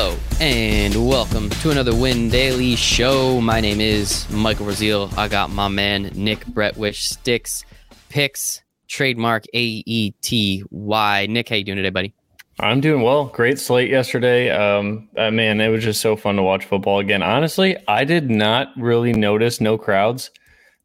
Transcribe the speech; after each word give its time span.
Hello 0.00 0.16
and 0.38 1.08
welcome 1.08 1.50
to 1.50 1.72
another 1.72 1.92
Win 1.92 2.28
Daily 2.28 2.76
Show. 2.76 3.40
My 3.40 3.60
name 3.60 3.80
is 3.80 4.30
Michael 4.30 4.66
Brazil. 4.66 5.10
I 5.16 5.26
got 5.26 5.50
my 5.50 5.66
man 5.66 6.12
Nick 6.14 6.46
Bretwich 6.46 7.08
Sticks 7.08 7.64
Picks 8.08 8.62
trademark 8.86 9.46
A 9.54 9.82
E 9.86 10.12
T 10.22 10.62
Y. 10.70 11.26
Nick, 11.28 11.48
how 11.48 11.56
you 11.56 11.64
doing 11.64 11.78
today, 11.78 11.90
buddy? 11.90 12.14
I'm 12.60 12.80
doing 12.80 13.02
well. 13.02 13.24
Great 13.24 13.58
slate 13.58 13.90
yesterday. 13.90 14.50
Um, 14.50 15.08
uh, 15.16 15.32
man, 15.32 15.60
it 15.60 15.66
was 15.66 15.82
just 15.82 16.00
so 16.00 16.14
fun 16.14 16.36
to 16.36 16.44
watch 16.44 16.64
football 16.64 17.00
again. 17.00 17.20
Honestly, 17.20 17.76
I 17.88 18.04
did 18.04 18.30
not 18.30 18.68
really 18.76 19.12
notice 19.12 19.60
no 19.60 19.76
crowds. 19.76 20.30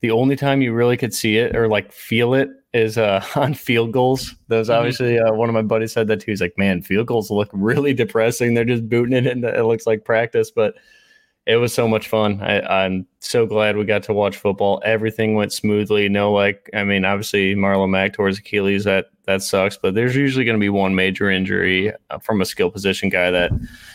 The 0.03 0.11
only 0.11 0.35
time 0.35 0.61
you 0.61 0.73
really 0.73 0.97
could 0.97 1.13
see 1.13 1.37
it 1.37 1.55
or 1.55 1.69
like 1.69 1.93
feel 1.93 2.33
it 2.33 2.49
is 2.73 2.97
uh, 2.97 3.23
on 3.35 3.53
field 3.53 3.93
goals. 3.93 4.35
Those 4.49 4.67
mm-hmm. 4.67 4.77
obviously 4.77 5.17
uh, 5.17 5.33
one 5.33 5.47
of 5.47 5.55
my 5.55 5.61
buddies 5.61 5.93
said 5.93 6.07
that 6.07 6.19
too. 6.19 6.31
He's 6.31 6.41
like, 6.41 6.57
man, 6.57 6.81
field 6.81 7.07
goals 7.07 7.31
look 7.31 7.49
really 7.53 7.93
depressing. 7.93 8.53
They're 8.53 8.65
just 8.65 8.89
booting 8.89 9.15
it 9.15 9.25
and 9.25 9.45
it 9.45 9.63
looks 9.63 9.87
like 9.87 10.03
practice, 10.03 10.51
but 10.51 10.75
it 11.45 11.55
was 11.55 11.73
so 11.73 11.87
much 11.87 12.09
fun. 12.09 12.41
I, 12.41 12.85
am 12.85 13.07
so 13.21 13.45
glad 13.45 13.77
we 13.77 13.85
got 13.85 14.03
to 14.03 14.13
watch 14.13 14.35
football. 14.35 14.81
Everything 14.83 15.35
went 15.35 15.53
smoothly. 15.53 16.09
No, 16.09 16.33
like 16.33 16.69
I 16.73 16.83
mean, 16.83 17.05
obviously 17.05 17.55
Marlon 17.55 17.89
Mack 17.89 18.11
towards 18.11 18.39
Achilles 18.39 18.83
that 18.83 19.05
that 19.25 19.41
sucks, 19.41 19.77
but 19.77 19.95
there's 19.95 20.17
usually 20.17 20.43
going 20.43 20.57
to 20.57 20.61
be 20.61 20.67
one 20.67 20.95
major 20.95 21.29
injury 21.29 21.93
uh, 22.09 22.19
from 22.19 22.41
a 22.41 22.45
skill 22.45 22.69
position 22.69 23.07
guy 23.07 23.31
that 23.31 23.51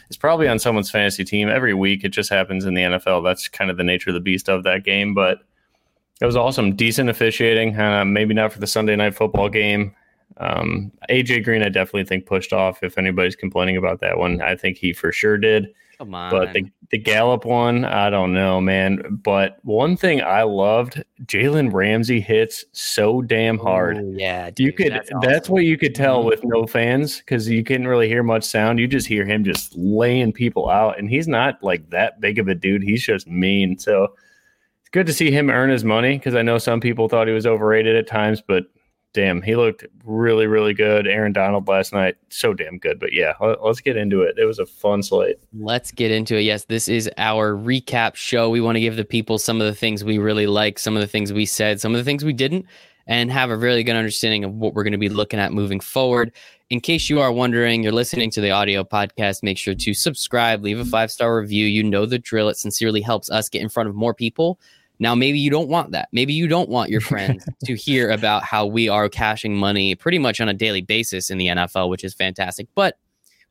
is 0.08 0.16
probably 0.16 0.48
on 0.48 0.58
someone's 0.58 0.90
fantasy 0.90 1.22
team 1.22 1.50
every 1.50 1.74
week. 1.74 2.02
It 2.02 2.10
just 2.10 2.30
happens 2.30 2.64
in 2.64 2.72
the 2.72 2.82
NFL. 2.82 3.22
That's 3.24 3.46
kind 3.48 3.70
of 3.70 3.76
the 3.76 3.84
nature 3.84 4.08
of 4.08 4.14
the 4.14 4.20
beast 4.20 4.48
of 4.48 4.64
that 4.64 4.84
game, 4.84 5.12
but 5.12 5.40
it 6.20 6.26
was 6.26 6.36
awesome. 6.36 6.74
Decent 6.74 7.10
officiating. 7.10 7.78
Uh, 7.78 8.04
maybe 8.04 8.34
not 8.34 8.52
for 8.52 8.58
the 8.58 8.66
Sunday 8.66 8.96
night 8.96 9.14
football 9.14 9.48
game. 9.48 9.94
Um, 10.38 10.92
AJ 11.10 11.44
Green, 11.44 11.62
I 11.62 11.68
definitely 11.68 12.04
think 12.04 12.26
pushed 12.26 12.52
off. 12.52 12.82
If 12.82 12.98
anybody's 12.98 13.36
complaining 13.36 13.76
about 13.76 14.00
that 14.00 14.18
one, 14.18 14.40
I 14.40 14.56
think 14.56 14.76
he 14.76 14.92
for 14.92 15.12
sure 15.12 15.38
did. 15.38 15.74
Come 15.98 16.14
on. 16.14 16.30
But 16.30 16.52
the, 16.52 16.70
the 16.90 16.98
Gallup 16.98 17.44
one, 17.44 17.84
I 17.84 18.08
don't 18.08 18.32
know, 18.32 18.60
man. 18.60 19.02
But 19.10 19.58
one 19.62 19.96
thing 19.96 20.22
I 20.22 20.44
loved, 20.44 21.02
Jalen 21.24 21.72
Ramsey 21.72 22.20
hits 22.20 22.64
so 22.70 23.20
damn 23.20 23.58
hard. 23.58 23.98
Ooh, 23.98 24.14
yeah, 24.16 24.50
dude, 24.50 24.66
you 24.66 24.72
could. 24.72 24.92
That's, 24.92 25.10
awesome. 25.10 25.28
that's, 25.28 25.48
what 25.48 25.64
you 25.64 25.76
could 25.76 25.96
tell 25.96 26.22
with 26.22 26.44
no 26.44 26.68
fans 26.68 27.18
because 27.18 27.48
you 27.48 27.64
couldn't 27.64 27.88
really 27.88 28.06
hear 28.06 28.22
much 28.22 28.44
sound. 28.44 28.78
You 28.78 28.86
just 28.86 29.08
hear 29.08 29.24
him 29.24 29.42
just 29.42 29.76
laying 29.76 30.32
people 30.32 30.70
out, 30.70 31.00
and 31.00 31.10
he's 31.10 31.26
not 31.26 31.60
like 31.64 31.90
that 31.90 32.20
big 32.20 32.38
of 32.38 32.46
a 32.46 32.54
dude. 32.54 32.84
He's 32.84 33.04
just 33.04 33.26
mean. 33.26 33.76
So 33.76 34.14
it's 34.88 34.94
good 34.94 35.06
to 35.06 35.12
see 35.12 35.30
him 35.30 35.50
earn 35.50 35.68
his 35.68 35.84
money 35.84 36.16
because 36.16 36.34
I 36.34 36.40
know 36.40 36.56
some 36.56 36.80
people 36.80 37.10
thought 37.10 37.28
he 37.28 37.34
was 37.34 37.44
overrated 37.44 37.94
at 37.94 38.06
times, 38.06 38.40
but 38.40 38.64
damn, 39.12 39.42
he 39.42 39.54
looked 39.54 39.84
really, 40.02 40.46
really 40.46 40.72
good. 40.72 41.06
Aaron 41.06 41.34
Donald 41.34 41.68
last 41.68 41.92
night, 41.92 42.16
so 42.30 42.54
damn 42.54 42.78
good. 42.78 42.98
But 42.98 43.12
yeah, 43.12 43.34
let's 43.62 43.82
get 43.82 43.98
into 43.98 44.22
it. 44.22 44.38
It 44.38 44.46
was 44.46 44.58
a 44.58 44.64
fun 44.64 45.02
slate. 45.02 45.36
Let's 45.52 45.90
get 45.90 46.10
into 46.10 46.36
it. 46.36 46.40
Yes, 46.40 46.64
this 46.64 46.88
is 46.88 47.10
our 47.18 47.54
recap 47.54 48.14
show. 48.14 48.48
We 48.48 48.62
want 48.62 48.76
to 48.76 48.80
give 48.80 48.96
the 48.96 49.04
people 49.04 49.36
some 49.36 49.60
of 49.60 49.66
the 49.66 49.74
things 49.74 50.04
we 50.04 50.16
really 50.16 50.46
like, 50.46 50.78
some 50.78 50.96
of 50.96 51.02
the 51.02 51.06
things 51.06 51.34
we 51.34 51.44
said, 51.44 51.82
some 51.82 51.94
of 51.94 51.98
the 51.98 52.04
things 52.04 52.24
we 52.24 52.32
didn't, 52.32 52.64
and 53.06 53.30
have 53.30 53.50
a 53.50 53.58
really 53.58 53.82
good 53.82 53.96
understanding 53.96 54.42
of 54.42 54.54
what 54.54 54.72
we're 54.72 54.84
going 54.84 54.92
to 54.92 54.98
be 54.98 55.10
looking 55.10 55.38
at 55.38 55.52
moving 55.52 55.80
forward. 55.80 56.32
In 56.70 56.80
case 56.80 57.10
you 57.10 57.20
are 57.20 57.32
wondering, 57.32 57.82
you're 57.82 57.92
listening 57.92 58.30
to 58.30 58.40
the 58.40 58.52
audio 58.52 58.84
podcast, 58.84 59.42
make 59.42 59.58
sure 59.58 59.74
to 59.74 59.92
subscribe, 59.92 60.62
leave 60.62 60.78
a 60.78 60.84
five 60.86 61.10
star 61.10 61.38
review. 61.38 61.66
You 61.66 61.82
know 61.84 62.06
the 62.06 62.18
drill. 62.18 62.48
It 62.48 62.56
sincerely 62.56 63.02
helps 63.02 63.30
us 63.30 63.50
get 63.50 63.60
in 63.60 63.68
front 63.68 63.90
of 63.90 63.94
more 63.94 64.14
people 64.14 64.58
now, 64.98 65.14
maybe 65.14 65.38
you 65.38 65.50
don't 65.50 65.68
want 65.68 65.92
that. 65.92 66.08
Maybe 66.12 66.32
you 66.32 66.48
don't 66.48 66.68
want 66.68 66.90
your 66.90 67.00
friends 67.00 67.46
to 67.64 67.74
hear 67.76 68.10
about 68.10 68.42
how 68.42 68.66
we 68.66 68.88
are 68.88 69.08
cashing 69.08 69.56
money 69.56 69.94
pretty 69.94 70.18
much 70.18 70.40
on 70.40 70.48
a 70.48 70.54
daily 70.54 70.82
basis 70.82 71.30
in 71.30 71.38
the 71.38 71.46
NFL, 71.46 71.88
which 71.88 72.04
is 72.04 72.14
fantastic. 72.14 72.66
But 72.74 72.98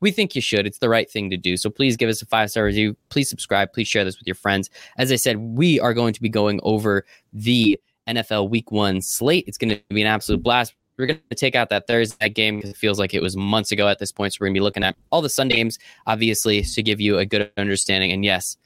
we 0.00 0.10
think 0.10 0.34
you 0.34 0.42
should. 0.42 0.66
It's 0.66 0.78
the 0.78 0.88
right 0.88 1.10
thing 1.10 1.30
to 1.30 1.36
do. 1.36 1.56
So 1.56 1.70
please 1.70 1.96
give 1.96 2.08
us 2.08 2.22
a 2.22 2.26
five 2.26 2.50
star 2.50 2.64
review. 2.64 2.96
Please 3.08 3.28
subscribe. 3.28 3.72
Please 3.72 3.88
share 3.88 4.04
this 4.04 4.18
with 4.18 4.26
your 4.26 4.34
friends. 4.34 4.70
As 4.98 5.10
I 5.10 5.16
said, 5.16 5.38
we 5.38 5.80
are 5.80 5.94
going 5.94 6.12
to 6.12 6.22
be 6.22 6.28
going 6.28 6.60
over 6.62 7.04
the 7.32 7.80
NFL 8.06 8.50
week 8.50 8.70
one 8.70 9.00
slate. 9.00 9.44
It's 9.46 9.58
going 9.58 9.70
to 9.70 9.82
be 9.88 10.02
an 10.02 10.06
absolute 10.06 10.42
blast. 10.42 10.74
We're 10.98 11.06
going 11.06 11.20
to 11.30 11.36
take 11.36 11.54
out 11.54 11.68
that 11.70 11.86
Thursday 11.86 12.28
game 12.28 12.56
because 12.56 12.70
it 12.70 12.76
feels 12.76 12.98
like 12.98 13.14
it 13.14 13.22
was 13.22 13.36
months 13.36 13.70
ago 13.70 13.88
at 13.88 14.00
this 14.00 14.10
point. 14.10 14.32
So 14.32 14.38
we're 14.40 14.48
going 14.48 14.54
to 14.54 14.60
be 14.60 14.64
looking 14.64 14.82
at 14.82 14.96
all 15.10 15.22
the 15.22 15.28
Sunday 15.28 15.54
games, 15.56 15.78
obviously, 16.06 16.62
to 16.62 16.82
give 16.82 17.00
you 17.00 17.18
a 17.18 17.26
good 17.26 17.52
understanding. 17.56 18.10
And 18.10 18.24
yes, 18.24 18.56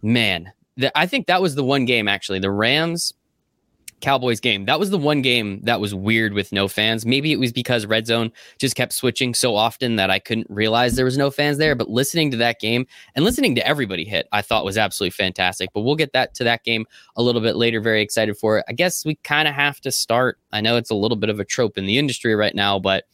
man, 0.00 0.52
I 0.94 1.06
think 1.06 1.26
that 1.26 1.42
was 1.42 1.54
the 1.54 1.64
one 1.64 1.84
game 1.84 2.08
actually. 2.08 2.38
The 2.38 2.50
Rams 2.50 3.14
Cowboys 4.02 4.40
game. 4.40 4.66
That 4.66 4.78
was 4.78 4.90
the 4.90 4.98
one 4.98 5.22
game 5.22 5.60
that 5.62 5.80
was 5.80 5.94
weird 5.94 6.34
with 6.34 6.52
no 6.52 6.68
fans. 6.68 7.06
Maybe 7.06 7.32
it 7.32 7.38
was 7.38 7.52
because 7.52 7.86
Red 7.86 8.06
Zone 8.06 8.30
just 8.58 8.76
kept 8.76 8.92
switching 8.92 9.32
so 9.32 9.56
often 9.56 9.96
that 9.96 10.10
I 10.10 10.18
couldn't 10.18 10.48
realize 10.50 10.96
there 10.96 11.06
was 11.06 11.16
no 11.16 11.30
fans 11.30 11.56
there. 11.56 11.74
But 11.74 11.88
listening 11.88 12.30
to 12.32 12.36
that 12.38 12.60
game 12.60 12.86
and 13.14 13.24
listening 13.24 13.54
to 13.54 13.66
everybody 13.66 14.04
hit, 14.04 14.28
I 14.32 14.42
thought 14.42 14.64
was 14.64 14.76
absolutely 14.76 15.12
fantastic. 15.12 15.70
But 15.72 15.82
we'll 15.82 15.96
get 15.96 16.12
that 16.12 16.34
to 16.34 16.44
that 16.44 16.64
game 16.64 16.84
a 17.16 17.22
little 17.22 17.40
bit 17.40 17.56
later. 17.56 17.80
Very 17.80 18.02
excited 18.02 18.36
for 18.36 18.58
it. 18.58 18.64
I 18.68 18.72
guess 18.72 19.06
we 19.06 19.14
kind 19.16 19.48
of 19.48 19.54
have 19.54 19.80
to 19.82 19.92
start. 19.92 20.38
I 20.52 20.60
know 20.60 20.76
it's 20.76 20.90
a 20.90 20.96
little 20.96 21.16
bit 21.16 21.30
of 21.30 21.40
a 21.40 21.44
trope 21.44 21.78
in 21.78 21.86
the 21.86 21.96
industry 21.96 22.34
right 22.34 22.54
now, 22.54 22.78
but 22.78 23.04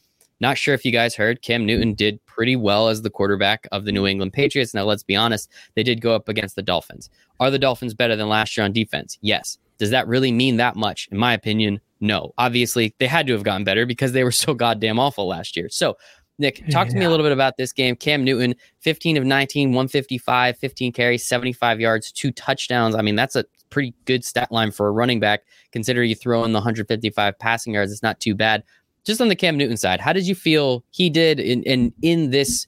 not 0.41 0.59
sure 0.59 0.75
if 0.75 0.84
you 0.84 0.93
guys 0.93 1.15
heard 1.15 1.43
Cam 1.43 1.66
Newton 1.66 1.94
did 1.94 2.25
pretty 2.26 2.56
well 2.56 2.88
as 2.88 3.03
the 3.03 3.10
quarterback 3.10 3.66
of 3.72 3.84
the 3.84 3.93
New 3.93 4.00
mm-hmm. 4.00 4.09
England 4.09 4.32
Patriots. 4.32 4.75
Now, 4.75 4.84
let's 4.84 5.03
be 5.03 5.16
honest, 5.16 5.50
they 5.75 5.82
did 5.82 6.00
go 6.00 6.15
up 6.15 6.28
against 6.28 6.56
the 6.56 6.62
Dolphins. 6.62 7.10
Are 7.41 7.50
the 7.50 7.59
Dolphins 7.59 7.94
better 7.94 8.16
than 8.16 8.28
last 8.28 8.56
year 8.56 8.65
on 8.65 8.72
defense? 8.72 9.19
Yes. 9.21 9.59
Does 9.78 9.91
that 9.91 10.09
really 10.09 10.32
mean 10.32 10.56
that 10.56 10.77
much? 10.77 11.09
In 11.10 11.19
my 11.19 11.32
opinion, 11.32 11.81
no. 12.00 12.32
Obviously, 12.38 12.94
they 12.98 13.06
had 13.06 13.27
to 13.27 13.32
have 13.32 13.43
gotten 13.43 13.65
better 13.65 13.87
because 13.87 14.12
they 14.12 14.25
were 14.25 14.32
so 14.32 14.54
goddamn 14.54 14.98
awful 14.98 15.27
last 15.27 15.56
year. 15.56 15.69
So, 15.69 15.97
Nick, 16.41 16.59
talk 16.71 16.87
yeah. 16.87 16.93
to 16.93 16.98
me 16.98 17.04
a 17.04 17.10
little 17.10 17.27
bit 17.27 17.32
about 17.32 17.56
this 17.56 17.72
game. 17.72 17.97
Cam 17.97 18.22
Newton, 18.22 18.54
15 18.81 19.16
of 19.16 19.25
19, 19.25 19.71
155, 19.71 20.56
15 20.56 20.93
carries, 20.93 21.27
75 21.27 21.81
yards, 21.81 22.12
two 22.12 22.31
touchdowns. 22.31 22.94
I 22.94 23.03
mean, 23.03 23.16
that's 23.16 23.34
a 23.34 23.44
pretty 23.71 23.93
good 24.04 24.25
stat 24.25 24.53
line 24.53 24.71
for 24.71 24.87
a 24.87 24.93
running 24.93 25.19
back. 25.19 25.43
Consider 25.72 26.04
you 26.04 26.15
throw 26.15 26.44
in 26.44 26.53
the 26.53 26.59
155 26.59 27.38
passing 27.41 27.75
yards, 27.75 27.91
it's 27.91 28.04
not 28.04 28.21
too 28.21 28.37
bad 28.37 28.62
just 29.08 29.22
on 29.22 29.28
the 29.28 29.36
Cam 29.36 29.56
Newton 29.56 29.78
side, 29.78 30.00
how 30.00 30.12
did 30.12 30.26
you 30.26 30.34
feel 30.34 30.84
he 30.91 31.08
did 31.08 31.41
in 31.41 31.62
in, 31.62 31.92
in 32.02 32.30
this 32.30 32.66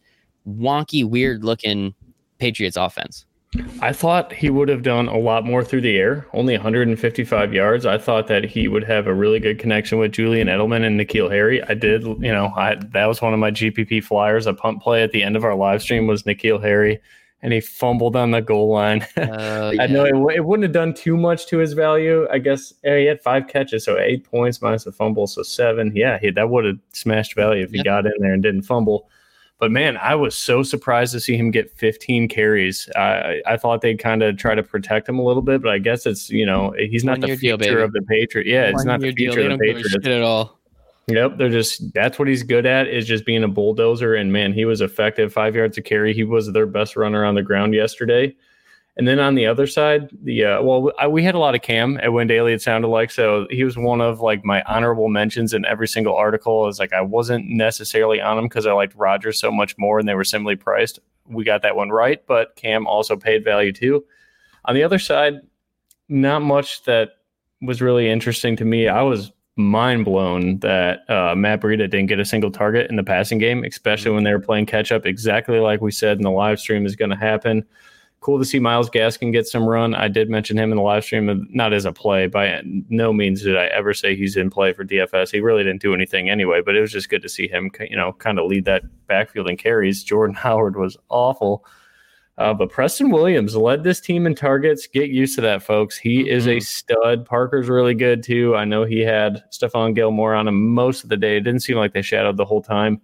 wonky, 0.49 1.09
weird 1.09 1.45
looking 1.45 1.95
Patriots 2.39 2.79
offense? 2.79 3.27
I 3.83 3.93
thought 3.93 4.33
he 4.33 4.49
would 4.49 4.69
have 4.69 4.83
done 4.83 5.09
a 5.09 5.19
lot 5.19 5.45
more 5.45 5.63
through 5.63 5.83
the 5.83 5.99
air, 5.99 6.27
only 6.33 6.55
155 6.55 7.53
yards. 7.53 7.85
I 7.85 7.99
thought 7.99 8.29
that 8.29 8.45
he 8.45 8.69
would 8.69 8.85
have 8.85 9.07
a 9.07 9.13
really 9.13 9.41
good 9.41 9.59
connection 9.59 9.99
with 9.99 10.13
Julian 10.13 10.49
Edelman 10.49 10.87
and 10.87 10.99
N'Keal 10.99 11.31
Harry. 11.31 11.63
I 11.65 11.75
did, 11.75 12.05
you 12.05 12.33
know, 12.33 12.53
I, 12.57 12.77
that 12.77 13.07
was 13.07 13.21
one 13.21 13.35
of 13.35 13.41
my 13.41 13.51
GPP 13.51 14.05
flyers. 14.05 14.47
A 14.47 14.55
punt 14.55 14.81
play 14.81 15.03
at 15.03 15.11
the 15.11 15.25
end 15.25 15.37
of 15.37 15.45
our 15.45 15.57
live 15.57 15.83
stream 15.83 16.07
was 16.07 16.23
N'Keal 16.23 16.63
Harry 16.63 17.01
and 17.43 17.53
he 17.53 17.61
fumbled 17.61 18.17
on 18.17 18.31
the 18.31 18.41
goal 18.41 18.71
line. 18.71 19.07
Uh, 19.21 19.73
yeah. 19.75 19.83
I 19.83 19.87
know 19.87 20.05
it, 20.05 20.37
it, 20.37 20.45
wouldn't 20.45 20.65
have 20.65 20.73
done 20.73 20.95
too 20.95 21.17
much 21.17 21.47
to 21.47 21.59
his 21.59 21.75
value. 21.75 22.27
I 22.31 22.39
guess 22.39 22.73
he 22.83 23.05
had 23.05 23.21
five 23.21 23.49
catches, 23.49 23.85
so 23.85 23.99
eight 23.99 24.25
points 24.25 24.63
minus 24.63 24.85
the 24.85 24.93
fumble, 24.93 25.27
so 25.27 25.43
seven. 25.43 25.93
Yeah, 25.95 26.19
he, 26.19 26.31
that 26.31 26.49
would 26.49 26.65
have 26.65 26.79
smashed 26.93 27.35
value 27.35 27.63
if 27.63 27.71
he 27.71 27.83
got 27.83 28.07
in 28.07 28.13
there 28.19 28.33
and 28.33 28.43
didn't 28.43 28.63
fumble. 28.63 29.09
But 29.59 29.71
man, 29.71 29.99
I 29.99 30.15
was 30.15 30.37
so 30.37 30.63
surprised 30.63 31.13
to 31.13 31.21
see 31.21 31.37
him 31.37 31.51
get 31.51 31.71
15 31.71 32.29
carries. 32.29 32.89
I, 32.97 33.43
I 33.47 33.57
thought 33.59 33.83
they'd 33.83 33.99
kind 33.99 34.23
of 34.23 34.39
try 34.39 34.55
to 34.55 34.63
protect 34.63 35.07
him 35.09 35.19
a 35.19 35.23
little 35.23 35.43
bit, 35.43 35.61
but 35.61 35.71
I 35.71 35.79
guess 35.79 36.07
it's 36.07 36.31
you 36.31 36.47
know 36.47 36.75
he's 36.79 37.05
not 37.05 37.21
One 37.21 37.31
the 37.31 37.37
future 37.37 37.57
deal, 37.59 37.83
of 37.83 37.93
the 37.93 38.03
Patriot. 38.03 38.47
Yeah, 38.47 38.65
One 38.65 38.75
it's 38.75 38.85
not 38.85 39.01
the 39.01 39.13
future 39.13 39.43
deal. 39.43 39.53
of 39.53 39.59
the 39.59 39.65
Patriots 39.65 40.07
at 40.07 40.23
all. 40.23 40.60
Yep, 41.11 41.39
they're 41.39 41.49
just 41.49 41.93
that's 41.93 42.19
what 42.19 42.29
he's 42.29 42.43
good 42.43 42.67
at 42.67 42.89
is 42.89 43.07
just 43.07 43.27
being 43.27 43.45
a 43.45 43.49
bulldozer. 43.49 44.15
And 44.15 44.33
man, 44.33 44.53
he 44.53 44.65
was 44.65 44.81
effective. 44.81 45.33
Five 45.33 45.55
yards 45.55 45.79
of 45.79 45.85
carry. 45.85 46.15
He 46.15 46.25
was 46.25 46.53
their 46.53 46.67
best 46.67 46.97
runner 46.97 47.25
on 47.25 47.35
the 47.35 47.43
ground 47.43 47.75
yesterday. 47.75 48.35
And 48.97 49.07
then 49.07 49.19
on 49.19 49.35
the 49.35 49.47
other 49.47 49.67
side, 49.67 50.11
the 50.23 50.45
uh, 50.45 50.63
well, 50.63 50.93
I, 50.99 51.07
we 51.07 51.23
had 51.23 51.35
a 51.35 51.39
lot 51.39 51.55
of 51.55 51.63
Cam 51.63 51.99
at 52.03 52.13
Win 52.13 52.27
Daily. 52.27 52.53
It 52.53 52.61
sounded 52.61 52.89
like 52.89 53.11
so 53.11 53.47
he 53.51 53.65
was 53.65 53.77
one 53.77 54.01
of 54.01 54.21
like 54.21 54.45
my 54.45 54.63
honorable 54.65 55.09
mentions 55.09 55.55
in 55.55 55.65
every 55.65 55.89
single 55.89 56.15
article. 56.15 56.69
Is 56.69 56.79
like 56.79 56.93
I 56.93 57.01
wasn't 57.01 57.49
necessarily 57.49 58.21
on 58.21 58.39
him 58.39 58.45
because 58.45 58.67
I 58.67 58.73
liked 58.73 58.95
Rodgers 58.97 59.41
so 59.41 59.51
much 59.51 59.77
more, 59.79 59.99
and 59.99 60.09
they 60.09 60.15
were 60.15 60.25
similarly 60.25 60.57
priced. 60.57 60.99
We 61.27 61.45
got 61.45 61.63
that 61.63 61.77
one 61.77 61.91
right, 61.91 62.25
but 62.27 62.57
Cam 62.57 62.87
also 62.87 63.17
paid 63.17 63.45
value 63.45 63.73
too. 63.73 64.05
On 64.67 64.75
the 64.75 64.83
other 64.83 64.99
side, 64.99 65.35
not 66.09 66.43
much 66.43 66.83
that 66.85 67.11
was 67.63 67.81
really 67.81 68.11
interesting 68.11 68.57
to 68.57 68.65
me. 68.65 68.89
I 68.89 69.03
was 69.03 69.33
mind 69.57 70.05
blown 70.05 70.59
that 70.61 71.09
uh, 71.11 71.35
Matt 71.35 71.61
Breida 71.61 71.91
didn't 71.91 72.07
get 72.07 72.21
a 72.21 72.25
single 72.25 72.51
target 72.51 72.91
in 72.91 72.97
the 72.97 73.03
passing 73.03 73.39
game, 73.39 73.65
especially 73.65 74.13
when 74.13 74.25
they 74.25 74.33
were 74.33 74.41
playing 74.41 74.67
catch 74.67 74.93
up, 74.93 75.07
exactly 75.07 75.59
like 75.59 75.81
we 75.81 75.91
said 75.91 76.17
in 76.17 76.23
the 76.23 76.31
live 76.31 76.61
stream 76.61 76.87
is 76.87 76.97
going 76.97 77.11
to 77.11 77.17
happen. 77.17 77.65
Cool 78.21 78.39
to 78.39 78.45
see 78.45 78.59
Myles 78.59 78.91
Gaskin 78.91 79.33
get 79.33 79.47
some 79.47 79.67
run. 79.67 79.95
I 79.95 80.09
did 80.09 80.29
mention 80.29 80.59
him 80.59 80.71
in 80.71 80.77
the 80.77 80.83
live 80.83 81.05
stream, 81.05 81.49
not 81.51 81.73
as 81.73 81.87
a 81.87 81.93
play. 81.93 82.27
By 82.27 82.61
no 82.91 83.15
means 83.15 83.43
did 83.43 83.57
I 83.57 83.67
ever 83.67 83.95
say 83.95 84.15
he's 84.15 84.37
in 84.37 84.51
play 84.51 84.75
for 84.75 84.85
DFS. 84.85 85.33
He 85.33 85.41
really 85.41 85.65
didn't 85.65 85.81
do 85.81 85.95
anything 85.95 86.29
anyway, 86.29 86.61
but 86.65 86.77
it 86.77 86.83
was 86.83 86.93
just 86.93 87.09
good 87.09 87.23
to 87.23 87.31
see 87.31 87.49
him, 87.49 87.71
you 87.81 87.97
know, 87.97 88.13
kind 88.13 88.39
of 88.39 88.45
lead 88.45 88.67
that 88.67 88.83
backfield 89.07 89.49
and 89.49 89.59
carries. 89.59 90.05
Jordan 90.05 90.37
Howard 90.37 90.77
was 90.77 90.99
awful. 91.09 91.65
Uh, 92.41 92.55
but 92.55 92.71
Preston 92.71 93.11
Williams 93.11 93.55
led 93.55 93.85
this 93.85 94.01
team 94.01 94.27
in 94.27 94.35
targets. 94.35 94.87
Get 94.87 95.11
used 95.11 95.35
to 95.35 95.43
that, 95.43 95.63
folks. 95.63 95.99
He 95.99 96.21
mm-hmm. 96.21 96.29
is 96.29 96.49
a 96.49 96.59
stud. 96.59 97.27
Parker's 97.27 97.69
really 97.69 97.95
good 97.95 98.23
too. 98.23 98.57
I 98.57 98.65
know 98.65 98.85
he 98.85 99.01
had 99.01 99.45
Stephon 99.51 99.95
Gilmore 99.95 100.35
on 100.35 100.49
him 100.49 100.73
most 100.73 101.05
of 101.05 101.11
the 101.11 101.19
day. 101.19 101.37
It 101.37 101.41
didn't 101.41 101.61
seem 101.61 101.77
like 101.77 101.93
they 101.93 102.01
shadowed 102.01 102.39
the 102.39 102.47
whole 102.47 102.63
time. 102.63 103.03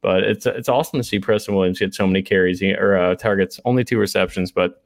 But 0.00 0.22
it's 0.22 0.46
it's 0.46 0.68
awesome 0.68 1.00
to 1.00 1.04
see 1.04 1.18
Preston 1.18 1.56
Williams 1.56 1.80
get 1.80 1.92
so 1.92 2.06
many 2.06 2.22
carries 2.22 2.62
or 2.62 2.96
uh, 2.96 3.16
targets, 3.16 3.58
only 3.64 3.82
two 3.82 3.98
receptions, 3.98 4.52
but 4.52 4.80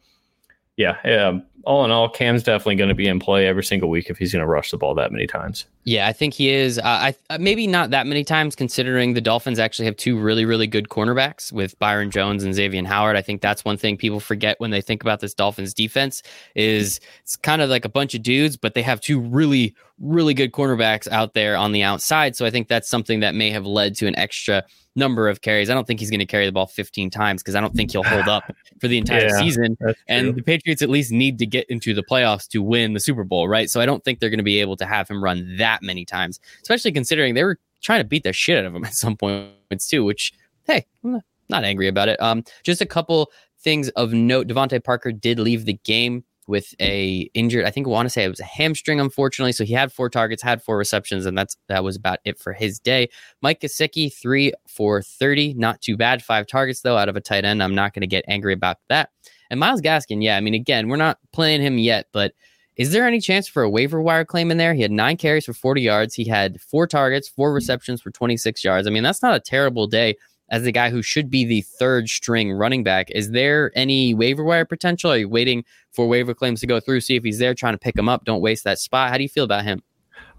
yeah, 0.78 0.96
yeah. 1.04 1.40
All 1.64 1.84
in 1.84 1.90
all, 1.90 2.08
Cam's 2.08 2.42
definitely 2.42 2.76
going 2.76 2.88
to 2.88 2.94
be 2.94 3.06
in 3.06 3.20
play 3.20 3.46
every 3.46 3.62
single 3.62 3.90
week 3.90 4.08
if 4.08 4.16
he's 4.16 4.32
going 4.32 4.40
to 4.40 4.48
rush 4.48 4.70
the 4.70 4.78
ball 4.78 4.94
that 4.94 5.12
many 5.12 5.26
times. 5.26 5.66
Yeah, 5.84 6.06
I 6.06 6.12
think 6.12 6.34
he 6.34 6.50
is. 6.50 6.78
Uh, 6.78 6.82
I 6.84 7.16
uh, 7.28 7.38
maybe 7.40 7.66
not 7.66 7.90
that 7.90 8.06
many 8.06 8.22
times, 8.22 8.54
considering 8.54 9.14
the 9.14 9.20
Dolphins 9.20 9.58
actually 9.58 9.86
have 9.86 9.96
two 9.96 10.16
really, 10.16 10.44
really 10.44 10.68
good 10.68 10.88
cornerbacks 10.88 11.50
with 11.50 11.76
Byron 11.80 12.12
Jones 12.12 12.44
and 12.44 12.54
Xavier 12.54 12.84
Howard. 12.84 13.16
I 13.16 13.22
think 13.22 13.40
that's 13.40 13.64
one 13.64 13.76
thing 13.76 13.96
people 13.96 14.20
forget 14.20 14.60
when 14.60 14.70
they 14.70 14.80
think 14.80 15.02
about 15.02 15.18
this 15.18 15.34
Dolphins 15.34 15.74
defense 15.74 16.22
is 16.54 17.00
it's 17.22 17.34
kind 17.34 17.62
of 17.62 17.68
like 17.68 17.84
a 17.84 17.88
bunch 17.88 18.14
of 18.14 18.22
dudes, 18.22 18.56
but 18.56 18.74
they 18.74 18.82
have 18.82 19.00
two 19.00 19.18
really, 19.18 19.74
really 19.98 20.34
good 20.34 20.52
cornerbacks 20.52 21.08
out 21.08 21.34
there 21.34 21.56
on 21.56 21.72
the 21.72 21.82
outside. 21.82 22.36
So 22.36 22.46
I 22.46 22.50
think 22.50 22.68
that's 22.68 22.88
something 22.88 23.18
that 23.20 23.34
may 23.34 23.50
have 23.50 23.66
led 23.66 23.96
to 23.96 24.06
an 24.06 24.16
extra 24.16 24.62
number 24.94 25.28
of 25.28 25.40
carries. 25.40 25.70
I 25.70 25.74
don't 25.74 25.86
think 25.86 26.00
he's 26.00 26.10
going 26.10 26.20
to 26.20 26.26
carry 26.26 26.46
the 26.46 26.52
ball 26.52 26.66
15 26.66 27.10
times 27.10 27.42
because 27.42 27.54
I 27.54 27.60
don't 27.60 27.74
think 27.74 27.92
he'll 27.92 28.02
hold 28.02 28.28
up 28.28 28.44
for 28.80 28.88
the 28.88 28.98
entire 28.98 29.28
yeah, 29.28 29.38
season. 29.38 29.76
And 30.06 30.34
the 30.34 30.42
Patriots 30.42 30.82
at 30.82 30.90
least 30.90 31.12
need 31.12 31.38
to 31.38 31.46
get 31.46 31.66
into 31.70 31.94
the 31.94 32.02
playoffs 32.02 32.46
to 32.48 32.62
win 32.62 32.92
the 32.92 33.00
Super 33.00 33.24
Bowl, 33.24 33.48
right? 33.48 33.70
So 33.70 33.80
I 33.80 33.86
don't 33.86 34.04
think 34.04 34.20
they're 34.20 34.30
going 34.30 34.38
to 34.38 34.44
be 34.44 34.60
able 34.60 34.76
to 34.76 34.86
have 34.86 35.08
him 35.08 35.22
run 35.22 35.56
that 35.56 35.71
many 35.80 36.04
times, 36.04 36.40
especially 36.62 36.90
considering 36.90 37.34
they 37.34 37.44
were 37.44 37.58
trying 37.82 38.00
to 38.00 38.08
beat 38.08 38.24
the 38.24 38.32
shit 38.32 38.58
out 38.58 38.64
of 38.64 38.74
him 38.74 38.84
at 38.86 38.94
some 38.94 39.16
points 39.16 39.86
too, 39.86 40.04
which, 40.04 40.32
hey, 40.66 40.84
I'm 41.04 41.22
not 41.48 41.64
angry 41.64 41.88
about 41.88 42.08
it. 42.08 42.20
Um, 42.20 42.42
just 42.64 42.80
a 42.80 42.86
couple 42.86 43.30
things 43.60 43.88
of 43.90 44.12
note. 44.12 44.48
DeVante 44.48 44.82
Parker 44.82 45.12
did 45.12 45.38
leave 45.38 45.64
the 45.64 45.78
game 45.84 46.24
with 46.48 46.74
a 46.80 47.30
injured. 47.34 47.64
I 47.64 47.70
think 47.70 47.86
I 47.86 47.90
want 47.90 48.06
to 48.06 48.10
say 48.10 48.24
it 48.24 48.28
was 48.28 48.40
a 48.40 48.44
hamstring, 48.44 49.00
unfortunately. 49.00 49.52
So 49.52 49.64
he 49.64 49.72
had 49.72 49.92
four 49.92 50.10
targets, 50.10 50.42
had 50.42 50.62
four 50.62 50.76
receptions, 50.76 51.24
and 51.26 51.36
that's 51.38 51.56
that 51.68 51.84
was 51.84 51.96
about 51.96 52.18
it 52.24 52.38
for 52.38 52.52
his 52.52 52.78
day. 52.78 53.08
Mike 53.42 53.60
Gesicki, 53.60 54.12
three 54.12 54.52
for 54.66 55.02
thirty, 55.02 55.54
not 55.54 55.80
too 55.80 55.96
bad. 55.96 56.22
Five 56.22 56.46
targets 56.46 56.80
though, 56.80 56.96
out 56.96 57.08
of 57.08 57.16
a 57.16 57.20
tight 57.20 57.44
end. 57.44 57.62
I'm 57.62 57.74
not 57.74 57.94
going 57.94 58.00
to 58.00 58.06
get 58.06 58.24
angry 58.28 58.52
about 58.52 58.78
that. 58.88 59.10
And 59.50 59.60
Myles 59.60 59.82
Gaskin, 59.82 60.22
yeah, 60.22 60.36
I 60.36 60.40
mean, 60.40 60.54
again, 60.54 60.88
we're 60.88 60.96
not 60.96 61.18
playing 61.32 61.60
him 61.60 61.78
yet, 61.78 62.06
but 62.12 62.32
is 62.76 62.92
there 62.92 63.06
any 63.06 63.20
chance 63.20 63.48
for 63.48 63.62
a 63.62 63.70
waiver 63.70 64.00
wire 64.00 64.24
claim 64.24 64.50
in 64.50 64.56
there? 64.56 64.74
He 64.74 64.82
had 64.82 64.90
nine 64.90 65.16
carries 65.16 65.44
for 65.44 65.52
40 65.52 65.82
yards. 65.82 66.14
He 66.14 66.24
had 66.24 66.60
four 66.60 66.86
targets, 66.86 67.28
four 67.28 67.50
hmm. 67.50 67.54
receptions 67.54 68.00
for 68.00 68.10
26 68.10 68.64
yards. 68.64 68.86
I 68.86 68.90
mean, 68.90 69.02
that's 69.02 69.22
not 69.22 69.34
a 69.34 69.40
terrible 69.40 69.86
day 69.86 70.16
as 70.48 70.64
the 70.64 70.72
guy 70.72 70.90
who 70.90 71.02
should 71.02 71.30
be 71.30 71.44
the 71.44 71.62
third 71.62 72.08
string 72.08 72.52
running 72.52 72.84
back. 72.84 73.10
Is 73.10 73.30
there 73.30 73.72
any 73.74 74.14
waiver 74.14 74.44
wire 74.44 74.66
potential? 74.66 75.10
Are 75.10 75.16
you 75.16 75.28
waiting 75.28 75.64
for 75.92 76.06
waiver 76.06 76.34
claims 76.34 76.60
to 76.60 76.66
go 76.66 76.78
through, 76.78 77.00
see 77.00 77.16
if 77.16 77.24
he's 77.24 77.38
there, 77.38 77.54
trying 77.54 77.74
to 77.74 77.78
pick 77.78 77.96
him 77.96 78.08
up? 78.08 78.24
Don't 78.24 78.42
waste 78.42 78.64
that 78.64 78.78
spot. 78.78 79.10
How 79.10 79.16
do 79.16 79.22
you 79.22 79.28
feel 79.28 79.44
about 79.44 79.64
him? 79.64 79.82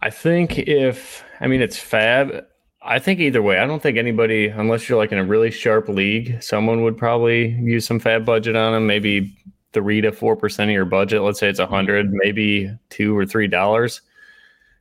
I 0.01 0.09
think 0.09 0.59
if, 0.59 1.23
I 1.39 1.47
mean, 1.47 1.61
it's 1.61 1.77
fab. 1.77 2.45
I 2.83 2.99
think 2.99 3.21
either 3.21 3.41
way, 3.41 3.57
I 3.59 3.65
don't 3.65 3.81
think 3.81 3.97
anybody, 3.97 4.47
unless 4.47 4.87
you're 4.87 4.97
like 4.97 5.11
in 5.11 5.17
a 5.17 5.23
really 5.23 5.49
sharp 5.49 5.87
league, 5.87 6.43
someone 6.43 6.83
would 6.83 6.97
probably 6.97 7.49
use 7.49 7.85
some 7.85 7.99
fab 7.99 8.25
budget 8.25 8.55
on 8.55 8.73
him, 8.73 8.85
maybe 8.85 9.35
three 9.73 10.01
to 10.01 10.11
four 10.11 10.35
percent 10.35 10.69
of 10.69 10.73
your 10.73 10.85
budget. 10.85 11.21
Let's 11.21 11.39
say 11.39 11.49
it's 11.49 11.59
a 11.59 11.67
hundred, 11.67 12.11
maybe 12.13 12.71
two 12.89 13.17
or 13.17 13.25
three 13.25 13.47
dollars 13.47 14.01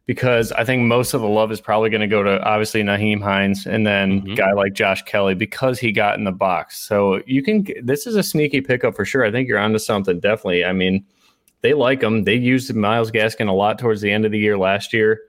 because 0.07 0.51
I 0.53 0.65
think 0.65 0.83
most 0.83 1.15
of 1.15 1.21
the 1.21 1.29
love 1.29 1.53
is 1.53 1.61
probably 1.61 1.91
going 1.91 2.01
to 2.01 2.07
go 2.07 2.23
to 2.23 2.43
obviously 2.43 2.83
Nyheim 2.83 3.23
Hines 3.23 3.67
and 3.67 3.87
then 3.87 4.23
mm-hmm. 4.23 4.35
guy 4.35 4.53
like 4.53 4.75
Josh 4.75 5.03
Kelley 5.03 5.35
because 5.35 5.79
he 5.79 5.93
got 5.93 6.19
in 6.19 6.25
the 6.25 6.33
box. 6.33 6.79
So 6.79 7.23
you 7.27 7.43
can 7.43 7.67
this 7.83 8.07
is 8.07 8.17
a 8.17 8.23
sneaky 8.23 8.61
pickup 8.61 8.97
for 8.97 9.05
sure. 9.05 9.25
I 9.25 9.31
think 9.31 9.49
you're 9.49 9.59
onto 9.59 9.79
something 9.79 10.21
definitely. 10.21 10.65
I 10.65 10.73
mean, 10.73 11.05
they 11.61 11.75
like 11.75 12.03
him. 12.03 12.25
They 12.25 12.35
used 12.35 12.75
Myles 12.75 13.11
Gaskin 13.11 13.49
a 13.49 13.53
lot 13.53 13.79
towards 13.79 14.01
the 14.01 14.11
end 14.11 14.25
of 14.25 14.33
the 14.33 14.39
year 14.39 14.59
last 14.59 14.93
year. 14.93 15.21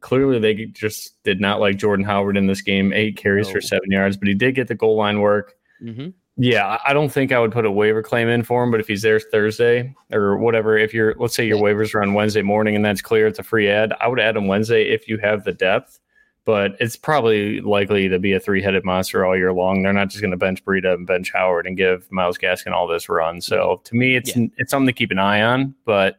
Clearly, 0.00 0.40
they 0.40 0.66
just 0.66 1.22
did 1.22 1.40
not 1.40 1.60
like 1.60 1.76
Jordan 1.76 2.04
Howard 2.04 2.36
in 2.36 2.48
this 2.48 2.60
game. 2.60 2.92
Eight 2.92 3.16
carries 3.16 3.46
no. 3.46 3.54
for 3.54 3.60
seven 3.60 3.90
yards, 3.90 4.16
but 4.16 4.26
he 4.26 4.34
did 4.34 4.56
get 4.56 4.66
the 4.66 4.74
goal 4.74 4.96
line 4.96 5.20
work. 5.20 5.54
Mm-hmm. 5.80 6.10
Yeah, 6.44 6.78
I 6.84 6.92
don't 6.92 7.08
think 7.08 7.30
I 7.30 7.38
would 7.38 7.52
put 7.52 7.66
a 7.66 7.70
waiver 7.70 8.02
claim 8.02 8.28
in 8.28 8.42
for 8.42 8.64
him, 8.64 8.72
but 8.72 8.80
if 8.80 8.88
he's 8.88 9.02
there 9.02 9.20
Thursday 9.20 9.94
or 10.10 10.36
whatever, 10.36 10.76
if 10.76 10.92
you're, 10.92 11.14
let's 11.16 11.36
say 11.36 11.46
your 11.46 11.60
waivers 11.60 11.94
are 11.94 12.02
on 12.02 12.14
Wednesday 12.14 12.42
morning 12.42 12.74
and 12.74 12.84
that's 12.84 13.00
clear, 13.00 13.28
it's 13.28 13.38
a 13.38 13.44
free 13.44 13.70
ad. 13.70 13.92
I 14.00 14.08
would 14.08 14.18
add 14.18 14.36
him 14.36 14.48
Wednesday 14.48 14.90
if 14.90 15.06
you 15.06 15.18
have 15.18 15.44
the 15.44 15.52
depth, 15.52 16.00
but 16.44 16.72
it's 16.80 16.96
probably 16.96 17.60
likely 17.60 18.08
to 18.08 18.18
be 18.18 18.32
a 18.32 18.40
three 18.40 18.60
headed 18.60 18.84
monster 18.84 19.24
all 19.24 19.36
year 19.36 19.52
long. 19.52 19.84
They're 19.84 19.92
not 19.92 20.08
just 20.08 20.20
going 20.20 20.32
to 20.32 20.36
bench 20.36 20.64
Breida 20.64 20.94
and 20.94 21.06
bench 21.06 21.30
Howard 21.32 21.64
and 21.64 21.76
give 21.76 22.10
Myles 22.10 22.38
Gaskin 22.38 22.72
all 22.72 22.88
this 22.88 23.08
run. 23.08 23.40
So 23.40 23.80
to 23.84 23.94
me, 23.94 24.16
it's 24.16 24.36
yeah. 24.36 24.46
it's 24.56 24.72
something 24.72 24.88
to 24.88 24.92
keep 24.92 25.12
an 25.12 25.20
eye 25.20 25.42
on, 25.42 25.76
but 25.84 26.18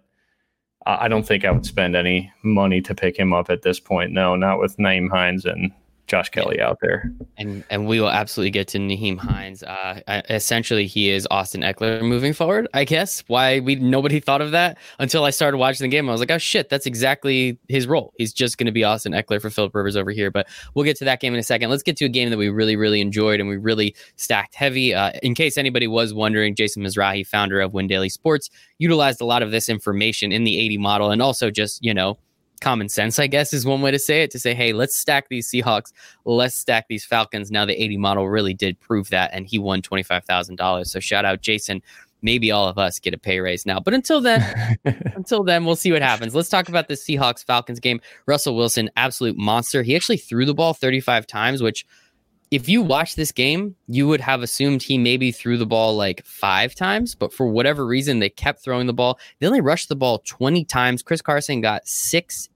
I 0.85 1.09
don't 1.09 1.27
think 1.27 1.43
I 1.43 1.51
would 1.51 1.65
spend 1.65 1.97
any 1.97 2.31
money 2.43 2.79
to 2.83 2.95
pick 2.95 3.19
him 3.19 3.33
up 3.33 3.49
at 3.49 3.63
this 3.63 3.81
point. 3.81 4.13
No, 4.13 4.37
not 4.37 4.57
with 4.57 4.77
Nyheim 4.77 5.09
Hines 5.09 5.43
and 5.43 5.73
Josh 6.07 6.29
Kelley 6.29 6.59
out 6.59 6.79
there. 6.81 7.11
And 7.37 7.63
and 7.69 7.87
we 7.87 7.99
will 7.99 8.09
absolutely 8.09 8.51
get 8.51 8.67
to 8.69 8.77
Nyheim 8.77 9.17
Hines. 9.17 9.63
Uh, 9.63 10.01
essentially, 10.29 10.85
he 10.85 11.09
is 11.09 11.27
Austin 11.31 11.61
Ekeler 11.61 12.01
moving 12.01 12.33
forward. 12.33 12.67
I 12.73 12.83
guess 12.83 13.23
why 13.27 13.61
we 13.61 13.75
nobody 13.75 14.19
thought 14.19 14.41
of 14.41 14.51
that 14.51 14.77
until 14.99 15.23
I 15.23 15.29
started 15.29 15.57
watching 15.57 15.85
the 15.85 15.89
game. 15.89 16.09
I 16.09 16.11
was 16.11 16.19
like, 16.19 16.31
oh 16.31 16.37
shit, 16.37 16.69
that's 16.69 16.85
exactly 16.85 17.57
his 17.69 17.87
role. 17.87 18.13
He's 18.17 18.33
just 18.33 18.57
going 18.57 18.65
to 18.65 18.71
be 18.71 18.83
Austin 18.83 19.13
Ekeler 19.13 19.41
for 19.41 19.49
Philip 19.49 19.73
Rivers 19.73 19.95
over 19.95 20.11
here. 20.11 20.29
But 20.29 20.47
we'll 20.73 20.85
get 20.85 20.97
to 20.97 21.05
that 21.05 21.21
game 21.21 21.33
in 21.33 21.39
a 21.39 21.43
second. 21.43 21.69
Let's 21.69 21.83
get 21.83 21.95
to 21.97 22.05
a 22.05 22.09
game 22.09 22.29
that 22.29 22.37
we 22.37 22.49
really 22.49 22.75
really 22.75 22.99
enjoyed 22.99 23.39
and 23.39 23.47
we 23.47 23.57
really 23.57 23.95
stacked 24.17 24.55
heavy. 24.55 24.93
Uh, 24.93 25.11
in 25.23 25.33
case 25.33 25.57
anybody 25.57 25.87
was 25.87 26.13
wondering, 26.13 26.53
Jason 26.53 26.83
Mizrahi, 26.83 27.25
founder 27.25 27.61
of 27.61 27.73
Win 27.73 27.87
Daily 27.87 28.09
Sports, 28.09 28.49
utilized 28.77 29.21
a 29.21 29.25
lot 29.25 29.41
of 29.41 29.51
this 29.51 29.69
information 29.69 30.31
in 30.33 30.43
the 30.43 30.59
80 30.59 30.77
model 30.79 31.11
and 31.11 31.21
also 31.21 31.49
just 31.49 31.83
you 31.83 31.93
know 31.93 32.17
common 32.63 32.89
sense, 32.89 33.19
I 33.19 33.27
guess, 33.27 33.53
is 33.53 33.65
one 33.65 33.81
way 33.81 33.91
to 33.91 33.99
say 33.99 34.23
it. 34.23 34.31
To 34.31 34.39
say, 34.39 34.55
hey, 34.55 34.73
let's 34.73 34.97
stack 34.97 35.29
these 35.29 35.49
Seahawks, 35.49 35.91
let's 36.25 36.55
stack 36.55 36.87
these 36.87 37.05
Falcons. 37.05 37.51
Now 37.51 37.65
the 37.65 37.81
80 37.81 37.97
model 37.97 38.29
really 38.29 38.53
did 38.53 38.79
prove 38.79 39.09
that, 39.09 39.31
and 39.33 39.45
he 39.45 39.59
won 39.59 39.81
twenty 39.81 40.03
five 40.03 40.25
thousand 40.25 40.55
dollars. 40.55 40.91
So 40.91 40.99
shout 40.99 41.25
out 41.25 41.41
Jason. 41.41 41.81
Maybe 42.21 42.51
all 42.51 42.69
of 42.69 42.77
us 42.77 42.99
get 42.99 43.13
a 43.13 43.17
pay 43.17 43.41
raise 43.41 43.65
now, 43.65 43.81
but 43.81 43.93
until 43.93 44.21
then, 44.21 44.79
until 44.85 45.43
then, 45.43 45.65
we'll 45.65 45.75
see 45.75 45.91
what 45.91 46.01
happens. 46.01 46.33
Let's 46.33 46.47
talk 46.47 46.69
about 46.69 46.87
the 46.87 46.93
Seahawks 46.93 47.43
Falcons 47.43 47.81
game. 47.81 47.99
Russell 48.25 48.55
Wilson, 48.55 48.89
absolute 48.95 49.37
monster. 49.37 49.83
He 49.83 49.93
actually 49.93 50.17
threw 50.17 50.45
the 50.45 50.53
ball 50.53 50.73
35 50.73 51.27
times, 51.27 51.61
which 51.61 51.85
if 52.53 52.69
you 52.69 52.83
watch 52.83 53.15
this 53.15 53.31
game, 53.31 53.75
you 53.87 54.07
would 54.07 54.21
have 54.21 54.43
assumed 54.43 54.83
he 54.83 54.97
maybe 54.97 55.31
threw 55.31 55.57
the 55.57 55.65
ball 55.65 55.95
like 55.95 56.23
five 56.23 56.75
times, 56.75 57.15
but 57.15 57.33
for 57.33 57.47
whatever 57.47 57.83
reason, 57.83 58.19
they 58.19 58.29
kept 58.29 58.63
throwing 58.63 58.85
the 58.85 58.93
ball. 58.93 59.17
They 59.39 59.47
only 59.47 59.59
rushed 59.59 59.89
the 59.89 59.95
ball 59.95 60.19
20 60.19 60.63
times. 60.65 61.01
Chris 61.01 61.21
Carson 61.21 61.61
got 61.61 61.87
six 61.87 62.49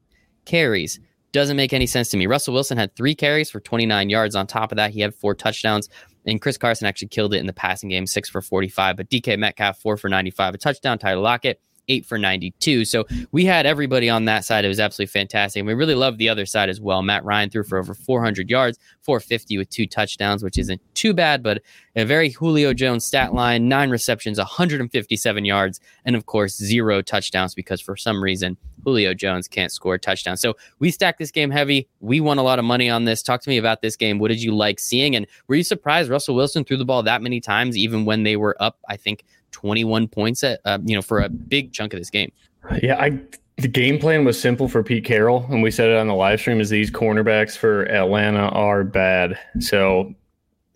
carries. 0.48 1.00
Doesn't 1.34 1.58
make 1.58 1.74
any 1.74 1.86
sense 1.86 2.10
to 2.10 2.18
me. 2.18 2.26
Russell 2.26 2.54
Wilson 2.54 2.78
had 2.78 2.96
three 2.96 3.14
carries 3.14 3.52
for 3.52 3.60
29 3.60 4.10
yards. 4.10 4.36
On 4.36 4.48
top 4.48 4.72
of 4.72 4.78
that, 4.78 4.92
he 4.92 5.02
had 5.02 5.14
four 5.14 5.36
touchdowns. 5.36 5.90
And 6.26 6.42
Chris 6.42 6.58
Carson 6.58 6.88
actually 6.88 7.10
killed 7.10 7.34
it 7.34 7.38
in 7.38 7.46
the 7.46 7.54
passing 7.54 7.90
game, 7.90 8.08
six 8.08 8.30
for 8.30 8.42
45. 8.42 8.98
But 8.98 9.10
DK 9.10 9.38
Metcalf, 9.38 9.80
four 9.80 9.98
for 9.98 10.10
95, 10.10 10.56
a 10.56 10.58
touchdown. 10.58 10.98
Tyler 10.98 11.22
Lockett, 11.22 11.62
eight 11.88 12.06
for 12.06 12.18
92. 12.18 12.86
So 12.86 13.06
we 13.32 13.46
had 13.46 13.66
everybody 13.66 14.10
on 14.10 14.26
that 14.26 14.46
side. 14.46 14.66
It 14.66 14.70
was 14.70 14.80
absolutely 14.80 15.12
fantastic. 15.12 15.60
And 15.60 15.68
we 15.68 15.74
really 15.74 15.96
loved 15.96 16.18
the 16.18 16.30
other 16.30 16.46
side 16.46 16.70
as 16.70 16.82
well. 16.82 17.02
Matt 17.02 17.24
Ryan 17.24 17.50
threw 17.50 17.64
for 17.64 17.78
over 17.78 17.94
400 17.94 18.50
yards, 18.50 18.78
450 19.02 19.58
with 19.58 19.70
two 19.70 19.88
touchdowns, 19.88 20.44
which 20.44 20.58
isn't 20.58 20.82
too 20.94 21.14
bad, 21.14 21.44
but 21.44 21.62
a 21.96 22.06
very 22.06 22.30
Julio 22.30 22.74
Jones 22.74 23.06
stat 23.06 23.34
line 23.34 23.68
nine 23.68 23.90
receptions, 23.90 24.38
157 24.38 25.46
yards, 25.46 25.80
and 26.06 26.16
of 26.16 26.26
course, 26.26 26.56
zero 26.56 27.02
touchdowns 27.02 27.56
because 27.56 27.82
for 27.82 27.96
some 27.96 28.24
reason, 28.24 28.58
Julio 28.84 29.14
Jones 29.14 29.48
can't 29.48 29.72
score 29.72 29.98
touchdowns. 29.98 30.42
So 30.42 30.56
we 30.80 30.92
stacked 30.92 31.20
this 31.20 31.32
game 31.32 31.50
heavy. 31.50 31.88
We 32.00 32.22
won 32.22 32.38
a 32.38 32.44
lot 32.44 32.60
of 32.60 32.66
money 32.66 32.90
on 32.90 33.06
this. 33.06 33.24
Talk 33.24 33.42
to 33.42 33.50
me 33.50 33.58
about 33.58 33.82
this 33.82 33.96
game. 33.96 34.20
What 34.20 34.30
did 34.30 34.42
you 34.42 34.56
like 34.56 34.80
seeing? 34.80 35.16
And 35.16 35.28
were 35.48 35.56
you 35.56 35.64
surprised 35.64 36.10
Russell 36.10 36.36
Wilson 36.36 36.64
threw 36.64 36.78
the 36.78 36.86
ball 36.86 37.04
that 37.04 37.22
many 37.22 37.40
times, 37.40 37.78
even 37.78 38.06
when 38.06 38.24
they 38.24 38.38
were 38.38 38.56
up, 38.60 38.78
I 38.88 38.96
think, 38.96 39.26
21 39.52 40.08
points 40.08 40.44
at 40.44 40.60
uh, 40.66 40.80
you 40.84 40.96
know 40.96 41.02
for 41.02 41.20
a 41.20 41.30
big 41.30 41.74
chunk 41.74 41.94
of 41.94 42.00
this 42.00 42.10
game. 42.10 42.32
Yeah, 42.82 43.00
I 43.00 43.20
the 43.58 43.68
game 43.68 43.98
plan 43.98 44.24
was 44.24 44.40
simple 44.40 44.68
for 44.68 44.84
Pete 44.84 45.06
Carroll, 45.06 45.46
and 45.50 45.64
we 45.64 45.72
said 45.72 45.90
it 45.90 45.98
on 45.98 46.08
the 46.08 46.14
live 46.14 46.40
stream. 46.40 46.62
Is 46.62 46.70
these 46.70 46.92
cornerbacks 46.92 47.58
for 47.58 47.84
Atlanta 47.84 48.50
are 48.50 48.84
bad. 48.84 49.38
So 49.60 50.14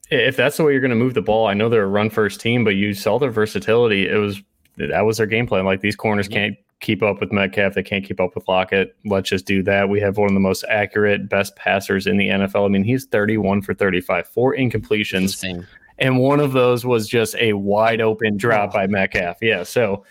if 0.10 0.36
that's 0.36 0.58
the 0.58 0.64
way 0.64 0.72
you're 0.72 0.82
going 0.82 0.90
to 0.90 0.96
move 0.96 1.14
the 1.14 1.22
ball, 1.22 1.48
I 1.48 1.54
know 1.54 1.70
they're 1.70 1.84
a 1.84 1.88
run 1.88 2.10
first 2.10 2.42
team, 2.42 2.64
but 2.64 2.76
you 2.76 2.94
saw 2.94 3.20
their 3.20 3.32
versatility. 3.32 4.08
It 4.08 4.18
was 4.18 4.42
that 4.78 5.02
was 5.02 5.18
their 5.18 5.28
game 5.28 5.48
plan. 5.48 5.66
Like 5.66 5.82
these 5.82 5.96
corners 5.96 6.28
yeah. 6.30 6.38
can't 6.38 6.58
keep 6.82 7.04
up 7.04 7.20
with 7.20 7.32
Metcalf, 7.32 7.76
they 7.76 7.84
can't 7.84 8.04
keep 8.04 8.20
up 8.20 8.36
with 8.36 8.48
Lockett. 8.48 8.96
Let's 9.06 9.30
just 9.30 9.46
do 9.46 9.64
that. 9.64 9.88
We 9.88 10.02
have 10.02 10.18
one 10.18 10.30
of 10.30 10.34
the 10.34 10.40
most 10.40 10.66
accurate, 10.68 11.30
best 11.30 11.56
passers 11.56 12.08
in 12.08 12.18
the 12.18 12.30
NFL. 12.30 12.66
I 12.66 12.70
mean, 12.70 12.84
he's 12.84 13.06
31 13.06 13.62
for 13.62 13.74
35, 13.74 14.28
four 14.28 14.56
incompletions 14.56 15.66
and 16.02 16.18
one 16.18 16.40
of 16.40 16.52
those 16.52 16.84
was 16.84 17.08
just 17.08 17.36
a 17.36 17.54
wide 17.54 18.02
open 18.02 18.36
drop 18.36 18.74
by 18.74 18.88
Metcalf. 18.88 19.38
Yeah, 19.40 19.62
so 19.64 20.04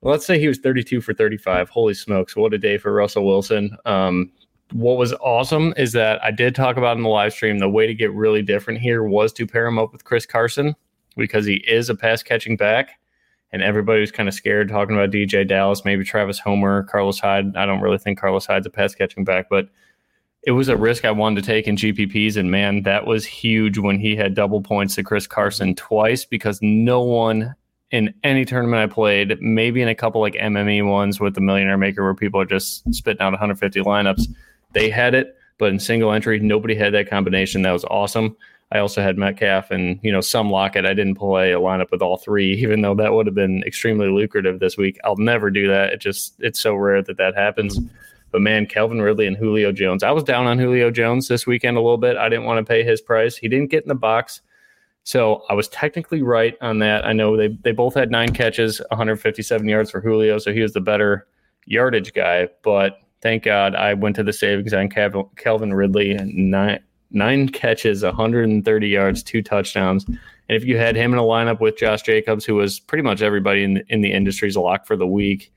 let's 0.00 0.24
say 0.24 0.38
he 0.38 0.46
was 0.46 0.58
32 0.58 1.00
for 1.00 1.12
35. 1.12 1.68
Holy 1.68 1.92
smokes, 1.92 2.36
what 2.36 2.54
a 2.54 2.58
day 2.58 2.78
for 2.78 2.92
Russell 2.92 3.26
Wilson. 3.26 3.76
Um, 3.84 4.30
what 4.72 4.96
was 4.96 5.12
awesome 5.14 5.74
is 5.76 5.92
that 5.92 6.22
I 6.22 6.30
did 6.30 6.54
talk 6.54 6.76
about 6.76 6.96
in 6.96 7.02
the 7.02 7.08
live 7.08 7.32
stream 7.32 7.58
the 7.58 7.68
way 7.68 7.86
to 7.86 7.94
get 7.94 8.12
really 8.12 8.42
different 8.42 8.80
here 8.80 9.02
was 9.02 9.32
to 9.34 9.46
pair 9.46 9.66
him 9.66 9.78
up 9.78 9.92
with 9.92 10.04
Chris 10.04 10.24
Carson 10.24 10.76
because 11.16 11.44
he 11.44 11.56
is 11.66 11.90
a 11.90 11.96
pass 11.96 12.22
catching 12.22 12.56
back. 12.56 12.90
And 13.50 13.62
everybody 13.62 14.00
was 14.00 14.12
kind 14.12 14.28
of 14.28 14.34
scared 14.34 14.68
talking 14.68 14.94
about 14.94 15.10
DeeJay 15.10 15.48
Dallas, 15.48 15.84
maybe 15.84 16.04
Travis 16.04 16.38
Homer, 16.38 16.84
Carlos 16.84 17.18
Hyde. 17.18 17.56
I 17.56 17.66
don't 17.66 17.80
really 17.80 17.98
think 17.98 18.20
Carlos 18.20 18.46
Hyde's 18.46 18.66
a 18.66 18.70
pass 18.70 18.94
catching 18.94 19.24
back, 19.24 19.46
but 19.48 19.68
it 20.48 20.52
was 20.52 20.70
a 20.70 20.76
risk 20.78 21.04
I 21.04 21.10
wanted 21.10 21.42
to 21.42 21.46
take 21.46 21.66
in 21.66 21.76
GPPs, 21.76 22.38
and 22.38 22.50
man, 22.50 22.82
that 22.84 23.06
was 23.06 23.26
huge 23.26 23.76
when 23.76 24.00
he 24.00 24.16
had 24.16 24.34
double 24.34 24.62
points 24.62 24.94
to 24.94 25.02
Chris 25.02 25.26
Carson 25.26 25.74
twice 25.74 26.24
because 26.24 26.58
no 26.62 27.02
one 27.02 27.54
in 27.90 28.14
any 28.24 28.46
tournament 28.46 28.80
I 28.80 28.86
played, 28.86 29.38
maybe 29.42 29.82
in 29.82 29.88
a 29.88 29.94
couple 29.94 30.22
like 30.22 30.32
MME 30.32 30.88
ones 30.88 31.20
with 31.20 31.34
the 31.34 31.42
Millionaire 31.42 31.76
Maker 31.76 32.02
where 32.02 32.14
people 32.14 32.40
are 32.40 32.46
just 32.46 32.82
spitting 32.94 33.20
out 33.20 33.32
150 33.32 33.80
lineups, 33.80 34.22
they 34.72 34.88
had 34.88 35.14
it, 35.14 35.36
but 35.58 35.68
in 35.68 35.78
single 35.78 36.12
entry, 36.12 36.40
nobody 36.40 36.74
had 36.74 36.94
that 36.94 37.10
combination. 37.10 37.60
That 37.60 37.72
was 37.72 37.84
awesome. 37.84 38.34
I 38.72 38.78
also 38.78 39.02
had 39.02 39.18
Metcalf 39.18 39.70
and 39.70 40.00
you 40.02 40.10
know 40.10 40.22
some 40.22 40.50
Lockett. 40.50 40.86
I 40.86 40.94
didn't 40.94 41.16
play 41.16 41.52
a 41.52 41.60
lineup 41.60 41.90
with 41.90 42.00
all 42.00 42.16
three, 42.16 42.52
even 42.62 42.80
though 42.80 42.94
that 42.94 43.12
would 43.12 43.26
have 43.26 43.34
been 43.34 43.62
extremely 43.64 44.08
lucrative 44.08 44.60
this 44.60 44.78
week. 44.78 44.98
I'll 45.04 45.16
never 45.16 45.50
do 45.50 45.68
that. 45.68 45.92
It 45.92 46.00
just 46.00 46.36
it's 46.38 46.58
so 46.58 46.74
rare 46.74 47.02
that 47.02 47.18
that 47.18 47.34
happens. 47.34 47.78
But 48.30 48.42
man, 48.42 48.66
Calvin 48.66 49.00
Ridley 49.00 49.26
and 49.26 49.36
Julio 49.36 49.72
Jones. 49.72 50.02
I 50.02 50.10
was 50.10 50.22
down 50.22 50.46
on 50.46 50.58
Julio 50.58 50.90
Jones 50.90 51.28
this 51.28 51.46
weekend 51.46 51.76
a 51.76 51.80
little 51.80 51.98
bit. 51.98 52.16
I 52.16 52.28
didn't 52.28 52.44
want 52.44 52.64
to 52.64 52.68
pay 52.68 52.82
his 52.82 53.00
price. 53.00 53.36
He 53.36 53.48
didn't 53.48 53.70
get 53.70 53.84
in 53.84 53.88
the 53.88 53.94
box. 53.94 54.42
So 55.04 55.42
I 55.48 55.54
was 55.54 55.68
technically 55.68 56.20
right 56.20 56.54
on 56.60 56.80
that. 56.80 57.06
I 57.06 57.14
know 57.14 57.36
they, 57.36 57.48
they 57.48 57.72
both 57.72 57.94
had 57.94 58.10
nine 58.10 58.34
catches, 58.34 58.80
157 58.90 59.66
yards 59.66 59.90
for 59.90 60.02
Julio. 60.02 60.38
So 60.38 60.52
he 60.52 60.60
was 60.60 60.74
the 60.74 60.82
better 60.82 61.26
yardage 61.64 62.12
guy. 62.12 62.48
But 62.62 63.00
thank 63.22 63.44
God 63.44 63.74
I 63.74 63.94
went 63.94 64.16
to 64.16 64.22
the 64.22 64.32
savings 64.32 64.74
on 64.74 64.90
Calvin 64.90 65.72
Ridley 65.72 66.14
nine, 66.14 66.80
nine 67.10 67.48
catches, 67.48 68.02
130 68.02 68.88
yards, 68.88 69.22
two 69.22 69.42
touchdowns. 69.42 70.04
And 70.04 70.16
if 70.48 70.64
you 70.64 70.76
had 70.76 70.96
him 70.96 71.12
in 71.12 71.18
a 71.18 71.22
lineup 71.22 71.60
with 71.60 71.78
Josh 71.78 72.02
Jacobs, 72.02 72.44
who 72.44 72.56
was 72.56 72.80
pretty 72.80 73.02
much 73.02 73.22
everybody 73.22 73.64
in 73.64 73.74
the, 73.74 73.84
in 73.88 74.00
the 74.00 74.12
industry's 74.12 74.56
lock 74.56 74.86
for 74.86 74.96
the 74.96 75.06
week, 75.06 75.52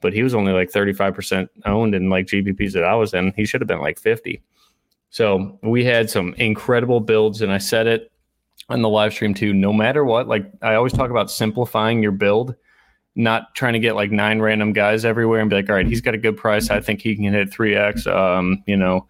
but 0.00 0.12
he 0.12 0.22
was 0.22 0.34
only 0.34 0.52
like 0.52 0.70
35% 0.70 1.48
owned 1.66 1.94
in 1.94 2.10
like 2.10 2.26
GPPs 2.26 2.72
that 2.72 2.84
I 2.84 2.94
was 2.94 3.14
in. 3.14 3.32
He 3.36 3.44
should 3.44 3.60
have 3.60 3.68
been 3.68 3.80
like 3.80 3.98
50. 3.98 4.42
So 5.10 5.58
we 5.62 5.84
had 5.84 6.08
some 6.08 6.34
incredible 6.34 7.00
builds, 7.00 7.42
and 7.42 7.52
I 7.52 7.58
said 7.58 7.86
it 7.86 8.12
on 8.68 8.82
the 8.82 8.88
live 8.88 9.12
stream 9.12 9.34
too. 9.34 9.52
No 9.52 9.72
matter 9.72 10.04
what, 10.04 10.28
like 10.28 10.50
I 10.62 10.74
always 10.74 10.92
talk 10.92 11.10
about 11.10 11.30
simplifying 11.30 12.02
your 12.02 12.12
build, 12.12 12.54
not 13.16 13.54
trying 13.54 13.72
to 13.72 13.80
get 13.80 13.96
like 13.96 14.12
nine 14.12 14.40
random 14.40 14.72
guys 14.72 15.04
everywhere 15.04 15.40
and 15.40 15.50
be 15.50 15.56
like, 15.56 15.68
all 15.68 15.74
right, 15.74 15.86
he's 15.86 16.00
got 16.00 16.14
a 16.14 16.18
good 16.18 16.36
price. 16.36 16.70
I 16.70 16.80
think 16.80 17.02
he 17.02 17.16
can 17.16 17.24
hit 17.24 17.50
3x. 17.50 18.06
Um, 18.06 18.62
you 18.66 18.76
know, 18.76 19.08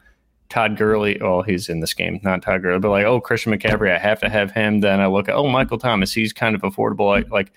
Todd 0.49 0.77
Gurley, 0.77 1.21
oh, 1.21 1.43
he's 1.43 1.69
in 1.69 1.81
this 1.81 1.95
game, 1.95 2.19
not 2.23 2.43
Todd 2.43 2.63
Gurley, 2.63 2.81
but 2.81 2.91
like, 2.91 3.05
oh, 3.05 3.21
Christian 3.21 3.53
McCaffrey, 3.53 3.95
I 3.95 3.99
have 3.99 4.21
to 4.21 4.29
have 4.29 4.51
him. 4.51 4.81
Then 4.81 5.01
I 5.01 5.07
look 5.07 5.29
at, 5.29 5.35
oh, 5.35 5.49
Michael 5.49 5.79
Thomas, 5.79 6.13
he's 6.13 6.33
kind 6.33 6.55
of 6.55 6.63
affordable. 6.63 7.07
Like, 7.07 7.31
like 7.31 7.53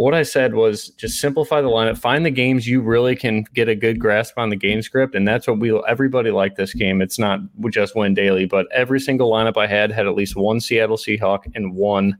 what 0.00 0.14
I 0.14 0.22
said 0.22 0.54
was 0.54 0.88
just 0.88 1.20
simplify 1.20 1.60
the 1.60 1.68
lineup, 1.68 1.98
find 1.98 2.24
the 2.24 2.30
games 2.30 2.66
you 2.66 2.80
really 2.80 3.14
can 3.14 3.44
get 3.52 3.68
a 3.68 3.74
good 3.74 4.00
grasp 4.00 4.38
on 4.38 4.48
the 4.48 4.56
game 4.56 4.80
script, 4.80 5.14
and 5.14 5.28
that's 5.28 5.46
what 5.46 5.58
we 5.58 5.78
everybody 5.86 6.30
liked 6.30 6.56
this 6.56 6.72
game. 6.72 7.02
It's 7.02 7.18
not 7.18 7.40
just 7.68 7.94
win 7.94 8.14
daily, 8.14 8.46
but 8.46 8.66
every 8.72 8.98
single 8.98 9.30
lineup 9.30 9.58
I 9.58 9.66
had 9.66 9.92
had 9.92 10.06
at 10.06 10.14
least 10.14 10.36
one 10.36 10.58
Seattle 10.58 10.96
Seahawk 10.96 11.54
and 11.54 11.74
one, 11.74 12.16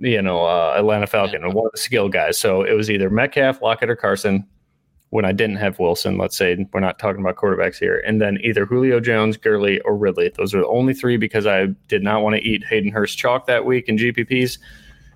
you 0.00 0.20
know, 0.20 0.44
uh, 0.44 0.74
Atlanta 0.76 1.06
Falcon 1.06 1.42
and 1.42 1.54
one 1.54 1.64
of 1.64 1.72
the 1.72 1.78
skill 1.78 2.10
guys. 2.10 2.36
So 2.36 2.62
it 2.62 2.74
was 2.74 2.90
either 2.90 3.08
Metcalf, 3.08 3.62
Lockett, 3.62 3.88
or 3.88 3.96
Carson. 3.96 4.46
When 5.08 5.24
I 5.24 5.32
didn't 5.32 5.56
have 5.56 5.78
Wilson, 5.78 6.18
let's 6.18 6.36
say 6.36 6.68
we're 6.74 6.80
not 6.80 6.98
talking 6.98 7.22
about 7.22 7.36
quarterbacks 7.36 7.78
here, 7.78 8.02
and 8.06 8.20
then 8.20 8.38
either 8.44 8.66
Julio 8.66 9.00
Jones, 9.00 9.38
Gurley, 9.38 9.80
or 9.80 9.96
Ridley. 9.96 10.30
Those 10.36 10.54
are 10.54 10.60
the 10.60 10.68
only 10.68 10.92
three 10.92 11.16
because 11.16 11.46
I 11.46 11.68
did 11.88 12.02
not 12.02 12.22
want 12.22 12.36
to 12.36 12.42
eat 12.42 12.64
Hayden 12.64 12.92
Hurst 12.92 13.16
chalk 13.16 13.46
that 13.46 13.64
week 13.64 13.88
in 13.88 13.96
GPPs. 13.96 14.58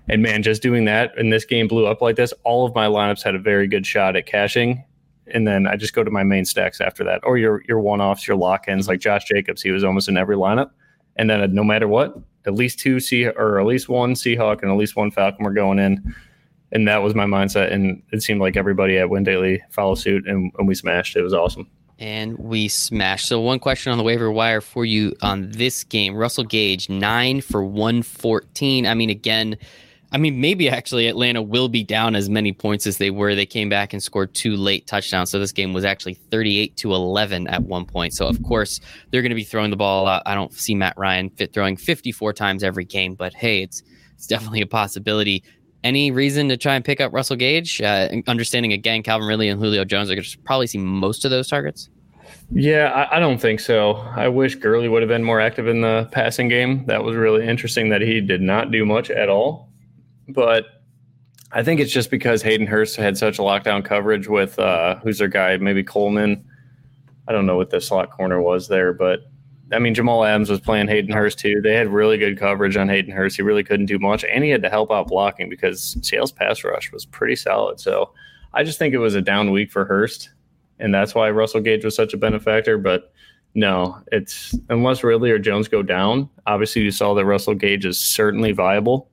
And 0.07 0.21
man, 0.21 0.43
just 0.43 0.61
doing 0.61 0.85
that 0.85 1.17
and 1.17 1.33
this 1.33 1.45
game 1.45 1.67
blew 1.67 1.87
up 1.87 2.01
like 2.01 2.15
this, 2.15 2.33
all 2.43 2.65
of 2.65 2.75
my 2.75 2.87
lineups 2.87 3.23
had 3.23 3.35
a 3.35 3.39
very 3.39 3.67
good 3.67 3.85
shot 3.85 4.15
at 4.15 4.25
cashing. 4.25 4.83
And 5.27 5.47
then 5.47 5.65
I 5.65 5.75
just 5.75 5.93
go 5.93 6.03
to 6.03 6.11
my 6.11 6.23
main 6.23 6.45
stacks 6.45 6.79
after 6.79 7.03
that, 7.05 7.21
or 7.23 7.37
your 7.37 7.63
your 7.67 7.79
one 7.79 7.99
offs, 7.99 8.27
your 8.27 8.37
lock 8.37 8.67
ins, 8.67 8.87
like 8.87 8.99
Josh 8.99 9.25
Jacobs. 9.25 9.61
He 9.61 9.71
was 9.71 9.83
almost 9.83 10.07
in 10.07 10.17
every 10.17 10.35
lineup. 10.35 10.69
And 11.15 11.29
then 11.29 11.41
uh, 11.41 11.47
no 11.47 11.63
matter 11.63 11.87
what, 11.87 12.15
at 12.45 12.53
least 12.53 12.79
two 12.79 12.99
Sea 12.99 13.27
or 13.29 13.59
at 13.59 13.65
least 13.65 13.89
one 13.89 14.13
Seahawk 14.13 14.61
and 14.61 14.71
at 14.71 14.77
least 14.77 14.95
one 14.95 15.09
Falcon 15.09 15.43
were 15.43 15.53
going 15.53 15.79
in. 15.79 16.13
And 16.71 16.87
that 16.87 17.01
was 17.01 17.15
my 17.15 17.25
mindset. 17.25 17.71
And 17.71 18.03
it 18.11 18.21
seemed 18.21 18.41
like 18.41 18.57
everybody 18.57 18.97
at 18.97 19.09
Win 19.09 19.23
Daily 19.23 19.63
followed 19.71 19.95
suit 19.95 20.27
and, 20.27 20.51
and 20.57 20.67
we 20.67 20.75
smashed. 20.75 21.15
It 21.15 21.23
was 21.23 21.33
awesome 21.33 21.67
and 21.97 22.37
we 22.37 22.67
smashed. 22.67 23.27
So 23.27 23.39
one 23.39 23.59
question 23.59 23.91
on 23.91 23.97
the 23.97 24.03
waiver 24.03 24.31
wire 24.31 24.61
for 24.61 24.85
you 24.85 25.15
on 25.21 25.51
this 25.51 25.83
game: 25.83 26.15
Russell 26.15 26.43
Gage 26.43 26.89
nine 26.89 27.41
for 27.41 27.63
one 27.63 28.03
fourteen. 28.03 28.85
I 28.85 28.93
mean, 28.93 29.09
again, 29.09 29.57
I 30.15 30.17
mean, 30.17 30.39
maybe 30.39 30.69
actually 30.69 31.07
Atlanta 31.07 31.41
will 31.41 31.67
be 31.67 31.83
down 31.83 32.15
as 32.15 32.29
many 32.29 32.53
points 32.53 32.87
as 32.87 32.99
they 32.99 33.11
were. 33.11 33.35
They 33.35 33.45
came 33.45 33.67
back 33.67 33.91
and 33.91 34.01
scored 34.01 34.33
two 34.33 34.55
late 34.55 34.87
touchdowns. 34.87 35.29
So 35.29 35.39
this 35.39 35.51
game 35.51 35.73
was 35.73 35.83
actually 35.83 36.13
38 36.13 36.77
to 36.77 36.93
11 36.93 37.49
at 37.49 37.63
one 37.63 37.85
point. 37.85 38.13
So, 38.13 38.25
of 38.25 38.41
course, 38.41 38.79
they're 39.11 39.21
going 39.21 39.31
to 39.31 39.35
be 39.35 39.43
throwing 39.43 39.71
the 39.71 39.75
ball 39.75 40.05
lot. 40.05 40.23
I 40.25 40.33
don't 40.33 40.53
see 40.53 40.73
Matt 40.73 40.93
Ryan 40.95 41.31
fit 41.31 41.51
throwing 41.51 41.75
54 41.75 42.31
times 42.31 42.63
every 42.63 42.85
game, 42.85 43.15
but 43.15 43.33
hey, 43.33 43.61
it's, 43.61 43.83
it's 44.13 44.25
definitely 44.25 44.61
a 44.61 44.65
possibility. 44.65 45.43
Any 45.83 46.11
reason 46.11 46.47
to 46.47 46.55
try 46.55 46.75
and 46.75 46.85
pick 46.85 47.01
up 47.01 47.11
Russell 47.11 47.35
Gage? 47.35 47.81
Uh, 47.81 48.07
understanding 48.25 48.71
again, 48.71 49.03
Calvin 49.03 49.27
Ridley 49.27 49.49
and 49.49 49.59
Julio 49.59 49.83
Jones 49.83 50.09
are 50.09 50.15
going 50.15 50.23
to 50.23 50.37
probably 50.45 50.67
see 50.67 50.77
most 50.77 51.25
of 51.25 51.31
those 51.31 51.49
targets. 51.49 51.89
Yeah, 52.51 52.89
I, 52.93 53.17
I, 53.17 53.19
don't 53.19 53.37
think 53.37 53.59
so. 53.59 53.95
I 53.95 54.29
wish 54.29 54.55
Gurley 54.55 54.87
would 54.87 55.01
have 55.01 55.09
been 55.09 55.25
more 55.25 55.41
active 55.41 55.67
in 55.67 55.81
the 55.81 56.07
passing 56.13 56.47
game. 56.47 56.85
That 56.85 57.03
was 57.03 57.17
really 57.17 57.45
interesting 57.45 57.89
that 57.89 57.99
he 57.99 58.21
did 58.21 58.41
not 58.41 58.71
do 58.71 58.85
much 58.85 59.11
at 59.11 59.27
all 59.27 59.74
but 60.29 60.65
I 61.51 61.63
think 61.63 61.79
it's 61.79 61.91
just 61.91 62.11
because 62.11 62.41
Hayden 62.41 62.67
Hurst 62.67 62.95
had 62.95 63.17
such 63.17 63.39
a 63.39 63.41
lockdown 63.41 63.83
coverage 63.83 64.27
with 64.27 64.57
uh, 64.59 64.95
who's 64.97 65.19
their 65.19 65.27
guy, 65.27 65.55
maybe 65.57 65.83
Coleman. 65.83 66.43
I 67.27 67.31
don't 67.31 67.45
know 67.45 67.55
what 67.55 67.69
the 67.69 67.81
slot 67.81 68.11
corner 68.11 68.41
was 68.41 68.67
there, 68.67 68.93
but 68.93 69.21
I 69.71 69.79
mean 69.79 69.93
Jamal 69.93 70.25
Adams 70.25 70.49
was 70.49 70.59
playing 70.59 70.87
Hayden 70.87 71.13
Hurst 71.13 71.39
too. 71.39 71.61
They 71.61 71.73
had 71.73 71.87
really 71.87 72.17
good 72.17 72.37
coverage 72.37 72.77
on 72.77 72.89
Hayden 72.89 73.13
Hurst. 73.13 73.37
He 73.37 73.41
really 73.41 73.63
couldn't 73.63 73.87
do 73.87 73.99
much, 73.99 74.23
and 74.25 74.43
he 74.43 74.49
had 74.49 74.61
to 74.63 74.69
help 74.69 74.91
out 74.91 75.07
blocking 75.07 75.49
because 75.49 75.97
Seattle's 76.01 76.31
pass 76.31 76.63
rush 76.63 76.91
was 76.91 77.05
pretty 77.05 77.35
solid. 77.35 77.79
So 77.79 78.11
I 78.53 78.63
just 78.63 78.77
think 78.77 78.93
it 78.93 78.99
was 78.99 79.15
a 79.15 79.21
down 79.21 79.51
week 79.51 79.71
for 79.71 79.85
Hurst, 79.85 80.31
and 80.79 80.93
that's 80.93 81.15
why 81.15 81.29
Russell 81.31 81.61
Gage 81.61 81.85
was 81.85 81.95
such 81.95 82.13
a 82.13 82.17
benefactor. 82.17 82.77
But 82.77 83.11
no, 83.53 83.97
it's 84.11 84.55
unless 84.69 85.03
Ridley 85.03 85.31
or 85.31 85.39
Jones 85.39 85.67
go 85.67 85.81
down. 85.81 86.29
Obviously, 86.45 86.81
you 86.81 86.91
saw 86.91 87.13
that 87.13 87.25
Russell 87.25 87.55
Gage 87.55 87.85
is 87.85 87.99
certainly 87.99 88.51
viable 88.51 89.09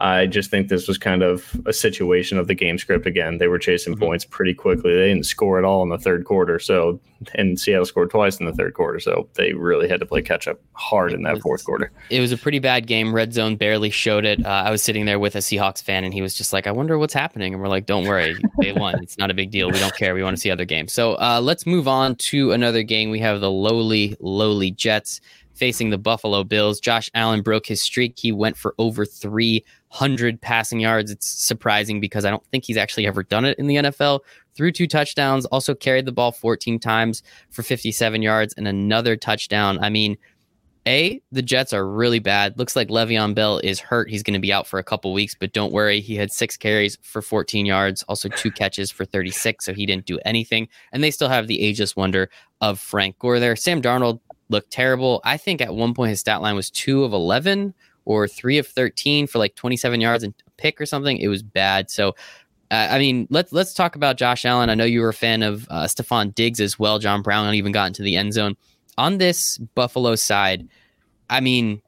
I 0.00 0.26
just 0.26 0.50
think 0.50 0.68
this 0.68 0.88
was 0.88 0.96
kind 0.96 1.22
of 1.22 1.60
a 1.66 1.74
situation 1.74 2.38
of 2.38 2.46
the 2.46 2.54
game 2.54 2.78
script 2.78 3.06
again. 3.06 3.36
They 3.36 3.48
were 3.48 3.58
chasing 3.58 3.92
mm-hmm. 3.94 4.04
points 4.04 4.24
pretty 4.24 4.54
quickly. 4.54 4.94
They 4.94 5.08
didn't 5.08 5.26
score 5.26 5.58
at 5.58 5.64
all 5.64 5.82
in 5.82 5.90
the 5.90 5.98
third 5.98 6.24
quarter. 6.24 6.58
So, 6.58 6.98
and 7.34 7.60
Seattle 7.60 7.84
scored 7.84 8.10
twice 8.10 8.40
in 8.40 8.46
the 8.46 8.54
third 8.54 8.72
quarter. 8.72 8.98
So 8.98 9.28
they 9.34 9.52
really 9.52 9.88
had 9.88 10.00
to 10.00 10.06
play 10.06 10.22
catch 10.22 10.48
up 10.48 10.58
hard 10.72 11.12
in 11.12 11.22
that 11.24 11.34
was, 11.34 11.42
fourth 11.42 11.64
quarter. 11.66 11.92
It 12.08 12.20
was 12.20 12.32
a 12.32 12.38
pretty 12.38 12.60
bad 12.60 12.86
game. 12.86 13.14
Red 13.14 13.34
zone 13.34 13.56
barely 13.56 13.90
showed 13.90 14.24
it. 14.24 14.44
Uh, 14.44 14.62
I 14.64 14.70
was 14.70 14.82
sitting 14.82 15.04
there 15.04 15.18
with 15.18 15.34
a 15.34 15.40
Seahawks 15.40 15.82
fan 15.82 16.02
and 16.02 16.14
he 16.14 16.22
was 16.22 16.34
just 16.34 16.54
like, 16.54 16.66
I 16.66 16.72
wonder 16.72 16.98
what's 16.98 17.12
happening. 17.12 17.52
And 17.52 17.62
we're 17.62 17.68
like, 17.68 17.84
don't 17.84 18.06
worry. 18.06 18.36
They 18.58 18.72
won. 18.72 19.02
It's 19.02 19.18
not 19.18 19.30
a 19.30 19.34
big 19.34 19.50
deal. 19.50 19.70
We 19.70 19.78
don't 19.78 19.94
care. 19.96 20.14
We 20.14 20.22
want 20.22 20.34
to 20.34 20.40
see 20.40 20.50
other 20.50 20.64
games. 20.64 20.94
So 20.94 21.16
uh, 21.16 21.40
let's 21.42 21.66
move 21.66 21.86
on 21.86 22.16
to 22.16 22.52
another 22.52 22.82
game. 22.82 23.10
We 23.10 23.18
have 23.18 23.42
the 23.42 23.50
lowly, 23.50 24.16
lowly 24.18 24.70
Jets 24.70 25.20
facing 25.52 25.90
the 25.90 25.98
Buffalo 25.98 26.42
Bills. 26.42 26.80
Josh 26.80 27.10
Allen 27.12 27.42
broke 27.42 27.66
his 27.66 27.82
streak. 27.82 28.18
He 28.18 28.32
went 28.32 28.56
for 28.56 28.74
over 28.78 29.04
300 29.92 30.40
passing 30.40 30.80
yards. 30.80 31.10
It's 31.10 31.28
surprising 31.28 32.00
because 32.00 32.24
I 32.24 32.30
don't 32.30 32.44
think 32.46 32.64
he's 32.64 32.76
actually 32.76 33.06
ever 33.06 33.22
done 33.22 33.44
it 33.44 33.58
in 33.58 33.66
the 33.66 33.76
NFL. 33.76 34.20
Threw 34.54 34.72
two 34.72 34.86
touchdowns, 34.86 35.46
also 35.46 35.74
carried 35.74 36.06
the 36.06 36.12
ball 36.12 36.32
14 36.32 36.78
times 36.78 37.22
for 37.50 37.62
57 37.62 38.22
yards 38.22 38.54
and 38.56 38.68
another 38.68 39.16
touchdown. 39.16 39.78
I 39.82 39.90
mean, 39.90 40.16
a, 40.86 41.20
the 41.30 41.42
Jets 41.42 41.72
are 41.72 41.86
really 41.86 42.20
bad. 42.20 42.58
Looks 42.58 42.74
like 42.74 42.88
Le'Veon 42.88 43.34
Bell 43.34 43.58
is 43.58 43.80
hurt. 43.80 44.08
He's 44.08 44.22
going 44.22 44.34
to 44.34 44.40
be 44.40 44.52
out 44.52 44.66
for 44.66 44.78
a 44.78 44.84
couple 44.84 45.12
weeks, 45.12 45.34
but 45.38 45.52
don't 45.52 45.72
worry. 45.72 46.00
He 46.00 46.16
had 46.16 46.32
six 46.32 46.56
carries 46.56 46.96
for 47.02 47.20
14 47.20 47.66
yards, 47.66 48.02
also 48.04 48.28
two 48.28 48.50
catches 48.50 48.90
for 48.90 49.04
36, 49.04 49.64
so 49.64 49.74
he 49.74 49.86
didn't 49.86 50.06
do 50.06 50.18
anything. 50.24 50.68
And 50.92 51.04
they 51.04 51.10
still 51.10 51.28
have 51.28 51.48
the 51.48 51.60
ageless 51.60 51.96
wonder 51.96 52.30
of 52.60 52.80
Frank 52.80 53.18
Gore 53.18 53.38
there. 53.38 53.56
Sam 53.56 53.82
Darnold 53.82 54.20
looked 54.48 54.70
terrible. 54.70 55.20
I 55.24 55.36
think 55.36 55.60
at 55.60 55.74
one 55.74 55.94
point 55.94 56.10
his 56.10 56.20
stat 56.20 56.40
line 56.40 56.56
was 56.56 56.70
two 56.70 57.04
of 57.04 57.12
11 57.12 57.74
or 58.04 58.26
three 58.26 58.58
of 58.58 58.66
13 58.66 59.26
for 59.26 59.38
like 59.38 59.54
27 59.54 60.00
yards 60.00 60.24
and 60.24 60.34
pick 60.56 60.80
or 60.80 60.86
something. 60.86 61.16
It 61.18 61.28
was 61.28 61.42
bad. 61.42 61.90
So, 61.90 62.10
uh, 62.70 62.88
I 62.90 62.98
mean, 62.98 63.26
let's 63.30 63.52
let's 63.52 63.74
talk 63.74 63.96
about 63.96 64.16
Josh 64.16 64.44
Allen. 64.44 64.70
I 64.70 64.74
know 64.74 64.84
you 64.84 65.00
were 65.00 65.08
a 65.08 65.14
fan 65.14 65.42
of 65.42 65.66
uh, 65.70 65.84
Stefon 65.84 66.34
Diggs 66.34 66.60
as 66.60 66.78
well. 66.78 66.98
John 66.98 67.22
Brown 67.22 67.52
even 67.54 67.72
got 67.72 67.88
into 67.88 68.02
the 68.02 68.16
end 68.16 68.32
zone. 68.32 68.56
On 68.98 69.18
this 69.18 69.58
Buffalo 69.58 70.14
side, 70.14 70.68
I 71.28 71.40
mean, 71.40 71.82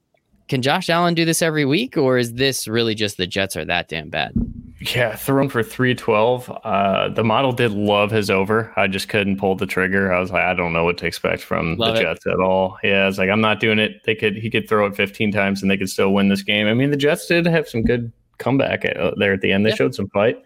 can 0.48 0.62
Josh 0.62 0.88
Allen 0.88 1.14
do 1.14 1.24
this 1.24 1.42
every 1.42 1.64
week, 1.64 1.96
or 1.96 2.18
is 2.18 2.34
this 2.34 2.68
really 2.68 2.94
just 2.94 3.16
the 3.16 3.26
Jets 3.26 3.56
are 3.56 3.64
that 3.64 3.88
damn 3.88 4.10
bad? 4.10 4.32
Yeah, 4.80 5.14
thrown 5.14 5.48
for 5.48 5.62
312. 5.62 6.50
Uh, 6.64 7.08
the 7.10 7.22
model 7.22 7.52
did 7.52 7.70
love 7.70 8.10
his 8.10 8.30
over. 8.30 8.72
I 8.76 8.88
just 8.88 9.08
couldn't 9.08 9.36
pull 9.36 9.54
the 9.54 9.66
trigger. 9.66 10.12
I 10.12 10.18
was 10.18 10.32
like, 10.32 10.42
I 10.42 10.54
don't 10.54 10.72
know 10.72 10.84
what 10.84 10.98
to 10.98 11.06
expect 11.06 11.42
from 11.42 11.76
love 11.76 11.94
the 11.94 12.00
it. 12.00 12.04
Jets 12.04 12.26
at 12.26 12.40
all. 12.40 12.78
Yeah, 12.82 13.08
it's 13.08 13.18
like 13.18 13.30
I'm 13.30 13.40
not 13.40 13.60
doing 13.60 13.78
it. 13.78 14.02
They 14.04 14.16
could 14.16 14.36
he 14.36 14.50
could 14.50 14.68
throw 14.68 14.86
it 14.86 14.96
15 14.96 15.30
times 15.30 15.62
and 15.62 15.70
they 15.70 15.76
could 15.76 15.90
still 15.90 16.12
win 16.12 16.28
this 16.28 16.42
game. 16.42 16.66
I 16.66 16.74
mean, 16.74 16.90
the 16.90 16.96
Jets 16.96 17.26
did 17.26 17.46
have 17.46 17.68
some 17.68 17.82
good 17.82 18.10
comeback 18.38 18.84
at, 18.84 18.96
uh, 18.96 19.12
there 19.16 19.32
at 19.32 19.40
the 19.40 19.52
end. 19.52 19.64
They 19.64 19.70
yeah. 19.70 19.76
showed 19.76 19.94
some 19.94 20.08
fight. 20.08 20.42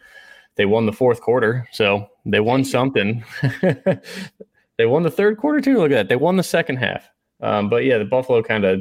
They 0.56 0.66
won 0.66 0.84
the 0.84 0.92
fourth 0.92 1.20
quarter, 1.22 1.66
so 1.72 2.06
they 2.26 2.40
won 2.40 2.64
something. 2.64 3.24
They 4.78 4.86
won 4.86 5.02
the 5.02 5.10
third 5.10 5.38
quarter 5.38 5.60
too. 5.60 5.78
Look 5.78 5.90
at 5.90 5.94
that. 5.94 6.08
They 6.08 6.16
won 6.16 6.36
the 6.36 6.42
second 6.42 6.76
half. 6.76 7.08
Um, 7.40 7.68
but 7.68 7.84
yeah, 7.84 7.98
the 7.98 8.04
Buffalo 8.04 8.42
kind 8.42 8.64
of, 8.64 8.80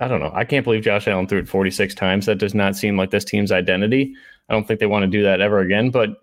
I 0.00 0.08
don't 0.08 0.20
know. 0.20 0.32
I 0.34 0.44
can't 0.44 0.64
believe 0.64 0.82
Josh 0.82 1.06
Allen 1.06 1.26
threw 1.26 1.40
it 1.40 1.48
46 1.48 1.94
times. 1.94 2.26
That 2.26 2.38
does 2.38 2.54
not 2.54 2.74
seem 2.74 2.96
like 2.96 3.10
this 3.10 3.24
team's 3.24 3.52
identity. 3.52 4.14
I 4.48 4.54
don't 4.54 4.66
think 4.66 4.80
they 4.80 4.86
want 4.86 5.02
to 5.02 5.06
do 5.06 5.22
that 5.22 5.40
ever 5.40 5.60
again. 5.60 5.90
But 5.90 6.16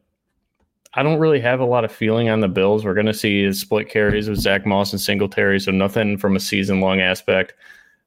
I 0.96 1.03
don't 1.03 1.19
really 1.19 1.39
have 1.39 1.60
a 1.60 1.65
lot 1.65 1.86
of 1.86 1.91
feeling 1.91 2.27
on 2.29 2.39
the 2.39 2.48
Bills. 2.48 2.84
We're 2.84 2.96
going 2.96 3.05
to 3.05 3.13
see 3.13 3.53
split 3.53 3.88
carries 3.88 4.27
with 4.27 4.39
Zach 4.39 4.65
Moss 4.65 4.91
and 4.93 5.00
Singletary, 5.00 5.60
so 5.60 5.72
nothing 5.72 6.17
from 6.17 6.36
a 6.36 6.39
season 6.39 6.81
long 6.81 7.01
aspect. 7.01 7.53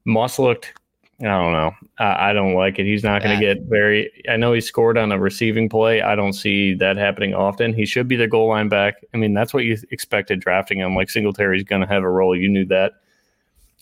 Moss 0.03 0.37
looked, 0.37 0.73
I 1.21 1.25
don't 1.25 1.53
know. 1.53 1.71
I, 1.99 2.31
I 2.31 2.33
don't 2.33 2.53
like 2.53 2.79
it. 2.79 2.85
He's 2.85 3.03
not 3.03 3.23
going 3.23 3.39
to 3.39 3.45
get 3.45 3.63
very. 3.63 4.11
I 4.27 4.35
know 4.35 4.51
he 4.51 4.59
scored 4.59 4.97
on 4.97 5.11
a 5.13 5.19
receiving 5.19 5.69
play. 5.69 6.01
I 6.01 6.15
don't 6.15 6.33
see 6.33 6.73
that 6.75 6.97
happening 6.97 7.33
often. 7.33 7.73
He 7.73 7.85
should 7.85 8.09
be 8.09 8.17
the 8.17 8.27
goal 8.27 8.49
line 8.49 8.67
back. 8.67 8.95
I 9.13 9.17
mean, 9.17 9.33
that's 9.33 9.53
what 9.53 9.63
you 9.63 9.77
expected 9.91 10.41
drafting 10.41 10.79
him. 10.79 10.93
Like 10.95 11.09
Singletary's 11.09 11.63
going 11.63 11.81
to 11.81 11.87
have 11.87 12.03
a 12.03 12.09
role. 12.09 12.35
You 12.35 12.49
knew 12.49 12.65
that. 12.65 12.93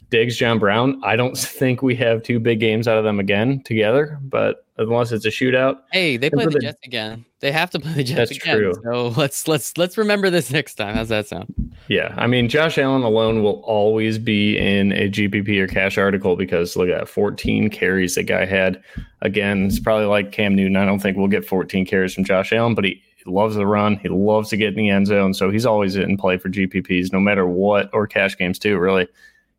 Diggs, 0.10 0.36
John 0.36 0.60
Brown. 0.60 1.02
I 1.04 1.16
don't 1.16 1.38
think 1.38 1.82
we 1.82 1.96
have 1.96 2.24
two 2.24 2.40
big 2.40 2.60
games 2.60 2.88
out 2.88 2.98
of 2.98 3.04
them 3.04 3.20
again 3.20 3.62
together, 3.64 4.18
but 4.22 4.66
unless 4.78 5.12
it's 5.12 5.26
a 5.26 5.30
shootout. 5.30 5.80
Hey, 5.92 6.18
they 6.18 6.30
play 6.30 6.46
the, 6.46 6.52
the, 6.52 6.60
Jets 6.60 6.80
again. 6.86 7.26
They 7.42 7.52
have 7.52 7.70
to 7.72 7.80
play 7.80 7.94
the 7.94 8.04
Jets 8.04 8.32
that's 8.32 8.44
again. 8.44 8.58
True. 8.58 8.74
So 8.84 9.08
let's 9.10 9.48
let's 9.48 9.78
let's 9.78 9.98
remember 9.98 10.30
this 10.30 10.52
next 10.52 10.76
time. 10.76 10.96
How's 10.96 11.10
that 11.10 11.28
sound? 11.28 11.54
Yeah, 11.88 12.14
I 12.18 12.28
mean, 12.28 12.50
Josh 12.50 12.78
Allen 12.78 13.04
alone 13.04 13.44
will 13.44 13.62
always 13.66 14.18
be 14.18 14.58
in 14.58 14.92
a 14.94 15.10
GPP 15.10 15.58
or 15.60 15.68
cash 15.68 15.98
article 15.98 16.36
because 16.36 16.76
look 16.76 16.90
at 16.90 17.08
14 17.08 17.70
carries 17.70 18.16
the 18.16 18.24
guy 18.24 18.46
had. 18.46 18.82
Again, 19.22 19.66
it's 19.66 19.80
probably 19.80 20.06
like 20.06 20.32
Cam 20.32 20.56
Newton. 20.56 20.78
I 20.78 20.86
don't 20.86 21.00
think 21.00 21.18
we'll 21.18 21.28
get 21.28 21.46
14 21.46 21.86
carries 21.86 22.14
from 22.14 22.24
Josh 22.24 22.54
Allen, 22.54 22.76
but 22.76 22.86
he 22.86 23.02
loves 23.26 23.56
the 23.56 23.66
run. 23.66 23.98
He 23.98 24.08
loves 24.08 24.50
to 24.50 24.58
get 24.58 24.70
in 24.70 24.76
the 24.76 24.90
end 24.90 25.08
zone, 25.08 25.34
so 25.34 25.50
he's 25.50 25.66
always 25.66 25.96
in 25.96 26.18
play 26.18 26.38
for 26.38 26.50
GPPs, 26.50 27.12
no 27.12 27.20
matter 27.20 27.46
what, 27.48 27.90
or 27.94 28.08
cash 28.08 28.38
games 28.38 28.60
too. 28.60 28.78
Really 28.78 29.08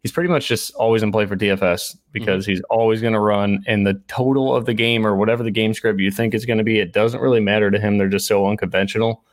he's 0.02 0.12
pretty 0.12 0.28
much 0.28 0.48
just 0.48 0.72
always 0.74 1.02
in 1.02 1.12
play 1.12 1.26
for 1.26 1.36
DFS 1.36 1.96
because 2.12 2.44
mm-hmm. 2.44 2.52
he's 2.52 2.62
always 2.70 3.00
going 3.00 3.12
to 3.12 3.20
run. 3.20 3.62
And 3.66 3.86
the 3.86 3.94
total 4.08 4.54
of 4.54 4.66
the 4.66 4.74
game 4.74 5.06
or 5.06 5.16
whatever 5.16 5.42
the 5.42 5.50
game 5.50 5.74
script 5.74 6.00
you 6.00 6.10
think 6.10 6.34
is 6.34 6.46
going 6.46 6.58
to 6.58 6.64
be, 6.64 6.78
it 6.78 6.92
doesn't 6.92 7.20
really 7.20 7.40
matter 7.40 7.70
to 7.70 7.78
him. 7.78 7.98
They're 7.98 8.08
just 8.08 8.26
so 8.26 8.46
unconventional. 8.46 9.24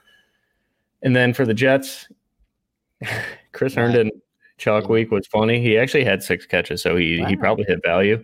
And 1.01 1.15
then 1.15 1.33
for 1.33 1.45
the 1.45 1.53
Jets, 1.53 2.07
Chris 3.53 3.75
Herndon 3.75 4.11
chalk 4.57 4.89
week 4.89 5.11
was 5.11 5.27
funny. 5.27 5.61
He 5.61 5.77
actually 5.77 6.03
had 6.03 6.23
six 6.23 6.45
catches, 6.45 6.81
so 6.81 6.95
he 6.95 7.21
wow. 7.21 7.27
he 7.27 7.35
probably 7.35 7.65
hit 7.65 7.79
value. 7.83 8.23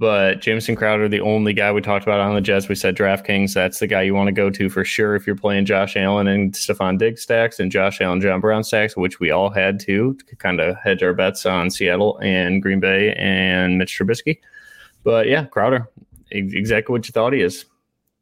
But 0.00 0.40
Jamison 0.40 0.76
Crowder, 0.76 1.10
the 1.10 1.20
only 1.20 1.52
guy 1.52 1.70
we 1.70 1.82
talked 1.82 2.04
about 2.04 2.20
on 2.20 2.34
the 2.34 2.40
Jets, 2.40 2.70
we 2.70 2.74
said 2.74 2.96
DraftKings, 2.96 3.52
that's 3.52 3.80
the 3.80 3.86
guy 3.86 4.00
you 4.00 4.14
want 4.14 4.28
to 4.28 4.32
go 4.32 4.48
to 4.48 4.70
for 4.70 4.82
sure 4.82 5.14
if 5.14 5.26
you're 5.26 5.36
playing 5.36 5.66
Josh 5.66 5.94
Allen 5.94 6.26
and 6.26 6.54
Stefon 6.54 6.98
Diggs 6.98 7.20
stacks 7.20 7.60
and 7.60 7.70
Josh 7.70 8.00
Allen, 8.00 8.22
John 8.22 8.40
Brown 8.40 8.64
stacks, 8.64 8.96
which 8.96 9.20
we 9.20 9.30
all 9.30 9.50
had 9.50 9.78
to, 9.80 10.14
to 10.14 10.36
kind 10.36 10.58
of 10.58 10.74
hedge 10.82 11.02
our 11.02 11.12
bets 11.12 11.44
on 11.44 11.70
Seattle 11.70 12.18
and 12.22 12.62
Green 12.62 12.80
Bay 12.80 13.12
and 13.18 13.76
Mitch 13.76 13.98
Trubisky. 13.98 14.38
But 15.04 15.28
yeah, 15.28 15.44
Crowder, 15.44 15.86
exactly 16.30 16.94
what 16.94 17.06
you 17.06 17.12
thought 17.12 17.34
he 17.34 17.42
is. 17.42 17.66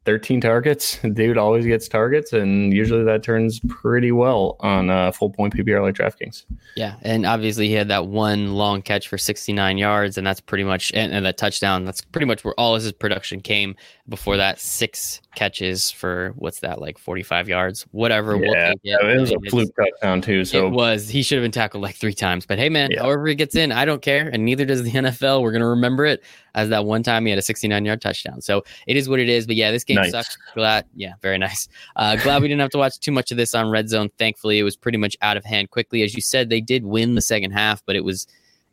13 0.09 0.41
targets. 0.41 0.97
Dude 1.13 1.37
always 1.37 1.67
gets 1.67 1.87
targets, 1.87 2.33
and 2.33 2.73
usually 2.73 3.03
that 3.03 3.21
turns 3.21 3.59
pretty 3.69 4.11
well 4.11 4.55
on 4.61 4.89
a 4.89 5.13
full 5.13 5.29
point 5.29 5.55
PPR 5.55 5.83
like 5.83 5.93
DraftKings. 5.93 6.45
Yeah, 6.75 6.95
and 7.03 7.27
obviously 7.27 7.67
he 7.67 7.73
had 7.73 7.89
that 7.89 8.07
one 8.07 8.55
long 8.55 8.81
catch 8.81 9.07
for 9.07 9.19
69 9.19 9.77
yards, 9.77 10.17
and 10.17 10.25
that's 10.25 10.41
pretty 10.41 10.63
much 10.63 10.91
and, 10.95 11.13
and 11.13 11.23
that 11.27 11.37
touchdown. 11.37 11.85
That's 11.85 12.01
pretty 12.01 12.25
much 12.25 12.43
where 12.43 12.55
all 12.59 12.73
his 12.73 12.91
production 12.91 13.39
came. 13.39 13.75
Before 14.07 14.35
that, 14.37 14.59
six 14.59 15.21
catches 15.39 15.89
for 15.89 16.33
what's 16.35 16.59
that 16.59 16.81
like 16.81 16.97
45 16.97 17.47
yards, 17.47 17.83
whatever. 17.91 18.35
Yeah, 18.35 18.73
we'll 18.83 19.09
it 19.09 19.19
was 19.21 19.31
a 19.31 19.39
fluke 19.49 19.73
touchdown 19.73 20.21
too. 20.21 20.43
So 20.43 20.67
it 20.67 20.71
was. 20.71 21.07
He 21.07 21.23
should 21.23 21.37
have 21.37 21.43
been 21.45 21.51
tackled 21.53 21.81
like 21.81 21.95
three 21.95 22.13
times. 22.13 22.45
But 22.45 22.59
hey, 22.59 22.67
man, 22.67 22.91
yeah. 22.91 23.03
however 23.03 23.25
he 23.25 23.35
gets 23.35 23.55
in, 23.55 23.71
I 23.71 23.85
don't 23.85 24.01
care, 24.01 24.27
and 24.27 24.43
neither 24.43 24.65
does 24.65 24.83
the 24.83 24.91
NFL. 24.91 25.41
We're 25.41 25.53
gonna 25.53 25.69
remember 25.69 26.05
it 26.05 26.21
as 26.55 26.67
that 26.69 26.83
one 26.83 27.03
time 27.03 27.25
he 27.25 27.29
had 27.29 27.39
a 27.39 27.41
69 27.41 27.85
yard 27.85 28.01
touchdown. 28.01 28.41
So 28.41 28.65
it 28.85 28.97
is 28.97 29.07
what 29.07 29.21
it 29.21 29.29
is. 29.29 29.47
But 29.47 29.55
yeah, 29.55 29.71
this 29.71 29.85
game 29.85 29.95
nice. 29.95 30.11
sucks. 30.11 30.37
Glad, 30.55 30.85
yeah, 30.93 31.13
very 31.21 31.37
nice. 31.37 31.69
Uh, 31.95 32.17
glad 32.17 32.41
we 32.41 32.49
didn't 32.49 32.59
have 32.59 32.71
to 32.71 32.77
watch 32.77 32.99
too 32.99 33.13
much 33.13 33.31
of 33.31 33.37
this 33.37 33.55
on 33.55 33.69
Red 33.69 33.87
Zone. 33.87 34.09
Thankfully, 34.17 34.59
it 34.59 34.63
was 34.63 34.75
pretty 34.75 34.97
much 34.97 35.15
out 35.21 35.37
of 35.37 35.45
hand 35.45 35.69
quickly. 35.69 36.03
As 36.03 36.13
you 36.13 36.21
said, 36.21 36.49
they 36.49 36.59
did 36.59 36.83
win 36.83 37.15
the 37.15 37.21
second 37.21 37.51
half, 37.51 37.81
but 37.85 37.95
it 37.95 38.03
was. 38.03 38.27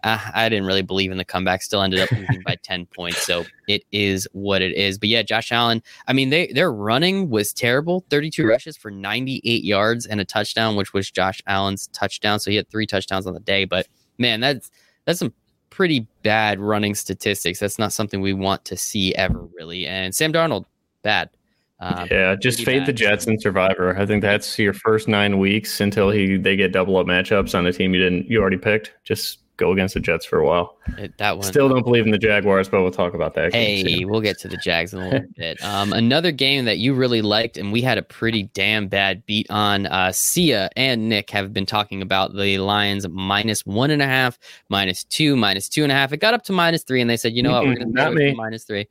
Uh, 0.04 0.18
I 0.34 0.48
didn't 0.48 0.66
really 0.66 0.82
believe 0.82 1.10
in 1.10 1.18
the 1.18 1.24
comeback. 1.24 1.62
Still 1.62 1.82
ended 1.82 2.00
up 2.00 2.10
losing 2.12 2.42
by 2.42 2.56
10 2.62 2.86
points. 2.86 3.24
So 3.24 3.44
it 3.66 3.84
is 3.92 4.28
what 4.32 4.62
it 4.62 4.72
is. 4.74 4.98
But 4.98 5.08
yeah, 5.08 5.22
Josh 5.22 5.50
Allen, 5.50 5.82
I 6.06 6.12
mean, 6.12 6.30
they 6.30 6.48
their 6.48 6.72
running 6.72 7.30
was 7.30 7.52
terrible. 7.52 8.04
32 8.10 8.46
rushes 8.46 8.76
for 8.76 8.90
98 8.90 9.64
yards 9.64 10.06
and 10.06 10.20
a 10.20 10.24
touchdown, 10.24 10.76
which 10.76 10.92
was 10.92 11.10
Josh 11.10 11.40
Allen's 11.46 11.88
touchdown. 11.88 12.40
So 12.40 12.50
he 12.50 12.56
had 12.56 12.68
three 12.68 12.86
touchdowns 12.86 13.26
on 13.26 13.34
the 13.34 13.40
day. 13.40 13.64
But 13.64 13.88
man, 14.18 14.40
that's 14.40 14.70
that's 15.06 15.18
some 15.18 15.32
pretty 15.70 16.06
bad 16.22 16.60
running 16.60 16.94
statistics. 16.94 17.58
That's 17.58 17.78
not 17.78 17.92
something 17.92 18.20
we 18.20 18.32
want 18.32 18.64
to 18.66 18.76
see 18.76 19.14
ever, 19.14 19.46
really. 19.54 19.86
And 19.86 20.14
Sam 20.14 20.32
Darnold, 20.32 20.64
bad. 21.02 21.30
Um, 21.78 22.08
yeah, 22.10 22.34
just 22.34 22.64
fade 22.64 22.80
bad. 22.80 22.86
the 22.86 22.92
Jets 22.94 23.26
and 23.26 23.40
Survivor. 23.40 23.98
I 23.98 24.06
think 24.06 24.22
that's 24.22 24.58
your 24.58 24.72
first 24.72 25.08
nine 25.08 25.38
weeks 25.38 25.80
until 25.80 26.10
he 26.10 26.36
they 26.36 26.56
get 26.56 26.72
double 26.72 26.96
up 26.96 27.06
matchups 27.06 27.56
on 27.56 27.66
a 27.66 27.72
team 27.72 27.92
you 27.92 28.02
didn't 28.02 28.30
you 28.30 28.40
already 28.40 28.56
picked. 28.56 28.94
Just 29.04 29.40
go 29.56 29.72
against 29.72 29.94
the 29.94 30.00
Jets 30.00 30.24
for 30.24 30.38
a 30.38 30.46
while. 30.46 30.76
It, 30.98 31.16
that 31.18 31.38
one 31.38 31.46
still 31.46 31.68
don't 31.68 31.82
believe 31.82 32.04
in 32.04 32.10
the 32.10 32.18
Jaguars, 32.18 32.68
but 32.68 32.82
we'll 32.82 32.90
talk 32.90 33.14
about 33.14 33.34
that. 33.34 33.54
Hey, 33.54 34.04
we'll 34.04 34.20
get 34.20 34.38
to 34.40 34.48
the 34.48 34.56
Jags 34.58 34.92
in 34.92 35.00
a 35.00 35.08
little 35.08 35.28
bit. 35.36 35.62
Um, 35.62 35.92
another 35.92 36.32
game 36.32 36.64
that 36.66 36.78
you 36.78 36.94
really 36.94 37.22
liked, 37.22 37.56
and 37.56 37.72
we 37.72 37.80
had 37.80 37.98
a 37.98 38.02
pretty 38.02 38.44
damn 38.54 38.88
bad 38.88 39.24
beat 39.26 39.46
on. 39.50 39.86
Uh, 39.86 40.12
Sia 40.12 40.70
and 40.76 41.08
Nick 41.08 41.30
have 41.30 41.52
been 41.52 41.66
talking 41.66 42.02
about 42.02 42.34
the 42.34 42.58
Lions 42.58 43.08
minus 43.08 43.64
one 43.64 43.90
and 43.90 44.02
a 44.02 44.06
half, 44.06 44.38
minus 44.68 45.04
two, 45.04 45.36
minus 45.36 45.68
two 45.68 45.82
and 45.82 45.92
a 45.92 45.94
half. 45.94 46.12
It 46.12 46.18
got 46.18 46.34
up 46.34 46.44
to 46.44 46.52
minus 46.52 46.82
three, 46.84 47.00
and 47.00 47.08
they 47.08 47.16
said, 47.16 47.32
you 47.32 47.42
know 47.42 47.52
what, 47.52 47.64
we're 47.64 47.76
going 47.76 47.88
to 47.88 47.92
not 47.92 48.14
me 48.14 48.34
minus 48.34 48.64
three. 48.64 48.86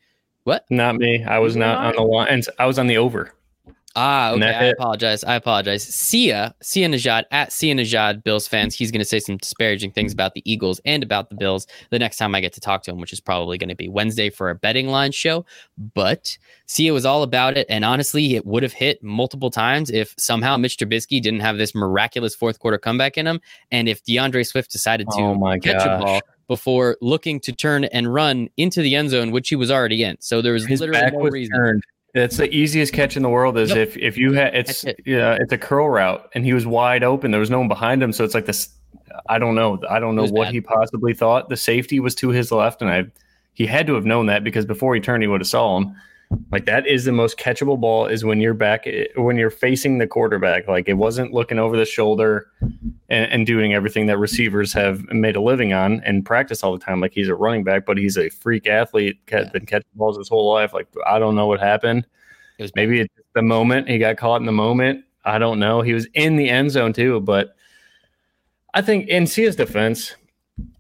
What? 0.46 0.66
Not 0.70 0.98
me. 0.98 1.24
I 1.24 1.40
was 1.40 1.56
not 1.56 1.78
on 1.78 1.96
the 1.96 2.04
line. 2.04 2.28
And 2.30 2.46
I 2.60 2.68
was 2.68 2.78
on 2.78 2.86
the 2.86 2.98
over. 2.98 3.34
Ah, 3.98 4.32
okay. 4.32 4.46
I 4.46 4.66
apologize. 4.66 5.24
I 5.24 5.36
apologize. 5.36 5.84
Sia, 5.84 6.54
Sia 6.62 6.90
Nejad 6.90 7.24
at 7.32 7.54
Sia 7.54 7.74
Nejad, 7.74 8.24
Bills 8.24 8.46
fans. 8.46 8.76
He's 8.76 8.92
going 8.92 9.00
to 9.00 9.06
say 9.06 9.20
some 9.20 9.38
disparaging 9.38 9.92
things 9.92 10.12
about 10.12 10.34
the 10.34 10.42
Eagles 10.50 10.82
and 10.84 11.02
about 11.02 11.30
the 11.30 11.36
Bills 11.36 11.66
the 11.92 12.00
next 12.00 12.18
time 12.18 12.36
I 12.36 12.42
get 12.42 12.52
to 12.54 12.60
talk 12.60 12.84
to 12.84 12.92
him, 12.92 13.00
which 13.00 13.14
is 13.14 13.22
probably 13.22 13.58
going 13.58 13.70
to 13.70 13.76
be 13.76 13.88
Wednesday 13.88 14.30
for 14.30 14.50
a 14.50 14.56
betting 14.56 14.88
line 14.88 15.14
show. 15.14 15.46
But 15.94 16.38
Sia 16.66 16.92
was 16.92 17.06
all 17.06 17.24
about 17.24 17.58
it. 17.58 17.68
And 17.70 17.86
honestly, 17.86 18.36
it 18.36 18.46
would 18.46 18.64
have 18.64 18.74
hit 18.74 19.02
multiple 19.02 19.50
times 19.50 19.90
if 19.90 20.14
somehow 20.18 20.58
Mitch 20.58 20.76
Trubisky 20.76 21.22
didn't 21.22 21.40
have 21.40 21.58
this 21.58 21.74
miraculous 21.74 22.36
fourth 22.36 22.60
quarter 22.60 22.78
comeback 22.78 23.18
in 23.18 23.26
him. 23.26 23.40
And 23.72 23.88
if 23.88 24.04
DeAndre 24.04 24.46
Swift 24.46 24.72
decided 24.72 25.08
to 25.12 25.22
oh 25.22 25.36
my 25.36 25.58
catch 25.58 25.86
gosh. 25.86 26.02
a 26.02 26.04
ball 26.04 26.22
before 26.48 26.98
looking 27.02 27.40
to 27.40 27.54
turn 27.54 27.86
and 27.86 28.14
run 28.14 28.50
into 28.58 28.82
the 28.82 28.96
end 28.96 29.10
zone, 29.10 29.32
which 29.32 29.48
he 29.50 29.56
was 29.56 29.72
already 29.72 30.04
in. 30.04 30.18
So 30.20 30.42
there 30.42 30.54
was 30.54 30.66
His 30.66 30.82
literally 30.82 31.12
no 31.12 31.30
reason. 31.30 31.56
Turned 31.56 31.84
it's 32.16 32.38
the 32.38 32.54
easiest 32.54 32.94
catch 32.94 33.18
in 33.18 33.24
the 33.24 33.30
world. 33.30 33.58
Is 33.58 33.70
yep. 33.70 33.78
if 33.78 33.98
if 33.98 34.18
you 34.18 34.34
had 34.34 34.56
it's 34.56 34.84
it. 34.84 35.00
yeah 35.06 35.38
it's 35.40 35.52
a 35.52 35.58
curl 35.58 35.90
route 35.90 36.30
and 36.34 36.46
he 36.46 36.54
was 36.54 36.66
wide 36.66 37.04
open. 37.04 37.32
There 37.32 37.40
was 37.40 37.50
no 37.50 37.60
one 37.60 37.68
behind 37.68 38.02
him, 38.02 38.12
so 38.12 38.24
it's 38.24 38.34
like 38.34 38.46
this. 38.46 38.70
I 39.30 39.40
don't 39.40 39.56
know. 39.56 39.80
I 39.90 40.00
don't 40.00 40.16
know 40.16 40.26
what 40.26 40.46
bad. 40.46 40.54
he 40.54 40.62
possibly 40.62 41.14
thought. 41.14 41.50
The 41.50 41.58
safety 41.58 42.00
was 42.00 42.16
to 42.16 42.30
his 42.30 42.52
left, 42.52 42.82
and 42.82 42.90
I 42.90 43.06
he 43.54 43.66
had 43.66 43.88
to 43.88 43.94
have 43.96 44.06
known 44.06 44.26
that 44.28 44.44
because 44.44 44.66
before 44.66 44.96
he 44.96 45.02
turned, 45.02 45.24
he 45.24 45.28
would 45.28 45.42
have 45.42 45.48
saw 45.48 45.78
him. 45.78 45.96
Like 46.52 46.66
that 46.66 46.88
is 46.88 47.06
the 47.06 47.12
most 47.12 47.38
catchable 47.38 47.80
ball 47.80 48.06
is 48.06 48.24
when 48.24 48.40
you're 48.40 48.54
back 48.54 48.88
eh, 48.88 49.06
when 49.16 49.38
you're 49.38 49.50
facing 49.50 49.98
the 49.98 50.08
quarterback. 50.08 50.68
Like 50.68 50.88
it 50.88 50.94
wasn't 50.94 51.34
looking 51.34 51.60
over 51.60 51.76
the 51.76 51.86
shoulder 51.86 52.48
and, 53.10 53.32
and, 53.32 53.46
doing 53.46 53.74
everything 53.74 54.06
that 54.08 54.18
receivers 54.18 54.72
have 54.74 55.04
made 55.12 55.36
a 55.36 55.42
living 55.42 55.74
on 55.74 56.02
and 56.06 56.26
practice 56.26 56.64
all 56.64 56.72
the 56.72 56.84
time. 56.84 57.02
Like 57.02 57.14
he's 57.14 57.30
a 57.30 57.36
running 57.36 57.64
back, 57.64 57.86
but 57.86 57.98
he's 57.98 58.18
a 58.18 58.30
freak 58.30 58.68
athlete. 58.68 59.20
Yeah. 59.32 59.50
Been 59.52 59.66
catching 59.66 59.90
balls 59.96 60.18
his 60.18 60.30
whole 60.30 60.52
life. 60.54 60.74
Like 60.74 60.88
I 61.06 61.20
don't 61.20 61.36
know 61.36 61.48
what 61.48 61.60
happened. 61.60 62.06
It 62.58 62.64
was 62.64 62.76
maybe 62.76 63.02
it's 63.02 63.14
the 63.34 63.42
moment 63.42 63.90
he 63.90 63.98
got 63.98 64.18
caught 64.18 64.40
in 64.40 64.46
the 64.46 64.52
moment. 64.52 65.04
I 65.26 65.40
don't 65.40 65.60
know. 65.60 65.82
He 65.82 65.94
was 65.94 66.08
in 66.14 66.36
the 66.36 66.50
end 66.50 66.72
zone 66.72 66.94
too, 66.94 67.20
but 67.22 67.56
I 68.74 68.82
think 68.82 69.08
in 69.08 69.26
Sia's 69.26 69.56
defense, 69.56 70.16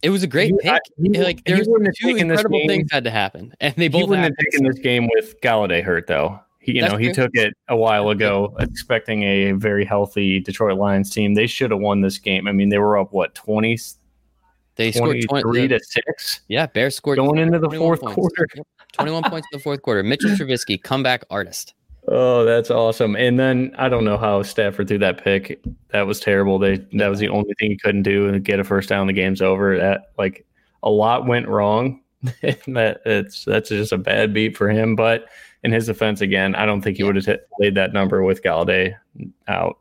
it 0.01 0.09
was 0.09 0.23
a 0.23 0.27
great 0.27 0.51
he, 0.51 0.57
pick. 0.61 0.71
I, 0.71 0.79
he, 1.01 1.09
like 1.23 1.43
there's 1.45 1.67
two 1.99 2.15
incredible 2.15 2.61
things 2.67 2.89
had 2.91 3.03
to 3.03 3.11
happen, 3.11 3.53
and 3.59 3.73
they 3.75 3.87
both. 3.87 4.01
He 4.01 4.07
wouldn't 4.07 4.25
have 4.25 4.37
taken 4.51 4.65
this 4.65 4.79
game 4.79 5.09
with 5.13 5.39
Golladay 5.41 5.83
hurt 5.83 6.07
though. 6.07 6.39
He, 6.59 6.73
you 6.73 6.81
That's 6.81 6.93
know, 6.93 6.97
he 6.97 7.11
took 7.11 7.31
it 7.33 7.53
a 7.67 7.75
while 7.75 8.09
ago, 8.09 8.55
expecting 8.59 9.23
a 9.23 9.51
very 9.51 9.85
healthy 9.85 10.39
Detroit 10.39 10.77
Lions 10.77 11.11
team. 11.11 11.35
They 11.35 11.45
should 11.45 11.71
have 11.71 11.79
won 11.79 12.01
this 12.01 12.17
game. 12.17 12.47
I 12.47 12.51
mean, 12.53 12.69
they 12.69 12.79
were 12.79 12.97
up 12.97 13.13
what 13.13 13.35
twenty. 13.35 13.77
They 14.75 14.91
scored 14.91 15.17
twenty 15.29 15.67
to 15.67 15.79
six. 15.79 16.41
Yeah, 16.47 16.67
Bears 16.67 16.95
scored 16.95 17.17
going 17.17 17.37
into 17.37 17.59
the 17.59 17.69
fourth 17.69 18.01
points. 18.01 18.15
quarter. 18.15 18.47
Twenty-one 18.93 19.23
points 19.23 19.47
in 19.51 19.57
the 19.57 19.63
fourth 19.63 19.81
quarter. 19.81 20.03
Mitchell 20.03 20.29
Trubisky, 20.37 20.81
comeback 20.81 21.23
artist. 21.29 21.73
Oh, 22.07 22.45
that's 22.45 22.69
awesome. 22.69 23.15
And 23.15 23.39
then 23.39 23.73
I 23.77 23.89
don't 23.89 24.05
know 24.05 24.17
how 24.17 24.43
Stafford 24.43 24.87
threw 24.87 24.99
that 24.99 25.23
pick. 25.23 25.59
That 25.89 26.05
was 26.05 26.19
terrible. 26.19 26.59
They 26.59 26.77
that 26.93 27.07
was 27.07 27.19
the 27.19 27.29
only 27.29 27.53
thing 27.59 27.71
he 27.71 27.77
couldn't 27.77 28.03
do 28.03 28.27
and 28.27 28.43
get 28.43 28.59
a 28.59 28.63
first 28.63 28.89
down. 28.89 29.07
The 29.07 29.13
game's 29.13 29.41
over. 29.41 29.77
That 29.77 30.11
like 30.17 30.45
a 30.83 30.89
lot 30.89 31.25
went 31.25 31.47
wrong. 31.47 32.01
that 32.21 33.01
it's 33.05 33.45
that's 33.45 33.69
just 33.69 33.91
a 33.91 33.97
bad 33.97 34.33
beat 34.33 34.55
for 34.55 34.69
him. 34.69 34.95
But 34.95 35.27
in 35.63 35.71
his 35.71 35.87
defense, 35.87 36.21
again, 36.21 36.53
I 36.53 36.65
don't 36.65 36.81
think 36.81 36.97
he 36.97 37.03
would 37.03 37.15
have 37.15 37.39
laid 37.59 37.75
that 37.75 37.91
number 37.91 38.23
with 38.23 38.43
Golladay 38.43 38.95
out. 39.47 39.79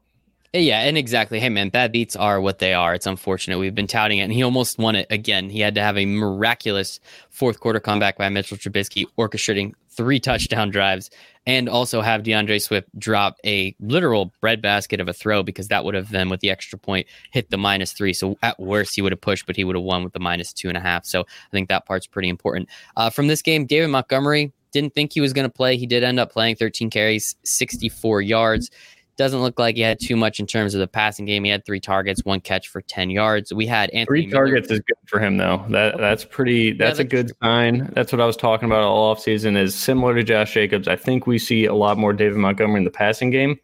Eh, 0.54 0.60
yeah, 0.60 0.80
and 0.80 0.96
exactly. 0.96 1.40
Hey, 1.40 1.48
man, 1.48 1.68
bad 1.68 1.92
beats 1.92 2.16
are 2.16 2.40
what 2.40 2.60
they 2.60 2.72
are. 2.72 2.94
It's 2.94 3.06
unfortunate. 3.06 3.58
We've 3.58 3.74
been 3.74 3.88
touting 3.88 4.18
it, 4.18 4.22
and 4.22 4.32
he 4.32 4.42
almost 4.42 4.78
won 4.78 4.94
it 4.94 5.08
again. 5.10 5.50
He 5.50 5.60
had 5.60 5.74
to 5.74 5.82
have 5.82 5.98
a 5.98 6.06
miraculous 6.06 7.00
fourth 7.28 7.60
quarter 7.60 7.80
comeback 7.80 8.16
by 8.16 8.28
Mitchell 8.28 8.56
Trubisky, 8.56 9.04
orchestrating 9.18 9.74
three 9.96 10.20
touchdown 10.20 10.70
drives, 10.70 11.11
and 11.46 11.68
also 11.68 12.00
have 12.00 12.22
DeAndre 12.22 12.61
Swift 12.61 12.88
drop 12.98 13.37
a 13.44 13.74
literal 13.80 14.33
breadbasket 14.40 15.00
of 15.00 15.09
a 15.09 15.12
throw 15.12 15.42
because 15.42 15.68
that 15.68 15.85
would 15.85 15.94
have 15.94 16.11
then, 16.11 16.30
with 16.30 16.40
the 16.40 16.50
extra 16.50 16.78
point, 16.78 17.07
hit 17.30 17.50
the 17.50 17.59
minus 17.59 17.92
three. 17.92 18.12
So 18.12 18.37
at 18.42 18.59
worst, 18.59 18.94
he 18.94 19.02
would 19.02 19.12
have 19.12 19.20
pushed, 19.20 19.46
but 19.46 19.57
he 19.57 19.64
would 19.64 19.76
have 19.76 19.85
won 19.85 20.04
with 20.04 20.12
the 20.12 20.20
minus 20.20 20.52
two 20.52 20.68
and 20.68 20.76
a 20.76 20.80
half. 20.80 21.04
So 21.04 21.20
I 21.22 21.50
think 21.52 21.68
that 21.68 21.87
part's 21.87 22.07
pretty 22.07 22.28
important. 22.28 22.68
Uh, 22.96 23.11
from 23.11 23.26
this 23.26 23.42
game, 23.42 23.66
David 23.66 23.88
Montgomery 23.88 24.52
didn't 24.74 24.92
think 24.92 25.12
he 25.12 25.20
was 25.20 25.33
going 25.33 25.48
to 25.48 25.52
play. 25.52 25.76
He 25.76 25.87
did 25.87 26.02
end 26.02 26.18
up 26.18 26.33
playing 26.33 26.57
13 26.57 26.90
carries, 26.90 27.37
64 27.44 28.20
yards. 28.20 28.70
Doesn't 29.16 29.40
look 29.40 29.61
like 29.61 29.77
he 29.77 29.83
had 29.83 30.00
too 30.00 30.16
much 30.16 30.40
in 30.40 30.46
terms 30.46 30.74
of 30.74 30.81
the 30.81 30.88
passing 30.88 31.24
game. 31.24 31.44
He 31.44 31.50
had 31.50 31.64
three 31.64 31.79
targets, 31.79 32.24
one 32.24 32.40
catch 32.40 32.66
for 32.66 32.81
ten 32.81 33.11
yards. 33.11 33.55
We 33.55 33.64
had 33.64 33.90
Anthony 33.90 34.22
three 34.22 34.31
targets 34.31 34.68
Miller. 34.68 34.79
is 34.79 34.81
good 34.81 35.09
for 35.09 35.20
him 35.20 35.37
though. 35.37 35.64
That 35.68 35.98
that's 35.98 36.24
pretty. 36.24 36.72
That's 36.72 36.98
yeah, 36.98 37.05
a 37.05 37.09
good 37.09 37.31
sign. 37.40 37.90
That's 37.94 38.11
what 38.11 38.20
I 38.20 38.27
was 38.27 38.37
talking 38.37 38.66
about 38.66 38.83
all 38.83 39.14
offseason. 39.14 39.57
Is 39.57 39.74
similar 39.74 40.14
to 40.14 40.24
Josh 40.24 40.53
Jacobs. 40.53 40.88
I 40.88 40.96
think 40.96 41.29
we 41.29 41.38
see 41.38 41.64
a 41.66 41.74
lot 41.74 41.96
more 41.96 42.12
David 42.12 42.38
Montgomery 42.38 42.79
in 42.79 42.85
the 42.85 42.90
passing 42.90 43.31
game, 43.31 43.57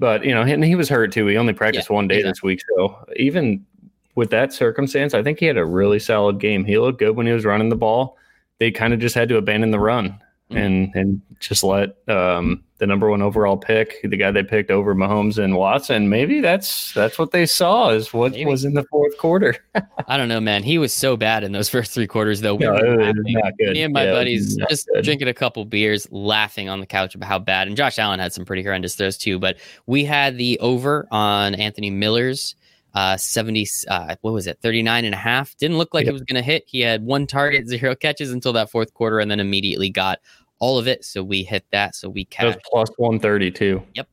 but 0.00 0.24
you 0.24 0.34
know, 0.34 0.42
and 0.42 0.64
he 0.64 0.74
was 0.74 0.88
hurt 0.88 1.12
too. 1.12 1.26
He 1.26 1.36
only 1.36 1.52
practiced 1.52 1.88
yeah, 1.88 1.94
one 1.94 2.08
day 2.08 2.16
exactly. 2.16 2.30
this 2.30 2.42
week, 2.42 2.60
so 2.76 3.04
even 3.16 3.64
with 4.16 4.30
that 4.30 4.52
circumstance, 4.52 5.14
I 5.14 5.22
think 5.22 5.38
he 5.38 5.46
had 5.46 5.58
a 5.58 5.64
really 5.64 6.00
solid 6.00 6.40
game. 6.40 6.64
He 6.64 6.76
looked 6.78 6.98
good 6.98 7.14
when 7.14 7.26
he 7.26 7.32
was 7.32 7.44
running 7.44 7.68
the 7.68 7.76
ball. 7.76 8.18
They 8.58 8.72
kind 8.72 8.92
of 8.92 8.98
just 8.98 9.14
had 9.14 9.28
to 9.28 9.36
abandon 9.36 9.70
the 9.70 9.78
run 9.78 10.20
mm-hmm. 10.50 10.56
and 10.56 10.94
and 10.94 11.22
just 11.40 11.62
let 11.62 11.96
um, 12.08 12.62
the 12.78 12.86
number 12.86 13.08
one 13.10 13.22
overall 13.22 13.56
pick, 13.56 14.00
the 14.02 14.16
guy 14.16 14.30
they 14.30 14.42
picked 14.42 14.70
over 14.70 14.94
Mahomes 14.94 15.42
and 15.42 15.56
Watson. 15.56 16.08
Maybe 16.08 16.40
that's 16.40 16.92
that's 16.92 17.18
what 17.18 17.30
they 17.30 17.46
saw 17.46 17.90
is 17.90 18.12
what 18.12 18.32
Maybe. 18.32 18.46
was 18.50 18.64
in 18.64 18.74
the 18.74 18.84
fourth 18.84 19.16
quarter. 19.18 19.56
I 20.08 20.16
don't 20.16 20.28
know, 20.28 20.40
man. 20.40 20.62
He 20.62 20.78
was 20.78 20.92
so 20.92 21.16
bad 21.16 21.44
in 21.44 21.52
those 21.52 21.68
first 21.68 21.92
three 21.92 22.06
quarters, 22.06 22.40
though. 22.40 22.54
We 22.54 22.66
no, 22.66 22.74
Me 22.74 23.82
and 23.82 23.92
my 23.92 24.04
yeah, 24.04 24.12
buddies 24.12 24.56
just 24.68 24.88
good. 24.88 25.04
drinking 25.04 25.28
a 25.28 25.34
couple 25.34 25.64
beers, 25.64 26.06
laughing 26.10 26.68
on 26.68 26.80
the 26.80 26.86
couch 26.86 27.14
about 27.14 27.28
how 27.28 27.38
bad. 27.38 27.68
And 27.68 27.76
Josh 27.76 27.98
Allen 27.98 28.20
had 28.20 28.32
some 28.32 28.44
pretty 28.44 28.62
horrendous 28.62 28.94
throws 28.94 29.16
too. 29.16 29.38
But 29.38 29.56
we 29.86 30.04
had 30.04 30.36
the 30.36 30.58
over 30.60 31.06
on 31.10 31.54
Anthony 31.54 31.90
Miller's 31.90 32.54
uh 32.96 33.16
70 33.16 33.66
uh 33.88 34.16
what 34.22 34.32
was 34.32 34.48
it 34.48 34.58
39 34.60 35.04
and 35.04 35.14
a 35.14 35.18
half 35.18 35.56
didn't 35.58 35.78
look 35.78 35.94
like 35.94 36.06
yep. 36.06 36.10
it 36.10 36.12
was 36.14 36.22
going 36.22 36.40
to 36.40 36.44
hit 36.44 36.64
he 36.66 36.80
had 36.80 37.04
one 37.04 37.26
target 37.26 37.68
zero 37.68 37.94
catches 37.94 38.32
until 38.32 38.52
that 38.52 38.70
fourth 38.70 38.92
quarter 38.94 39.20
and 39.20 39.30
then 39.30 39.38
immediately 39.38 39.88
got 39.88 40.18
all 40.58 40.78
of 40.78 40.88
it. 40.88 41.04
So 41.04 41.22
we 41.22 41.42
hit 41.42 41.64
that. 41.72 41.94
So 41.94 42.08
we 42.08 42.24
cashed 42.24 42.58
plus 42.70 42.88
132. 42.96 43.82
Yep. 43.94 44.08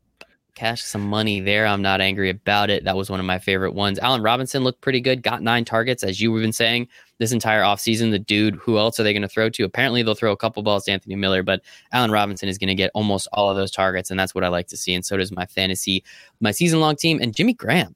Cash 0.56 0.84
some 0.84 1.02
money 1.02 1.39
there. 1.39 1.65
I'm 1.65 1.82
not 1.82 2.00
angry 2.00 2.30
about 2.30 2.69
it. 2.69 2.84
That 2.84 2.96
was 2.96 3.10
one 3.10 3.19
of 3.19 3.26
my 3.26 3.39
favorite 3.39 3.74
ones. 3.74 3.98
Allen 3.98 4.22
Robinson 4.22 4.63
looked 4.63 4.82
pretty 4.82 5.02
good, 5.02 5.24
got 5.24 5.41
nine 5.41 5.65
targets, 5.65 6.04
as 6.04 6.22
you've 6.22 6.39
been 6.39 6.54
saying 6.54 6.89
this 7.17 7.32
entire 7.32 7.62
offseason. 7.62 8.12
The 8.12 8.19
dude, 8.19 8.56
who 8.58 8.78
else 8.78 9.00
are 9.00 9.04
they 9.04 9.13
going 9.13 9.24
to 9.24 9.28
throw 9.28 9.50
to? 9.50 9.63
Apparently, 9.63 10.04
they'll 10.04 10.13
throw 10.13 10.32
a 10.32 10.38
couple 10.38 10.62
balls 10.62 10.86
to 10.86 10.91
Anthony 10.91 11.15
Miller, 11.15 11.41
but 11.41 11.62
Allen 11.91 12.12
Robinson 12.12 12.50
is 12.50 12.60
going 12.60 12.67
to 12.67 12.76
get 12.76 12.91
almost 12.93 13.28
all 13.34 13.50
of 13.50 13.58
those 13.58 13.72
targets, 13.72 14.12
and 14.12 14.19
that's 14.19 14.36
what 14.36 14.43
I 14.43 14.48
like 14.50 14.67
to 14.67 14.78
see. 14.78 14.93
And 14.93 15.04
so 15.04 15.17
does 15.17 15.32
my 15.32 15.48
fantasy, 15.48 16.04
my 16.39 16.52
season 16.52 16.80
long 16.80 16.98
team. 16.98 17.19
And 17.19 17.36
Jimmy 17.36 17.56
Graham, 17.56 17.96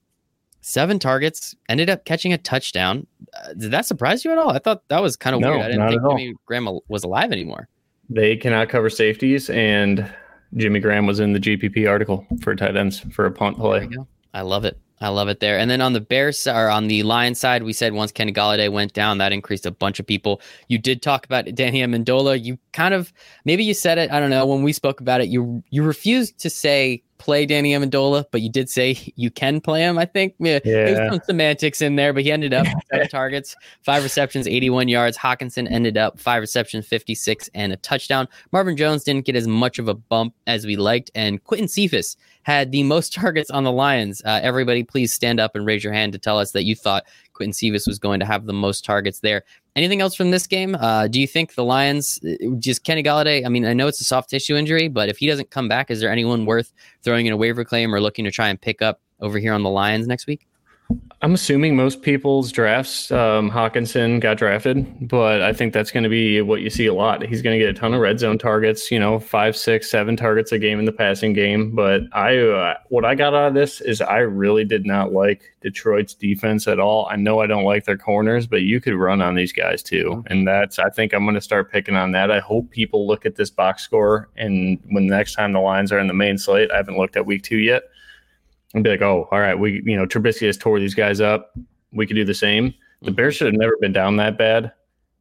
seven 0.67 0.99
targets, 0.99 1.55
ended 1.69 1.89
up 1.89 2.03
catching 2.03 2.33
a 2.33 2.37
touchdown. 2.37 3.07
Uh, 3.33 3.53
did 3.53 3.71
that 3.71 3.85
surprise 3.85 4.25
you 4.25 4.31
at 4.31 4.37
all? 4.37 4.51
I 4.51 4.59
thought 4.59 4.83
that 4.89 5.01
was 5.01 5.15
kind 5.15 5.33
of 5.33 5.41
no, 5.41 5.51
weird. 5.51 5.61
I 5.61 5.67
didn't 5.69 5.89
think 5.89 6.01
Jimmy 6.01 6.33
Graham 6.45 6.79
was 6.89 7.03
alive 7.05 7.31
anymore. 7.31 7.69
They 8.09 8.35
cannot 8.35 8.67
cover 8.67 8.89
safeties, 8.89 9.49
and 9.49 10.11
Jimmy 10.55 10.79
Graham 10.79 11.05
was 11.05 11.21
in 11.21 11.31
the 11.31 11.39
GPP 11.39 11.89
article 11.89 12.27
for 12.41 12.53
tight 12.55 12.75
ends 12.75 12.99
for 13.11 13.25
a 13.25 13.31
punt 13.31 13.57
play. 13.57 13.87
I 14.33 14.41
love 14.41 14.65
it. 14.65 14.77
I 14.99 15.09
love 15.09 15.27
it 15.29 15.39
there. 15.39 15.59
And 15.59 15.69
then 15.69 15.79
on 15.79 15.93
the 15.93 16.01
Bears 16.01 16.47
or 16.47 16.69
on 16.69 16.87
the 16.87 17.03
Lions 17.03 17.39
side, 17.39 17.63
we 17.63 17.71
said 17.71 17.93
once 17.93 18.11
Kenny 18.11 18.33
Golladay 18.33 18.71
went 18.71 18.93
down, 18.93 19.19
that 19.19 19.31
increased 19.31 19.65
a 19.65 19.71
bunch 19.71 19.99
of 19.99 20.07
people. 20.07 20.41
You 20.69 20.79
did 20.79 21.01
talk 21.01 21.25
about 21.25 21.45
Danny 21.53 21.81
Amendola. 21.81 22.43
You 22.43 22.57
kind 22.73 22.93
of 22.93 23.13
maybe 23.45 23.63
you 23.63 23.75
said 23.75 23.99
it. 23.99 24.11
I 24.11 24.19
don't 24.19 24.31
know. 24.31 24.45
When 24.45 24.63
we 24.63 24.73
spoke 24.73 24.99
about 24.99 25.21
it, 25.21 25.27
you 25.27 25.63
you 25.69 25.83
refused 25.83 26.39
to 26.39 26.49
say 26.49 27.03
play 27.17 27.45
Danny 27.45 27.71
Amendola, 27.71 28.25
but 28.31 28.41
you 28.41 28.49
did 28.49 28.69
say 28.69 28.97
you 29.15 29.29
can 29.29 29.61
play 29.61 29.81
him. 29.81 29.97
I 29.97 30.05
think 30.05 30.35
yeah, 30.39 30.59
yeah. 30.63 30.85
there's 30.85 31.11
some 31.11 31.21
semantics 31.25 31.81
in 31.81 31.95
there, 31.95 32.13
but 32.13 32.23
he 32.23 32.31
ended 32.31 32.53
up 32.53 32.67
seven 32.91 33.07
targets, 33.07 33.55
five 33.81 34.03
receptions, 34.03 34.47
81 34.47 34.87
yards. 34.87 35.17
Hockenson 35.17 35.69
ended 35.69 35.97
up 35.97 36.19
five 36.19 36.41
receptions, 36.41 36.87
56, 36.87 37.49
and 37.53 37.73
a 37.73 37.77
touchdown. 37.77 38.27
Marvin 38.51 38.77
Jones 38.77 39.03
didn't 39.03 39.25
get 39.25 39.35
as 39.35 39.47
much 39.47 39.79
of 39.79 39.87
a 39.87 39.93
bump 39.93 40.33
as 40.45 40.65
we 40.65 40.75
liked, 40.75 41.11
and 41.15 41.43
Quinton 41.43 41.67
Cephus 41.67 42.17
had 42.43 42.71
the 42.71 42.83
most 42.83 43.13
targets 43.13 43.49
on 43.49 43.63
the 43.63 43.71
Lions. 43.71 44.21
Uh, 44.25 44.39
everybody, 44.41 44.83
please 44.83 45.11
stand 45.11 45.39
up 45.39 45.55
and 45.55 45.65
raise 45.65 45.83
your 45.83 45.93
hand 45.93 46.13
to 46.13 46.19
tell 46.19 46.39
us 46.39 46.51
that 46.51 46.63
you 46.63 46.75
thought 46.75 47.05
Quinton 47.37 47.53
Cephus 47.53 47.87
was 47.87 47.99
going 47.99 48.19
to 48.19 48.25
have 48.25 48.45
the 48.45 48.53
most 48.53 48.83
targets 48.83 49.19
there. 49.19 49.43
Anything 49.75 50.01
else 50.01 50.15
from 50.15 50.31
this 50.31 50.47
game? 50.47 50.75
Uh, 50.75 51.07
do 51.07 51.21
you 51.21 51.27
think 51.27 51.53
the 51.53 51.63
Lions, 51.63 52.19
uh, 52.25 52.35
just 52.57 52.83
Kenny 52.83 53.03
Golladay? 53.03 53.45
I 53.45 53.49
mean, 53.49 53.65
I 53.65 53.73
know 53.73 53.87
it's 53.87 54.01
a 54.01 54.03
soft 54.03 54.29
tissue 54.29 54.55
injury, 54.55 54.87
but 54.87 55.07
if 55.07 55.19
he 55.19 55.27
doesn't 55.27 55.51
come 55.51 55.67
back, 55.69 55.91
is 55.91 55.99
there 55.99 56.11
anyone 56.11 56.45
worth 56.45 56.73
throwing 57.03 57.27
in 57.27 57.33
a 57.33 57.37
waiver 57.37 57.63
claim 57.63 57.93
or 57.93 58.01
looking 58.01 58.25
to 58.25 58.31
try 58.31 58.49
and 58.49 58.59
pick 58.59 58.81
up 58.81 58.99
over 59.19 59.37
here 59.37 59.53
on 59.53 59.63
the 59.63 59.69
Lions 59.69 60.07
next 60.07 60.25
week? 60.27 60.46
I'm 61.23 61.33
assuming 61.33 61.75
most 61.75 62.03
people's 62.03 62.51
drafts, 62.51 63.11
um, 63.11 63.49
Hockenson 63.49 64.21
got 64.21 64.37
drafted, 64.37 65.09
but 65.09 65.41
I 65.41 65.51
think 65.51 65.73
that's 65.73 65.89
going 65.89 66.03
to 66.03 66.09
be 66.09 66.41
what 66.41 66.61
you 66.61 66.69
see 66.69 66.85
a 66.85 66.93
lot. 66.93 67.25
He's 67.25 67.41
going 67.41 67.57
to 67.57 67.65
get 67.65 67.75
a 67.75 67.77
ton 67.77 67.95
of 67.95 68.01
red 68.01 68.19
zone 68.19 68.37
targets, 68.37 68.91
you 68.91 68.99
know, 68.99 69.19
five, 69.19 69.57
six, 69.57 69.89
seven 69.89 70.15
targets 70.15 70.51
a 70.51 70.59
game 70.59 70.77
in 70.77 70.85
the 70.85 70.91
passing 70.91 71.33
game. 71.33 71.73
But 71.73 72.03
I, 72.13 72.37
uh, 72.37 72.75
what 72.89 73.03
I 73.03 73.15
got 73.15 73.33
out 73.33 73.47
of 73.47 73.53
this 73.55 73.81
is 73.81 73.99
I 73.99 74.19
really 74.19 74.63
did 74.63 74.85
not 74.85 75.11
like 75.11 75.55
Detroit's 75.61 76.13
defense 76.13 76.67
at 76.67 76.79
all. 76.79 77.07
I 77.09 77.15
know 77.15 77.41
I 77.41 77.47
don't 77.47 77.65
like 77.65 77.85
their 77.85 77.97
corners, 77.97 78.45
but 78.45 78.61
you 78.61 78.79
could 78.79 78.93
run 78.93 79.19
on 79.19 79.33
these 79.33 79.51
guys 79.51 79.81
too, 79.81 80.23
and 80.27 80.47
that's 80.47 80.77
I 80.77 80.89
think 80.91 81.13
I'm 81.13 81.25
going 81.25 81.33
to 81.33 81.41
start 81.41 81.71
picking 81.71 81.95
on 81.95 82.11
that. 82.11 82.29
I 82.29 82.39
hope 82.39 82.69
people 82.69 83.07
look 83.07 83.25
at 83.25 83.35
this 83.35 83.49
box 83.49 83.81
score, 83.81 84.29
and 84.37 84.79
when 84.91 85.07
the 85.07 85.15
next 85.15 85.33
time 85.33 85.53
the 85.53 85.61
lines 85.61 85.91
are 85.91 85.99
in 85.99 86.07
the 86.07 86.13
main 86.13 86.37
slate, 86.37 86.71
I 86.71 86.77
haven't 86.77 86.97
looked 86.97 87.17
at 87.17 87.25
week 87.25 87.41
two 87.41 87.57
yet 87.57 87.85
and 88.73 88.83
be 88.83 88.89
like, 88.89 89.01
oh, 89.01 89.27
all 89.31 89.39
right, 89.39 89.57
we, 89.57 89.81
you 89.85 89.95
know, 89.95 90.05
Trubisky 90.05 90.45
has 90.47 90.57
tore 90.57 90.79
these 90.79 90.95
guys 90.95 91.21
up. 91.21 91.53
We 91.91 92.05
could 92.05 92.15
do 92.15 92.25
the 92.25 92.33
same. 92.33 92.73
The 93.01 93.11
Bears 93.11 93.35
mm-hmm. 93.35 93.37
should 93.37 93.53
have 93.53 93.59
never 93.59 93.77
been 93.79 93.93
down 93.93 94.17
that 94.17 94.37
bad. 94.37 94.71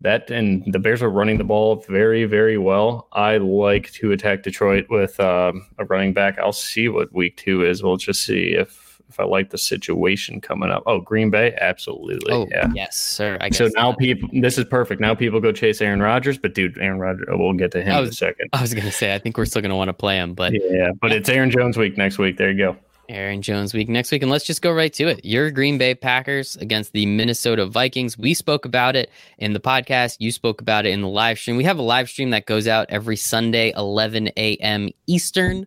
That 0.02 0.30
and 0.30 0.62
the 0.72 0.78
Bears 0.78 1.02
are 1.02 1.08
running 1.08 1.38
the 1.38 1.44
ball 1.44 1.84
very, 1.88 2.26
very 2.26 2.58
well. 2.58 3.08
I 3.12 3.38
like 3.38 3.90
to 3.92 4.12
attack 4.12 4.42
Detroit 4.42 4.86
with 4.90 5.18
um, 5.20 5.66
a 5.78 5.86
running 5.86 6.12
back. 6.12 6.38
I'll 6.38 6.52
see 6.52 6.88
what 6.88 7.12
week 7.14 7.38
two 7.38 7.64
is. 7.64 7.82
We'll 7.82 7.96
just 7.96 8.24
see 8.24 8.48
if 8.48 8.86
if 9.08 9.20
I 9.20 9.24
like 9.24 9.50
the 9.50 9.58
situation 9.58 10.40
coming 10.40 10.70
up. 10.70 10.82
Oh, 10.86 11.00
Green 11.00 11.30
Bay, 11.30 11.56
absolutely. 11.60 12.32
Oh, 12.32 12.46
yeah. 12.50 12.68
yes, 12.74 12.96
sir. 12.96 13.38
so 13.52 13.70
now 13.74 13.92
that. 13.92 13.98
people, 13.98 14.28
this 14.32 14.58
is 14.58 14.64
perfect. 14.64 15.00
Now 15.00 15.14
people 15.14 15.40
go 15.40 15.52
chase 15.52 15.80
Aaron 15.80 16.02
Rodgers, 16.02 16.38
but 16.38 16.54
dude, 16.54 16.76
Aaron 16.78 16.98
Rodgers, 16.98 17.26
we'll 17.28 17.52
get 17.52 17.70
to 17.72 17.82
him 17.82 17.96
was, 18.00 18.08
in 18.08 18.12
a 18.12 18.16
second. 18.16 18.50
I 18.52 18.60
was 18.60 18.74
going 18.74 18.86
to 18.86 18.92
say, 18.92 19.14
I 19.14 19.18
think 19.18 19.38
we're 19.38 19.44
still 19.44 19.62
going 19.62 19.70
to 19.70 19.76
want 19.76 19.88
to 19.88 19.94
play 19.94 20.16
him, 20.16 20.34
but 20.34 20.52
yeah, 20.52 20.90
but 21.00 21.12
it's 21.12 21.28
Aaron 21.28 21.50
Jones 21.50 21.76
week 21.76 21.96
next 21.96 22.18
week. 22.18 22.36
There 22.36 22.50
you 22.50 22.58
go. 22.58 22.76
Aaron 23.08 23.42
Jones 23.42 23.74
week 23.74 23.88
next 23.88 24.10
week. 24.10 24.22
And 24.22 24.30
let's 24.30 24.44
just 24.44 24.62
go 24.62 24.72
right 24.72 24.92
to 24.94 25.08
it. 25.08 25.24
Your 25.24 25.50
Green 25.50 25.78
Bay 25.78 25.94
Packers 25.94 26.56
against 26.56 26.92
the 26.92 27.06
Minnesota 27.06 27.66
Vikings. 27.66 28.18
We 28.18 28.34
spoke 28.34 28.64
about 28.64 28.96
it 28.96 29.10
in 29.38 29.52
the 29.52 29.60
podcast. 29.60 30.16
You 30.18 30.32
spoke 30.32 30.60
about 30.60 30.86
it 30.86 30.90
in 30.90 31.02
the 31.02 31.08
live 31.08 31.38
stream. 31.38 31.56
We 31.56 31.64
have 31.64 31.78
a 31.78 31.82
live 31.82 32.08
stream 32.08 32.30
that 32.30 32.46
goes 32.46 32.66
out 32.66 32.86
every 32.88 33.16
Sunday, 33.16 33.72
11 33.76 34.28
a.m. 34.36 34.90
Eastern, 35.06 35.66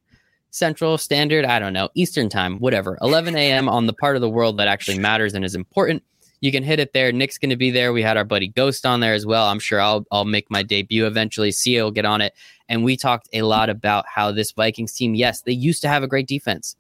Central 0.52 0.98
Standard. 0.98 1.46
I 1.46 1.60
don't 1.60 1.74
know, 1.74 1.90
Eastern 1.96 2.30
time, 2.30 2.60
whatever. 2.60 2.98
11 3.02 3.36
a.m. 3.36 3.70
on 3.70 3.86
the 3.88 3.94
part 3.94 4.16
of 4.16 4.22
the 4.22 4.30
world 4.30 4.58
that 4.58 4.68
actually 4.68 5.00
matters 5.00 5.34
and 5.34 5.46
is 5.46 5.56
important. 5.56 6.04
You 6.42 6.52
can 6.52 6.64
hit 6.64 6.80
it 6.80 6.94
there. 6.94 7.12
Nick's 7.12 7.38
going 7.38 7.50
to 7.50 7.58
be 7.58 7.70
there. 7.70 7.92
We 7.92 8.02
had 8.02 8.16
our 8.16 8.24
buddy 8.24 8.48
Ghost 8.48 8.86
on 8.86 9.02
there 9.02 9.14
as 9.14 9.26
well. 9.26 9.48
I'm 9.48 9.60
sure 9.60 9.82
I'll 9.82 10.06
I'll 10.10 10.26
make 10.26 10.50
my 10.50 10.64
debut 10.64 11.06
eventually. 11.06 11.52
Sia 11.52 11.84
will 11.84 11.92
get 11.92 12.06
on 12.06 12.22
it. 12.22 12.34
And 12.70 12.84
we 12.84 12.96
talked 12.96 13.28
a 13.34 13.42
lot 13.42 13.70
about 13.70 14.06
how 14.08 14.32
this 14.32 14.52
Vikings 14.52 14.94
team, 14.94 15.16
yes, 15.16 15.42
they 15.42 15.52
used 15.52 15.82
to 15.82 15.90
have 15.90 16.04
a 16.04 16.08
great 16.08 16.28
defense 16.28 16.76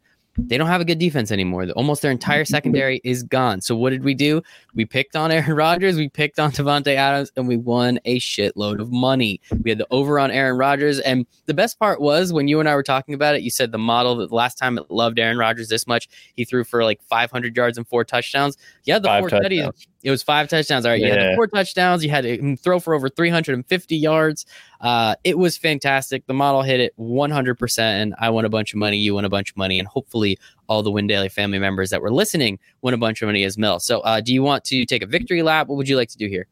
they 0.47 0.57
don't 0.57 0.67
have 0.67 0.81
a 0.81 0.85
good 0.85 0.99
defense 0.99 1.31
anymore. 1.31 1.67
Almost 1.75 2.01
their 2.01 2.11
entire 2.11 2.43
mm-hmm. 2.43 2.53
secondary 2.53 3.01
is 3.03 3.23
gone. 3.23 3.61
So 3.61 3.75
what 3.75 3.91
did 3.91 4.03
we 4.03 4.13
do? 4.13 4.41
We 4.73 4.85
picked 4.85 5.15
on 5.15 5.31
Aaron 5.39 5.55
Rodgers, 5.55 5.95
we 5.97 6.09
picked 6.09 6.39
on 6.39 6.51
Davante 6.51 6.95
Adams, 6.95 7.31
and 7.35 7.47
we 7.47 7.57
won 7.57 7.99
a 8.05 8.19
shitload 8.19 8.79
of 8.79 8.91
money. 8.91 9.41
We 9.63 9.71
had 9.71 9.77
the 9.77 9.87
over 9.91 10.19
on 10.19 10.31
Aaron 10.31 10.57
Rodgers, 10.57 10.99
and 10.99 11.25
the 11.45 11.53
best 11.53 11.79
part 11.79 12.01
was 12.01 12.33
when 12.33 12.47
you 12.47 12.59
and 12.59 12.69
I 12.69 12.75
were 12.75 12.83
talking 12.83 13.13
about 13.13 13.35
it. 13.35 13.41
You 13.41 13.49
said 13.49 13.71
the 13.71 13.77
model 13.77 14.15
that 14.17 14.31
last 14.31 14.57
time 14.57 14.77
it 14.77 14.89
loved 14.89 15.19
Aaron 15.19 15.37
Rodgers 15.37 15.69
this 15.69 15.87
much, 15.87 16.07
he 16.35 16.45
threw 16.45 16.63
for 16.63 16.83
like 16.83 17.01
500 17.03 17.55
yards 17.55 17.77
and 17.77 17.87
four 17.87 18.03
touchdowns. 18.03 18.57
Yeah, 18.83 18.99
the 18.99 19.07
Five 19.07 19.21
four 19.21 19.29
touchdowns. 19.29 19.87
It 20.01 20.11
was 20.11 20.23
five 20.23 20.47
touchdowns. 20.47 20.85
All 20.85 20.91
right, 20.91 20.99
you 20.99 21.07
yeah. 21.07 21.29
had 21.29 21.35
four 21.35 21.47
touchdowns. 21.47 22.03
You 22.03 22.09
had 22.09 22.23
to 22.23 22.55
throw 22.55 22.79
for 22.79 22.93
over 22.93 23.09
350 23.09 23.95
yards. 23.97 24.45
Uh, 24.81 25.15
it 25.23 25.37
was 25.37 25.57
fantastic. 25.57 26.25
The 26.25 26.33
model 26.33 26.61
hit 26.61 26.79
it 26.79 26.93
100%, 26.97 27.79
and 27.79 28.15
I 28.19 28.29
won 28.29 28.45
a 28.45 28.49
bunch 28.49 28.73
of 28.73 28.79
money. 28.79 28.97
You 28.97 29.15
won 29.15 29.25
a 29.25 29.29
bunch 29.29 29.51
of 29.51 29.57
money, 29.57 29.77
and 29.79 29.87
hopefully 29.87 30.39
all 30.67 30.83
the 30.83 30.91
Win 30.91 31.07
Daily 31.07 31.29
family 31.29 31.59
members 31.59 31.89
that 31.89 32.01
were 32.01 32.11
listening 32.11 32.59
won 32.81 32.93
a 32.93 32.97
bunch 32.97 33.21
of 33.21 33.27
money 33.27 33.43
as 33.43 33.57
well. 33.57 33.79
So, 33.79 33.99
uh, 34.01 34.21
do 34.21 34.33
you 34.33 34.41
want 34.41 34.63
to 34.65 34.85
take 34.85 35.03
a 35.03 35.07
victory 35.07 35.43
lap? 35.43 35.67
What 35.67 35.75
would 35.75 35.89
you 35.89 35.97
like 35.97 36.09
to 36.09 36.17
do 36.17 36.27
here? 36.27 36.47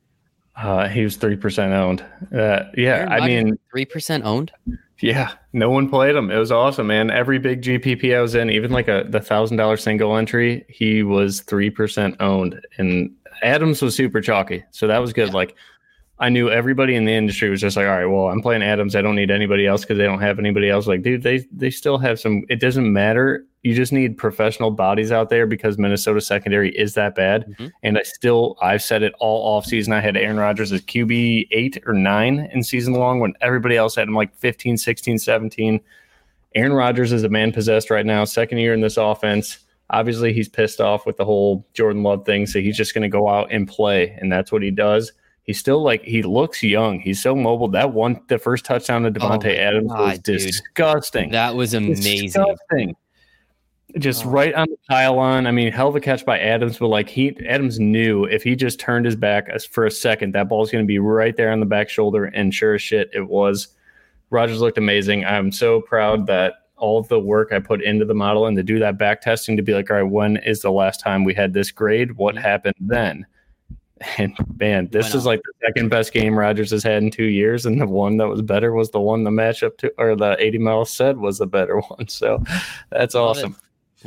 Uh, 0.58 0.88
he 0.88 1.04
was 1.04 1.16
three 1.16 1.36
percent 1.36 1.72
owned. 1.72 2.04
Uh, 2.36 2.64
yeah, 2.76 3.08
I 3.10 3.26
mean 3.26 3.60
three 3.72 3.86
percent 3.86 4.26
owned. 4.26 4.52
Yeah, 5.00 5.34
no 5.54 5.70
one 5.70 5.88
played 5.88 6.16
him. 6.16 6.32
It 6.32 6.38
was 6.38 6.52
awesome, 6.52 6.88
man. 6.88 7.12
Every 7.12 7.38
big 7.38 7.62
GPP 7.62 8.18
I 8.18 8.22
was 8.22 8.34
in, 8.34 8.50
even 8.50 8.72
like 8.72 8.88
a 8.88 9.06
the 9.08 9.20
thousand 9.20 9.58
dollar 9.58 9.78
single 9.78 10.18
entry, 10.18 10.66
he 10.68 11.04
was 11.04 11.42
three 11.42 11.70
percent 11.70 12.16
owned, 12.20 12.60
and 12.80 13.16
Adams 13.44 13.84
was 13.84 13.96
super 13.96 14.20
chalky, 14.20 14.64
so 14.72 14.88
that 14.88 14.98
was 14.98 15.14
good. 15.14 15.28
Yeah. 15.28 15.36
Like 15.36 15.56
I 16.20 16.30
knew 16.30 16.50
everybody 16.50 16.96
in 16.96 17.06
the 17.06 17.14
industry 17.14 17.50
was 17.50 17.62
just 17.62 17.78
like, 17.78 17.86
all 17.86 17.92
right, 17.92 18.06
well, 18.06 18.30
I'm 18.30 18.42
playing 18.42 18.64
Adams. 18.64 18.96
I 18.96 19.04
don't 19.04 19.16
need 19.16 19.30
anybody 19.30 19.68
else 19.68 19.82
because 19.82 20.00
they 20.00 20.06
don't 20.06 20.22
have 20.22 20.40
anybody 20.40 20.68
else. 20.68 20.88
Like, 20.88 21.04
dude, 21.04 21.22
they 21.22 21.46
they 21.52 21.70
still 21.70 22.00
have 22.00 22.20
some. 22.20 22.44
It 22.50 22.60
doesn't 22.60 22.92
matter. 22.92 23.46
You 23.62 23.76
just 23.76 23.94
need 23.94 24.18
professional 24.18 24.72
bodies 24.72 25.12
out 25.12 25.30
there 25.30 25.46
because 25.46 25.78
Minnesota 25.78 26.22
secondary 26.22 26.76
is 26.76 26.96
that 26.96 27.16
bad. 27.16 27.46
Mm-hmm. 27.48 27.68
And 27.84 27.98
I 27.98 28.04
still, 28.04 28.56
I've 28.62 28.82
said 28.82 29.04
it 29.04 29.14
all 29.20 29.58
off 29.58 29.66
season. 29.66 29.94
I 29.94 30.00
had 30.00 30.16
Aaron 30.16 30.38
Rodgers 30.38 30.72
as 30.72 30.82
QB 30.82 31.50
eight 31.52 31.78
or 31.86 31.94
nine 31.94 32.50
in 32.54 32.64
season 32.64 32.94
long 32.94 33.20
when 33.20 33.34
everybody 33.42 33.76
else 33.76 33.96
had 33.96 34.08
him 34.08 34.16
like 34.16 34.34
15, 34.36 34.78
16, 34.78 35.20
17. 35.20 35.82
Aaron 36.56 36.74
Rodgers 36.74 37.12
is 37.12 37.24
a 37.24 37.30
man 37.30 37.52
possessed 37.52 37.90
right 37.90 38.06
now, 38.06 38.24
second 38.24 38.60
year 38.60 38.74
in 38.74 38.82
this 38.82 38.98
offense. 38.98 39.60
Obviously, 39.90 40.34
he's 40.34 40.50
pissed 40.50 40.82
off 40.82 41.06
with 41.06 41.18
the 41.18 41.26
whole 41.26 41.68
Jordan 41.74 42.04
Love 42.04 42.26
thing, 42.26 42.48
so 42.48 42.60
he's 42.60 42.78
just 42.78 42.94
going 42.94 43.04
to 43.04 43.10
go 43.10 43.28
out 43.28 43.52
and 43.52 43.68
play, 43.68 44.18
and 44.20 44.32
that's 44.32 44.52
what 44.52 44.64
he 44.64 44.72
does 44.72 45.12
he's 45.48 45.58
still 45.58 45.82
like 45.82 46.04
he 46.04 46.22
looks 46.22 46.62
young. 46.62 47.00
He's 47.00 47.22
so 47.22 47.36
mobile. 47.36 47.70
That 47.70 47.94
one, 47.94 48.22
the 48.28 48.38
first 48.38 48.66
touchdown 48.66 49.04
to 49.04 49.12
Davante 49.12 49.58
oh 49.58 49.62
Adams 49.62 49.92
God, 49.92 50.10
was 50.10 50.20
disgusting. 50.20 51.32
That 51.32 51.56
was 51.56 51.74
amazing. 51.74 52.28
Disgusting. 52.28 52.96
Just 53.98 54.26
oh. 54.26 54.30
right 54.30 54.54
on 54.54 54.68
the 54.70 54.78
pylon. 54.90 55.48
I 55.48 55.52
mean, 55.52 55.72
hell 55.72 55.88
of 55.88 55.96
a 55.96 56.02
catch 56.02 56.26
by 56.26 56.38
Adams, 56.38 56.78
but 56.78 56.90
like 56.90 57.10
he 57.10 57.36
Adams 57.48 57.80
knew 57.80 58.26
if 58.26 58.44
he 58.44 58.56
just 58.56 58.80
turned 58.80 59.06
his 59.06 59.16
back 59.16 59.50
for 59.72 59.86
a 59.86 59.92
second, 59.92 60.36
that 60.36 60.50
ball's 60.50 60.70
going 60.70 60.84
to 60.84 60.88
be 60.88 61.00
right 61.00 61.36
there 61.36 61.52
on 61.52 61.62
the 61.62 61.66
back 61.66 61.90
shoulder. 61.90 62.26
And 62.26 62.54
sure 62.54 62.76
as 62.76 62.82
shit, 62.84 63.10
it 63.14 63.28
was. 63.28 63.70
Rodgers 64.30 64.60
looked 64.60 64.78
amazing. 64.78 65.24
I'm 65.24 65.54
so 65.54 65.80
proud 65.80 66.28
that 66.28 66.56
all 66.76 67.02
the 67.02 67.18
work 67.18 67.54
I 67.54 67.60
put 67.60 67.82
into 67.82 68.04
the 68.04 68.14
model 68.14 68.46
and 68.46 68.58
to 68.58 68.62
do 68.62 68.78
that 68.80 68.98
back 68.98 69.22
testing 69.22 69.56
to 69.56 69.64
be 69.64 69.74
like, 69.74 69.90
all 69.90 69.96
right, 69.96 70.04
when 70.04 70.36
is 70.38 70.60
the 70.60 70.70
last 70.70 71.00
time 71.00 71.24
we 71.24 71.34
had 71.34 71.54
this 71.54 71.72
grade? 71.72 72.18
What 72.18 72.36
happened 72.36 72.76
then? 72.78 73.26
And 74.18 74.36
man, 74.60 74.88
this 74.92 75.14
is 75.14 75.26
like 75.26 75.42
the 75.44 75.54
second 75.66 75.90
best 75.90 76.14
game 76.14 76.38
Rodgers 76.38 76.72
has 76.72 76.84
had 76.84 77.04
in 77.04 77.12
two 77.12 77.26
years, 77.26 77.66
and 77.66 77.80
the 77.80 77.86
one 77.86 78.18
that 78.18 78.28
was 78.28 78.42
better 78.42 78.74
was 78.74 78.92
the 78.92 79.00
one 79.00 79.24
the 79.24 79.30
matchup 79.30 79.78
to 79.78 79.94
or 79.98 80.16
the 80.16 80.36
80 80.40 80.58
miles 80.60 80.92
said 80.92 81.18
was 81.18 81.38
the 81.38 81.48
better 81.48 81.80
one. 81.88 82.08
So 82.08 82.44
that's 82.90 83.16
awesome. 83.16 83.56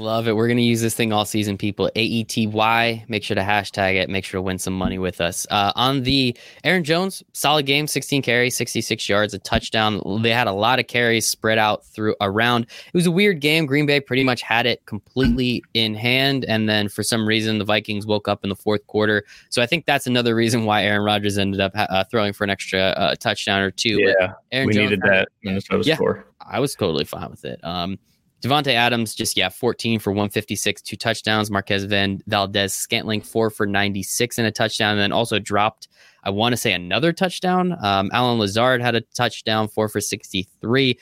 Love 0.00 0.28
it. 0.28 0.34
We're 0.34 0.46
going 0.46 0.56
to 0.56 0.62
use 0.62 0.80
this 0.80 0.94
thing 0.94 1.12
all 1.12 1.26
season, 1.26 1.58
people. 1.58 1.90
AETY. 1.94 3.04
Make 3.08 3.22
sure 3.22 3.34
to 3.34 3.42
hashtag 3.42 3.96
it. 3.96 4.08
Make 4.08 4.24
sure 4.24 4.38
to 4.38 4.42
win 4.42 4.58
some 4.58 4.72
money 4.72 4.98
with 4.98 5.20
us. 5.20 5.46
Uh, 5.50 5.72
on 5.76 6.04
the 6.04 6.34
Aaron 6.64 6.84
Jones, 6.84 7.22
solid 7.34 7.66
game 7.66 7.86
16 7.86 8.22
carries, 8.22 8.56
66 8.56 9.06
yards, 9.10 9.34
a 9.34 9.38
touchdown. 9.38 10.00
They 10.22 10.30
had 10.30 10.46
a 10.46 10.52
lot 10.52 10.78
of 10.78 10.86
carries 10.86 11.28
spread 11.28 11.58
out 11.58 11.84
through 11.84 12.16
around. 12.22 12.62
It 12.62 12.94
was 12.94 13.04
a 13.04 13.10
weird 13.10 13.40
game. 13.40 13.66
Green 13.66 13.84
Bay 13.84 14.00
pretty 14.00 14.24
much 14.24 14.40
had 14.40 14.64
it 14.64 14.86
completely 14.86 15.62
in 15.74 15.94
hand. 15.94 16.46
And 16.46 16.66
then 16.66 16.88
for 16.88 17.02
some 17.02 17.28
reason, 17.28 17.58
the 17.58 17.66
Vikings 17.66 18.06
woke 18.06 18.26
up 18.26 18.42
in 18.42 18.48
the 18.48 18.56
fourth 18.56 18.86
quarter. 18.86 19.24
So 19.50 19.60
I 19.60 19.66
think 19.66 19.84
that's 19.84 20.06
another 20.06 20.34
reason 20.34 20.64
why 20.64 20.82
Aaron 20.84 21.02
Rodgers 21.02 21.36
ended 21.36 21.60
up 21.60 21.72
uh, 21.74 22.04
throwing 22.04 22.32
for 22.32 22.44
an 22.44 22.50
extra 22.50 22.80
uh, 22.80 23.16
touchdown 23.16 23.60
or 23.60 23.70
two. 23.70 24.00
Yeah. 24.00 24.32
Aaron 24.50 24.68
we 24.68 24.72
Jones 24.72 24.90
needed 24.90 25.02
that 25.02 25.28
Minnesota 25.42 25.82
yeah, 25.84 25.96
score. 25.96 26.24
I 26.40 26.58
was 26.58 26.74
totally 26.74 27.04
fine 27.04 27.30
with 27.30 27.44
it. 27.44 27.60
Um, 27.62 27.98
Davante 28.40 28.72
Adams, 28.72 29.14
just 29.14 29.36
yeah, 29.36 29.50
14 29.50 29.98
for 29.98 30.10
156, 30.10 30.80
two 30.82 30.96
touchdowns. 30.96 31.50
Marquez 31.50 31.84
Van 31.84 32.22
Valdes-Scantling, 32.26 33.20
four 33.20 33.50
for 33.50 33.66
96 33.66 34.38
and 34.38 34.46
a 34.46 34.50
touchdown, 34.50 34.92
and 34.92 35.00
then 35.00 35.12
also 35.12 35.38
dropped, 35.38 35.88
I 36.24 36.30
want 36.30 36.54
to 36.54 36.56
say, 36.56 36.72
another 36.72 37.12
touchdown. 37.12 37.76
Um, 37.84 38.10
Allen 38.12 38.38
Lazard 38.38 38.80
had 38.80 38.94
a 38.94 39.02
touchdown, 39.02 39.68
four 39.68 39.88
for 39.88 40.00
63. 40.00 40.98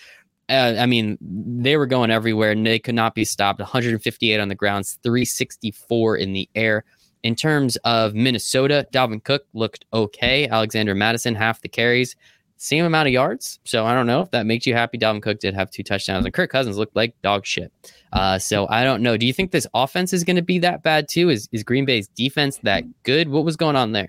Uh, 0.49 0.75
I 0.79 0.87
mean, 0.87 1.17
they 1.21 1.77
were 1.77 1.87
going 1.87 2.11
everywhere 2.11 2.53
and 2.53 2.67
they 2.67 2.79
could 2.79 2.95
not 2.95 3.15
be 3.15 3.25
stopped. 3.25 3.61
158 3.61 4.41
on 4.41 4.49
the 4.49 4.55
grounds, 4.55 4.99
364 5.03 6.17
in 6.17 6.33
the 6.33 6.49
air. 6.55 6.85
In 7.23 7.37
terms 7.37 7.77
of 7.79 8.15
Minnesota, 8.15 8.87
Dalvin 8.93 9.23
Cook 9.23 9.45
looked 9.53 9.85
okay. 9.93 10.49
Alexander 10.49 10.95
Mattison, 10.95 11.35
half 11.35 11.61
the 11.61 11.69
carries 11.69 12.17
same 12.59 12.85
amount 12.85 13.07
of 13.07 13.13
yards. 13.13 13.59
So 13.65 13.87
I 13.87 13.95
don't 13.95 14.07
know 14.07 14.21
if 14.21 14.31
that 14.33 14.45
makes 14.45 14.67
you 14.67 14.75
happy. 14.75 14.99
Dalvin 14.99 15.23
Cook 15.23 15.41
did 15.41 15.55
have 15.55 15.71
two 15.71 15.83
touchdowns, 15.83 16.25
and 16.25 16.35
Kirk 16.35 16.51
Cousins 16.51 16.77
looked 16.77 16.95
like 16.95 17.15
dog 17.23 17.47
shit. 17.47 17.73
Uh, 18.13 18.39
so 18.39 18.69
I 18.69 18.85
don't 18.85 19.03
know. 19.03 19.17
Do 19.17 19.27
you 19.27 19.33
think 19.33 19.51
this 19.51 19.67
offense 19.75 20.13
is 20.13 20.25
going 20.25 20.37
to 20.37 20.43
be 20.43 20.59
that 20.59 20.83
bad 20.83 21.09
too? 21.09 21.31
Is 21.31 21.49
is 21.53 21.63
Green 21.63 21.85
Bay's 21.85 22.09
defense 22.09 22.59
that 22.65 22.85
good? 23.05 23.29
What 23.29 23.45
was 23.45 23.57
going 23.57 23.77
on 23.77 23.93
there? 23.93 24.09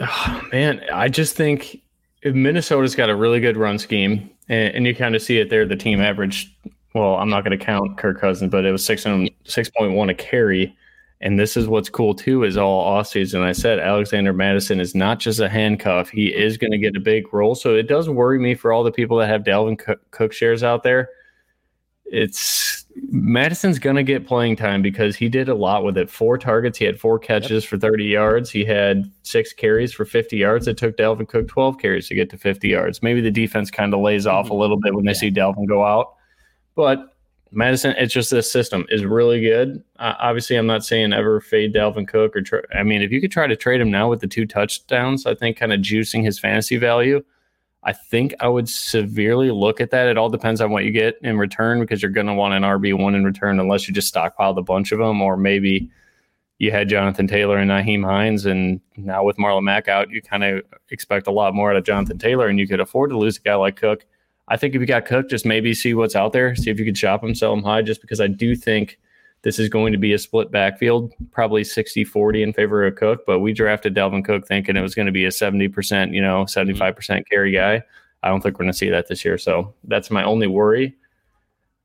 Oh, 0.00 0.42
man, 0.50 0.82
I 0.92 1.08
just 1.08 1.36
think 1.36 1.80
Minnesota's 2.24 2.96
got 2.96 3.10
a 3.10 3.14
really 3.14 3.38
good 3.38 3.56
run 3.56 3.78
scheme, 3.78 4.28
and, 4.48 4.74
and 4.74 4.86
you 4.86 4.94
kind 4.94 5.14
of 5.14 5.22
see 5.22 5.38
it 5.38 5.50
there. 5.50 5.64
The 5.66 5.76
team 5.76 6.00
average. 6.00 6.52
Well, 6.94 7.16
I'm 7.16 7.28
not 7.28 7.44
going 7.44 7.56
to 7.58 7.64
count 7.64 7.98
Kirk 7.98 8.20
Cousins, 8.20 8.50
but 8.50 8.64
it 8.64 8.72
was 8.72 8.84
six 8.84 9.06
six 9.44 9.70
point 9.70 9.92
one 9.92 10.10
a 10.10 10.14
carry. 10.14 10.76
And 11.20 11.38
this 11.38 11.56
is 11.56 11.68
what's 11.68 11.88
cool 11.88 12.14
too 12.14 12.44
is 12.44 12.56
all 12.56 12.84
offseason. 12.84 13.40
I 13.40 13.52
said 13.52 13.78
Alexander 13.78 14.32
Mattison 14.32 14.80
is 14.80 14.94
not 14.94 15.20
just 15.20 15.40
a 15.40 15.48
handcuff; 15.48 16.10
he 16.10 16.26
is 16.26 16.56
going 16.58 16.72
to 16.72 16.78
get 16.78 16.96
a 16.96 17.00
big 17.00 17.32
role. 17.32 17.54
So 17.54 17.74
it 17.74 17.88
does 17.88 18.08
worry 18.08 18.38
me 18.38 18.54
for 18.54 18.72
all 18.72 18.84
the 18.84 18.92
people 18.92 19.16
that 19.18 19.28
have 19.28 19.42
Dalvin 19.42 19.96
Cook 20.10 20.32
shares 20.32 20.62
out 20.62 20.82
there. 20.82 21.08
It's 22.04 22.84
Mattison's 23.10 23.78
going 23.78 23.96
to 23.96 24.02
get 24.02 24.26
playing 24.26 24.56
time 24.56 24.82
because 24.82 25.16
he 25.16 25.28
did 25.28 25.48
a 25.48 25.54
lot 25.54 25.84
with 25.84 25.96
it. 25.98 26.10
Four 26.10 26.38
targets, 26.38 26.78
he 26.78 26.84
had 26.84 27.00
four 27.00 27.18
catches 27.18 27.64
yep. 27.64 27.70
for 27.70 27.78
30 27.78 28.04
yards. 28.04 28.50
He 28.50 28.64
had 28.64 29.10
six 29.22 29.52
carries 29.52 29.92
for 29.92 30.04
50 30.04 30.36
yards. 30.36 30.68
It 30.68 30.76
took 30.76 30.96
Dalvin 30.96 31.28
Cook 31.28 31.48
12 31.48 31.78
carries 31.78 32.08
to 32.08 32.14
get 32.14 32.30
to 32.30 32.38
50 32.38 32.68
yards. 32.68 33.02
Maybe 33.02 33.20
the 33.20 33.30
defense 33.30 33.70
kind 33.70 33.94
of 33.94 34.00
lays 34.00 34.26
off 34.26 34.46
a 34.46 34.50
mm-hmm. 34.50 34.60
little 34.60 34.78
bit 34.78 34.94
when 34.94 35.04
they 35.04 35.12
yeah. 35.12 35.18
see 35.18 35.30
Dalvin 35.30 35.66
go 35.66 35.84
out, 35.84 36.14
but 36.74 37.13
Mattison, 37.56 37.94
it's 37.98 38.12
just 38.12 38.30
this 38.30 38.50
system 38.50 38.86
is 38.88 39.04
really 39.04 39.40
good. 39.40 39.82
Uh, 39.98 40.14
obviously, 40.18 40.56
I'm 40.56 40.66
not 40.66 40.84
saying 40.84 41.12
ever 41.12 41.40
fade 41.40 41.74
Dalvin 41.74 42.08
Cook 42.08 42.36
or. 42.36 42.42
Tra- 42.42 42.62
I 42.76 42.82
mean, 42.82 43.02
if 43.02 43.10
you 43.10 43.20
could 43.20 43.32
try 43.32 43.46
to 43.46 43.56
trade 43.56 43.80
him 43.80 43.90
now 43.90 44.08
with 44.08 44.20
the 44.20 44.26
two 44.26 44.46
touchdowns, 44.46 45.26
I 45.26 45.34
think 45.34 45.56
kind 45.56 45.72
of 45.72 45.80
juicing 45.80 46.24
his 46.24 46.38
fantasy 46.38 46.76
value. 46.76 47.22
I 47.84 47.92
think 47.92 48.34
I 48.40 48.48
would 48.48 48.68
severely 48.68 49.50
look 49.50 49.80
at 49.80 49.90
that. 49.90 50.08
It 50.08 50.16
all 50.16 50.30
depends 50.30 50.60
on 50.60 50.70
what 50.70 50.84
you 50.84 50.90
get 50.90 51.18
in 51.22 51.36
return 51.36 51.80
because 51.80 52.02
you're 52.02 52.10
going 52.10 52.26
to 52.26 52.34
want 52.34 52.54
an 52.54 52.62
RB 52.62 52.98
one 52.98 53.14
in 53.14 53.24
return 53.24 53.60
unless 53.60 53.86
you 53.86 53.92
just 53.92 54.12
stockpiled 54.12 54.56
a 54.56 54.62
bunch 54.62 54.90
of 54.90 54.98
them, 54.98 55.20
or 55.20 55.36
maybe 55.36 55.90
you 56.58 56.70
had 56.70 56.88
Jonathan 56.88 57.26
Taylor 57.26 57.58
and 57.58 57.70
Nyheim 57.70 58.04
Hines, 58.04 58.46
and 58.46 58.80
now 58.96 59.24
with 59.24 59.36
Marlon 59.36 59.64
Mack 59.64 59.88
out, 59.88 60.10
you 60.10 60.22
kind 60.22 60.44
of 60.44 60.62
expect 60.90 61.26
a 61.26 61.32
lot 61.32 61.54
more 61.54 61.70
out 61.70 61.76
of 61.76 61.84
Jonathan 61.84 62.18
Taylor, 62.18 62.48
and 62.48 62.58
you 62.58 62.66
could 62.66 62.80
afford 62.80 63.10
to 63.10 63.18
lose 63.18 63.36
a 63.36 63.40
guy 63.40 63.54
like 63.54 63.76
Cook. 63.76 64.06
I 64.48 64.56
think 64.56 64.74
if 64.74 64.80
you 64.80 64.86
got 64.86 65.06
Cook, 65.06 65.30
just 65.30 65.46
maybe 65.46 65.72
see 65.74 65.94
what's 65.94 66.14
out 66.14 66.32
there, 66.32 66.54
see 66.54 66.70
if 66.70 66.78
you 66.78 66.84
could 66.84 66.98
shop 66.98 67.24
him, 67.24 67.34
sell 67.34 67.52
him 67.52 67.62
high, 67.62 67.82
just 67.82 68.00
because 68.00 68.20
I 68.20 68.26
do 68.26 68.54
think 68.54 68.98
this 69.42 69.58
is 69.58 69.68
going 69.68 69.92
to 69.92 69.98
be 69.98 70.12
a 70.12 70.18
split 70.18 70.50
backfield, 70.50 71.12
probably 71.30 71.64
60 71.64 72.04
40 72.04 72.42
in 72.42 72.52
favor 72.52 72.86
of 72.86 72.96
Cook. 72.96 73.24
But 73.26 73.40
we 73.40 73.52
drafted 73.52 73.94
Dalvin 73.94 74.24
Cook 74.24 74.46
thinking 74.46 74.76
it 74.76 74.82
was 74.82 74.94
going 74.94 75.06
to 75.06 75.12
be 75.12 75.24
a 75.24 75.30
70%, 75.30 76.14
you 76.14 76.20
know, 76.20 76.44
75% 76.44 77.28
carry 77.28 77.52
guy. 77.52 77.82
I 78.22 78.28
don't 78.28 78.40
think 78.40 78.58
we're 78.58 78.64
going 78.64 78.72
to 78.72 78.78
see 78.78 78.90
that 78.90 79.08
this 79.08 79.24
year. 79.24 79.36
So 79.38 79.74
that's 79.84 80.10
my 80.10 80.24
only 80.24 80.46
worry. 80.46 80.94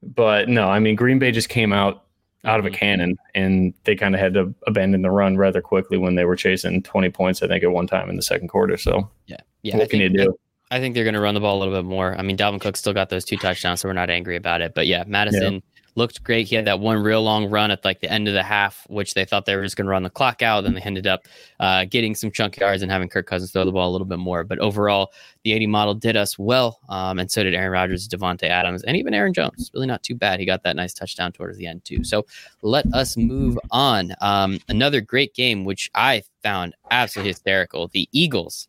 But 0.01 0.47
no, 0.47 0.69
I 0.69 0.79
mean, 0.79 0.95
Green 0.95 1.19
Bay 1.19 1.31
just 1.31 1.49
came 1.49 1.73
out 1.73 2.05
out 2.45 2.59
of 2.59 2.65
a 2.65 2.69
cannon 2.69 3.17
and 3.35 3.73
they 3.83 3.95
kind 3.95 4.15
of 4.15 4.21
had 4.21 4.33
to 4.33 4.53
abandon 4.65 5.01
the 5.01 5.11
run 5.11 5.35
rather 5.35 5.61
quickly 5.61 5.97
when 5.97 6.15
they 6.15 6.23
were 6.23 6.37
chasing 6.37 6.81
20 6.81 7.09
points, 7.09 7.43
I 7.43 7.47
think, 7.47 7.63
at 7.63 7.71
one 7.71 7.87
time 7.87 8.09
in 8.09 8.15
the 8.15 8.21
second 8.21 8.47
quarter. 8.47 8.77
So, 8.77 9.09
yeah. 9.27 9.37
Yeah. 9.63 9.75
What 9.75 9.83
I 9.83 9.87
can 9.87 9.99
you 9.99 10.09
do? 10.09 10.39
I 10.71 10.79
think 10.79 10.93
they're 10.93 11.03
going 11.03 11.15
to 11.15 11.19
run 11.19 11.33
the 11.33 11.39
ball 11.39 11.57
a 11.57 11.59
little 11.59 11.73
bit 11.73 11.87
more. 11.87 12.15
I 12.15 12.21
mean, 12.21 12.37
Dalvin 12.37 12.61
Cook 12.61 12.77
still 12.77 12.93
got 12.93 13.09
those 13.09 13.25
two 13.25 13.37
touchdowns, 13.37 13.81
so 13.81 13.89
we're 13.89 13.93
not 13.93 14.11
angry 14.11 14.35
about 14.35 14.61
it. 14.61 14.75
But 14.75 14.85
yeah, 14.85 15.03
Mattison 15.07 15.55
yeah. 15.55 15.59
looked 15.95 16.23
great. 16.23 16.45
He 16.45 16.55
had 16.55 16.65
that 16.65 16.79
one 16.79 17.01
real 17.01 17.23
long 17.23 17.49
run 17.49 17.71
at 17.71 17.83
like 17.83 18.01
the 18.01 18.11
end 18.11 18.27
of 18.27 18.35
the 18.35 18.43
half, 18.43 18.85
which 18.87 19.15
they 19.15 19.25
thought 19.25 19.47
they 19.47 19.55
were 19.55 19.63
just 19.63 19.77
going 19.77 19.87
to 19.87 19.91
run 19.91 20.03
the 20.03 20.11
clock 20.11 20.43
out. 20.43 20.61
Then 20.61 20.75
they 20.75 20.81
ended 20.81 21.07
up 21.07 21.27
uh, 21.59 21.85
getting 21.85 22.13
some 22.13 22.29
chunk 22.29 22.59
yards 22.59 22.83
and 22.83 22.91
having 22.91 23.09
Kirk 23.09 23.25
Cousins 23.25 23.51
throw 23.51 23.65
the 23.65 23.71
ball 23.71 23.89
a 23.89 23.93
little 23.93 24.05
bit 24.05 24.19
more. 24.19 24.43
But 24.43 24.59
overall, 24.59 25.11
the 25.43 25.53
80 25.53 25.65
model 25.65 25.95
did 25.95 26.15
us 26.15 26.37
well, 26.37 26.79
um, 26.87 27.17
and 27.17 27.31
so 27.31 27.41
did 27.41 27.55
Aaron 27.55 27.71
Rodgers, 27.71 28.07
Davante 28.07 28.43
Adams, 28.43 28.83
and 28.83 28.95
even 28.95 29.15
Aaron 29.15 29.33
Jones. 29.33 29.71
Really 29.73 29.87
not 29.87 30.03
too 30.03 30.13
bad. 30.13 30.39
He 30.39 30.45
got 30.45 30.61
that 30.63 30.75
nice 30.75 30.93
touchdown 30.93 31.31
towards 31.31 31.57
the 31.57 31.65
end 31.65 31.83
too. 31.83 32.03
So 32.03 32.27
let 32.61 32.85
us 32.93 33.17
move 33.17 33.57
on. 33.71 34.13
Um, 34.21 34.59
another 34.67 35.01
great 35.01 35.33
game, 35.33 35.65
which 35.65 35.89
I 35.95 36.21
found 36.43 36.75
absolutely 36.91 37.31
hysterical. 37.31 37.87
The 37.87 38.07
Eagles 38.11 38.67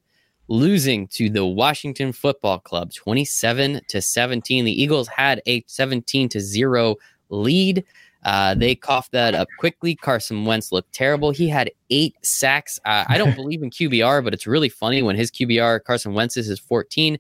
losing 0.51 1.07
to 1.07 1.31
the 1.31 1.47
Washington 1.47 2.13
Football 2.13 2.59
Club 2.59 2.93
27 2.93 3.81
to 3.89 4.03
17. 4.03 4.65
The 4.65 4.83
Eagles 4.83 5.09
had 5.09 5.41
a 5.47 5.65
17 5.67 6.29
to 6.29 6.41
0 6.41 6.97
lead. 7.31 7.85
Uh, 8.25 8.55
they 8.55 8.75
coughed 8.75 9.13
that 9.13 9.35
up 9.35 9.49
quickly. 9.59 9.95
Carson 9.95 10.45
Wentz 10.45 10.73
looked 10.73 10.93
terrible. 10.93 11.31
He 11.31 11.49
had 11.49 11.71
eight 11.89 12.17
sacks. 12.23 12.79
Uh, 12.85 13.05
I 13.09 13.17
don't 13.17 13.37
believe 13.37 13.63
in 13.63 13.71
QBR, 13.71 14.23
but 14.23 14.35
it's 14.35 14.47
really 14.47 14.69
funny 14.69 15.03
when 15.03 15.17
his 15.17 15.31
QBR, 15.31 15.85
Carson 15.85 16.13
Wentz's, 16.13 16.51
is 16.51 16.59
14 16.59 17.19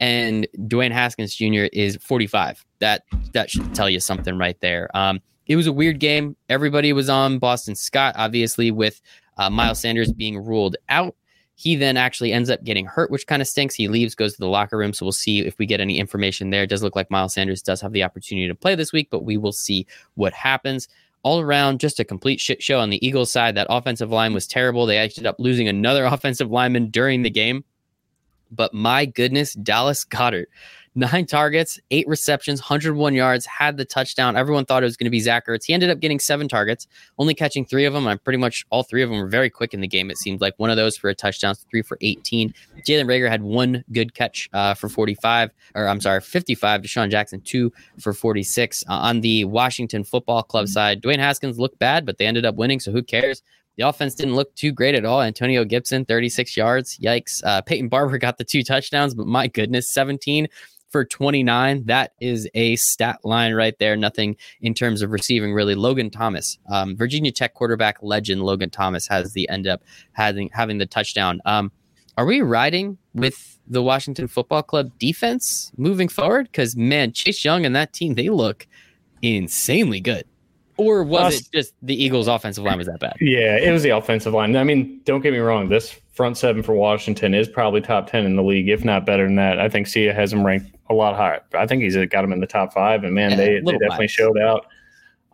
and 0.00 0.46
Dwayne 0.58 0.90
Haskins 0.90 1.34
Jr. 1.34 1.68
is 1.72 1.96
45. 2.02 2.66
That 2.80 3.04
that 3.32 3.48
should 3.48 3.72
tell 3.74 3.88
you 3.88 4.00
something 4.00 4.36
right 4.36 4.60
there. 4.60 4.90
Um, 4.94 5.20
it 5.46 5.56
was 5.56 5.68
a 5.68 5.72
weird 5.72 6.00
game. 6.00 6.36
Everybody 6.48 6.92
was 6.92 7.08
on 7.08 7.38
Boston 7.38 7.76
Scott, 7.76 8.14
obviously, 8.18 8.70
with 8.70 9.00
uh, 9.38 9.48
Miles 9.48 9.78
Sanders 9.78 10.12
being 10.12 10.44
ruled 10.44 10.76
out. 10.88 11.14
He 11.56 11.76
then 11.76 11.96
actually 11.96 12.32
ends 12.32 12.50
up 12.50 12.64
getting 12.64 12.86
hurt, 12.86 13.10
which 13.10 13.26
kind 13.26 13.40
of 13.40 13.48
stinks. 13.48 13.74
He 13.74 13.86
leaves, 13.88 14.14
goes 14.14 14.32
to 14.34 14.40
the 14.40 14.48
locker 14.48 14.76
room. 14.76 14.92
So 14.92 15.04
we'll 15.04 15.12
see 15.12 15.40
if 15.40 15.58
we 15.58 15.66
get 15.66 15.80
any 15.80 15.98
information 15.98 16.50
there. 16.50 16.64
It 16.64 16.70
does 16.70 16.82
look 16.82 16.96
like 16.96 17.10
Miles 17.10 17.34
Sanders 17.34 17.62
does 17.62 17.80
have 17.80 17.92
the 17.92 18.02
opportunity 18.02 18.48
to 18.48 18.54
play 18.54 18.74
this 18.74 18.92
week, 18.92 19.08
but 19.10 19.24
we 19.24 19.36
will 19.36 19.52
see 19.52 19.86
what 20.14 20.32
happens. 20.32 20.88
All 21.22 21.40
around, 21.40 21.80
just 21.80 22.00
a 22.00 22.04
complete 22.04 22.40
shit 22.40 22.62
show 22.62 22.80
on 22.80 22.90
the 22.90 23.04
Eagles 23.06 23.30
side. 23.30 23.54
That 23.54 23.68
offensive 23.70 24.10
line 24.10 24.34
was 24.34 24.46
terrible. 24.46 24.84
They 24.84 24.98
ended 24.98 25.26
up 25.26 25.36
losing 25.38 25.68
another 25.68 26.04
offensive 26.04 26.50
lineman 26.50 26.90
during 26.90 27.22
the 27.22 27.30
game. 27.30 27.64
But 28.50 28.74
my 28.74 29.06
goodness, 29.06 29.54
Dallas 29.54 30.04
Goedert 30.04 30.46
nine 30.94 31.26
targets, 31.26 31.78
eight 31.90 32.06
receptions, 32.06 32.60
101 32.60 33.14
yards, 33.14 33.46
had 33.46 33.76
the 33.76 33.84
touchdown. 33.84 34.36
Everyone 34.36 34.64
thought 34.64 34.82
it 34.82 34.86
was 34.86 34.96
going 34.96 35.06
to 35.06 35.10
be 35.10 35.20
Zach 35.20 35.46
Ertz. 35.46 35.64
He 35.64 35.74
ended 35.74 35.90
up 35.90 36.00
getting 36.00 36.18
seven 36.18 36.48
targets, 36.48 36.86
only 37.18 37.34
catching 37.34 37.64
three 37.64 37.84
of 37.84 37.92
them. 37.92 38.06
I'm 38.06 38.18
pretty 38.18 38.38
much 38.38 38.64
all 38.70 38.82
three 38.82 39.02
of 39.02 39.10
them 39.10 39.18
were 39.18 39.26
very 39.26 39.50
quick 39.50 39.74
in 39.74 39.80
the 39.80 39.88
game. 39.88 40.10
It 40.10 40.18
seemed 40.18 40.40
like 40.40 40.54
one 40.56 40.70
of 40.70 40.76
those 40.76 40.96
for 40.96 41.10
a 41.10 41.14
touchdown, 41.14 41.54
three 41.70 41.82
for 41.82 41.98
18. 42.00 42.54
Jalen 42.86 43.06
Reagor 43.06 43.28
had 43.28 43.42
one 43.42 43.84
good 43.92 44.14
catch 44.14 44.48
uh, 44.52 44.74
for 44.74 44.88
45, 44.88 45.50
or 45.74 45.88
I'm 45.88 46.00
sorry, 46.00 46.20
55. 46.20 46.82
DeSean 46.82 47.10
Jackson, 47.10 47.40
two 47.40 47.72
for 47.98 48.12
46. 48.12 48.84
Uh, 48.88 48.92
on 48.92 49.20
the 49.20 49.44
Washington 49.44 50.04
football 50.04 50.42
club 50.42 50.68
side, 50.68 51.02
Dwayne 51.02 51.18
Haskins 51.18 51.58
looked 51.58 51.78
bad, 51.78 52.06
but 52.06 52.18
they 52.18 52.26
ended 52.26 52.44
up 52.44 52.54
winning. 52.54 52.80
So 52.80 52.92
who 52.92 53.02
cares? 53.02 53.42
The 53.76 53.88
offense 53.88 54.14
didn't 54.14 54.36
look 54.36 54.54
too 54.54 54.72
great 54.72 54.94
at 54.94 55.04
all. 55.04 55.20
Antonio 55.20 55.64
Gibson, 55.64 56.04
36 56.04 56.56
yards. 56.56 56.96
Yikes. 56.98 57.42
Uh, 57.44 57.60
Peyton 57.62 57.88
Barber 57.88 58.18
got 58.18 58.38
the 58.38 58.44
two 58.44 58.62
touchdowns, 58.62 59.14
but 59.14 59.26
my 59.26 59.48
goodness, 59.48 59.92
17 59.92 60.48
for 60.94 61.04
29. 61.04 61.86
That 61.86 62.12
is 62.20 62.48
a 62.54 62.76
stat 62.76 63.18
line 63.24 63.52
right 63.52 63.76
there. 63.80 63.96
Nothing 63.96 64.36
in 64.60 64.74
terms 64.74 65.02
of 65.02 65.10
receiving, 65.10 65.52
really. 65.52 65.74
Logan 65.74 66.08
Thomas, 66.08 66.56
um, 66.70 66.96
Virginia 66.96 67.32
Tech 67.32 67.54
quarterback 67.54 67.98
legend 68.00 68.44
Logan 68.44 68.70
Thomas 68.70 69.08
has 69.08 69.32
the 69.32 69.48
end 69.48 69.66
up 69.66 69.82
having 70.12 70.50
having 70.52 70.78
the 70.78 70.86
touchdown. 70.86 71.40
Um, 71.46 71.72
are 72.16 72.24
we 72.24 72.42
riding 72.42 72.96
with 73.12 73.58
the 73.66 73.82
Washington 73.82 74.28
Football 74.28 74.62
Club 74.62 74.92
defense 75.00 75.72
moving 75.76 76.06
forward? 76.06 76.46
Because 76.46 76.76
man, 76.76 77.10
Chase 77.10 77.44
Young 77.44 77.66
and 77.66 77.74
that 77.74 77.92
team 77.92 78.14
they 78.14 78.28
look 78.28 78.64
insanely 79.20 79.98
good. 79.98 80.24
Or 80.76 81.02
was 81.02 81.40
it 81.40 81.48
just 81.52 81.74
the 81.82 82.00
Eagles' 82.00 82.28
offensive 82.28 82.62
line 82.62 82.78
was 82.78 82.86
that 82.86 83.00
bad? 83.00 83.16
Yeah, 83.20 83.56
it 83.56 83.72
was 83.72 83.82
the 83.82 83.90
offensive 83.90 84.32
line. 84.32 84.54
I 84.54 84.62
mean, 84.62 85.00
don't 85.04 85.22
get 85.22 85.32
me 85.32 85.40
wrong. 85.40 85.68
This 85.68 85.98
front 86.14 86.38
seven 86.38 86.62
for 86.62 86.74
Washington 86.74 87.34
is 87.34 87.48
probably 87.48 87.80
top 87.80 88.08
10 88.08 88.24
in 88.24 88.36
the 88.36 88.42
league, 88.42 88.68
if 88.68 88.84
not 88.84 89.04
better 89.04 89.24
than 89.24 89.34
that. 89.34 89.58
I 89.58 89.68
think 89.68 89.88
Sia 89.88 90.14
has 90.14 90.32
him 90.32 90.46
ranked 90.46 90.74
a 90.88 90.94
lot 90.94 91.16
higher. 91.16 91.42
I 91.54 91.66
think 91.66 91.82
he's 91.82 91.96
got 92.06 92.24
him 92.24 92.32
in 92.32 92.40
the 92.40 92.46
top 92.46 92.72
five, 92.72 93.04
and 93.04 93.14
man, 93.14 93.32
yeah, 93.32 93.36
they, 93.36 93.54
they 93.60 93.72
definitely 93.72 93.98
bias. 93.98 94.10
showed 94.12 94.38
out. 94.38 94.66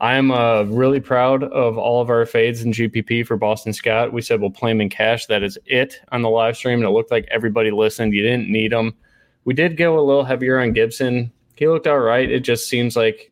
I'm 0.01 0.31
uh, 0.31 0.63
really 0.63 1.01
proud 1.01 1.45
of 1.45 1.77
all 1.77 2.01
of 2.01 2.09
our 2.09 2.25
fades 2.25 2.63
in 2.63 2.73
GPP 2.73 3.27
for 3.27 3.37
Boston 3.37 3.75
Scott. 3.75 4.15
We 4.15 4.23
said 4.23 4.41
we'll 4.41 4.51
play 4.51 4.71
him 4.71 4.81
in 4.81 4.89
cash. 4.89 5.27
That 5.27 5.43
is 5.43 5.59
it 5.67 6.01
on 6.11 6.23
the 6.23 6.31
live 6.31 6.57
stream, 6.57 6.79
and 6.79 6.89
it 6.89 6.91
looked 6.91 7.11
like 7.11 7.29
everybody 7.31 7.71
listened. 7.71 8.15
You 8.15 8.23
didn't 8.23 8.49
need 8.49 8.73
him. 8.73 8.95
We 9.45 9.53
did 9.53 9.77
go 9.77 9.99
a 9.99 10.01
little 10.01 10.25
heavier 10.25 10.59
on 10.59 10.73
Gibson. 10.73 11.31
He 11.57 11.69
looked 11.69 11.87
all 11.87 11.99
right. 11.99 12.31
It 12.31 12.41
just 12.41 12.69
seems 12.69 12.97
like 12.97 13.31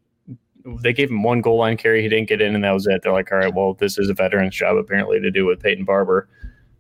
they 0.82 0.92
gave 0.92 1.10
him 1.10 1.22
one 1.22 1.40
goal 1.40 1.56
line 1.56 1.78
carry. 1.78 2.02
He 2.02 2.08
didn't 2.10 2.28
get 2.28 2.42
in, 2.42 2.54
and 2.54 2.64
that 2.64 2.72
was 2.72 2.86
it. 2.86 3.00
They're 3.02 3.12
like, 3.12 3.32
all 3.32 3.38
right, 3.38 3.54
well, 3.54 3.72
this 3.72 3.96
is 3.96 4.10
a 4.10 4.14
veteran's 4.14 4.54
job 4.54 4.76
apparently 4.76 5.20
to 5.20 5.30
do 5.30 5.46
with 5.46 5.60
Peyton 5.60 5.86
Barber. 5.86 6.28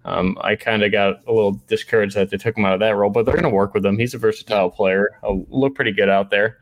Um, 0.04 0.38
I 0.40 0.56
kind 0.56 0.82
of 0.82 0.92
got 0.92 1.20
a 1.26 1.32
little 1.32 1.60
discouraged 1.66 2.16
that 2.16 2.30
they 2.30 2.36
took 2.36 2.56
him 2.56 2.64
out 2.64 2.72
of 2.72 2.80
that 2.80 2.96
role, 2.96 3.10
but 3.10 3.26
they're 3.26 3.34
going 3.34 3.44
to 3.44 3.50
work 3.50 3.74
with 3.74 3.84
him. 3.84 3.98
He's 3.98 4.14
a 4.14 4.18
versatile 4.18 4.70
player. 4.70 5.18
He'll 5.22 5.44
look 5.50 5.74
pretty 5.74 5.92
good 5.92 6.08
out 6.08 6.30
there. 6.30 6.58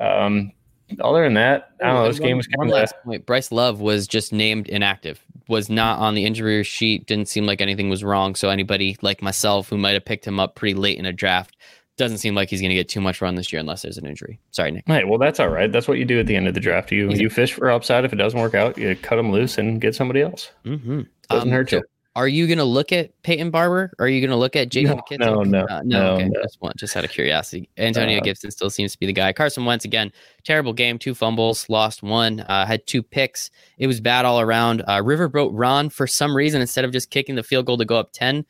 Um, 0.00 0.52
other 1.00 1.24
than 1.24 1.34
that, 1.34 1.72
I 1.82 1.86
don't 1.86 1.94
know. 1.96 2.08
This 2.08 2.20
game 2.20 2.36
was 2.36 2.46
kind 2.46 2.70
of 2.70 2.74
last 2.74 2.94
point. 3.04 3.26
Bryce 3.26 3.52
Love 3.52 3.80
was 3.80 4.06
just 4.06 4.32
named 4.32 4.68
inactive. 4.68 5.20
Was 5.48 5.68
not 5.68 5.98
on 5.98 6.14
the 6.14 6.24
injury 6.24 6.62
sheet. 6.62 7.06
Didn't 7.06 7.28
seem 7.28 7.46
like 7.46 7.60
anything 7.60 7.88
was 7.88 8.04
wrong. 8.04 8.34
So 8.34 8.48
anybody 8.48 8.96
like 9.02 9.22
myself 9.22 9.68
who 9.68 9.76
might 9.76 9.92
have 9.92 10.04
picked 10.04 10.26
him 10.26 10.38
up 10.38 10.54
pretty 10.54 10.74
late 10.74 10.98
in 10.98 11.06
a 11.06 11.12
draft 11.12 11.56
doesn't 11.96 12.18
seem 12.18 12.34
like 12.34 12.48
he's 12.48 12.60
going 12.60 12.70
to 12.70 12.74
get 12.74 12.88
too 12.88 13.00
much 13.00 13.20
run 13.20 13.34
this 13.34 13.52
year 13.52 13.60
unless 13.60 13.82
there's 13.82 13.98
an 13.98 14.06
injury. 14.06 14.38
Sorry, 14.52 14.70
Nick. 14.70 14.84
Hey, 14.86 15.04
well, 15.04 15.18
that's 15.18 15.40
all 15.40 15.48
right. 15.48 15.70
That's 15.70 15.88
what 15.88 15.98
you 15.98 16.04
do 16.04 16.20
at 16.20 16.26
the 16.26 16.36
end 16.36 16.46
of 16.46 16.54
the 16.54 16.60
draft. 16.60 16.92
You 16.92 17.10
you 17.10 17.28
fish 17.28 17.52
for 17.52 17.70
upside. 17.70 18.04
If 18.04 18.12
it 18.12 18.16
doesn't 18.16 18.38
work 18.38 18.54
out, 18.54 18.78
you 18.78 18.94
cut 18.96 19.16
them 19.16 19.32
loose 19.32 19.58
and 19.58 19.80
get 19.80 19.94
somebody 19.94 20.22
else. 20.22 20.50
Mm-hmm. 20.64 21.02
Doesn't 21.28 21.48
um, 21.48 21.52
hurt 21.52 21.70
so, 21.70 21.76
you. 21.76 21.82
Are 22.16 22.26
you 22.26 22.46
going 22.46 22.58
to 22.58 22.64
look 22.64 22.90
at 22.90 23.10
Peyton 23.22 23.50
Barber? 23.50 23.92
Or 23.98 24.06
are 24.06 24.08
you 24.08 24.20
going 24.20 24.30
to 24.30 24.36
look 24.36 24.56
at 24.56 24.70
Jacob 24.70 24.96
no, 24.96 25.02
McKissic? 25.02 25.18
No, 25.20 25.42
no, 25.42 25.66
uh, 25.66 25.82
no. 25.84 26.00
no, 26.00 26.12
okay. 26.14 26.28
no. 26.28 26.42
Just 26.42 26.60
one, 26.60 26.72
just 26.76 26.96
out 26.96 27.04
of 27.04 27.10
curiosity. 27.10 27.68
Antonio 27.78 28.18
uh, 28.18 28.22
Gibson 28.22 28.50
still 28.50 28.70
seems 28.70 28.92
to 28.92 28.98
be 28.98 29.06
the 29.06 29.12
guy. 29.12 29.32
Carson 29.32 29.64
Wentz 29.64 29.84
again, 29.84 30.10
terrible 30.42 30.72
game, 30.72 30.98
two 30.98 31.14
fumbles, 31.14 31.68
lost 31.68 32.02
one, 32.02 32.40
uh, 32.40 32.66
had 32.66 32.86
two 32.86 33.02
picks. 33.02 33.50
It 33.78 33.86
was 33.86 34.00
bad 34.00 34.24
all 34.24 34.40
around. 34.40 34.82
Uh, 34.88 35.00
Riverboat 35.00 35.50
Ron, 35.52 35.90
for 35.90 36.06
some 36.06 36.36
reason, 36.36 36.60
instead 36.60 36.84
of 36.84 36.92
just 36.92 37.10
kicking 37.10 37.36
the 37.36 37.42
field 37.42 37.66
goal 37.66 37.78
to 37.78 37.84
go 37.84 37.96
up 37.96 38.10
ten, 38.12 38.44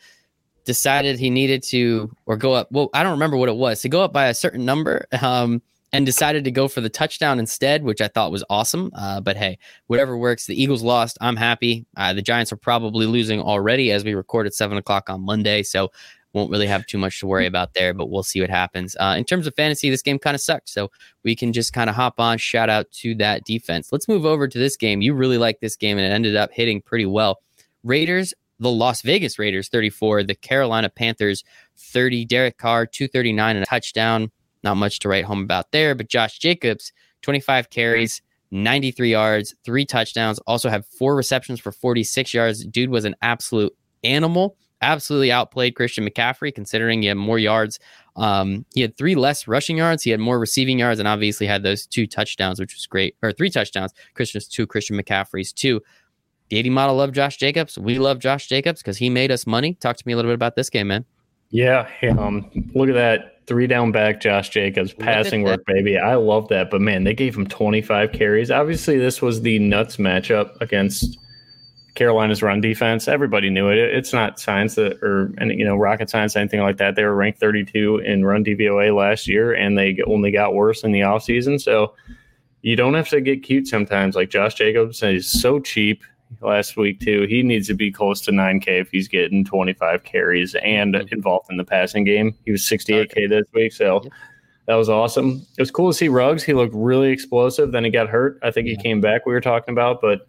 decided 0.64 1.18
he 1.18 1.31
needed 1.31 1.62
to 1.64 2.11
or 2.27 2.37
go 2.37 2.53
up. 2.53 2.71
Well, 2.71 2.90
I 2.94 3.03
don't 3.03 3.12
remember 3.12 3.37
what 3.37 3.49
it 3.49 3.57
was 3.57 3.83
to 3.83 3.88
go 3.88 4.03
up 4.03 4.12
by 4.12 4.29
a 4.29 4.35
certain 4.35 4.64
number. 4.64 5.07
Um, 5.21 5.62
and 5.92 6.05
decided 6.05 6.44
to 6.44 6.51
go 6.51 6.68
for 6.68 6.81
the 6.81 6.88
touchdown 6.88 7.38
instead, 7.38 7.83
which 7.83 8.01
I 8.01 8.09
thought 8.09 8.31
was 8.31 8.44
awesome. 8.51 8.90
Uh, 8.94 9.20
but 9.20 9.37
hey, 9.37 9.59
whatever 9.87 10.16
works. 10.16 10.46
The 10.46 10.61
Eagles 10.61 10.83
lost. 10.83 11.16
I'm 11.20 11.37
happy. 11.37 11.87
Uh, 11.96 12.12
the 12.12 12.22
Giants 12.22 12.53
are 12.53 12.57
probably 12.57 13.07
losing 13.07 13.40
already 13.40 13.90
as 13.90 14.05
we 14.05 14.14
record 14.14 14.46
at 14.46 14.55
seven 14.55 14.77
o'clock 14.77 15.09
on 15.09 15.22
Monday. 15.22 15.62
So 15.62 15.90
won't 16.35 16.51
really 16.51 16.66
have 16.66 16.87
too 16.87 16.98
much 16.98 17.18
to 17.20 17.27
worry 17.27 17.46
about 17.46 17.72
there, 17.72 17.94
but 17.94 18.11
we'll 18.11 18.22
see 18.22 18.40
what 18.40 18.51
happens. 18.51 18.96
Uh, 19.01 19.14
in 19.16 19.24
terms 19.24 19.46
of 19.46 19.55
fantasy, 19.55 19.88
this 19.88 20.03
game 20.03 20.18
kind 20.18 20.35
of 20.35 20.42
sucked. 20.42 20.68
So 20.68 20.90
we 21.24 21.35
can 21.35 21.53
just 21.53 21.72
kind 21.72 21.88
of 21.88 21.96
hop 21.96 22.20
on. 22.20 22.37
Shout 22.37 22.68
out 22.68 22.90
to 22.92 23.14
that 23.16 23.44
defense. 23.44 23.90
Let's 23.90 24.09
move 24.09 24.27
over 24.27 24.46
to 24.46 24.59
this 24.59 24.77
game. 24.77 25.01
You 25.01 25.14
really 25.14 25.38
like 25.38 25.61
this 25.61 25.74
game, 25.74 25.96
and 25.96 26.07
it 26.07 26.11
ended 26.11 26.37
up 26.37 26.51
hitting 26.53 26.83
pretty 26.83 27.07
well. 27.07 27.38
Raiders 27.83 28.35
the 28.59 28.70
Las 28.70 29.03
Vegas 29.03 29.38
Raiders 29.38 29.68
34, 29.68 30.24
the 30.24 30.35
Carolina 30.35 30.88
Panthers 30.88 31.44
30, 31.77 32.24
Derek 32.24 32.59
Carr 32.59 32.87
239 32.87 33.57
and 33.57 33.62
a 33.62 33.66
touchdown. 33.66 34.31
Not 34.68 34.76
much 34.76 34.98
to 34.98 35.09
write 35.09 35.24
home 35.24 35.42
about 35.42 35.72
there, 35.72 35.94
but 35.94 36.09
Josh 36.09 36.38
Jacobs, 36.38 36.92
25 37.22 37.70
carries, 37.70 38.20
93 38.50 39.11
yards, 39.11 39.54
three 39.64 39.87
touchdowns, 39.87 40.38
also 40.40 40.68
had 40.68 40.85
four 40.85 41.16
receptions 41.16 41.59
for 41.59 41.72
46 41.72 42.35
yards. 42.35 42.66
Dude 42.66 42.90
was 42.90 43.07
an 43.07 43.16
absolute 43.22 43.74
animal. 44.04 44.59
Absolutely 44.83 45.33
outplayed 45.33 45.74
Christian 45.74 46.07
McCaffrey, 46.07 46.54
considering 46.54 47.00
he 47.00 47.09
had 47.09 47.16
more 47.16 47.38
yards. 47.38 47.78
Um, 48.16 48.66
he 48.74 48.83
had 48.83 48.94
three 48.98 49.14
less 49.14 49.48
rushing 49.48 49.78
yards. 49.78 50.02
He 50.02 50.11
had 50.11 50.20
more 50.20 50.38
receiving 50.38 50.78
yards, 50.81 50.98
and 50.98 51.09
obviously 51.09 51.46
had 51.46 51.62
those 51.62 51.87
two 51.87 52.07
touchdowns, 52.07 52.61
which 52.61 52.74
was 52.74 52.87
great, 52.87 53.16
or 53.22 53.33
three 53.33 53.48
touchdowns. 53.48 53.94
Christian's 54.12 54.46
two, 54.46 54.66
Christian 54.66 54.98
McCaffrey's 54.98 55.50
two. 55.50 55.81
The 56.50 56.59
80 56.59 56.68
model 56.68 56.96
love 56.96 57.12
Josh 57.12 57.38
Jacobs. 57.38 57.78
We 57.78 57.98
love 57.98 58.18
Josh 58.18 58.48
Jacobs 58.48 58.83
because 58.83 58.98
he 58.98 59.09
made 59.09 59.31
us 59.31 59.46
money. 59.46 59.78
Talk 59.81 59.96
to 59.96 60.02
me 60.07 60.12
a 60.12 60.16
little 60.16 60.28
bit 60.28 60.35
about 60.35 60.57
this 60.57 60.68
game, 60.68 60.88
man. 60.88 61.07
Yeah, 61.48 61.88
um, 62.18 62.50
look 62.74 62.90
at 62.90 62.94
that 62.94 63.38
three 63.49 63.67
down 63.67 63.91
back, 63.91 64.21
Josh 64.21 64.51
Jacobs 64.51 64.93
passing 64.93 65.43
work, 65.43 65.65
baby. 65.67 65.99
I 65.99 66.15
love 66.17 66.49
that. 66.49 66.71
But 66.71 66.83
man, 66.83 67.05
they 67.05 67.15
gave 67.15 67.35
him 67.35 67.47
25 67.47 68.13
carries. 68.13 68.51
Obviously, 68.51 68.99
this 68.99 69.23
was 69.23 69.41
the 69.41 69.59
nuts 69.59 69.97
matchup 69.97 70.61
against 70.61 71.19
Carolina's 71.95 72.43
run 72.43 72.61
defense. 72.61 73.09
Everybody 73.09 73.49
knew 73.49 73.71
it. 73.71 73.79
It's 73.79 74.13
not 74.13 74.39
science 74.39 74.75
that, 74.75 75.03
or 75.03 75.33
you 75.43 75.65
know, 75.65 75.77
rocket 75.77 76.11
science, 76.11 76.37
anything 76.37 76.61
like 76.61 76.77
that. 76.77 76.95
They 76.95 77.03
were 77.03 77.17
ranked 77.17 77.41
32 77.41 77.99
in 77.99 78.25
run 78.25 78.45
DVOA 78.45 78.95
last 78.95 79.27
year, 79.27 79.55
and 79.55 79.77
they 79.77 79.99
only 80.07 80.31
got 80.31 80.55
worse 80.55 80.85
in 80.85 80.93
the 80.93 81.01
offseason. 81.01 81.61
So 81.61 81.95
you 82.61 82.77
don't 82.77 82.95
have 82.95 83.09
to 83.09 83.21
get 83.21 83.43
cute 83.43 83.67
sometimes. 83.67 84.15
Like 84.15 84.29
Josh 84.29 84.55
Jacobs 84.55 85.03
is 85.03 85.27
so 85.29 85.59
cheap 85.59 86.05
last 86.41 86.77
week 86.77 87.01
too. 87.01 87.27
He 87.29 87.43
needs 87.43 87.67
to 87.69 87.75
be 87.75 87.91
close 87.91 88.21
to 88.23 88.31
9K 88.31 88.81
if 88.81 88.91
he's 88.91 89.09
getting 89.09 89.45
25 89.45 90.05
carries 90.05 90.55
and 90.57 90.95
mm-hmm. 90.95 91.14
involved 91.14 91.51
in 91.51 91.57
the 91.57 91.64
passing 91.64 92.05
game. 92.05 92.35
He 92.45 92.53
was 92.53 92.62
68K 92.62 93.29
this 93.29 93.47
week, 93.53 93.73
so 93.73 94.03
that 94.67 94.75
was 94.75 94.88
awesome. 94.88 95.47
It 95.57 95.62
was 95.62 95.71
cool 95.71 95.91
to 95.91 95.97
see 95.97 96.09
Ruggs. 96.09 96.43
He 96.43 96.53
looked 96.53 96.75
really 96.75 97.11
explosive. 97.11 97.73
Then 97.73 97.85
he 97.85 97.91
got 97.91 98.09
hurt. 98.09 98.38
I 98.43 98.51
think 98.51 98.69
he 98.69 98.77
came 98.77 99.01
back. 99.01 99.25
We 99.25 99.33
were 99.33 99.41
talking 99.41 99.73
about, 99.73 100.01
but 100.01 100.29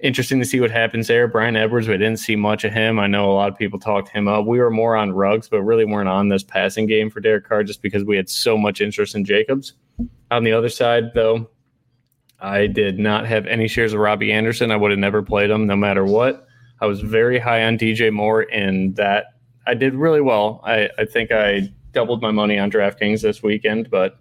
interesting 0.00 0.38
to 0.38 0.44
see 0.44 0.60
what 0.60 0.70
happens 0.70 1.08
there. 1.08 1.26
Bryan 1.26 1.56
Edwards, 1.56 1.88
we 1.88 1.94
didn't 1.94 2.18
see 2.18 2.36
much 2.36 2.64
of 2.64 2.72
him. 2.72 2.98
I 2.98 3.06
know 3.06 3.30
a 3.30 3.32
lot 3.32 3.50
of 3.50 3.58
people 3.58 3.78
talked 3.78 4.10
him 4.10 4.28
up. 4.28 4.46
We 4.46 4.58
were 4.58 4.70
more 4.70 4.96
on 4.96 5.12
Ruggs, 5.12 5.48
but 5.48 5.62
really 5.62 5.84
weren't 5.84 6.08
on 6.08 6.28
this 6.28 6.44
passing 6.44 6.86
game 6.86 7.10
for 7.10 7.20
Derek 7.20 7.48
Carr 7.48 7.64
just 7.64 7.82
because 7.82 8.04
we 8.04 8.16
had 8.16 8.28
so 8.28 8.56
much 8.56 8.80
interest 8.80 9.14
in 9.14 9.24
Jacobs. 9.24 9.72
On 10.30 10.44
the 10.44 10.52
other 10.52 10.68
side, 10.68 11.14
though, 11.14 11.48
I 12.40 12.66
did 12.66 12.98
not 12.98 13.26
have 13.26 13.46
any 13.46 13.68
shares 13.68 13.92
of 13.92 14.00
Robbie 14.00 14.32
Anderson. 14.32 14.70
I 14.70 14.76
would 14.76 14.90
have 14.90 15.00
never 15.00 15.22
played 15.22 15.50
him 15.50 15.66
no 15.66 15.76
matter 15.76 16.04
what. 16.04 16.46
I 16.80 16.86
was 16.86 17.00
very 17.00 17.38
high 17.38 17.64
on 17.64 17.76
DJ 17.76 18.12
Moore, 18.12 18.42
and 18.52 18.94
that 18.96 19.34
I 19.66 19.74
did 19.74 19.94
really 19.94 20.20
well. 20.20 20.60
I, 20.64 20.88
I 20.98 21.04
think 21.04 21.32
I 21.32 21.72
doubled 21.92 22.22
my 22.22 22.30
money 22.30 22.58
on 22.58 22.70
DraftKings 22.70 23.22
this 23.22 23.42
weekend, 23.42 23.90
but 23.90 24.18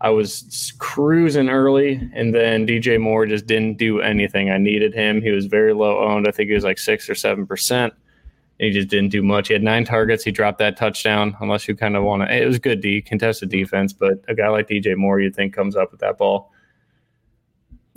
I 0.00 0.10
was 0.10 0.72
cruising 0.78 1.50
early, 1.50 2.08
and 2.14 2.34
then 2.34 2.66
DJ 2.66 3.00
Moore 3.00 3.26
just 3.26 3.46
didn't 3.46 3.76
do 3.76 4.00
anything. 4.00 4.50
I 4.50 4.56
needed 4.56 4.94
him. 4.94 5.20
He 5.20 5.30
was 5.30 5.46
very 5.46 5.74
low 5.74 5.98
owned. 5.98 6.26
I 6.28 6.30
think 6.30 6.48
he 6.48 6.54
was 6.54 6.64
like 6.64 6.78
six 6.78 7.10
or 7.10 7.14
seven 7.14 7.46
percent. 7.46 7.92
He 8.58 8.70
just 8.70 8.88
didn't 8.88 9.10
do 9.10 9.22
much. 9.22 9.48
He 9.48 9.54
had 9.54 9.62
nine 9.62 9.84
targets. 9.84 10.22
He 10.22 10.30
dropped 10.30 10.58
that 10.58 10.76
touchdown. 10.76 11.36
Unless 11.40 11.66
you 11.66 11.74
kind 11.74 11.96
of 11.96 12.04
want 12.04 12.22
to, 12.22 12.34
it 12.34 12.46
was 12.46 12.58
good 12.58 12.80
D 12.80 13.02
contested 13.02 13.48
defense, 13.48 13.92
but 13.92 14.22
a 14.28 14.34
guy 14.34 14.48
like 14.48 14.68
DJ 14.68 14.96
Moore, 14.96 15.18
you'd 15.18 15.34
think 15.34 15.54
comes 15.54 15.76
up 15.76 15.90
with 15.90 16.00
that 16.00 16.18
ball. 16.18 16.52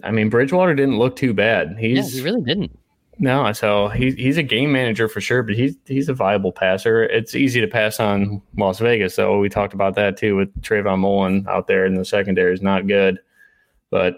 I 0.04 0.12
mean, 0.12 0.30
Bridgewater 0.30 0.76
didn't 0.76 1.00
look 1.00 1.16
too 1.16 1.34
bad. 1.34 1.78
He's 1.80 2.14
yeah, 2.14 2.22
he 2.22 2.26
really 2.26 2.42
didn't. 2.42 2.78
No, 3.20 3.52
so 3.54 3.90
he, 3.90 4.12
he's 4.12 4.38
a 4.38 4.44
game 4.44 4.72
manager 4.72 5.08
for 5.08 5.22
sure, 5.22 5.44
but 5.44 5.56
he's 5.56 5.76
he's 5.86 6.10
a 6.10 6.14
viable 6.14 6.52
passer. 6.52 7.04
It's 7.04 7.36
easy 7.36 7.62
to 7.62 7.68
pass 7.68 8.00
on 8.00 8.42
Las 8.58 8.80
Vegas, 8.80 9.16
so 9.16 9.40
We 9.40 9.50
talked 9.50 9.74
about 9.74 9.96
that 9.96 10.18
too 10.18 10.36
with 10.36 10.62
Trayvon 10.62 11.00
Mullen 11.00 11.46
out 11.48 11.68
there 11.68 11.86
in 11.86 11.96
the 11.96 12.06
secondary 12.06 12.54
is 12.54 12.62
not 12.62 12.88
good. 12.88 13.20
But 13.92 14.16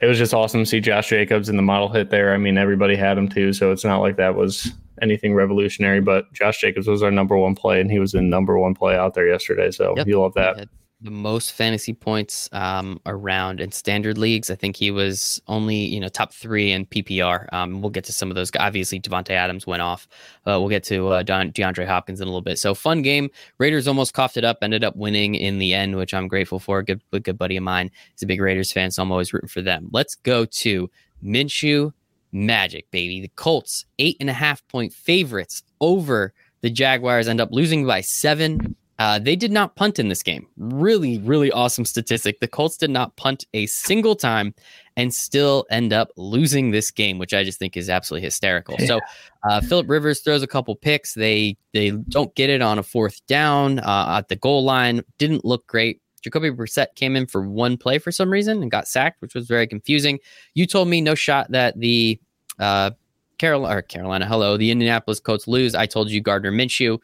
it 0.00 0.06
was 0.06 0.18
just 0.18 0.34
awesome 0.34 0.62
to 0.62 0.66
see 0.66 0.80
Josh 0.80 1.10
Jacobs 1.10 1.48
in 1.48 1.56
the 1.56 1.62
model 1.62 1.88
hit 1.88 2.10
there. 2.10 2.34
I 2.34 2.38
mean, 2.38 2.56
everybody 2.56 2.96
had 2.96 3.18
him 3.18 3.28
too, 3.28 3.52
so 3.52 3.70
it's 3.70 3.84
not 3.84 4.00
like 4.00 4.16
that 4.16 4.34
was 4.34 4.72
anything 5.02 5.34
revolutionary. 5.34 6.00
But 6.00 6.32
Josh 6.32 6.60
Jacobs 6.60 6.88
was 6.88 7.02
our 7.02 7.10
number 7.10 7.36
one 7.36 7.54
play, 7.54 7.80
and 7.80 7.90
he 7.90 7.98
was 7.98 8.12
the 8.12 8.22
number 8.22 8.58
one 8.58 8.74
play 8.74 8.96
out 8.96 9.14
there 9.14 9.28
yesterday. 9.28 9.70
So 9.70 9.94
yep. 9.96 10.06
you 10.06 10.20
love 10.20 10.34
that 10.34 10.68
the 11.02 11.10
most 11.10 11.52
fantasy 11.52 11.92
points 11.92 12.48
um, 12.52 13.00
around 13.06 13.60
in 13.60 13.72
standard 13.72 14.16
leagues. 14.16 14.50
I 14.50 14.54
think 14.54 14.76
he 14.76 14.90
was 14.90 15.42
only 15.48 15.76
you 15.76 15.98
know 15.98 16.08
top 16.08 16.32
three 16.32 16.72
in 16.72 16.86
PPR. 16.86 17.52
Um, 17.52 17.80
we'll 17.80 17.90
get 17.90 18.04
to 18.04 18.12
some 18.12 18.30
of 18.30 18.36
those. 18.36 18.50
Obviously, 18.58 19.00
Davante 19.00 19.30
Adams 19.30 19.66
went 19.66 19.82
off. 19.82 20.06
Uh, 20.46 20.60
we'll 20.60 20.68
get 20.68 20.84
to 20.84 21.08
uh, 21.08 21.22
Don, 21.22 21.50
DeAndre 21.50 21.86
Hopkins 21.86 22.20
in 22.20 22.28
a 22.28 22.30
little 22.30 22.40
bit. 22.40 22.58
So 22.58 22.74
fun 22.74 23.02
game. 23.02 23.30
Raiders 23.58 23.88
almost 23.88 24.14
coughed 24.14 24.36
it 24.36 24.44
up. 24.44 24.58
Ended 24.62 24.84
up 24.84 24.96
winning 24.96 25.34
in 25.34 25.58
the 25.58 25.74
end, 25.74 25.96
which 25.96 26.14
I'm 26.14 26.28
grateful 26.28 26.60
for. 26.60 26.82
Good, 26.82 27.02
good 27.10 27.38
buddy 27.38 27.56
of 27.56 27.64
mine 27.64 27.90
is 28.16 28.22
a 28.22 28.26
big 28.26 28.40
Raiders 28.40 28.72
fan, 28.72 28.90
so 28.90 29.02
I'm 29.02 29.10
always 29.10 29.32
rooting 29.32 29.48
for 29.48 29.62
them. 29.62 29.88
Let's 29.92 30.14
go 30.14 30.44
to 30.44 30.88
Minshew 31.24 31.92
Magic, 32.32 32.90
baby. 32.90 33.20
The 33.20 33.28
Colts 33.36 33.84
eight 33.98 34.16
and 34.20 34.30
a 34.30 34.34
half 34.34 34.66
point 34.68 34.92
favorites 34.92 35.62
over 35.80 36.32
the 36.62 36.70
Jaguars. 36.70 37.28
End 37.28 37.40
up 37.40 37.50
losing 37.50 37.84
by 37.86 38.00
seven. 38.00 38.76
Uh, 39.02 39.18
they 39.18 39.34
did 39.34 39.50
not 39.50 39.74
punt 39.74 39.98
in 39.98 40.06
this 40.06 40.22
game. 40.22 40.46
Really, 40.56 41.18
really 41.18 41.50
awesome 41.50 41.84
statistic. 41.84 42.38
The 42.38 42.46
Colts 42.46 42.76
did 42.76 42.90
not 42.90 43.16
punt 43.16 43.44
a 43.52 43.66
single 43.66 44.14
time 44.14 44.54
and 44.96 45.12
still 45.12 45.66
end 45.70 45.92
up 45.92 46.12
losing 46.16 46.70
this 46.70 46.92
game, 46.92 47.18
which 47.18 47.34
I 47.34 47.42
just 47.42 47.58
think 47.58 47.76
is 47.76 47.90
absolutely 47.90 48.24
hysterical. 48.24 48.76
Yeah. 48.78 48.86
So, 48.86 49.00
uh, 49.42 49.60
Philip 49.60 49.90
Rivers 49.90 50.20
throws 50.20 50.44
a 50.44 50.46
couple 50.46 50.76
picks. 50.76 51.14
They 51.14 51.56
they 51.72 51.90
don't 51.90 52.32
get 52.36 52.48
it 52.48 52.62
on 52.62 52.78
a 52.78 52.84
fourth 52.84 53.26
down 53.26 53.80
uh, 53.80 54.18
at 54.18 54.28
the 54.28 54.36
goal 54.36 54.62
line. 54.62 55.02
Didn't 55.18 55.44
look 55.44 55.66
great. 55.66 56.00
Jacoby 56.22 56.52
Brissett 56.52 56.94
came 56.94 57.16
in 57.16 57.26
for 57.26 57.42
one 57.42 57.76
play 57.76 57.98
for 57.98 58.12
some 58.12 58.30
reason 58.30 58.62
and 58.62 58.70
got 58.70 58.86
sacked, 58.86 59.20
which 59.20 59.34
was 59.34 59.48
very 59.48 59.66
confusing. 59.66 60.20
You 60.54 60.64
told 60.64 60.86
me 60.86 61.00
no 61.00 61.16
shot 61.16 61.50
that 61.50 61.76
the 61.76 62.20
uh, 62.60 62.92
Carolina, 63.38 63.78
or 63.78 63.82
Carolina, 63.82 64.26
hello, 64.26 64.56
the 64.56 64.70
Indianapolis 64.70 65.18
Colts 65.18 65.48
lose. 65.48 65.74
I 65.74 65.86
told 65.86 66.08
you 66.08 66.20
Gardner 66.20 66.52
Minshew 66.52 67.00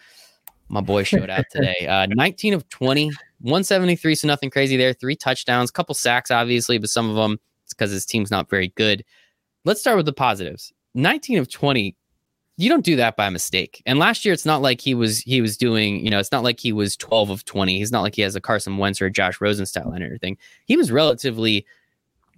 my 0.69 0.81
boy 0.81 1.03
showed 1.03 1.31
out 1.31 1.45
today. 1.51 1.75
Uh, 1.89 2.07
19 2.11 2.55
of 2.55 2.69
20, 2.69 3.07
173, 3.41 4.15
so 4.15 4.27
nothing 4.27 4.51
crazy 4.51 4.77
there. 4.77 4.93
Three 4.93 5.17
touchdowns, 5.17 5.71
couple 5.71 5.95
sacks, 5.95 6.31
obviously, 6.31 6.79
but 6.79 6.91
some 6.91 7.09
of 7.09 7.17
them 7.17 7.39
it's 7.69 7.75
because 7.75 7.91
his 7.91 8.07
team's 8.07 8.31
not 8.31 8.49
very 8.49 8.69
good. 8.77 9.05
Let's 9.65 9.81
start 9.81 9.99
with 9.99 10.07
the 10.07 10.13
positives. 10.13 10.73
19 10.95 11.39
of 11.39 11.51
20, 11.51 11.95
you 12.57 12.69
don't 12.71 12.85
do 12.85 12.97
that 12.97 13.17
by 13.17 13.29
mistake. 13.29 13.83
And 13.85 13.99
last 13.99 14.25
year, 14.25 14.33
it's 14.33 14.47
not 14.47 14.63
like 14.63 14.81
he 14.81 14.95
was 14.95 15.21
he 15.21 15.43
was 15.43 15.57
doing, 15.59 16.03
you 16.03 16.11
know, 16.11 16.19
it's 16.19 16.33
not 16.33 16.43
like 16.43 16.59
he 16.59 16.73
was 16.73 16.97
12 16.97 17.29
of 17.29 17.45
20. 17.45 17.77
He's 17.79 17.93
not 17.93 18.01
like 18.01 18.15
he 18.15 18.23
has 18.23 18.35
a 18.35 18.41
Carson 18.41 18.79
Wentz 18.79 19.03
or 19.03 19.07
a 19.07 19.11
Josh 19.11 19.41
Rosen 19.41 19.67
style 19.67 19.93
and 19.93 20.03
everything. 20.03 20.39
He 20.65 20.77
was 20.77 20.91
relatively, 20.91 21.67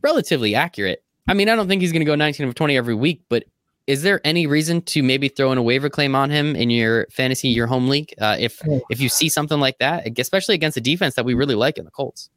relatively 0.03 0.55
accurate. 0.55 1.05
I 1.29 1.35
mean, 1.35 1.49
I 1.49 1.55
don't 1.55 1.69
think 1.69 1.81
he's 1.81 1.93
going 1.93 2.01
to 2.01 2.07
go 2.07 2.17
19 2.17 2.49
of 2.49 2.55
20 2.55 2.77
every 2.77 2.95
week, 2.95 3.23
but 3.29 3.45
is 3.91 4.03
there 4.03 4.21
any 4.23 4.47
reason 4.47 4.83
to 4.83 5.03
maybe 5.03 5.29
throw 5.29 5.51
in 5.51 5.59
a 5.59 5.63
waiver 5.63 5.91
claim 5.91 6.15
on 6.15 6.31
him 6.31 6.55
in 6.55 6.71
your 6.71 7.09
fantasy, 7.11 7.49
your 7.49 7.67
home 7.67 7.89
league, 7.89 8.15
uh, 8.21 8.37
if 8.39 8.63
if 8.89 9.01
you 9.01 9.09
see 9.09 9.29
something 9.29 9.59
like 9.59 9.79
that, 9.79 10.17
especially 10.17 10.55
against 10.55 10.77
a 10.77 10.81
defense 10.81 11.17
that 11.17 11.25
we 11.25 11.35
really 11.35 11.57
like 11.57 11.77
in 11.77 11.85
the 11.85 11.91
Colts? 11.91 12.31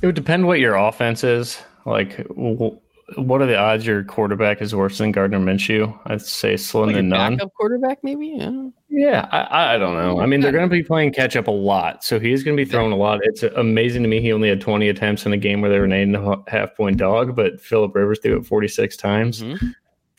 It 0.00 0.06
would 0.06 0.14
depend 0.14 0.46
what 0.46 0.58
your 0.58 0.74
offense 0.74 1.22
is. 1.22 1.58
Like, 1.84 2.26
what 2.30 3.42
are 3.42 3.46
the 3.46 3.58
odds 3.58 3.86
your 3.86 4.04
quarterback 4.04 4.62
is 4.62 4.74
worse 4.74 4.96
than 4.96 5.12
Gardner 5.12 5.38
Minshew? 5.38 5.96
I'd 6.06 6.22
say 6.22 6.56
slim 6.56 6.86
like 6.86 6.96
than 6.96 7.10
none. 7.10 7.36
Backup 7.36 7.52
quarterback, 7.52 7.98
maybe. 8.02 8.28
Yeah, 8.28 8.70
yeah 8.88 9.28
I, 9.30 9.74
I 9.74 9.78
don't 9.78 9.94
know. 9.94 10.20
I 10.20 10.26
mean, 10.26 10.40
they're 10.40 10.50
going 10.50 10.68
to 10.68 10.74
be 10.74 10.82
playing 10.82 11.12
catch 11.12 11.36
up 11.36 11.46
a 11.46 11.52
lot, 11.52 12.04
so 12.04 12.18
he's 12.18 12.42
going 12.42 12.56
to 12.56 12.64
be 12.64 12.68
throwing 12.68 12.92
a 12.92 12.96
lot. 12.96 13.20
It's 13.22 13.42
amazing 13.42 14.02
to 14.02 14.08
me. 14.08 14.22
He 14.22 14.32
only 14.32 14.48
had 14.48 14.62
20 14.62 14.88
attempts 14.88 15.26
in 15.26 15.34
a 15.34 15.36
game 15.36 15.60
where 15.60 15.70
they 15.70 15.78
were 15.78 15.84
an 15.84 15.92
eight 15.92 16.04
and 16.04 16.16
a 16.16 16.42
half 16.48 16.74
point 16.74 16.96
dog, 16.96 17.36
but 17.36 17.60
Philip 17.60 17.94
Rivers 17.94 18.18
threw 18.20 18.38
it 18.38 18.46
46 18.46 18.96
times. 18.96 19.42
Mm-hmm. 19.42 19.66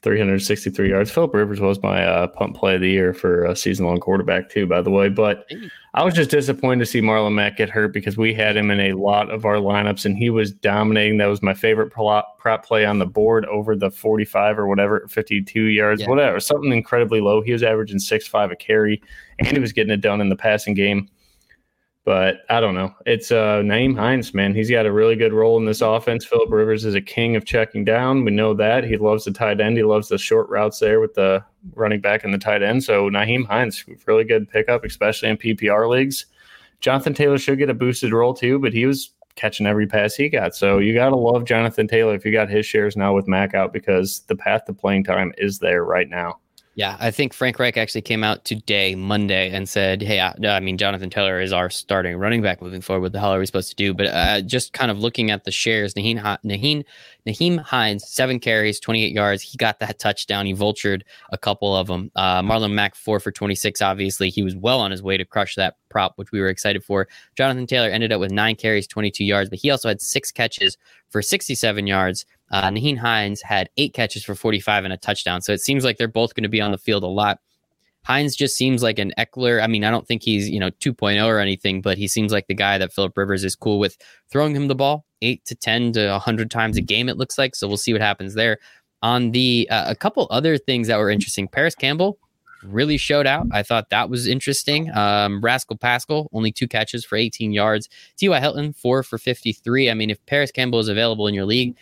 363 0.03 0.89
yards. 0.89 1.09
Philip 1.09 1.33
Rivers 1.33 1.59
was 1.59 1.81
my 1.81 2.05
uh, 2.05 2.27
punt 2.27 2.55
play 2.55 2.75
of 2.75 2.81
the 2.81 2.89
year 2.89 3.13
for 3.13 3.43
a 3.45 3.55
season 3.55 3.85
long 3.85 3.99
quarterback, 3.99 4.49
too, 4.49 4.67
by 4.67 4.79
the 4.81 4.91
way. 4.91 5.09
But 5.09 5.49
I 5.95 6.03
was 6.03 6.13
just 6.13 6.29
disappointed 6.29 6.79
to 6.79 6.85
see 6.85 7.01
Marlon 7.01 7.33
Mack 7.33 7.57
get 7.57 7.69
hurt 7.69 7.93
because 7.93 8.15
we 8.15 8.31
had 8.31 8.55
him 8.55 8.69
in 8.69 8.79
a 8.79 8.93
lot 8.93 9.31
of 9.31 9.43
our 9.43 9.55
lineups 9.55 10.05
and 10.05 10.15
he 10.15 10.29
was 10.29 10.51
dominating. 10.51 11.17
That 11.17 11.25
was 11.25 11.41
my 11.41 11.55
favorite 11.55 11.89
prop 11.89 12.65
play 12.65 12.85
on 12.85 12.99
the 12.99 13.07
board 13.07 13.45
over 13.45 13.75
the 13.75 13.89
45 13.89 14.59
or 14.59 14.67
whatever, 14.67 15.07
52 15.09 15.63
yards, 15.63 16.01
yeah. 16.01 16.09
whatever, 16.09 16.39
something 16.39 16.71
incredibly 16.71 17.19
low. 17.19 17.41
He 17.41 17.51
was 17.51 17.63
averaging 17.63 17.99
six 17.99 18.27
five 18.27 18.51
a 18.51 18.55
carry 18.55 19.01
and 19.39 19.47
he 19.47 19.59
was 19.59 19.73
getting 19.73 19.91
it 19.91 20.01
done 20.01 20.21
in 20.21 20.29
the 20.29 20.35
passing 20.35 20.75
game. 20.75 21.09
But 22.07 22.45
I 22.49 22.61
don't 22.61 22.73
know. 22.73 22.95
It's 23.05 23.33
uh, 23.33 23.59
Nyheim 23.63 23.93
Hines, 23.93 24.33
man. 24.33 24.55
He's 24.55 24.71
got 24.71 24.85
a 24.85 24.93
really 24.93 25.17
good 25.17 25.33
role 25.33 25.57
in 25.57 25.65
this 25.65 25.81
offense. 25.81 26.23
Philip 26.23 26.49
Rivers 26.49 26.85
is 26.85 26.95
a 26.95 27.01
king 27.01 27.35
of 27.35 27.43
checking 27.43 27.83
down. 27.83 28.23
We 28.23 28.31
know 28.31 28.53
that. 28.53 28.85
He 28.85 28.95
loves 28.95 29.25
the 29.25 29.31
tight 29.31 29.59
end. 29.59 29.75
He 29.75 29.83
loves 29.83 30.07
the 30.07 30.17
short 30.17 30.47
routes 30.47 30.79
there 30.79 31.01
with 31.01 31.15
the 31.15 31.43
running 31.75 31.99
back 31.99 32.23
and 32.23 32.33
the 32.33 32.37
tight 32.37 32.63
end. 32.63 32.85
So 32.85 33.09
Nyheim 33.09 33.45
Hines, 33.45 33.83
really 34.05 34.23
good 34.23 34.49
pickup, 34.49 34.85
especially 34.85 35.27
in 35.27 35.35
PPR 35.35 35.89
leagues. 35.89 36.27
Jonathan 36.79 37.13
Taylor 37.13 37.37
should 37.37 37.57
get 37.57 37.69
a 37.69 37.73
boosted 37.73 38.13
role 38.13 38.33
too, 38.33 38.57
but 38.57 38.71
he 38.71 38.85
was 38.85 39.11
catching 39.35 39.67
every 39.67 39.85
pass 39.85 40.15
he 40.15 40.29
got. 40.29 40.55
So 40.55 40.77
you 40.77 40.93
got 40.93 41.09
to 41.09 41.17
love 41.17 41.43
Jonathan 41.43 41.89
Taylor 41.89 42.15
if 42.15 42.23
you 42.23 42.31
got 42.31 42.49
his 42.49 42.65
shares 42.65 42.95
now 42.95 43.13
with 43.15 43.27
Mac 43.27 43.53
out 43.53 43.73
because 43.73 44.21
the 44.27 44.35
path 44.37 44.63
to 44.67 44.73
playing 44.73 45.03
time 45.03 45.33
is 45.37 45.59
there 45.59 45.83
right 45.83 46.07
now. 46.07 46.39
Yeah, 46.77 46.95
I 46.99 47.09
think 47.09 47.33
Frank 47.33 47.57
Reich 47.57 47.75
actually 47.75 48.03
came 48.03 48.23
out 48.23 48.45
today, 48.45 48.93
Monday, 48.93 49.49
and 49.49 49.67
said, 49.67 49.99
"Hey, 49.99 50.19
I, 50.19 50.35
I, 50.43 50.59
mean, 50.59 50.77
Jonathan 50.77 51.09
Taylor 51.09 51.41
is 51.41 51.51
our 51.51 51.71
starting 51.71 52.15
running 52.17 52.43
back 52.43 52.61
moving 52.61 52.81
forward. 52.81 53.01
What 53.01 53.13
the 53.13 53.19
hell 53.19 53.33
are 53.33 53.39
we 53.39 53.47
supposed 53.47 53.69
to 53.69 53.75
do?" 53.75 53.95
But 53.95 54.05
uh, 54.05 54.41
just 54.41 54.73
kind 54.73 54.91
of 54.91 54.99
looking 54.99 55.31
at 55.31 55.43
the 55.43 55.49
shares, 55.49 55.95
Nyheim, 55.95 56.21
Nyheim, 56.45 56.85
Nyheim 57.27 57.57
Hines, 57.61 58.07
seven 58.07 58.39
carries, 58.39 58.79
28 58.79 59.11
yards. 59.11 59.41
He 59.41 59.57
got 59.57 59.79
that 59.79 59.97
touchdown. 59.97 60.45
He 60.45 60.53
vultured 60.53 61.01
a 61.31 61.37
couple 61.39 61.75
of 61.75 61.87
them. 61.87 62.11
Uh, 62.15 62.43
Marlon 62.43 62.73
Mack, 62.73 62.93
four 62.93 63.19
for 63.19 63.31
26. 63.31 63.81
Obviously, 63.81 64.29
he 64.29 64.43
was 64.43 64.55
well 64.55 64.79
on 64.79 64.91
his 64.91 65.01
way 65.01 65.17
to 65.17 65.25
crush 65.25 65.55
that 65.55 65.77
prop, 65.89 66.13
which 66.17 66.31
we 66.31 66.39
were 66.39 66.49
excited 66.49 66.83
for. 66.83 67.07
Jonathan 67.35 67.65
Taylor 67.65 67.89
ended 67.89 68.11
up 68.11 68.19
with 68.19 68.29
nine 68.29 68.55
carries, 68.55 68.85
22 68.85 69.25
yards, 69.25 69.49
but 69.49 69.57
he 69.57 69.71
also 69.71 69.87
had 69.87 69.99
six 69.99 70.31
catches 70.31 70.77
for 71.09 71.23
67 71.23 71.87
yards. 71.87 72.23
Uh, 72.51 72.69
Nyheim 72.69 72.97
Hines 72.97 73.41
had 73.41 73.69
eight 73.77 73.93
catches 73.93 74.23
for 74.23 74.35
45 74.35 74.85
and 74.85 74.93
a 74.93 74.97
touchdown. 74.97 75.41
So 75.41 75.53
it 75.53 75.61
seems 75.61 75.83
like 75.83 75.97
they're 75.97 76.07
both 76.07 76.33
going 76.33 76.43
to 76.43 76.49
be 76.49 76.61
on 76.61 76.71
the 76.71 76.77
field 76.77 77.03
a 77.03 77.07
lot. 77.07 77.39
Hines 78.03 78.37
just 78.37 78.55
seems 78.55 78.81
like 78.81 78.99
an 78.99 79.11
Ekeler. 79.17 79.61
I 79.61 79.67
mean, 79.67 79.83
I 79.83 79.91
don't 79.91 80.07
think 80.07 80.23
he's, 80.23 80.49
you 80.49 80.61
know, 80.61 80.69
2.0 80.69 81.25
or 81.25 81.39
anything, 81.39 81.81
but 81.81 81.97
he 81.97 82.07
seems 82.07 82.31
like 82.31 82.47
the 82.47 82.53
guy 82.53 82.77
that 82.77 82.93
Philip 82.93 83.17
Rivers 83.17 83.43
is 83.43 83.53
cool 83.53 83.79
with 83.79 83.97
throwing 84.29 84.55
him 84.55 84.69
the 84.69 84.75
ball 84.75 85.05
eight 85.21 85.43
to 85.45 85.55
10 85.55 85.93
to 85.93 86.11
100 86.11 86.49
times 86.49 86.77
a 86.77 86.81
game, 86.81 87.09
it 87.09 87.17
looks 87.17 87.37
like. 87.37 87.53
So 87.53 87.67
we'll 87.67 87.75
see 87.75 87.91
what 87.91 88.01
happens 88.01 88.33
there. 88.33 88.59
On 89.03 89.31
the, 89.31 89.67
uh, 89.69 89.91
a 89.91 89.95
couple 89.95 90.27
other 90.31 90.57
things 90.57 90.87
that 90.87 90.97
were 90.97 91.09
interesting, 91.09 91.49
Parris 91.49 91.75
Campbell 91.75 92.17
really 92.63 92.97
showed 92.97 93.27
out. 93.27 93.47
I 93.51 93.63
thought 93.63 93.89
that 93.89 94.09
was 94.09 94.25
interesting. 94.27 94.89
Um, 94.95 95.41
Rascal 95.41 95.77
Pascal, 95.77 96.29
only 96.31 96.51
two 96.51 96.67
catches 96.67 97.05
for 97.05 97.17
18 97.17 97.51
yards. 97.51 97.89
T.Y. 98.17 98.39
Hilton, 98.39 98.73
four 98.73 99.03
for 99.03 99.17
53. 99.17 99.89
I 99.89 99.93
mean, 99.93 100.09
if 100.09 100.25
Parris 100.25 100.51
Campbell 100.51 100.79
is 100.79 100.87
available 100.87 101.27
in 101.27 101.33
your 101.33 101.45
league, 101.45 101.75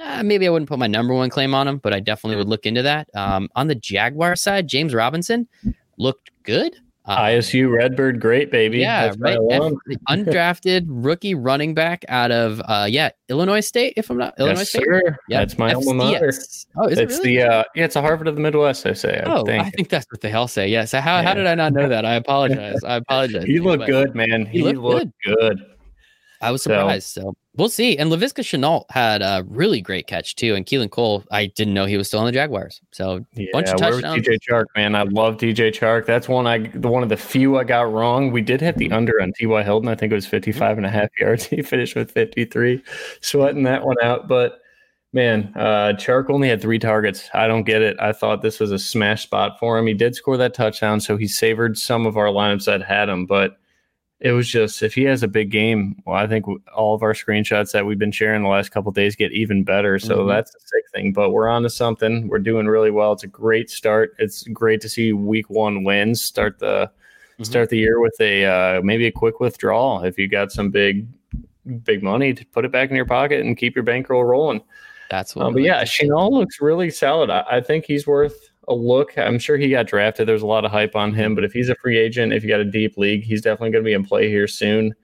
uh, 0.00 0.22
maybe 0.22 0.46
I 0.46 0.50
wouldn't 0.50 0.68
put 0.68 0.78
my 0.78 0.86
number 0.86 1.14
one 1.14 1.30
claim 1.30 1.54
on 1.54 1.66
him, 1.68 1.78
but 1.78 1.92
I 1.92 2.00
definitely 2.00 2.36
would 2.36 2.48
look 2.48 2.66
into 2.66 2.82
that. 2.82 3.08
Um, 3.14 3.48
on 3.56 3.68
the 3.68 3.74
Jaguar 3.74 4.36
side, 4.36 4.68
James 4.68 4.94
Robinson 4.94 5.48
looked 5.96 6.30
good. 6.42 6.76
Uh, 7.06 7.18
ISU 7.18 7.72
Redbird, 7.72 8.20
great 8.20 8.50
baby. 8.50 8.78
Yeah, 8.78 9.12
right. 9.18 9.38
undrafted 10.08 10.86
rookie 10.88 11.36
running 11.36 11.72
back 11.72 12.04
out 12.08 12.32
of 12.32 12.60
uh, 12.64 12.88
yeah 12.90 13.10
Illinois 13.28 13.60
State. 13.60 13.94
If 13.96 14.10
I'm 14.10 14.18
not 14.18 14.34
Illinois 14.40 14.60
yes, 14.60 14.70
State, 14.70 14.82
sir. 14.84 15.16
Yeah, 15.28 15.38
that's 15.38 15.56
my 15.56 15.72
FCS. 15.72 15.86
alma 15.86 15.94
mater. 16.04 16.32
Oh, 16.76 16.88
is 16.88 16.98
it's 16.98 17.14
it 17.14 17.18
really? 17.18 17.36
the 17.36 17.42
uh, 17.42 17.64
yeah, 17.76 17.84
it's 17.84 17.94
a 17.94 18.02
Harvard 18.02 18.26
of 18.26 18.34
the 18.34 18.40
Midwest. 18.40 18.84
I 18.86 18.92
say. 18.92 19.20
I 19.20 19.32
oh, 19.32 19.44
think. 19.44 19.64
I 19.64 19.70
think 19.70 19.88
that's 19.88 20.06
what 20.10 20.20
they 20.20 20.32
all 20.32 20.48
say. 20.48 20.66
Yes. 20.66 20.92
Yeah, 20.92 20.98
so 20.98 21.00
how, 21.00 21.18
yeah. 21.18 21.22
how 21.22 21.34
did 21.34 21.46
I 21.46 21.54
not 21.54 21.72
know 21.74 21.88
that? 21.88 22.04
I 22.04 22.14
apologize. 22.14 22.82
I 22.82 22.96
apologize. 22.96 23.44
he 23.44 23.60
looked 23.60 23.86
good, 23.86 24.16
man. 24.16 24.44
He, 24.44 24.58
he 24.58 24.72
looked, 24.72 24.78
looked 24.78 25.12
good. 25.24 25.58
good. 25.58 25.76
I 26.40 26.50
was 26.50 26.62
surprised. 26.62 27.06
So, 27.08 27.20
so 27.20 27.36
we'll 27.56 27.68
see. 27.68 27.96
And 27.96 28.10
Laviska 28.10 28.42
Shenault 28.42 28.84
had 28.90 29.22
a 29.22 29.44
really 29.48 29.80
great 29.80 30.06
catch 30.06 30.36
too. 30.36 30.54
And 30.54 30.64
Keelan 30.64 30.90
Cole, 30.90 31.24
I 31.30 31.46
didn't 31.46 31.74
know 31.74 31.84
he 31.84 31.96
was 31.96 32.08
still 32.08 32.20
on 32.20 32.26
the 32.26 32.32
Jaguars. 32.32 32.80
So 32.92 33.24
yeah, 33.34 33.46
bunch 33.52 33.68
of 33.68 33.78
touchdowns. 33.78 34.26
DJ 34.26 34.38
Chark, 34.48 34.66
man, 34.76 34.94
I 34.94 35.02
love 35.02 35.36
DJ 35.36 35.72
Chark. 35.72 36.06
That's 36.06 36.28
one 36.28 36.46
I 36.46 36.58
the 36.58 36.88
one 36.88 37.02
of 37.02 37.08
the 37.08 37.16
few 37.16 37.58
I 37.58 37.64
got 37.64 37.92
wrong. 37.92 38.30
We 38.30 38.42
did 38.42 38.60
hit 38.60 38.76
the 38.76 38.90
under 38.92 39.20
on 39.20 39.32
T.Y. 39.36 39.62
Hilton. 39.62 39.88
I 39.88 39.94
think 39.94 40.12
it 40.12 40.16
was 40.16 40.26
55 40.26 40.76
and 40.76 40.86
a 40.86 40.90
half 40.90 41.08
yards. 41.18 41.46
He 41.56 41.62
finished 41.62 41.96
with 41.96 42.10
53, 42.10 42.82
sweating 43.22 43.62
that 43.62 43.84
one 43.84 43.96
out. 44.02 44.28
But 44.28 44.58
man, 45.14 45.50
uh, 45.56 45.94
Chark 45.96 46.28
only 46.28 46.48
had 46.48 46.60
three 46.60 46.78
targets. 46.78 47.30
I 47.32 47.46
don't 47.46 47.62
get 47.62 47.80
it. 47.80 47.96
I 47.98 48.12
thought 48.12 48.42
this 48.42 48.60
was 48.60 48.72
a 48.72 48.78
smash 48.78 49.22
spot 49.22 49.58
for 49.58 49.78
him. 49.78 49.86
He 49.86 49.94
did 49.94 50.14
score 50.14 50.36
that 50.36 50.52
touchdown, 50.52 51.00
so 51.00 51.16
he 51.16 51.26
savored 51.26 51.78
some 51.78 52.04
of 52.04 52.18
our 52.18 52.26
lineups 52.26 52.66
that 52.66 52.82
had 52.82 53.08
him, 53.08 53.24
but 53.24 53.56
it 54.20 54.32
was 54.32 54.48
just 54.48 54.82
if 54.82 54.94
he 54.94 55.02
has 55.04 55.22
a 55.22 55.28
big 55.28 55.50
game, 55.50 56.02
well, 56.06 56.16
I 56.16 56.26
think 56.26 56.46
all 56.74 56.94
of 56.94 57.02
our 57.02 57.12
screenshots 57.12 57.72
that 57.72 57.84
we've 57.84 57.98
been 57.98 58.12
sharing 58.12 58.42
the 58.42 58.48
last 58.48 58.70
couple 58.70 58.90
days 58.92 59.14
get 59.14 59.32
even 59.32 59.62
better. 59.62 59.98
So 59.98 60.18
mm-hmm. 60.18 60.28
that's 60.28 60.54
a 60.54 60.60
sick 60.60 60.84
thing. 60.94 61.12
But 61.12 61.30
we're 61.30 61.48
on 61.48 61.62
to 61.64 61.70
something. 61.70 62.28
We're 62.28 62.38
doing 62.38 62.66
really 62.66 62.90
well. 62.90 63.12
It's 63.12 63.24
a 63.24 63.28
great 63.28 63.68
start. 63.68 64.14
It's 64.18 64.44
great 64.44 64.80
to 64.82 64.88
see 64.88 65.12
week 65.12 65.50
one 65.50 65.84
wins 65.84 66.22
start 66.22 66.58
the 66.58 66.86
mm-hmm. 66.86 67.44
start 67.44 67.68
the 67.68 67.78
year 67.78 68.00
with 68.00 68.16
a 68.20 68.44
uh, 68.46 68.82
maybe 68.82 69.06
a 69.06 69.12
quick 69.12 69.38
withdrawal 69.38 70.02
if 70.02 70.18
you 70.18 70.28
got 70.28 70.50
some 70.50 70.70
big 70.70 71.06
big 71.84 72.02
money 72.02 72.32
to 72.32 72.46
put 72.46 72.64
it 72.64 72.72
back 72.72 72.88
in 72.88 72.96
your 72.96 73.04
pocket 73.04 73.44
and 73.44 73.56
keep 73.58 73.74
your 73.74 73.84
bankroll 73.84 74.24
rolling. 74.24 74.62
That's 75.10 75.36
what. 75.36 75.46
Um, 75.46 75.52
but 75.52 75.62
yeah, 75.62 75.82
Shenault 75.84 76.32
looks 76.32 76.60
really 76.60 76.90
solid. 76.90 77.28
I, 77.28 77.44
I 77.50 77.60
think 77.60 77.84
he's 77.84 78.06
worth 78.06 78.45
a 78.68 78.74
look. 78.74 79.16
I'm 79.16 79.38
sure 79.38 79.56
he 79.56 79.70
got 79.70 79.86
drafted. 79.86 80.26
There's 80.26 80.42
a 80.42 80.46
lot 80.46 80.64
of 80.64 80.70
hype 80.70 80.96
on 80.96 81.12
him, 81.12 81.34
but 81.34 81.44
if 81.44 81.52
he's 81.52 81.68
a 81.68 81.74
free 81.76 81.98
agent, 81.98 82.32
if 82.32 82.42
you 82.42 82.48
got 82.48 82.60
a 82.60 82.64
deep 82.64 82.96
league, 82.96 83.22
he's 83.22 83.42
definitely 83.42 83.70
going 83.70 83.84
to 83.84 83.88
be 83.88 83.94
in 83.94 84.04
play 84.04 84.28
here 84.28 84.48
soon. 84.48 84.94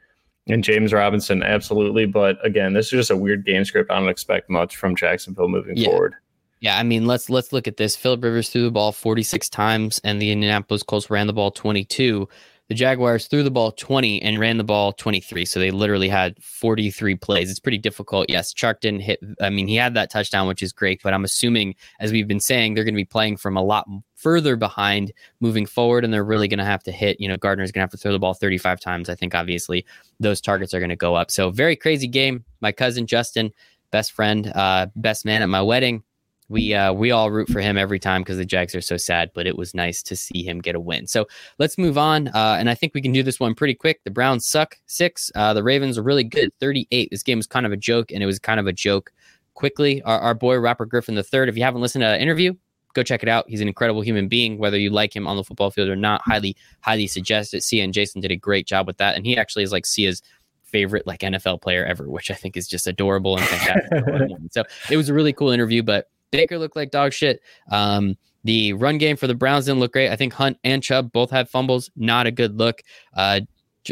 And 0.49 0.65
James 0.65 0.93
Robinson, 0.93 1.43
absolutely. 1.43 2.07
But 2.07 2.45
again, 2.45 2.73
this 2.73 2.87
is 2.87 2.93
just 2.93 3.11
a 3.11 3.17
weird 3.17 3.47
game 3.47 3.65
script. 3.65 3.91
I 3.91 3.99
don't 3.99 4.09
expect 4.09 4.51
much 4.51 4.77
from 4.77 4.97
Jacksonville 4.97 5.49
moving 5.49 5.77
yeah. 5.77 5.87
forward. 5.87 6.15
Yeah, 6.61 6.79
I 6.79 6.85
mean, 6.85 7.07
let's 7.07 7.29
let's 7.29 7.53
look 7.53 7.67
at 7.67 7.77
this. 7.77 7.97
Philip 7.97 8.23
Rivers 8.23 8.49
threw 8.49 8.63
the 8.63 8.71
ball 8.71 8.93
46 8.93 9.49
times, 9.49 10.01
and 10.05 10.23
the 10.23 10.31
Indianapolis 10.31 10.85
Colts 10.85 11.11
ran 11.11 11.27
the 11.27 11.33
ball 11.33 11.51
22. 11.51 12.29
The 12.73 12.79
Jaguars 12.79 13.27
threw 13.27 13.43
the 13.43 13.51
ball 13.51 13.73
20 13.73 14.23
and 14.23 14.39
ran 14.39 14.57
the 14.57 14.65
ball 14.65 14.95
23. 14.95 15.45
So 15.45 15.61
they 15.61 15.71
literally 15.71 16.09
had 16.09 16.43
43 16.43 17.17
plays. 17.17 17.51
It's 17.51 17.61
pretty 17.61 17.77
difficult. 17.77 18.31
Yes, 18.31 18.55
Chark 18.55 18.81
didn't 18.81 19.01
hit. 19.01 19.21
I 19.43 19.51
mean, 19.51 19.69
he 19.69 19.77
had 19.77 19.93
that 19.93 20.11
touchdown, 20.11 20.49
which 20.49 20.63
is 20.63 20.73
great. 20.73 21.03
But 21.03 21.13
I'm 21.13 21.23
assuming, 21.23 21.75
as 22.01 22.13
we've 22.13 22.27
been 22.27 22.41
saying, 22.41 22.73
they're 22.73 22.85
going 22.85 22.95
to 22.95 22.97
be 22.97 23.05
playing 23.05 23.37
from 23.37 23.59
a 23.59 23.63
lot 23.63 23.87
further 24.15 24.57
behind 24.57 25.13
moving 25.41 25.67
forward. 25.67 26.03
And 26.03 26.15
they're 26.15 26.25
really 26.25 26.49
going 26.49 26.61
to 26.61 26.65
have 26.65 26.83
to 26.85 26.93
hit. 26.93 27.21
You 27.21 27.29
know, 27.29 27.37
Gardner's 27.37 27.73
going 27.73 27.81
to 27.81 27.85
have 27.85 27.91
to 27.91 27.99
throw 27.99 28.13
the 28.13 28.19
ball 28.19 28.33
35 28.33 28.81
times. 28.81 29.11
I 29.11 29.17
think, 29.17 29.35
obviously, 29.35 29.85
those 30.19 30.41
targets 30.41 30.73
are 30.73 30.81
going 30.81 30.89
to 30.89 30.97
go 30.97 31.15
up. 31.15 31.31
So 31.31 31.51
very 31.51 31.77
crazy 31.77 32.09
game. 32.09 32.43
My 32.63 32.73
cousin, 32.73 33.07
Justin, 33.07 33.53
best 33.91 34.13
friend, 34.13 34.51
uh, 34.55 34.87
best 34.97 35.27
man 35.27 35.43
at 35.43 35.51
my 35.51 35.61
wedding 35.61 36.05
we 36.49 36.75
uh, 36.75 36.93
we 36.93 37.11
all 37.11 37.31
root 37.31 37.49
for 37.49 37.61
him 37.61 37.79
every 37.79 37.99
time 37.99 38.23
because 38.23 38.37
the 38.37 38.45
Jags 38.45 38.75
are 38.75 38.81
so 38.81 38.97
sad. 38.97 39.31
But 39.35 39.47
it 39.47 39.57
was 39.57 39.75
nice 39.75 40.03
to 40.05 40.17
see 40.17 40.43
him 40.43 40.61
get 40.61 40.75
a 40.75 40.81
win. 40.81 41.07
So 41.07 41.27
let's 41.59 41.79
move 41.79 41.97
on, 41.97 42.29
uh, 42.29 42.57
and 42.59 42.69
I 42.69 42.75
think 42.75 42.95
we 42.95 43.03
can 43.03 43.13
do 43.13 43.23
this 43.23 43.41
one 43.41 43.55
pretty 43.55 43.75
quick. 43.75 44.03
The 44.05 44.11
Browns 44.11 44.47
suck 44.47 44.77
six. 44.87 45.31
Uh, 45.35 45.55
the 45.55 45.63
Ravens 45.63 45.99
are 45.99 46.03
really 46.03 46.25
good 46.25 46.51
thirty 46.61 46.87
eight. 46.91 47.09
This 47.11 47.23
game 47.23 47.39
was 47.39 47.47
kind 47.47 47.67
of 47.67 47.73
a 47.73 47.77
joke, 47.77 48.13
and 48.13 48.23
it 48.23 48.27
was 48.27 48.39
kind 48.39 48.61
of 48.61 48.67
a 48.67 48.73
joke. 48.73 49.13
Quickly, 49.55 50.01
our, 50.03 50.19
our 50.19 50.35
boy 50.35 50.57
Robert 50.57 50.89
Griffin 50.89 51.15
the 51.15 51.23
third. 51.23 51.49
If 51.49 51.57
you 51.57 51.63
haven't 51.63 51.83
listened 51.83 52.03
to 52.03 52.09
an 52.09 52.21
interview, 52.21 52.55
go 52.95 53.03
check 53.03 53.23
it 53.23 53.29
out. 53.29 53.45
He's 53.49 53.61
an 53.61 53.69
incredible 53.69 54.01
human 54.01 54.29
being, 54.29 54.59
whether 54.59 54.79
you 54.79 54.91
like 54.91 55.15
him 55.15 55.27
on 55.27 55.37
the 55.37 55.45
football 55.45 55.71
field 55.71 55.89
or 55.89 55.97
not. 55.97 56.23
Highly, 56.25 56.57
highly 56.81 57.07
suggest 57.07 57.55
it. 57.55 57.63
Sia 57.63 57.85
and 57.85 57.93
Jason 57.93 58.21
did 58.21 58.31
a 58.31 58.37
great 58.37 58.67
job 58.67 58.87
with 58.87 58.97
that, 58.99 59.17
and 59.17 59.27
he 59.27 59.37
actually 59.37 59.63
is 59.63 59.73
like 59.73 59.87
Sia's 59.87 60.23
favorite 60.65 61.07
like 61.07 61.21
NFL 61.21 61.61
player 61.61 61.85
ever, 61.85 62.09
which 62.09 62.31
I 62.31 62.35
think 62.35 62.57
is 62.57 62.67
just 62.67 62.87
adorable 62.87 63.37
and 63.37 63.47
fantastic. 63.47 64.39
so 64.51 64.65
it 64.91 64.97
was 64.97 65.09
a 65.09 65.15
really 65.15 65.33
cool 65.33 65.51
interview, 65.51 65.83
but 65.83 66.09
Baker 66.33 66.59
looked 66.59 66.75
like 66.75 66.91
dog 66.91 67.13
shit. 67.13 67.41
Um, 67.71 68.17
the 68.45 68.73
run 68.73 68.99
game 68.99 69.17
for 69.17 69.29
the 69.29 69.35
Browns 69.35 69.67
didn't 69.67 69.79
look 69.79 69.93
great. 69.93 70.11
I 70.11 70.17
think 70.17 70.33
Hunt 70.33 70.59
and 70.65 70.83
Chubb 70.83 71.13
both 71.13 71.31
had 71.31 71.49
fumbles. 71.49 71.91
Not 71.95 72.27
a 72.27 72.33
good 72.33 72.59
look. 72.59 72.83
Uh, 73.17 73.43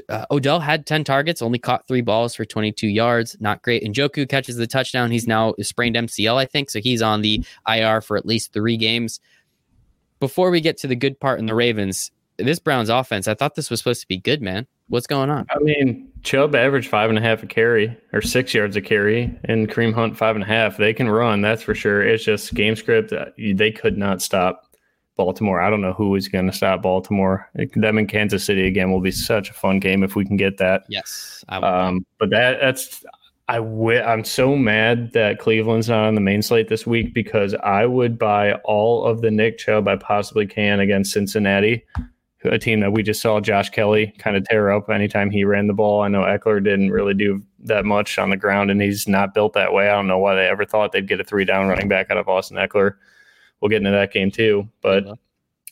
uh, 0.09 0.24
Odell 0.30 0.61
had 0.61 0.86
10 0.86 1.05
targets, 1.05 1.43
only 1.43 1.59
caught 1.59 1.86
three 1.86 2.01
balls 2.01 2.34
for 2.34 2.45
22 2.45 2.88
yards. 2.88 3.36
Not 3.41 3.62
great. 3.62 3.82
And 3.84 3.95
Njoku 3.95 4.28
catches 4.28 4.57
the 4.57 4.66
touchdown. 4.66 5.11
He's 5.11 5.26
now 5.26 5.55
sprained 5.61 5.97
MCL, 5.97 6.36
I 6.36 6.47
think. 6.47 6.70
So 6.70 6.80
he's 6.80 7.03
on 7.03 7.22
the 7.22 7.45
IR 7.68 8.01
for 8.01 8.16
at 8.16 8.26
least 8.26 8.53
three 8.53 8.76
games. 8.76 9.20
Before 10.18 10.51
we 10.51 10.61
get 10.61 10.76
to 10.78 10.86
the 10.86 10.97
good 10.97 11.18
part 11.18 11.38
in 11.38 11.47
the 11.47 11.55
Ravens, 11.55 12.11
this 12.36 12.59
Browns 12.59 12.88
offense, 12.88 13.26
I 13.26 13.34
thought 13.34 13.55
this 13.55 13.70
was 13.70 13.80
supposed 13.80 14.03
to 14.03 14.09
be 14.09 14.18
good, 14.18 14.43
man. 14.43 14.66
What's 14.91 15.07
going 15.07 15.30
on? 15.30 15.47
I 15.51 15.59
mean, 15.61 16.11
Chubb 16.22 16.57
averaged 16.57 16.88
five 16.88 17.11
and 17.11 17.18
a 17.18 17.22
half 17.22 17.45
a 17.45 17.47
carry 17.47 17.97
or 18.12 18.20
six 18.20 18.53
yards 18.53 18.74
a 18.74 18.80
carry, 18.80 19.32
and 19.45 19.68
Kareem 19.68 19.95
Hunt 19.95 20.16
five 20.16 20.34
and 20.34 20.43
a 20.43 20.49
half. 20.49 20.76
They 20.76 20.93
can 20.93 21.09
run, 21.09 21.43
that's 21.43 21.62
for 21.62 21.76
sure. 21.76 22.03
It's 22.03 22.24
just 22.24 22.53
game 22.55 22.74
script. 22.74 23.12
Uh, 23.12 23.26
they 23.55 23.70
could 23.70 23.97
not 23.97 24.20
stop 24.20 24.64
Baltimore. 25.16 25.61
I 25.61 25.70
don't 25.70 25.80
know 25.80 25.93
who 25.93 26.16
is 26.16 26.26
going 26.26 26.47
to 26.47 26.53
stop 26.53 26.82
Baltimore. 26.82 27.49
Them 27.76 27.99
in 27.99 28.09
Kansas 28.09 28.45
City 28.45 28.66
again 28.66 28.91
will 28.91 29.01
be 29.01 29.12
such 29.12 29.49
a 29.49 29.55
fun 29.55 29.78
game 29.78 30.03
if 30.03 30.16
we 30.16 30.24
can 30.24 30.36
get 30.36 30.59
that. 30.59 30.82
Yes, 30.88 31.45
um, 31.51 32.05
but 32.18 32.30
that 32.30 32.59
that's 32.61 33.05
I 33.49 33.59
w- 33.59 34.01
I'm 34.01 34.24
so 34.24 34.57
mad 34.57 35.12
that 35.12 35.38
Cleveland's 35.38 35.88
not 35.88 36.05
on 36.05 36.16
the 36.16 36.20
main 36.20 36.43
slate 36.43 36.68
this 36.68 36.84
week 36.84 37.14
because 37.14 37.55
I 37.55 37.86
would 37.86 38.18
buy 38.18 38.55
all 38.64 39.05
of 39.05 39.20
the 39.20 39.30
Nick 39.30 39.59
Chubb 39.59 39.86
I 39.86 39.95
possibly 39.95 40.49
can 40.49 40.80
against 40.80 41.12
Cincinnati 41.12 41.84
a 42.45 42.59
team 42.59 42.80
that 42.80 42.93
we 42.93 43.03
just 43.03 43.20
saw 43.20 43.41
Josh 43.41 43.70
Kelley 43.70 44.14
kind 44.18 44.36
of 44.36 44.45
tear 44.45 44.70
up 44.70 44.88
anytime 44.88 45.30
he 45.30 45.45
ran 45.45 45.66
the 45.66 45.74
ball. 45.74 46.03
I 46.03 46.09
know 46.09 46.22
Ekeler 46.22 46.62
didn't 46.62 46.91
really 46.91 47.14
do 47.14 47.43
that 47.64 47.84
much 47.84 48.18
on 48.18 48.30
the 48.30 48.36
ground, 48.36 48.70
and 48.70 48.80
he's 48.80 49.07
not 49.07 49.34
built 49.34 49.53
that 49.53 49.72
way. 49.72 49.91
I 49.91 49.95
don't 49.95 50.07
know 50.07 50.18
why 50.18 50.34
they 50.34 50.47
ever 50.47 50.64
thought 50.64 50.93
they'd 50.93 51.07
get 51.07 51.20
a 51.20 51.24
three 51.24 51.45
down 51.45 51.68
running 51.68 51.88
back 51.88 52.11
out 52.11 52.16
of 52.16 52.28
Austin 52.28 52.57
Ekeler. 52.57 52.95
We'll 53.61 53.68
get 53.68 53.78
into 53.78 53.91
that 53.91 54.12
game 54.12 54.30
too, 54.30 54.68
but 54.80 55.05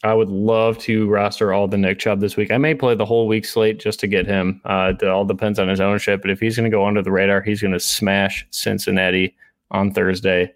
I 0.04 0.12
would 0.12 0.28
love 0.28 0.78
to 0.80 1.08
roster 1.08 1.52
all 1.52 1.66
the 1.66 1.78
Nick 1.78 1.98
Chubb 1.98 2.20
this 2.20 2.36
week. 2.36 2.50
I 2.50 2.58
may 2.58 2.74
play 2.74 2.94
the 2.94 3.06
whole 3.06 3.26
week 3.26 3.46
slate 3.46 3.80
just 3.80 3.98
to 4.00 4.06
get 4.06 4.26
him. 4.26 4.60
Uh, 4.64 4.92
it 5.00 5.08
all 5.08 5.24
depends 5.24 5.58
on 5.58 5.68
his 5.68 5.80
ownership, 5.80 6.20
but 6.20 6.30
if 6.30 6.38
he's 6.38 6.56
going 6.56 6.70
to 6.70 6.74
go 6.74 6.86
under 6.86 7.02
the 7.02 7.10
radar, 7.10 7.40
he's 7.40 7.62
going 7.62 7.72
to 7.72 7.80
smash 7.80 8.46
Cincinnati 8.50 9.34
on 9.70 9.92
Thursday 9.92 10.52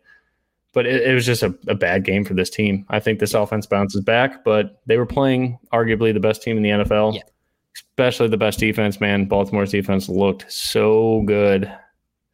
but 0.72 0.86
it, 0.86 1.02
it 1.02 1.14
was 1.14 1.26
just 1.26 1.42
a, 1.42 1.54
a, 1.68 1.74
bad 1.74 2.04
game 2.04 2.24
for 2.24 2.34
this 2.34 2.50
team. 2.50 2.84
I 2.88 2.98
think 2.98 3.18
this 3.18 3.34
offense 3.34 3.66
bounces 3.66 4.00
back, 4.00 4.44
but 4.44 4.80
they 4.86 4.96
were 4.96 5.06
playing 5.06 5.58
arguably 5.72 6.12
the 6.12 6.20
best 6.20 6.42
team 6.42 6.56
in 6.56 6.62
the 6.62 6.70
NFL, 6.70 7.14
yeah. 7.14 7.22
especially 7.74 8.28
the 8.28 8.36
best 8.36 8.58
defense. 8.58 9.00
Man, 9.00 9.26
Baltimore's 9.26 9.70
defense 9.70 10.08
looked 10.08 10.50
so 10.50 11.22
good, 11.26 11.72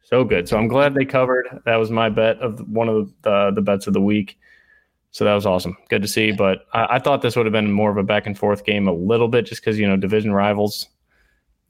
so 0.01 0.23
good. 0.23 0.47
So 0.47 0.57
I'm 0.57 0.67
glad 0.67 0.93
they 0.93 1.05
covered. 1.05 1.47
That 1.65 1.75
was 1.75 1.91
my 1.91 2.09
bet 2.09 2.37
of 2.39 2.59
one 2.69 2.89
of 2.89 3.13
the 3.23 3.51
the 3.53 3.61
bets 3.61 3.87
of 3.87 3.93
the 3.93 4.01
week. 4.01 4.37
So 5.11 5.25
that 5.25 5.33
was 5.33 5.45
awesome. 5.45 5.75
Good 5.89 6.03
to 6.03 6.07
see. 6.07 6.31
But 6.31 6.67
I, 6.73 6.87
I 6.91 6.99
thought 6.99 7.21
this 7.21 7.35
would 7.35 7.45
have 7.45 7.53
been 7.53 7.71
more 7.71 7.89
of 7.89 7.97
a 7.97 8.03
back 8.03 8.27
and 8.27 8.37
forth 8.37 8.63
game 8.63 8.87
a 8.87 8.93
little 8.93 9.27
bit, 9.27 9.45
just 9.45 9.61
because 9.61 9.77
you 9.77 9.87
know 9.87 9.97
division 9.97 10.33
rivals 10.33 10.87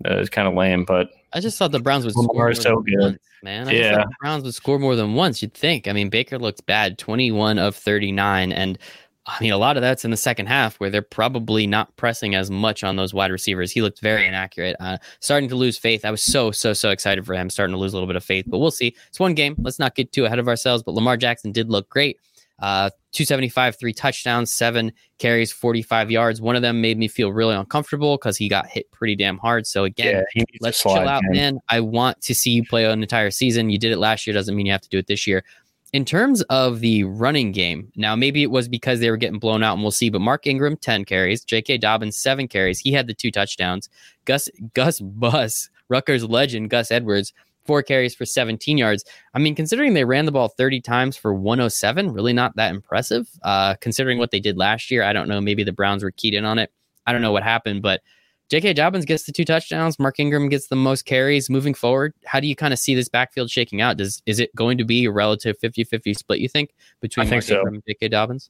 uh, 0.08 0.18
is 0.18 0.30
kind 0.30 0.48
of 0.48 0.54
lame. 0.54 0.86
But 0.86 1.10
I 1.34 1.40
just 1.40 1.58
thought 1.58 1.72
the 1.72 1.80
Browns 1.80 2.06
would 2.06 2.14
score 2.14 2.54
so 2.54 2.82
good. 2.82 3.00
Once, 3.00 3.20
man. 3.44 3.68
I 3.68 3.72
yeah, 3.72 3.96
the 3.98 4.16
Browns 4.22 4.44
would 4.44 4.56
score 4.56 4.80
more 4.80 4.96
than 4.96 5.14
once. 5.14 5.42
You'd 5.42 5.54
think. 5.54 5.88
I 5.88 5.94
mean, 5.94 6.10
Baker 6.10 6.40
looked 6.40 6.66
bad, 6.66 6.98
twenty-one 6.98 7.60
of 7.60 7.76
thirty-nine, 7.76 8.52
and 8.52 8.78
I 9.26 9.38
mean, 9.42 9.52
a 9.52 9.58
lot 9.58 9.78
of 9.78 9.82
that's 9.82 10.04
in 10.04 10.12
the 10.12 10.18
second 10.18 10.48
half 10.48 10.80
where 10.80 10.90
they're 10.90 11.04
probably 11.04 11.68
not 11.68 11.96
pressing 11.98 12.34
as 12.34 12.50
much 12.50 12.84
on 12.84 12.96
those 12.96 13.14
wide 13.14 13.32
receivers. 13.32 13.72
He 13.72 13.82
looked 13.82 14.02
very 14.02 14.26
inaccurate. 14.26 14.76
Uh, 14.80 14.98
starting 15.20 15.48
to 15.50 15.56
lose 15.56 15.78
faith. 15.78 16.04
I 16.04 16.10
was 16.10 16.24
so, 16.24 16.50
so, 16.50 16.74
so 16.74 16.90
excited 16.90 17.26
for 17.28 17.36
him, 17.36 17.52
starting 17.52 17.74
to 17.74 17.80
lose 17.80 17.94
a 17.94 17.96
little 17.96 18.08
bit 18.08 18.16
of 18.16 18.24
faith, 18.24 18.46
but 18.48 18.58
we'll 18.58 18.72
see. 18.72 18.96
It's 19.08 19.20
one 19.20 19.36
game. 19.36 19.56
Let's 19.60 19.78
not 19.78 19.94
get 19.94 20.12
too 20.12 20.26
ahead 20.26 20.40
of 20.40 20.48
ourselves. 20.48 20.82
But 20.82 20.96
Lamar 20.96 21.16
Jackson 21.16 21.52
did 21.52 21.70
look 21.70 21.88
great. 21.90 22.18
Uh, 22.62 22.90
275, 23.12 23.80
three 23.80 23.94
touchdowns, 23.94 24.52
seven 24.52 24.92
carries, 25.18 25.52
45 25.52 26.12
yards. 26.12 26.42
One 26.42 26.56
of 26.56 26.62
them 26.62 26.82
made 26.82 26.98
me 26.98 27.08
feel 27.08 27.32
really 27.32 27.56
uncomfortable 27.56 28.18
because 28.18 28.38
he 28.38 28.48
got 28.48 28.68
hit 28.68 28.90
pretty 28.92 29.16
damn 29.16 29.38
hard. 29.38 29.66
So 29.66 29.86
again, 29.86 30.24
yeah, 30.36 30.44
let's 30.62 30.82
chill 30.82 30.94
out, 30.94 31.24
man. 31.26 31.56
man. 31.56 31.60
I 31.70 31.80
want 31.80 32.22
to 32.22 32.36
see 32.36 32.52
you 32.52 32.64
play 32.64 32.86
an 32.86 33.02
entire 33.02 33.32
season. 33.32 33.70
You 33.70 33.80
did 33.80 33.92
it 33.92 33.98
last 33.98 34.28
year, 34.28 34.34
doesn't 34.34 34.56
mean 34.56 34.66
you 34.66 34.72
have 34.72 34.82
to 34.82 34.90
do 34.90 34.98
it 34.98 35.08
this 35.08 35.26
year. 35.26 35.44
In 35.92 36.06
terms 36.06 36.44
of 36.44 36.82
the 36.82 37.04
running 37.06 37.52
game, 37.52 37.92
now 37.96 38.16
maybe 38.16 38.44
it 38.44 38.52
was 38.52 38.68
because 38.68 39.00
they 39.00 39.10
were 39.10 39.18
getting 39.18 39.40
blown 39.40 39.64
out, 39.64 39.74
and 39.74 39.82
we'll 39.82 39.90
see. 39.90 40.12
But 40.12 40.22
Mark 40.22 40.46
Ingram, 40.46 40.78
10 40.78 41.04
carries, 41.06 41.44
J.K. 41.44 41.80
Dobbins, 41.80 42.16
seven 42.16 42.48
carries. 42.48 42.80
He 42.80 42.92
had 42.92 43.08
the 43.08 43.16
two 43.16 43.32
touchdowns. 43.32 43.90
Gus 44.26 44.50
Gus 44.76 45.00
Bus, 45.00 45.70
Rutgers 45.88 46.24
legend 46.24 46.70
Gus 46.70 46.92
Edwards, 46.92 47.34
four 47.70 47.84
carries 47.84 48.16
for 48.16 48.26
17 48.26 48.80
yards. 48.80 49.06
I 49.36 49.38
mean, 49.38 49.54
considering 49.54 49.94
they 49.94 50.04
ran 50.04 50.26
the 50.26 50.32
ball 50.32 50.48
30 50.48 50.82
times 50.82 51.16
for 51.16 51.36
107, 51.36 52.12
really 52.12 52.34
not 52.34 52.56
that 52.56 52.74
impressive. 52.74 53.30
Uh, 53.44 53.76
considering 53.76 54.18
what 54.18 54.32
they 54.32 54.40
did 54.40 54.58
last 54.58 54.90
year, 54.90 55.04
I 55.04 55.14
don't 55.14 55.28
know. 55.28 55.40
Maybe 55.40 55.64
the 55.64 55.72
Browns 55.72 56.04
were 56.04 56.10
keyed 56.10 56.34
in 56.34 56.46
on 56.46 56.58
it. 56.58 56.72
I 57.06 57.12
don't 57.12 57.22
know 57.22 57.32
what 57.32 57.44
happened, 57.44 57.84
but 57.84 58.02
J.K. 58.50 58.74
Dobbins 58.74 59.06
gets 59.06 59.26
the 59.26 59.32
two 59.32 59.46
touchdowns. 59.46 60.00
Mark 60.00 60.20
Ingram 60.20 60.50
gets 60.50 60.66
the 60.66 60.76
most 60.76 61.06
carries 61.06 61.48
moving 61.48 61.76
forward. 61.76 62.16
How 62.26 62.40
do 62.40 62.48
you 62.48 62.56
kind 62.56 62.74
of 62.74 62.80
see 62.80 62.96
this 62.96 63.08
backfield 63.08 63.52
shaking 63.52 63.82
out? 63.82 63.98
Does 63.98 64.24
is 64.26 64.40
it 64.40 64.50
going 64.56 64.80
to 64.80 64.84
be 64.84 65.06
a 65.06 65.12
relative 65.12 65.56
50-50 65.60 66.18
split? 66.18 66.40
You 66.40 66.50
think 66.50 66.74
between 67.02 67.28
I 67.28 67.30
think 67.30 67.36
Mark 67.36 67.44
so. 67.44 67.58
Ingram 67.58 67.76
and 67.76 67.84
J.K. 67.88 68.08
Dobbins? 68.08 68.50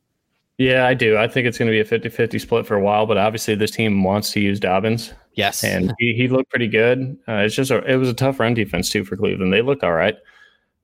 Yeah, 0.60 0.86
I 0.86 0.94
do. 0.94 1.18
I 1.18 1.30
think 1.30 1.48
it's 1.48 1.58
going 1.58 1.68
to 1.68 1.72
be 1.72 1.80
a 1.80 1.86
50 1.86 2.10
50 2.10 2.38
split 2.38 2.66
for 2.68 2.76
a 2.76 2.82
while, 2.82 3.06
but 3.06 3.18
obviously 3.18 3.56
this 3.56 3.72
team 3.72 4.04
wants 4.04 4.34
to 4.34 4.42
use 4.42 4.60
Dobbins. 4.60 5.14
Yes. 5.34 5.64
And 5.64 5.94
he, 6.00 6.14
he 6.14 6.28
looked 6.28 6.50
pretty 6.50 6.68
good. 6.68 7.18
Uh, 7.30 7.36
it's 7.36 7.56
just, 7.56 7.72
a, 7.72 7.78
it 7.90 7.96
was 7.96 8.10
a 8.10 8.14
tough 8.14 8.42
run 8.42 8.56
defense 8.56 8.90
too 8.90 9.06
for 9.06 9.16
Cleveland. 9.16 9.54
They 9.54 9.62
looked 9.62 9.86
all 9.86 9.94
right, 9.94 10.18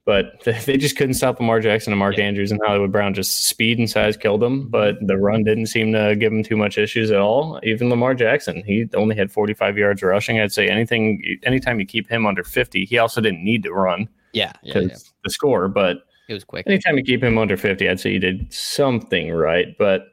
but 0.05 0.41
they, 0.45 0.57
they 0.65 0.77
just 0.77 0.95
couldn't 0.95 1.15
stop 1.15 1.41
Lamar 1.41 1.59
Jackson 1.59 1.91
and 1.91 1.99
Mark 1.99 2.15
yeah. 2.15 2.23
Andrews 2.23 2.53
and 2.53 2.61
Hollywood 2.65 2.93
Brown. 2.93 3.13
Just 3.13 3.49
speed 3.49 3.77
and 3.77 3.89
size 3.89 4.15
killed 4.15 4.41
them, 4.41 4.69
but 4.69 4.95
the 5.01 5.17
run 5.17 5.43
didn't 5.43 5.65
seem 5.65 5.91
to 5.91 6.15
give 6.15 6.31
them 6.31 6.41
too 6.41 6.55
much 6.55 6.77
issues 6.77 7.11
at 7.11 7.19
all. 7.19 7.59
Even 7.63 7.89
Lamar 7.89 8.15
Jackson, 8.15 8.63
he 8.65 8.87
only 8.93 9.17
had 9.17 9.29
45 9.29 9.77
yards 9.77 10.01
rushing. 10.01 10.39
I'd 10.39 10.53
say 10.53 10.69
anything, 10.69 11.21
anytime 11.43 11.81
you 11.81 11.85
keep 11.85 12.07
him 12.07 12.25
under 12.25 12.45
50, 12.45 12.85
he 12.85 12.97
also 12.97 13.19
didn't 13.19 13.43
need 13.43 13.63
to 13.63 13.73
run. 13.73 14.07
Yeah. 14.31 14.53
Yeah. 14.63 14.79
yeah. 14.79 14.95
The 15.25 15.29
score, 15.31 15.67
but 15.67 15.97
it 16.27 16.33
was 16.33 16.43
quick. 16.43 16.65
Anytime 16.67 16.97
you 16.97 17.03
keep 17.03 17.23
him 17.23 17.37
under 17.37 17.57
50, 17.57 17.87
I'd 17.89 17.99
say 17.99 18.11
you 18.11 18.19
did 18.19 18.51
something 18.51 19.31
right. 19.31 19.75
But 19.77 20.07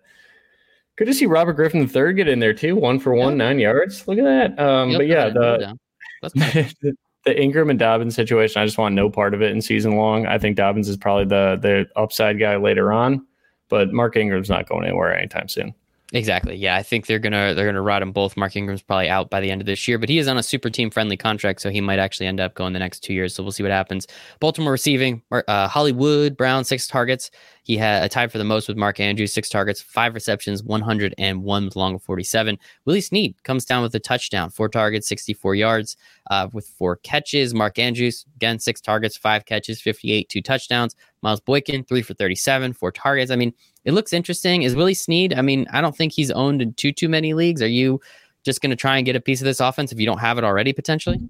Good 0.96 1.06
to 1.06 1.14
see 1.14 1.26
Robert 1.26 1.54
Griffin 1.54 1.80
III 1.80 2.12
get 2.12 2.28
in 2.28 2.38
there 2.38 2.52
too. 2.52 2.76
One 2.76 2.98
for 2.98 3.14
one, 3.14 3.36
nine 3.36 3.58
yards. 3.58 4.06
Look 4.06 4.18
at 4.18 4.24
that. 4.24 4.62
Um, 4.62 4.90
Yep, 4.90 4.98
but 4.98 5.06
yeah, 5.06 5.20
I 5.22 5.24
didn't 5.28 5.40
know 5.40 5.76
the, 6.22 6.74
the 6.82 6.96
the 7.24 7.40
Ingram 7.40 7.70
and 7.70 7.78
Dobbins 7.78 8.14
situation, 8.14 8.60
I 8.60 8.64
just 8.64 8.78
want 8.78 8.94
no 8.94 9.08
part 9.08 9.34
of 9.34 9.42
it 9.42 9.52
in 9.52 9.62
season 9.62 9.96
long. 9.96 10.26
I 10.26 10.38
think 10.38 10.56
Dobbins 10.56 10.88
is 10.88 10.96
probably 10.96 11.24
the 11.24 11.58
the 11.60 11.86
upside 11.96 12.38
guy 12.38 12.56
later 12.56 12.92
on, 12.92 13.26
but 13.68 13.92
Mark 13.92 14.16
Ingram's 14.16 14.50
not 14.50 14.68
going 14.68 14.84
anywhere 14.84 15.16
anytime 15.16 15.48
soon. 15.48 15.74
Exactly. 16.14 16.56
Yeah, 16.56 16.76
I 16.76 16.82
think 16.82 17.06
they're 17.06 17.18
gonna 17.18 17.54
they're 17.54 17.64
gonna 17.64 17.80
ride 17.80 18.02
him 18.02 18.12
both. 18.12 18.36
Mark 18.36 18.54
Ingram's 18.54 18.82
probably 18.82 19.08
out 19.08 19.30
by 19.30 19.40
the 19.40 19.50
end 19.50 19.62
of 19.62 19.66
this 19.66 19.88
year, 19.88 19.96
but 19.96 20.10
he 20.10 20.18
is 20.18 20.28
on 20.28 20.36
a 20.36 20.42
super 20.42 20.68
team 20.68 20.90
friendly 20.90 21.16
contract, 21.16 21.62
so 21.62 21.70
he 21.70 21.80
might 21.80 21.98
actually 21.98 22.26
end 22.26 22.38
up 22.38 22.54
going 22.54 22.74
the 22.74 22.78
next 22.78 23.00
two 23.00 23.14
years. 23.14 23.34
So 23.34 23.42
we'll 23.42 23.50
see 23.52 23.62
what 23.62 23.72
happens. 23.72 24.06
Baltimore 24.38 24.72
receiving 24.72 25.22
uh, 25.32 25.68
Hollywood 25.68 26.36
Brown 26.36 26.64
six 26.64 26.86
targets. 26.86 27.30
He 27.62 27.78
had 27.78 28.02
a 28.02 28.10
tie 28.10 28.26
for 28.26 28.36
the 28.36 28.44
most 28.44 28.68
with 28.68 28.76
Mark 28.76 29.00
Andrews 29.00 29.32
six 29.32 29.48
targets, 29.48 29.80
five 29.80 30.12
receptions, 30.12 30.62
one 30.62 30.82
hundred 30.82 31.14
and 31.16 31.44
one 31.44 31.70
long 31.74 31.94
of 31.94 32.02
forty 32.02 32.24
seven. 32.24 32.58
Willie 32.84 33.00
Snead 33.00 33.42
comes 33.44 33.64
down 33.64 33.82
with 33.82 33.94
a 33.94 34.00
touchdown, 34.00 34.50
four 34.50 34.68
targets, 34.68 35.08
sixty 35.08 35.32
four 35.32 35.54
yards, 35.54 35.96
uh, 36.30 36.46
with 36.52 36.66
four 36.66 36.96
catches. 36.96 37.54
Mark 37.54 37.78
Andrews 37.78 38.26
again 38.36 38.58
six 38.58 38.82
targets, 38.82 39.16
five 39.16 39.46
catches, 39.46 39.80
fifty 39.80 40.12
eight, 40.12 40.28
two 40.28 40.42
touchdowns. 40.42 40.94
Miles 41.22 41.40
Boykin 41.40 41.84
three 41.84 42.02
for 42.02 42.12
thirty 42.12 42.34
seven, 42.34 42.74
four 42.74 42.92
targets. 42.92 43.30
I 43.30 43.36
mean 43.36 43.54
it 43.84 43.92
looks 43.92 44.12
interesting. 44.12 44.62
Is 44.62 44.74
Willie 44.76 44.94
Snead? 44.94 45.34
I 45.34 45.42
mean, 45.42 45.66
I 45.72 45.80
don't 45.80 45.96
think 45.96 46.12
he's 46.12 46.30
owned 46.30 46.62
in 46.62 46.74
too 46.74 46.92
too 46.92 47.08
many 47.08 47.34
leagues. 47.34 47.62
Are 47.62 47.66
you 47.68 48.00
just 48.44 48.60
going 48.60 48.70
to 48.70 48.76
try 48.76 48.96
and 48.96 49.06
get 49.06 49.16
a 49.16 49.20
piece 49.20 49.40
of 49.40 49.44
this 49.44 49.60
offense 49.60 49.92
if 49.92 50.00
you 50.00 50.06
don't 50.06 50.18
have 50.18 50.38
it 50.38 50.44
already 50.44 50.72
potentially? 50.72 51.20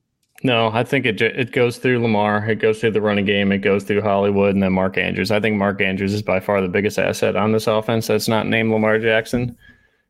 No, 0.45 0.71
I 0.73 0.83
think 0.83 1.07
it 1.07 1.21
it 1.23 1.53
goes 1.53 1.79
through 1.79 2.01
Lamar, 2.03 2.49
it 2.51 2.57
goes 2.57 2.81
through 2.81 2.91
the 2.93 3.01
running 3.01 3.25
game, 3.25 3.53
it 3.53 3.59
goes 3.59 3.85
through 3.85 4.03
Hollywood, 4.03 4.55
and 4.55 4.63
then 4.63 4.73
Mark 4.73 4.99
Andrews. 4.99 5.31
I 5.31 5.39
think 5.39 5.57
Mark 5.57 5.81
Andrews 5.81 6.13
is 6.15 6.23
by 6.23 6.41
far 6.41 6.61
the 6.61 6.69
biggest 6.69 6.99
asset 6.99 7.37
on 7.37 7.53
this 7.53 7.67
offense. 7.69 8.09
That's 8.09 8.29
not 8.29 8.47
named 8.49 8.73
Lamar 8.73 8.99
Jackson. 8.99 9.57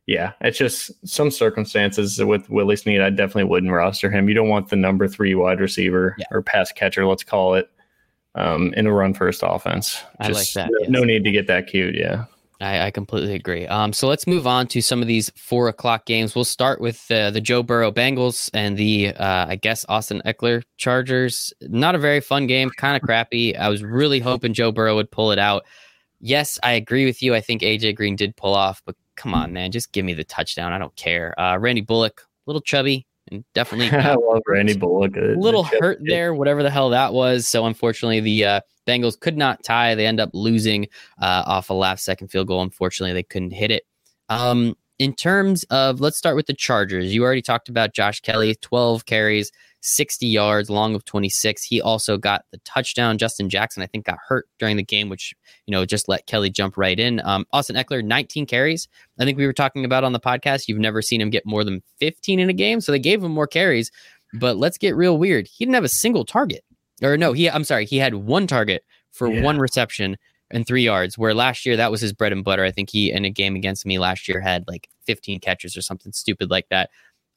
Yeah, 0.07 0.33
it's 0.41 0.59
just 0.59 0.91
some 1.07 1.31
circumstances 1.31 2.19
with 2.25 2.49
Willie 2.51 2.77
Snead. 2.77 3.03
I 3.03 3.11
definitely 3.11 3.45
wouldn't 3.45 3.71
roster 3.73 4.11
him. 4.11 4.29
You 4.29 4.35
don't 4.35 4.49
want 4.49 4.69
the 4.69 4.77
number 4.77 5.07
three 5.07 5.35
wide 5.35 5.61
receiver 5.61 6.17
Yeah. 6.19 6.25
or 6.31 6.43
pass 6.43 6.73
catcher, 6.73 7.07
let's 7.07 7.23
call 7.23 7.55
it, 7.55 7.71
um, 8.35 8.73
in 8.75 8.87
a 8.87 8.93
run 8.93 9.15
first 9.15 9.43
offense. 9.45 10.03
I 10.19 10.29
like 10.29 10.51
that, 10.55 10.71
No, 10.71 10.79
yes. 10.81 10.89
no 10.91 11.05
need 11.05 11.23
to 11.25 11.31
get 11.31 11.47
that 11.49 11.67
cute. 11.69 11.95
Yeah. 11.95 12.25
I, 12.65 12.87
I 12.87 12.91
completely 12.91 13.35
agree. 13.35 13.67
Um, 13.67 13.93
so 13.93 14.09
let's 14.09 14.27
move 14.27 14.47
on 14.47 14.67
to 14.69 14.81
some 14.81 15.03
of 15.03 15.09
these 15.09 15.31
four 15.37 15.69
o'clock 15.69 16.07
games. 16.07 16.35
We'll 16.35 16.45
start 16.45 16.81
with 16.81 17.11
uh, 17.11 17.31
the 17.31 17.41
Joe 17.41 17.63
Burrow 17.63 17.93
Bengals 17.93 18.51
and 18.55 18.77
the, 18.77 19.09
uh, 19.09 19.47
I 19.49 19.57
guess, 19.57 19.85
Austin 19.89 20.23
Ekeler 20.25 20.63
Chargers. 20.77 21.53
Not 21.63 21.95
a 21.95 21.99
very 21.99 22.21
fun 22.21 22.47
game, 22.47 22.71
kind 22.71 22.97
of 22.97 23.03
crappy. 23.03 23.57
I 23.57 23.69
was 23.69 23.83
really 23.83 24.21
hoping 24.21 24.55
Joe 24.55 24.73
Burrow 24.73 24.97
would 24.97 25.11
pull 25.11 25.33
it 25.33 25.39
out. 25.39 25.65
Yes, 26.21 26.59
I 26.63 26.73
agree 26.73 27.05
with 27.05 27.23
you. 27.23 27.35
I 27.35 27.41
think 27.41 27.63
AJ 27.63 27.97
Green 27.97 28.17
did 28.17 28.37
pull 28.37 28.55
off, 28.55 28.83
but 28.85 28.97
come 29.17 29.35
on, 29.35 29.53
man, 29.53 29.73
just 29.73 29.93
give 29.93 30.05
me 30.05 30.15
the 30.15 30.25
touchdown. 30.25 30.73
I 30.73 30.79
don't 30.79 30.95
care. 30.97 31.39
Uh, 31.39 31.59
Randy 31.59 31.81
Bullock, 31.81 32.27
little 32.47 32.63
chubby 32.63 33.07
and 33.33 33.45
definitely 33.55 33.91
I 33.99 34.15
love 34.15 34.43
Randy 34.47 34.77
Bullock. 34.77 35.17
a 35.17 35.35
little 35.37 35.65
hurt 35.65 35.99
there, 36.03 36.35
whatever 36.35 36.63
the 36.63 36.71
hell 36.71 36.91
that 36.91 37.13
was. 37.13 37.49
So 37.49 37.67
unfortunately, 37.67 38.21
the 38.21 38.45
uh, 38.45 38.61
Bengals 38.87 39.19
could 39.19 39.37
not 39.37 39.63
tie. 39.63 39.95
They 39.95 40.07
end 40.07 40.21
up 40.21 40.31
losing 40.33 40.87
uh, 41.21 41.43
off 41.47 41.71
a 41.71 41.75
last 41.75 42.05
second 42.05 42.29
field 42.29 42.49
goal. 42.49 42.63
Unfortunately, 42.63 43.13
they 43.13 43.23
couldn't 43.23 43.53
hit 43.53 43.71
it. 43.71 43.85
Um, 44.29 44.77
in 44.99 45.15
terms 45.15 45.65
of, 45.65 46.01
let's 46.01 46.17
start 46.17 46.37
with 46.37 46.47
the 46.47 46.55
Chargers. 46.55 47.13
You 47.13 47.25
already 47.25 47.43
talked 47.43 47.69
about 47.69 47.93
Josh 47.93 48.21
Kelley, 48.21 48.55
12 48.57 49.05
carries, 49.05 49.51
60 49.83 50.27
yards, 50.27 50.71
long 50.71 50.95
of 50.95 51.05
26. 51.05 51.63
He 51.65 51.81
also 51.81 52.17
got 52.17 52.45
the 52.53 52.59
touchdown. 52.59 53.19
Justin 53.19 53.49
Jackson, 53.51 53.83
I 53.83 53.87
think, 53.87 54.07
got 54.07 54.19
hurt 54.27 54.47
during 54.59 54.77
the 54.77 54.83
game, 54.83 55.09
which, 55.09 55.35
you 55.67 55.73
know, 55.73 55.85
just 55.85 56.09
let 56.09 56.27
Kelley 56.27 56.51
jump 56.51 56.77
right 56.77 56.99
in. 56.99 57.21
Um, 57.25 57.45
Austin 57.53 57.77
Ekeler, 57.77 58.03
19 58.05 58.47
carries. 58.47 58.89
I 59.19 59.25
think 59.25 59.37
we 59.37 59.47
were 59.47 59.53
talking 59.53 59.85
about 59.85 60.05
on 60.05 60.13
the 60.13 60.21
podcast. 60.21 60.69
You've 60.69 60.79
never 60.79 61.03
seen 61.03 61.21
him 61.21 61.31
get 61.31 61.45
more 61.45 61.65
than 61.65 61.83
15 61.99 62.39
in 62.39 62.49
a 62.49 62.53
game. 62.55 62.81
So 62.81 62.93
they 62.93 62.99
gave 62.99 63.23
him 63.23 63.33
more 63.33 63.47
carries. 63.49 63.91
But 64.35 64.57
let's 64.57 64.79
get 64.79 64.97
real 64.97 65.19
weird. 65.19 65.47
He 65.49 65.65
didn't 65.65 65.75
have 65.75 65.85
a 65.85 65.89
single 65.89 66.25
target. 66.25 66.65
Or 67.03 67.17
no, 67.17 67.33
he 67.33 67.51
I'm 67.51 67.65
sorry, 67.65 67.85
he 67.85 67.99
had 67.99 68.15
one 68.15 68.47
target 68.47 68.85
for 69.11 69.29
Yeah. 69.29 69.43
one 69.43 69.59
reception 69.59 70.17
and 70.51 70.67
three 70.67 70.85
yards. 70.85 71.19
Where 71.19 71.35
last 71.35 71.67
year 71.67 71.77
that 71.77 71.91
was 71.91 72.01
his 72.01 72.13
bread 72.13 72.33
and 72.33 72.45
butter. 72.45 72.65
I 72.65 72.71
think 72.71 72.89
he 72.91 73.11
in 73.11 73.25
a 73.25 73.31
game 73.31 73.57
against 73.57 73.85
me 73.85 73.99
last 73.99 74.29
year 74.29 74.41
had 74.41 74.65
like 74.69 74.89
15 75.07 75.41
catches 75.41 75.77
or 75.77 75.83
something 75.83 76.13
stupid 76.13 76.51
like 76.51 76.69
that. 76.71 76.91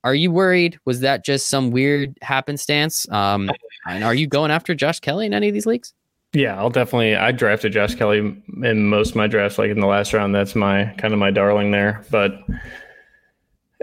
Are 0.05 0.15
you 0.15 0.31
worried? 0.31 0.79
Was 0.85 0.99
that 0.99 1.25
just 1.25 1.49
some 1.49 1.71
weird 1.71 2.15
happenstance? 2.21 3.09
Um, 3.09 3.49
and 3.87 4.03
are 4.03 4.13
you 4.13 4.27
going 4.27 4.51
after 4.51 4.75
Josh 4.75 4.99
Kelley 4.99 5.25
in 5.25 5.33
any 5.33 5.47
of 5.47 5.53
these 5.55 5.65
leagues? 5.65 5.93
Yeah, 6.31 6.57
I'll 6.57 6.69
definitely. 6.69 7.15
I 7.15 7.31
drafted 7.31 7.73
Josh 7.73 7.95
Kelley 7.95 8.19
in 8.61 8.87
most 8.87 9.11
of 9.11 9.15
my 9.15 9.25
drafts, 9.25 9.57
like 9.57 9.71
in 9.71 9.79
the 9.79 9.87
last 9.87 10.13
round. 10.13 10.35
That's 10.35 10.53
my 10.53 10.93
kind 10.99 11.11
of 11.11 11.19
my 11.19 11.31
darling 11.31 11.71
there. 11.71 12.05
But 12.11 12.33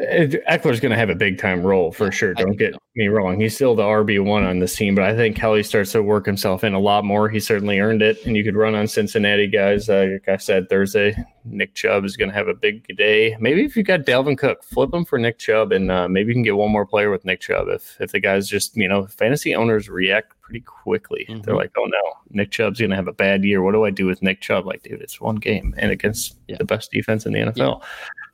Ekeler's 0.03 0.81
going 0.81 0.91
to 0.91 0.97
have 0.97 1.11
a 1.11 1.15
big 1.15 1.39
time 1.39 1.63
role 1.63 1.93
for 1.93 2.05
Yeah, 2.05 2.11
sure. 2.11 2.35
Don't 2.35 2.57
get 2.57 2.75
so. 2.75 2.79
me 2.97 3.09
wrong. 3.09 3.41
He's 3.41 3.55
still 3.55 3.75
the 3.75 3.83
RB 3.83 4.23
one 4.25 4.45
on 4.45 4.59
this 4.59 4.75
team, 4.75 4.95
but 4.95 5.05
I 5.05 5.15
think 5.15 5.37
Kelley 5.37 5.63
starts 5.63 5.93
to 5.93 6.03
work 6.03 6.27
himself 6.27 6.65
in 6.65 6.75
a 6.75 6.79
lot 6.81 7.05
more. 7.05 7.29
He 7.29 7.41
certainly 7.41 7.79
earned 7.79 8.03
it, 8.03 8.25
and 8.27 8.37
you 8.37 8.45
could 8.45 8.57
run 8.57 8.75
on 8.75 8.87
Cincinnati 8.89 9.47
guys. 9.47 9.89
Uh, 9.89 10.09
like 10.13 10.29
I 10.29 10.37
said 10.37 10.69
Thursday, 10.69 11.17
Nick 11.45 11.75
Chubb 11.75 12.05
is 12.05 12.17
going 12.17 12.31
to 12.31 12.35
have 12.35 12.49
a 12.49 12.55
big 12.55 12.87
day. 12.97 13.37
Maybe 13.41 13.65
if 13.65 13.77
you 13.77 13.83
got 13.83 14.01
Dalvin 14.01 14.37
Cook, 14.39 14.63
flip 14.65 14.93
him 14.93 15.05
for 15.05 15.19
Nick 15.19 15.39
Chubb, 15.39 15.73
and 15.73 15.91
uh, 15.91 16.09
maybe 16.09 16.29
you 16.29 16.35
can 16.35 16.43
get 16.43 16.57
one 16.57 16.71
more 16.71 16.87
player 16.87 17.11
with 17.11 17.25
Nick 17.25 17.41
Chubb. 17.41 17.69
If 17.69 17.97
if 18.01 18.13
the 18.13 18.21
guys 18.21 18.49
just 18.49 18.77
you 18.77 18.89
know 18.89 19.07
fantasy 19.07 19.55
owners 19.55 19.89
react 19.89 20.33
pretty 20.43 20.61
quickly, 20.61 21.25
they're 21.29 21.55
Mhm. 21.55 21.57
like, 21.57 21.71
oh 21.79 21.85
no, 21.87 22.03
Nick 22.31 22.51
Chubb's 22.51 22.79
going 22.81 22.91
to 22.91 22.97
have 22.97 23.09
a 23.09 23.13
bad 23.13 23.45
year. 23.45 23.63
What 23.63 23.73
do 23.73 23.85
I 23.85 23.91
do 23.91 24.07
with 24.07 24.23
Nick 24.23 24.41
Chubb? 24.41 24.67
Like, 24.67 24.83
dude, 24.83 25.01
it's 25.01 25.21
one 25.21 25.37
game 25.37 25.75
and 25.79 25.91
against 25.93 26.37
Yeah. 26.49 26.57
the 26.59 26.65
best 26.65 26.91
defense 26.91 27.27
in 27.27 27.33
the 27.33 27.39
NFL. 27.41 27.83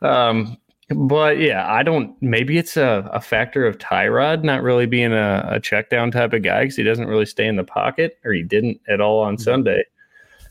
Um, 0.03 0.57
but 0.95 1.39
yeah, 1.39 1.70
I 1.70 1.82
don't. 1.82 2.14
Maybe 2.22 2.57
it's 2.59 2.76
a, 2.76 3.09
a 3.12 3.20
factor 3.20 3.66
of 3.66 3.78
Tyrod 3.78 4.43
not 4.43 4.62
really 4.62 4.86
being 4.86 5.12
a, 5.12 5.47
a 5.53 5.61
check 5.61 5.91
down 5.91 6.11
type 6.11 6.32
of 6.32 6.43
guy 6.43 6.62
because 6.62 6.76
he 6.76 6.82
doesn't 6.82 7.09
really 7.09 7.26
stay 7.26 7.47
in 7.47 7.57
the 7.57 7.64
pocket, 7.64 8.18
or 8.24 8.32
he 8.32 8.43
didn't 8.43 8.80
at 8.89 9.01
all 9.01 9.20
on 9.20 9.36
Mhm. 9.36 9.41
Sunday. 9.41 9.84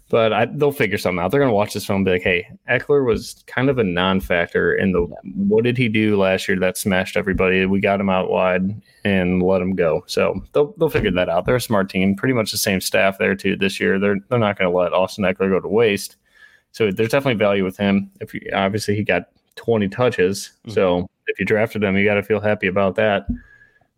But 0.09 0.31
I, 0.31 0.45
they'll 0.45 0.71
figure 0.71 0.97
something 0.97 1.21
out. 1.21 1.31
They're 1.31 1.41
going 1.41 1.49
to 1.51 1.55
watch 1.55 1.73
this 1.73 1.85
film 1.85 1.97
and 1.97 2.05
be 2.05 2.11
like, 2.11 2.21
hey, 2.21 2.47
Ekeler 2.69 3.05
was 3.05 3.43
kind 3.45 3.69
of 3.69 3.77
a 3.77 3.83
non 3.83 4.21
factor 4.21 4.73
in 4.73 4.93
the 4.93 5.01
what 5.35 5.65
did 5.65 5.77
he 5.77 5.89
do 5.89 6.17
last 6.17 6.47
year 6.47 6.57
that 6.59 6.77
smashed 6.77 7.17
everybody? 7.17 7.65
We 7.65 7.81
got 7.81 7.99
him 7.99 8.09
out 8.09 8.29
wide 8.29 8.81
and 9.03 9.43
let 9.43 9.61
him 9.61 9.75
go. 9.75 10.05
So 10.07 10.41
they'll, 10.53 10.73
they'll 10.77 10.87
figure 10.87 11.11
that 11.11 11.27
out. 11.27 11.45
They're 11.45 11.57
a 11.57 11.61
smart 11.61 11.89
team, 11.89 12.15
pretty 12.15 12.33
much 12.33 12.51
the 12.51 12.57
same 12.57 12.79
staff 12.79 13.17
there 13.17 13.35
too 13.35 13.57
this 13.57 13.81
year. 13.81 13.99
They're, 13.99 14.15
they're 14.29 14.39
not 14.39 14.57
going 14.57 14.71
to 14.71 14.77
let 14.77 14.93
Austin 14.93 15.25
Ekeler 15.25 15.49
go 15.49 15.59
to 15.59 15.67
waste. 15.67 16.15
So 16.71 16.89
there's 16.89 17.09
definitely 17.09 17.39
value 17.39 17.65
with 17.65 17.75
him. 17.75 18.09
If 18.21 18.33
you, 18.33 18.49
obviously 18.55 18.95
he 18.95 19.03
got 19.03 19.23
20 19.57 19.89
touches, 19.89 20.51
so 20.67 21.07
if 21.27 21.39
you 21.39 21.45
drafted 21.45 21.83
him, 21.83 21.97
you 21.97 22.05
got 22.05 22.15
to 22.15 22.23
feel 22.23 22.39
happy 22.39 22.67
about 22.67 22.95
that. 22.95 23.27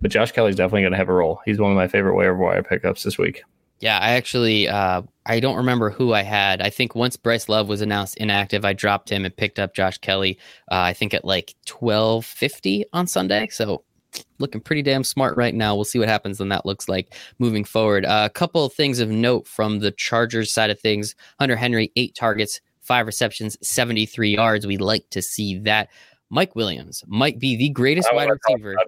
But 0.01 0.12
Josh 0.12 0.32
Kelley's 0.32 0.55
definitely 0.55 0.82
going 0.82 0.93
to 0.93 0.97
have 0.97 1.10
a 1.10 1.14
role. 1.14 1.41
He's 1.45 1.60
one 1.60 1.72
of 1.72 1.78
my 1.78 1.88
favorite 1.88 2.16
waiver 2.16 2.36
wire 2.36 2.64
pickups 2.64 3.03
this 3.03 3.18
week. 3.18 3.43
Yeah, 3.80 3.97
I 3.99 4.12
actually 4.12 4.68
uh, 4.68 5.03
I 5.26 5.39
don't 5.39 5.55
remember 5.55 5.89
who 5.89 6.14
I 6.14 6.22
had. 6.22 6.62
I 6.62 6.70
think 6.70 6.95
once 6.95 7.16
Bryce 7.16 7.47
Love 7.47 7.70
was 7.70 7.82
announced 7.82 8.18
inactive, 8.18 8.66
I 8.66 8.74
dropped 8.74 9.10
him 9.10 9.24
and 9.24 9.36
picked 9.36 9.57
up 9.57 9.74
Josh 9.74 9.97
Kelley. 9.99 10.38
Uh, 10.70 10.76
I 10.76 10.93
think 10.93 11.14
at 11.14 11.24
like 11.24 11.55
twelve 11.66 12.26
fifty 12.26 12.86
on 12.91 13.07
Sunday. 13.07 13.47
So 13.47 13.84
looking 14.39 14.60
pretty 14.60 14.82
damn 14.82 15.03
smart 15.03 15.38
right 15.38 15.55
now. 15.55 15.76
We'll 15.76 15.86
see 15.86 15.99
what 15.99 16.10
happens 16.10 16.39
when 16.39 16.49
that 16.49 16.66
looks 16.66 16.89
like 16.89 17.14
moving 17.38 17.64
forward. 17.64 18.05
Uh, 18.05 18.24
a 18.26 18.34
couple 18.34 18.66
of 18.66 18.74
things 18.74 18.99
of 18.99 19.10
note 19.10 19.47
from 19.47 19.80
the 19.80 19.91
Chargers 19.91 20.51
side 20.51 20.72
of 20.72 20.80
things: 20.80 21.16
Hunter 21.39 21.55
Henry 21.55 21.91
eight 21.95 22.16
targets, 22.16 22.60
five 22.89 23.05
receptions, 23.05 23.55
seventy 23.61 24.05
three 24.05 24.31
yards. 24.31 24.67
We 24.67 24.77
like 24.77 25.09
to 25.11 25.21
see 25.21 25.59
that. 25.59 25.89
Mike 26.31 26.55
Williams 26.55 27.03
might 27.07 27.39
be 27.39 27.55
the 27.55 27.69
greatest 27.69 28.09
wide 28.13 28.29
receiver. 28.29 28.73
about 28.73 28.85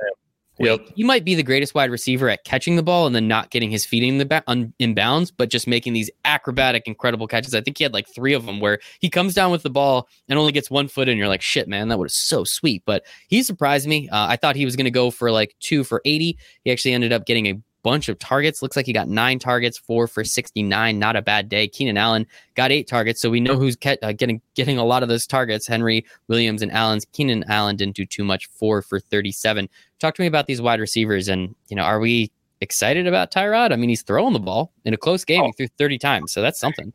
Yep. 0.59 0.89
He 0.95 1.03
might 1.03 1.25
be 1.25 1.35
the 1.35 1.43
greatest 1.43 1.73
wide 1.73 1.89
receiver 1.89 2.29
at 2.29 2.43
catching 2.43 2.75
the 2.75 2.83
ball 2.83 3.07
and 3.07 3.15
then 3.15 3.27
not 3.27 3.49
getting 3.49 3.71
his 3.71 3.85
feet 3.85 4.03
in 4.03 4.17
the 4.17 4.25
ba- 4.25 4.43
un- 4.47 4.73
in 4.79 4.93
bounds, 4.93 5.31
but 5.31 5.49
just 5.49 5.67
making 5.67 5.93
these 5.93 6.11
acrobatic, 6.25 6.83
incredible 6.85 7.27
catches. 7.27 7.55
I 7.55 7.61
think 7.61 7.77
he 7.77 7.83
had 7.83 7.93
like 7.93 8.07
three 8.07 8.33
of 8.33 8.45
them 8.45 8.59
where 8.59 8.79
he 8.99 9.09
comes 9.09 9.33
down 9.33 9.51
with 9.51 9.63
the 9.63 9.69
ball 9.69 10.07
and 10.29 10.37
only 10.37 10.51
gets 10.51 10.69
one 10.69 10.87
foot, 10.87 11.09
and 11.09 11.17
you're 11.17 11.27
like, 11.29 11.41
shit, 11.41 11.67
man, 11.67 11.87
that 11.87 11.97
was 11.97 12.13
so 12.13 12.43
sweet. 12.43 12.83
But 12.85 13.03
he 13.27 13.41
surprised 13.43 13.87
me. 13.87 14.07
Uh, 14.09 14.27
I 14.27 14.35
thought 14.35 14.55
he 14.55 14.65
was 14.65 14.75
going 14.75 14.85
to 14.85 14.91
go 14.91 15.09
for 15.09 15.31
like 15.31 15.55
two 15.61 15.83
for 15.83 16.01
80. 16.05 16.37
He 16.63 16.71
actually 16.71 16.93
ended 16.93 17.13
up 17.13 17.25
getting 17.25 17.47
a 17.47 17.59
bunch 17.83 18.09
of 18.09 18.19
targets. 18.19 18.61
Looks 18.61 18.75
like 18.75 18.85
he 18.85 18.93
got 18.93 19.07
nine 19.07 19.39
targets, 19.39 19.77
four 19.77 20.07
for 20.07 20.23
69. 20.23 20.99
Not 20.99 21.15
a 21.15 21.21
bad 21.21 21.49
day. 21.49 21.67
Keenan 21.67 21.97
Allen 21.97 22.25
got 22.55 22.71
eight 22.71 22.87
targets, 22.87 23.21
so 23.21 23.29
we 23.29 23.39
know 23.39 23.57
who's 23.57 23.75
ke- 23.75 23.97
uh, 24.01 24.11
getting 24.13 24.41
getting 24.55 24.77
a 24.77 24.83
lot 24.85 25.03
of 25.03 25.09
those 25.09 25.25
targets. 25.27 25.67
Henry 25.67 26.05
Williams 26.27 26.61
and 26.61 26.71
Allen's. 26.71 27.05
Keenan 27.13 27.43
Allen 27.47 27.75
didn't 27.75 27.95
do 27.95 28.05
too 28.05 28.23
much, 28.23 28.47
four 28.47 28.81
for 28.81 28.99
37 28.99 29.67
talk 29.99 30.15
to 30.15 30.21
me 30.23 30.27
about 30.27 30.47
these 30.47 30.59
wide 30.61 30.79
receivers 30.79 31.27
and 31.27 31.53
you 31.69 31.75
know 31.75 31.83
are 31.83 31.99
we 31.99 32.31
excited 32.61 33.05
about 33.05 33.31
Tyrod? 33.31 33.71
I 33.71 33.75
mean 33.75 33.89
he's 33.89 34.01
throwing 34.01 34.33
the 34.33 34.39
ball 34.39 34.71
in 34.83 34.93
a 34.95 34.97
close 34.97 35.23
game 35.23 35.43
he 35.43 35.49
Oh. 35.49 35.53
threw 35.55 35.67
30 35.77 35.97
times 35.99 36.31
so 36.31 36.41
that's 36.41 36.59
something 36.59 36.91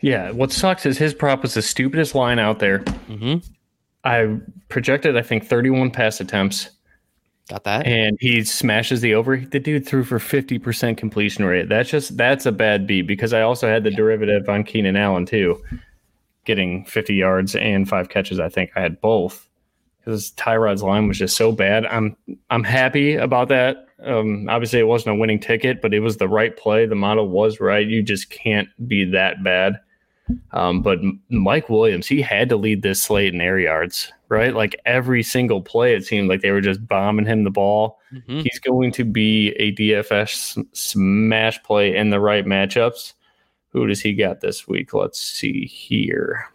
Yeah. 0.00 0.30
What 0.32 0.50
sucks 0.50 0.84
is 0.84 0.98
his 0.98 1.14
prop 1.14 1.42
was 1.42 1.54
the 1.54 1.62
stupidest 1.62 2.14
line 2.16 2.38
out 2.40 2.58
there. 2.58 2.78
hmm 3.06 3.36
I 4.04 4.36
projected, 4.68 5.16
I 5.16 5.22
think, 5.22 5.46
31 5.46 5.92
pass 5.92 6.20
attempts, 6.20 6.70
got 7.52 7.64
that 7.64 7.86
and 7.86 8.16
he 8.20 8.42
smashes 8.44 9.00
the 9.00 9.14
over. 9.14 9.36
The 9.36 9.60
dude 9.60 9.86
threw 9.86 10.04
for 10.04 10.18
50% 10.18 10.96
completion 10.96 11.44
rate. 11.44 11.68
That's 11.68 11.90
just, 11.90 12.16
that's 12.16 12.46
a 12.46 12.52
bad 12.52 12.86
beat 12.86 13.02
because 13.02 13.32
I 13.32 13.42
also 13.42 13.68
had 13.68 13.84
the 13.84 13.90
derivative 13.90 14.48
on 14.48 14.64
Keenan 14.64 14.96
Allen, 14.96 15.26
too. 15.26 15.62
getting 16.44 16.84
50 16.84 17.14
yards 17.14 17.54
and 17.54 17.88
five 17.88 18.08
catches. 18.08 18.40
I 18.40 18.48
think 18.48 18.70
I 18.74 18.80
had 18.80 19.00
both 19.00 19.48
because 20.04 20.32
Tyrod's 20.32 20.82
line 20.82 21.08
was 21.08 21.18
just 21.18 21.36
so 21.36 21.52
bad. 21.52 21.86
I'm 21.86 22.16
I'm 22.50 22.64
happy 22.64 23.14
about 23.14 23.48
that. 23.48 23.86
Um, 24.04 24.48
obviously, 24.48 24.80
it 24.80 24.88
wasn't 24.88 25.16
a 25.16 25.18
winning 25.18 25.38
ticket, 25.38 25.80
but 25.80 25.94
it 25.94 26.00
was 26.00 26.16
the 26.16 26.28
right 26.28 26.56
play. 26.56 26.86
The 26.86 26.96
model 26.96 27.28
was 27.28 27.60
right. 27.60 27.86
You 27.86 28.02
just 28.02 28.30
can't 28.30 28.68
be 28.88 29.04
that 29.12 29.44
bad. 29.44 29.78
Um, 30.52 30.82
but 30.82 30.98
Mike 31.28 31.68
Williams, 31.68 32.06
he 32.06 32.22
had 32.22 32.48
to 32.48 32.56
lead 32.56 32.82
this 32.82 33.02
slate 33.02 33.34
in 33.34 33.40
air 33.40 33.58
yards, 33.58 34.12
right? 34.28 34.54
Like 34.54 34.76
every 34.86 35.22
single 35.22 35.60
play, 35.60 35.94
it 35.94 36.04
seemed 36.04 36.28
like 36.28 36.40
they 36.40 36.50
were 36.50 36.60
just 36.60 36.86
bombing 36.86 37.26
him 37.26 37.44
the 37.44 37.50
ball. 37.50 37.98
Mm-hmm. 38.12 38.40
He's 38.40 38.58
going 38.58 38.92
to 38.92 39.04
be 39.04 39.50
a 39.58 39.74
DFS 39.74 40.64
smash 40.72 41.62
play 41.62 41.96
in 41.96 42.10
the 42.10 42.20
right 42.20 42.44
matchups. 42.44 43.14
Who 43.70 43.86
does 43.86 44.00
he 44.00 44.12
got 44.12 44.40
this 44.40 44.68
week? 44.68 44.92
Let's 44.92 45.20
see 45.20 45.64
here. 45.64 46.46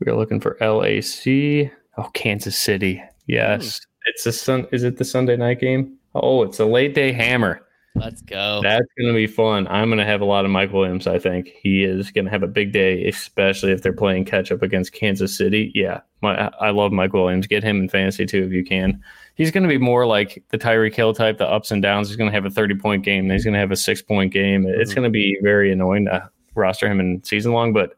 We 0.00 0.12
are 0.12 0.16
looking 0.16 0.40
for 0.40 0.56
LAC. 0.60 1.72
Oh, 1.96 2.10
Kansas 2.12 2.56
City. 2.56 3.02
Yes. 3.26 3.80
Mm. 3.80 3.86
It's 4.06 4.26
a 4.26 4.32
sun. 4.32 4.66
Is 4.70 4.84
it 4.84 4.96
the 4.96 5.04
Sunday 5.04 5.36
night 5.36 5.60
game? 5.60 5.96
Oh, 6.14 6.42
it's 6.42 6.60
a 6.60 6.64
late 6.64 6.94
day 6.94 7.12
hammer. 7.12 7.66
Let's 7.94 8.22
go. 8.22 8.60
That's 8.62 8.86
going 8.98 9.08
to 9.08 9.14
be 9.14 9.26
fun. 9.26 9.66
I'm 9.68 9.88
going 9.88 9.98
to 9.98 10.04
have 10.04 10.20
a 10.20 10.24
lot 10.24 10.44
of 10.44 10.50
Mike 10.50 10.72
Williams. 10.72 11.06
I 11.06 11.18
think 11.18 11.48
he 11.48 11.82
is 11.82 12.10
going 12.10 12.26
to 12.26 12.30
have 12.30 12.42
a 12.42 12.48
big 12.48 12.72
day, 12.72 13.06
especially 13.08 13.72
if 13.72 13.82
they're 13.82 13.92
playing 13.92 14.24
catch 14.24 14.52
up 14.52 14.62
against 14.62 14.92
Kansas 14.92 15.36
City. 15.36 15.72
Yeah, 15.74 16.00
my, 16.20 16.50
I 16.60 16.70
love 16.70 16.92
Mike 16.92 17.12
Williams. 17.12 17.46
Get 17.46 17.64
him 17.64 17.80
in 17.80 17.88
fantasy 17.88 18.26
too 18.26 18.44
if 18.44 18.52
you 18.52 18.64
can. 18.64 19.02
He's 19.34 19.50
going 19.50 19.62
to 19.62 19.68
be 19.68 19.78
more 19.78 20.06
like 20.06 20.44
the 20.50 20.58
Tyreek 20.58 20.94
Hill 20.94 21.12
type, 21.12 21.38
the 21.38 21.48
ups 21.48 21.70
and 21.70 21.82
downs. 21.82 22.08
He's 22.08 22.16
going 22.16 22.30
to 22.30 22.34
have 22.34 22.44
a 22.44 22.50
30 22.50 22.76
point 22.76 23.04
game. 23.04 23.28
Then 23.28 23.36
he's 23.36 23.44
going 23.44 23.54
to 23.54 23.60
have 23.60 23.72
a 23.72 23.76
six 23.76 24.00
point 24.00 24.32
game. 24.32 24.64
Mm-hmm. 24.64 24.80
It's 24.80 24.94
going 24.94 25.04
to 25.04 25.10
be 25.10 25.38
very 25.42 25.72
annoying 25.72 26.04
to 26.06 26.30
roster 26.54 26.90
him 26.90 27.00
in 27.00 27.22
season 27.24 27.52
long, 27.52 27.72
but 27.72 27.96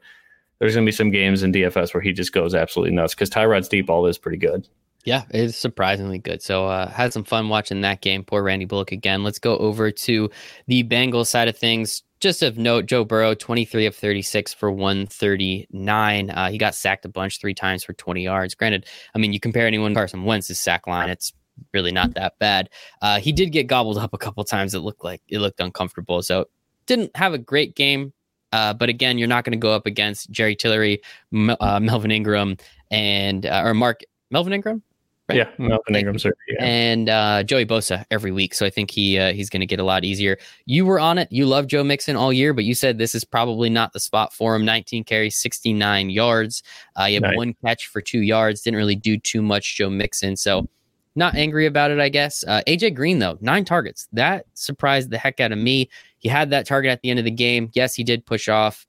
there's 0.59 0.75
going 0.75 0.85
to 0.85 0.89
be 0.89 0.97
some 0.97 1.11
games 1.11 1.43
in 1.43 1.53
DFS 1.53 1.95
where 1.95 2.03
he 2.03 2.13
just 2.13 2.33
goes 2.33 2.55
absolutely 2.55 2.95
nuts 2.95 3.15
because 3.15 3.31
Tyrod's 3.31 3.69
deep 3.69 3.87
ball 3.87 4.07
is 4.07 4.19
pretty 4.19 4.39
good. 4.39 4.69
Yeah, 5.05 5.25
it's 5.31 5.57
surprisingly 5.57 6.19
good. 6.19 6.43
So 6.43 6.67
uh, 6.67 6.89
had 6.89 7.13
some 7.13 7.25
fun 7.25 7.49
watching 7.49 7.81
that 7.81 8.03
game. 8.03 8.23
Poor 8.23 8.43
Randy 8.43 8.67
Bullock 8.67 8.93
again. 8.93 9.25
Let's 9.25 9.39
go 9.39 9.57
over 9.57 9.91
to 9.91 10.31
the 10.67 10.85
Bengals 10.85 11.29
side 11.29 11.49
of 11.49 11.57
things. 11.57 12.03
Just 12.21 12.43
of 12.43 12.59
note, 12.59 12.85
Joe 12.85 13.03
Burrow, 13.03 13.35
23 13.35 13.87
of 13.87 13.97
36 13.97 14.53
for 14.53 14.71
139. 14.71 16.31
Uh, 16.31 16.51
he 16.51 16.59
got 16.59 16.75
sacked 16.75 17.07
a 17.07 17.09
bunch, 17.09 17.41
three 17.41 17.55
times 17.55 17.83
for 17.83 17.95
20 17.95 18.23
yards. 18.23 18.55
Granted, 18.55 18.87
I 19.15 19.19
mean, 19.19 19.33
you 19.33 19.41
compare 19.41 19.67
anyone 19.67 19.95
Carson 19.95 20.25
Wentz's 20.25 20.59
sack 20.59 20.87
line, 20.87 21.09
it's 21.09 21.33
really 21.73 21.93
not 21.93 22.13
that 22.15 22.35
bad. 22.39 22.69
Uh, 23.01 23.21
he 23.21 23.33
did 23.33 23.53
get 23.53 23.69
gobbled 23.69 23.97
up 23.97 24.13
a 24.13 24.19
couple 24.19 24.45
times. 24.45 24.75
It 24.75 24.81
looked 24.81 25.03
like 25.03 25.23
it 25.29 25.39
looked 25.39 25.61
uncomfortable. 25.61 26.23
So 26.23 26.47
didn't 26.85 27.17
have 27.17 27.33
a 27.33 27.39
great 27.39 27.75
game. 27.75 28.13
Uh, 28.53 28.75
but 28.75 28.89
again, 28.89 29.17
you're 29.17 29.29
not 29.29 29.45
going 29.45 29.53
to 29.53 29.59
go 29.59 29.73
up 29.73 29.87
against 29.87 30.31
Jerry 30.31 30.57
Tillery, 30.57 31.01
uh, 31.33 31.81
Melvin 31.81 32.11
Ingram, 32.11 32.57
and 32.91 33.47
uh, 33.47 33.63
or 33.65 33.75
Mark 33.75 34.01
Melvin 34.31 34.53
Ingram. 34.53 34.83
Right? 35.31 35.37
Yeah, 35.37 35.51
Melvin 35.59 35.95
Ingram. 35.95 36.17
Yeah. 36.49 36.65
And 36.65 37.09
uh, 37.09 37.43
Joey 37.45 37.65
Bosa 37.65 38.05
every 38.11 38.33
week, 38.33 38.55
so 38.55 38.67
I 38.67 38.71
think 38.71 38.91
he 38.91 39.19
uh, 39.19 39.33
he's 39.33 39.49
going 39.49 39.61
to 39.61 39.67
get 39.67 39.79
a 39.79 39.85
lot 39.85 40.05
easier. 40.05 40.39
You 40.67 40.85
were 40.85 40.99
on 40.99 41.19
it. 41.19 41.29
You 41.31 41.47
love 41.47 41.67
Joe 41.67 41.85
Mixon 41.85 42.17
all 42.17 42.33
year, 42.33 42.53
but 42.53 42.65
you 42.65 42.75
said 42.75 42.99
this 42.99 43.15
is 43.15 43.25
probably 43.25 43.71
not 43.71 43.93
the 43.93 44.01
spot 44.01 44.33
for 44.33 44.55
him. 44.57 44.65
19 44.65 45.05
carries, 45.05 45.37
69 45.37 46.11
yards. 46.11 46.63
Uh, 46.99 47.05
you 47.05 47.15
have 47.15 47.23
nice. 47.23 47.37
one 47.37 47.55
catch 47.65 47.87
for 47.87 48.01
two 48.01 48.21
yards. 48.21 48.63
Didn't 48.63 48.79
really 48.79 48.97
do 48.97 49.17
too 49.17 49.41
much, 49.41 49.77
Joe 49.77 49.91
Mixon. 49.91 50.37
So 50.37 50.69
not 51.15 51.35
angry 51.35 51.67
about 51.67 51.91
it, 51.91 52.01
I 52.01 52.09
guess. 52.09 52.45
Uh, 52.47 52.63
AJ 52.67 52.95
Green 52.95 53.19
though, 53.19 53.39
nine 53.41 53.65
targets. 53.65 54.09
That 54.13 54.47
surprised 54.55 55.11
the 55.11 55.19
heck 55.19 55.41
out 55.41 55.53
of 55.53 55.59
me. 55.59 55.89
He 56.19 56.29
had 56.29 56.51
that 56.51 56.67
target 56.67 56.91
at 56.91 57.01
the 57.03 57.11
end 57.11 57.19
of 57.19 57.25
the 57.25 57.31
game. 57.31 57.71
Yes, 57.75 57.95
he 57.95 58.05
did 58.05 58.27
push 58.27 58.49
off. 58.49 58.87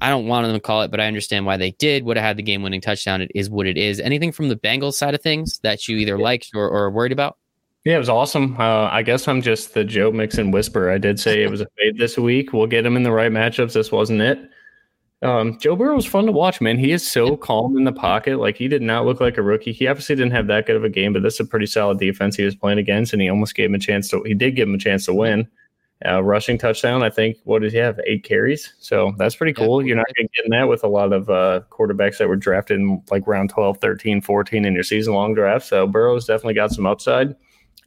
I 0.00 0.10
don't 0.10 0.26
want 0.26 0.46
them 0.46 0.54
to 0.54 0.60
call 0.60 0.82
it, 0.82 0.90
but 0.90 1.00
I 1.00 1.06
understand 1.06 1.46
why 1.46 1.56
they 1.56 1.72
did. 1.72 2.04
Would 2.04 2.16
have 2.16 2.24
had 2.24 2.36
the 2.36 2.42
game 2.42 2.62
winning 2.62 2.80
touchdown. 2.80 3.20
It 3.20 3.30
is 3.34 3.50
what 3.50 3.66
it 3.66 3.76
is. 3.76 4.00
Anything 4.00 4.32
from 4.32 4.48
the 4.48 4.56
Bengals 4.56 4.94
side 4.94 5.14
of 5.14 5.22
things 5.22 5.58
that 5.60 5.88
you 5.88 5.96
either 5.96 6.18
liked 6.18 6.50
or, 6.54 6.68
or 6.68 6.90
worried 6.90 7.12
about? 7.12 7.36
Yeah, 7.84 7.96
it 7.96 7.98
was 7.98 8.08
awesome. 8.08 8.56
Uh, 8.58 8.88
I 8.90 9.02
guess 9.02 9.28
I'm 9.28 9.40
just 9.40 9.74
the 9.74 9.84
Joe 9.84 10.12
Mixon 10.12 10.50
whisper. 10.50 10.90
I 10.90 10.98
did 10.98 11.18
say 11.18 11.42
it 11.42 11.50
was 11.50 11.60
a 11.60 11.66
fade 11.78 11.98
this 11.98 12.18
week. 12.18 12.52
We'll 12.52 12.66
get 12.66 12.84
him 12.84 12.96
in 12.96 13.02
the 13.02 13.12
right 13.12 13.32
matchups. 13.32 13.72
This 13.72 13.90
wasn't 13.90 14.20
it. 14.20 14.38
Um, 15.20 15.58
Joe 15.58 15.74
Burrow 15.74 15.96
was 15.96 16.06
fun 16.06 16.26
to 16.26 16.32
watch, 16.32 16.60
man. 16.60 16.78
He 16.78 16.92
is 16.92 17.10
so 17.10 17.36
calm 17.36 17.76
in 17.76 17.84
the 17.84 17.92
pocket. 17.92 18.38
Like 18.38 18.56
he 18.56 18.68
did 18.68 18.82
not 18.82 19.04
look 19.04 19.20
like 19.20 19.36
a 19.36 19.42
rookie. 19.42 19.72
He 19.72 19.88
obviously 19.88 20.14
didn't 20.14 20.32
have 20.32 20.46
that 20.46 20.66
good 20.66 20.76
of 20.76 20.84
a 20.84 20.88
game, 20.88 21.12
but 21.12 21.22
this 21.22 21.34
is 21.34 21.40
a 21.40 21.44
pretty 21.44 21.66
solid 21.66 21.98
defense 21.98 22.36
he 22.36 22.44
was 22.44 22.54
playing 22.54 22.78
against, 22.78 23.12
and 23.12 23.20
he 23.20 23.28
almost 23.28 23.56
gave 23.56 23.68
him 23.68 23.74
a 23.74 23.80
chance 23.80 24.08
to. 24.10 24.22
He 24.22 24.34
did 24.34 24.54
give 24.54 24.68
him 24.68 24.74
a 24.74 24.78
chance 24.78 25.06
to 25.06 25.14
win. 25.14 25.48
Uh, 26.06 26.22
rushing 26.22 26.56
touchdown, 26.56 27.02
I 27.02 27.10
think. 27.10 27.38
What 27.42 27.62
did 27.62 27.72
he 27.72 27.78
have? 27.78 27.98
Eight 28.06 28.22
carries. 28.22 28.74
So 28.78 29.14
that's 29.18 29.34
pretty 29.34 29.52
cool. 29.52 29.82
Yeah. 29.82 29.88
You're 29.88 29.96
not 29.96 30.06
going 30.16 30.28
to 30.28 30.42
get 30.42 30.50
that 30.50 30.68
with 30.68 30.84
a 30.84 30.88
lot 30.88 31.12
of 31.12 31.28
uh, 31.28 31.62
quarterbacks 31.70 32.18
that 32.18 32.28
were 32.28 32.36
drafted 32.36 32.78
in 32.78 33.02
like 33.10 33.26
round 33.26 33.50
12, 33.50 33.78
13, 33.78 34.20
14 34.20 34.64
in 34.64 34.74
your 34.74 34.84
season 34.84 35.12
long 35.12 35.34
draft. 35.34 35.66
So 35.66 35.88
Burrow's 35.88 36.24
definitely 36.24 36.54
got 36.54 36.70
some 36.70 36.86
upside. 36.86 37.34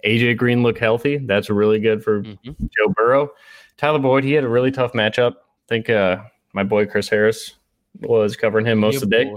AJ 0.03 0.37
Green 0.37 0.61
looked 0.61 0.79
healthy. 0.79 1.17
That's 1.19 1.49
really 1.49 1.79
good 1.79 2.03
for 2.03 2.23
mm-hmm. 2.23 2.51
Joe 2.77 2.93
Burrow. 2.95 3.29
Tyler 3.77 3.99
Boyd, 3.99 4.25
he 4.25 4.33
had 4.33 4.43
a 4.43 4.49
really 4.49 4.71
tough 4.71 4.91
matchup. 4.91 5.33
I 5.33 5.67
think 5.69 5.89
uh, 5.89 6.17
my 6.53 6.63
boy 6.63 6.87
Chris 6.87 7.07
Harris 7.07 7.53
was 8.01 8.35
covering 8.35 8.65
him 8.65 8.79
most 8.79 8.95
of 8.95 9.09
the 9.09 9.23
day. 9.23 9.33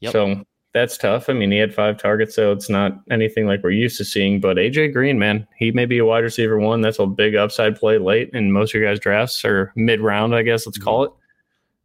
Yep. 0.00 0.12
So 0.12 0.44
that's 0.74 0.98
tough. 0.98 1.30
I 1.30 1.32
mean, 1.32 1.52
he 1.52 1.58
had 1.58 1.72
five 1.72 1.96
targets, 1.96 2.34
so 2.34 2.50
it's 2.52 2.68
not 2.68 3.00
anything 3.10 3.46
like 3.46 3.62
we're 3.62 3.70
used 3.70 3.96
to 3.98 4.04
seeing. 4.04 4.40
But 4.40 4.56
AJ 4.56 4.92
Green, 4.92 5.18
man, 5.18 5.46
he 5.56 5.70
may 5.70 5.86
be 5.86 5.98
a 5.98 6.04
wide 6.04 6.24
receiver 6.24 6.58
one. 6.58 6.80
That's 6.80 6.98
a 6.98 7.06
big 7.06 7.36
upside 7.36 7.76
play 7.76 7.96
late 7.96 8.30
in 8.34 8.50
most 8.50 8.74
of 8.74 8.80
your 8.80 8.90
guys' 8.90 8.98
drafts 8.98 9.44
or 9.44 9.72
mid 9.76 10.00
round, 10.00 10.34
I 10.34 10.42
guess 10.42 10.66
let's 10.66 10.78
call 10.78 11.04
it 11.04 11.12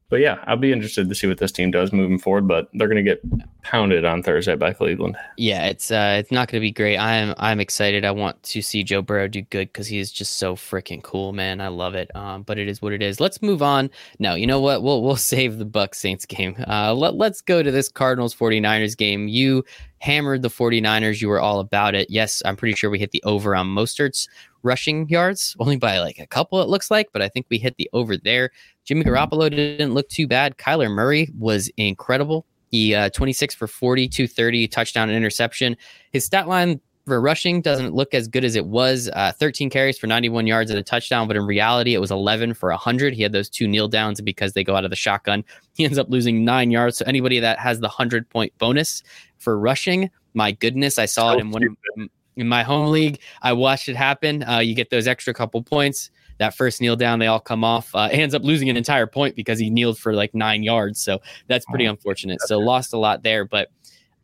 but 0.09 0.19
yeah, 0.19 0.43
I'll 0.45 0.57
be 0.57 0.71
interested 0.71 1.07
to 1.07 1.15
see 1.15 1.27
what 1.27 1.37
this 1.37 1.51
team 1.51 1.69
does 1.69 1.93
moving 1.93 2.17
forward. 2.17 2.47
But 2.47 2.67
they're 2.73 2.87
going 2.87 3.03
to 3.03 3.09
get 3.09 3.21
pounded 3.61 4.05
on 4.05 4.23
Thursday 4.23 4.55
by 4.55 4.73
Cleveland. 4.73 5.15
Yeah, 5.37 5.67
it's 5.67 5.91
uh, 5.91 6.17
it's 6.19 6.31
not 6.31 6.47
going 6.47 6.59
to 6.59 6.65
be 6.65 6.71
great. 6.71 6.97
I'm 6.97 7.35
I'm 7.37 7.59
excited. 7.59 8.03
I 8.03 8.11
want 8.11 8.41
to 8.43 8.61
see 8.61 8.83
Joe 8.83 9.03
Burrow 9.03 9.27
do 9.27 9.43
good 9.43 9.71
because 9.71 9.87
he 9.87 9.99
is 9.99 10.11
just 10.11 10.37
so 10.37 10.55
freaking 10.55 11.03
cool, 11.03 11.31
man. 11.31 11.61
I 11.61 11.67
love 11.67 11.93
it. 11.93 12.13
Um, 12.15 12.41
but 12.41 12.57
it 12.57 12.67
is 12.67 12.81
what 12.81 12.93
it 12.93 13.03
is. 13.03 13.19
Let's 13.19 13.41
move 13.41 13.61
on. 13.61 13.91
No, 14.17 14.33
you 14.33 14.47
know 14.47 14.59
what? 14.59 14.81
We'll 14.81 15.03
we'll 15.03 15.15
save 15.33 15.59
the 15.59 15.65
Buck 15.65 15.93
Saints 15.93 16.25
game. 16.25 16.55
Uh, 16.67 16.93
let 16.93 17.13
let's 17.13 17.41
go 17.41 17.61
to 17.61 17.71
this 17.71 17.89
Cardinals 17.89 18.33
49ers 18.33 18.97
game. 18.97 19.27
You 19.27 19.63
hammered 19.99 20.41
the 20.41 20.49
49ers. 20.49 21.21
You 21.21 21.27
were 21.27 21.39
all 21.39 21.59
about 21.59 21.93
it. 21.93 22.09
Yes, 22.09 22.41
I'm 22.45 22.55
pretty 22.55 22.75
sure 22.75 22.89
we 22.89 22.99
hit 22.99 23.11
the 23.11 23.23
over 23.25 23.55
on 23.55 23.67
Mostert's 23.67 24.27
rushing 24.63 25.07
yards, 25.09 25.55
only 25.59 25.77
by 25.77 25.99
like 25.99 26.19
a 26.19 26.27
couple, 26.27 26.61
it 26.61 26.69
looks 26.69 26.91
like, 26.91 27.09
but 27.13 27.21
I 27.21 27.29
think 27.29 27.45
we 27.49 27.57
hit 27.57 27.75
the 27.77 27.89
over 27.93 28.17
there. 28.17 28.51
Jimmy 28.85 29.03
Garoppolo 29.03 29.49
didn't 29.49 29.93
look 29.93 30.09
too 30.09 30.27
bad. 30.27 30.57
Kyler 30.57 30.91
Murray 30.91 31.29
was 31.37 31.69
incredible. 31.77 32.45
He 32.71 32.93
uh, 32.93 33.09
26 33.09 33.55
for 33.55 33.67
40, 33.67 34.07
230, 34.07 34.67
touchdown 34.67 35.09
and 35.09 35.17
interception. 35.17 35.75
His 36.11 36.25
stat 36.25 36.47
line 36.47 36.79
for 37.09 37.19
rushing 37.19 37.61
doesn't 37.61 37.93
look 37.93 38.13
as 38.13 38.27
good 38.27 38.45
as 38.45 38.55
it 38.55 38.67
was. 38.67 39.09
Uh, 39.13 39.31
13 39.37 39.69
carries 39.69 39.97
for 39.97 40.07
91 40.07 40.47
yards 40.47 40.69
and 40.69 40.79
a 40.79 40.83
touchdown, 40.83 41.27
but 41.27 41.35
in 41.35 41.45
reality, 41.45 41.93
it 41.93 41.99
was 41.99 42.11
11 42.11 42.53
for 42.53 42.69
100. 42.69 43.13
He 43.13 43.23
had 43.23 43.31
those 43.31 43.49
two 43.49 43.67
kneel 43.67 43.87
downs, 43.87 44.19
and 44.19 44.25
because 44.25 44.53
they 44.53 44.63
go 44.63 44.75
out 44.75 44.85
of 44.85 44.91
the 44.91 44.95
shotgun, 44.95 45.43
he 45.73 45.83
ends 45.83 45.97
up 45.97 46.09
losing 46.09 46.45
nine 46.45 46.71
yards. 46.71 46.97
So 46.97 47.05
anybody 47.05 47.39
that 47.39 47.59
has 47.59 47.79
the 47.79 47.87
100 47.87 48.29
point 48.29 48.53
bonus 48.59 49.03
for 49.37 49.59
rushing, 49.59 50.09
my 50.33 50.51
goodness, 50.51 50.99
I 50.99 51.05
saw 51.05 51.33
it 51.33 51.39
in 51.39 51.51
one 51.51 51.63
of, 51.63 52.09
in 52.39 52.47
my 52.47 52.63
home 52.63 52.91
league. 52.91 53.19
I 53.41 53.53
watched 53.53 53.89
it 53.89 53.95
happen. 53.95 54.43
Uh, 54.43 54.59
you 54.59 54.75
get 54.75 54.89
those 54.89 55.07
extra 55.07 55.33
couple 55.33 55.61
points. 55.63 56.11
That 56.37 56.55
first 56.55 56.79
kneel 56.79 56.95
down, 56.95 57.19
they 57.19 57.27
all 57.27 57.39
come 57.39 57.63
off. 57.63 57.93
Uh, 57.93 58.07
ends 58.11 58.33
up 58.33 58.43
losing 58.43 58.69
an 58.69 58.77
entire 58.77 59.07
point 59.07 59.35
because 59.35 59.59
he 59.59 59.69
kneeled 59.69 59.97
for 59.97 60.13
like 60.13 60.33
nine 60.33 60.63
yards. 60.63 61.03
So 61.03 61.19
that's 61.47 61.65
pretty 61.65 61.87
oh, 61.87 61.91
unfortunate. 61.91 62.39
So 62.41 62.59
lost 62.59 62.93
a 62.93 62.97
lot 62.97 63.23
there. 63.23 63.43
But 63.43 63.69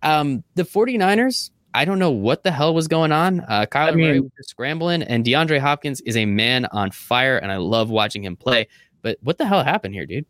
um, 0.01 0.43
the 0.55 0.63
49ers, 0.63 1.51
I 1.73 1.83
don't 1.83 1.99
know 1.99 2.11
what 2.11 2.43
the 2.43 2.51
hell 2.51 2.73
was 2.73 2.87
going 2.87 3.11
on. 3.11 3.41
Uh, 3.41 3.65
Kyler 3.69 3.91
I 3.91 3.91
mean, 3.95 4.07
Murray 4.07 4.19
was 4.21 4.31
scrambling, 4.47 5.03
and 5.03 5.25
DeAndre 5.25 5.59
Hopkins 5.59 5.99
is 6.01 6.15
a 6.15 6.25
man 6.25 6.65
on 6.67 6.91
fire, 6.91 7.37
and 7.37 7.51
I 7.51 7.57
love 7.57 7.89
watching 7.89 8.23
him 8.23 8.37
play. 8.37 8.69
But 9.01 9.17
what 9.21 9.37
the 9.37 9.45
hell 9.45 9.61
happened 9.61 9.93
here, 9.93 10.05
dude? 10.05 10.25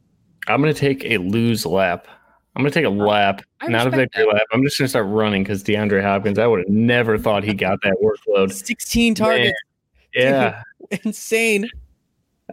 I'm 0.47 0.61
going 0.61 0.73
to 0.73 0.79
take 0.79 1.05
a 1.05 1.17
lose 1.17 1.65
lap 1.65 2.07
I'm 2.55 2.61
gonna 2.61 2.71
take 2.71 2.85
a 2.85 2.89
lap, 2.89 3.41
not 3.67 3.85
a 3.87 3.89
victory 3.89 4.23
that. 4.23 4.33
lap. 4.33 4.43
I'm 4.53 4.63
just 4.63 4.77
gonna 4.77 4.87
start 4.87 5.07
running 5.07 5.43
because 5.43 5.63
DeAndre 5.63 6.01
Hopkins. 6.01 6.39
I 6.39 6.47
would 6.47 6.59
have 6.59 6.69
never 6.69 7.17
thought 7.17 7.43
he 7.43 7.53
got 7.53 7.81
that 7.83 7.95
workload. 8.01 8.53
16 8.53 9.15
targets. 9.15 9.53
Man, 10.15 10.23
yeah, 10.23 10.63
Dude, 10.89 10.99
insane. 11.05 11.69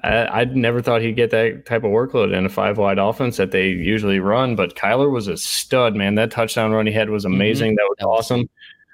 I, 0.02 0.40
I'd 0.40 0.56
never 0.56 0.80
thought 0.80 1.02
he'd 1.02 1.16
get 1.16 1.30
that 1.30 1.66
type 1.66 1.84
of 1.84 1.90
workload 1.90 2.36
in 2.36 2.46
a 2.46 2.48
five 2.48 2.78
wide 2.78 2.98
offense 2.98 3.36
that 3.36 3.50
they 3.50 3.68
usually 3.68 4.18
run. 4.18 4.56
But 4.56 4.74
Kyler 4.74 5.10
was 5.10 5.28
a 5.28 5.36
stud, 5.36 5.94
man. 5.94 6.14
That 6.14 6.30
touchdown 6.30 6.72
run 6.72 6.86
he 6.86 6.92
had 6.92 7.10
was 7.10 7.24
mm-hmm. 7.24 7.34
amazing. 7.34 7.70
Mm-hmm. 7.72 7.76
That 7.76 8.06
was 8.08 8.18
awesome. 8.18 8.48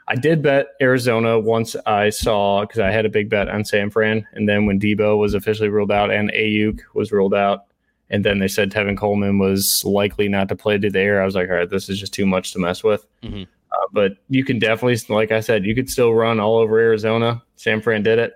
I 0.09 0.17
did 0.17 0.43
bet 0.43 0.69
Arizona 0.81 1.39
once 1.39 1.77
I 1.87 2.09
saw 2.11 2.63
because 2.63 2.81
I 2.81 2.91
had 2.91 3.05
a 3.05 3.11
big 3.11 3.29
bet 3.29 3.49
on 3.49 3.65
San 3.65 3.91
Fran, 3.91 4.27
and 4.33 4.49
then 4.49 4.65
when 4.65 4.81
Deebo 4.81 5.19
was 5.19 5.35
officially 5.35 5.69
ruled 5.69 5.93
out 5.93 6.11
and 6.11 6.33
Aiyuk 6.33 6.81
was 6.95 7.13
ruled 7.13 7.35
out, 7.35 7.67
and 8.11 8.25
then 8.25 8.39
they 8.39 8.49
said 8.49 8.71
Tevin 8.71 8.97
Coleman 8.97 9.39
was 9.39 9.85
likely 9.85 10.29
not 10.29 10.49
to 10.49 10.57
play 10.57 10.79
to 10.79 10.91
the 10.91 10.99
air. 10.99 11.21
I 11.23 11.25
was 11.25 11.35
like, 11.35 11.49
all 11.49 11.57
right, 11.57 11.69
this 11.71 11.89
is 11.89 11.99
just 12.01 12.13
too 12.15 12.27
much 12.27 12.53
to 12.53 12.59
mess 12.59 12.83
with. 12.83 13.07
Mm-hmm. 13.23 13.43
Uh, 13.71 13.87
but 13.93 14.13
you 14.29 14.45
can 14.45 14.59
definitely, 14.59 14.99
like 15.15 15.31
I 15.31 15.41
said, 15.41 15.65
you 15.67 15.75
could 15.75 15.91
still 15.91 16.15
run 16.15 16.41
all 16.41 16.57
over 16.57 16.79
Arizona. 16.79 17.43
San 17.57 17.83
Fran 17.83 18.03
did 18.03 18.19
it. 18.19 18.33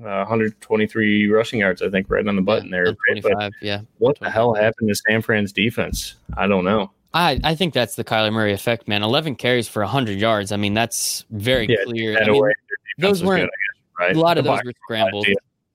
uh, 0.00 0.24
123 0.24 1.28
rushing 1.28 1.60
yards, 1.60 1.82
I 1.82 1.90
think, 1.90 2.08
right 2.08 2.26
on 2.26 2.36
the 2.36 2.42
button 2.42 2.68
yeah, 2.70 2.84
there. 2.84 2.96
25, 3.08 3.52
yeah. 3.60 3.80
What 3.98 4.18
the 4.20 4.30
hell 4.30 4.54
happened 4.54 4.88
to 4.88 4.94
San 4.94 5.20
Fran's 5.20 5.52
defense? 5.52 6.14
I 6.36 6.46
don't 6.46 6.64
know. 6.64 6.90
I, 7.12 7.38
I 7.44 7.54
think 7.56 7.74
that's 7.74 7.96
the 7.96 8.04
Kyler 8.04 8.32
Murray 8.32 8.52
effect, 8.52 8.88
man. 8.88 9.02
11 9.02 9.34
carries 9.34 9.68
for 9.68 9.82
100 9.82 10.18
yards. 10.18 10.52
I 10.52 10.56
mean, 10.56 10.74
that's 10.74 11.24
very 11.30 11.66
Yeah, 11.68 11.76
clear. 11.84 12.16
I 12.16 12.20
mean, 12.20 12.30
away, 12.30 12.52
their 12.68 12.76
defense 12.96 13.18
those 13.20 13.24
weren't- 13.26 13.42
good, 13.42 13.50
guess, 13.50 13.98
right? 14.08 14.16
a 14.16 14.20
lot 14.20 14.38
of 14.38 14.44
those 14.44 14.60
were 14.64 14.72
scrambled. 14.84 15.26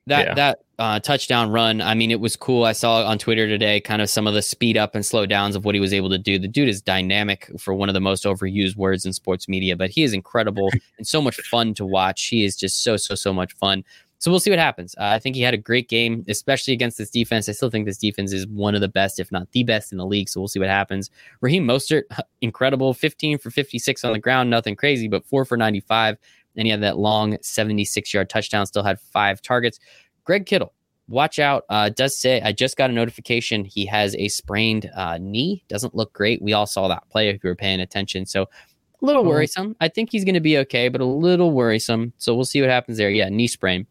that 0.08 0.28
Yeah. 0.28 0.34
that 0.36 0.60
uh, 0.78 1.00
touchdown 1.00 1.52
run, 1.52 1.82
I 1.82 1.94
mean, 1.94 2.12
it 2.12 2.20
was 2.20 2.36
cool. 2.36 2.66
I 2.66 2.74
saw 2.74 3.06
on 3.06 3.18
Twitter 3.18 3.48
today 3.48 3.80
kind 3.80 4.02
of 4.02 4.10
some 4.10 4.28
of 4.28 4.34
the 4.34 4.42
speed 4.42 4.78
up 4.78 4.96
and 4.96 5.06
slow 5.06 5.26
downs 5.26 5.56
of 5.56 5.66
what 5.66 5.76
he 5.76 5.82
was 5.82 5.94
able 5.94 6.10
to 6.10 6.18
do. 6.18 6.38
The 6.38 6.48
dude 6.48 6.70
is 6.70 6.82
dynamic 6.82 7.50
for 7.58 7.74
one 7.74 7.90
of 7.90 7.94
the 7.94 8.02
most 8.02 8.26
overused 8.26 8.76
words 8.76 9.06
in 9.06 9.14
sports 9.14 9.48
media, 9.48 9.76
but 9.76 9.90
he 9.90 10.04
is 10.04 10.14
incredible 10.14 10.70
and 10.98 11.08
so 11.08 11.22
much 11.22 11.40
fun 11.42 11.74
to 11.76 11.86
watch. 11.86 12.26
He 12.26 12.44
is 12.44 12.56
just 12.56 12.84
so 12.84 12.98
so 12.98 13.16
so 13.16 13.34
much 13.34 13.54
fun. 13.54 13.84
So 14.18 14.32
we'll 14.32 14.40
see 14.40 14.50
what 14.50 14.60
happens. 14.60 14.96
Uh, 14.98 15.04
I 15.04 15.20
think 15.20 15.36
he 15.36 15.42
had 15.42 15.54
a 15.54 15.58
great 15.58 15.88
game, 15.88 16.26
especially 16.28 16.74
against 16.74 16.98
this 16.98 17.12
defense. 17.12 17.48
I 17.48 17.52
still 17.52 17.70
think 17.70 17.86
this 17.86 17.98
defense 17.98 18.34
is 18.34 18.48
one 18.48 18.74
of 18.74 18.82
the 18.82 18.88
best, 18.88 19.20
if 19.20 19.32
not 19.32 19.52
the 19.52 19.64
best, 19.64 19.92
in 19.92 19.98
the 19.98 20.06
league. 20.06 20.30
So 20.30 20.40
we'll 20.40 20.48
see 20.48 20.60
what 20.60 20.70
happens. 20.70 21.12
Raheem 21.42 21.68
Mostert, 21.68 22.04
incredible, 22.42 22.94
15 22.94 23.38
for 23.38 23.52
56 23.52 24.04
on 24.04 24.14
the 24.14 24.20
ground, 24.20 24.50
nothing 24.50 24.76
crazy, 24.76 25.08
but 25.08 25.26
four 25.26 25.46
for 25.46 25.58
95. 25.58 26.18
And 26.56 26.66
he 26.66 26.72
had 26.72 26.82
that 26.82 26.98
long 26.98 27.38
76 27.42 28.14
yard 28.14 28.30
touchdown, 28.30 28.66
still 28.66 28.84
had 28.84 29.00
five 29.00 29.42
targets. 29.42 29.80
Greg 30.26 30.46
Kittle, 30.46 30.74
watch 31.08 31.40
out. 31.40 31.64
Uh, 31.70 31.90
does 31.90 32.18
say, 32.18 32.42
I 32.42 32.52
just 32.52 32.78
got 32.78 32.90
a 32.90 32.94
notification 32.94 33.64
he 33.64 33.86
has 33.86 34.16
a 34.16 34.28
sprained 34.28 34.90
uh, 34.96 35.18
knee. 35.22 35.64
Doesn't 35.70 35.96
look 35.96 36.12
great. 36.14 36.42
We 36.42 36.54
all 36.54 36.66
saw 36.66 36.88
that 36.90 37.08
play 37.10 37.30
if 37.30 37.44
you 37.44 37.48
were 37.50 37.56
paying 37.56 37.80
attention. 37.80 38.26
So 38.26 38.44
a 38.44 39.06
little 39.06 39.22
Oh. 39.24 39.30
worrisome. 39.30 39.76
I 39.80 39.88
think 39.88 40.12
he's 40.12 40.26
going 40.26 40.34
to 40.36 40.40
be 40.42 40.58
okay, 40.60 40.90
but 40.90 41.00
a 41.02 41.06
little 41.06 41.52
worrisome. 41.52 42.12
So 42.18 42.36
we'll 42.36 42.46
see 42.46 42.60
what 42.62 42.70
happens 42.70 42.98
there. 42.98 43.10
Yeah, 43.10 43.30
knee 43.30 43.48
sprain. 43.48 43.86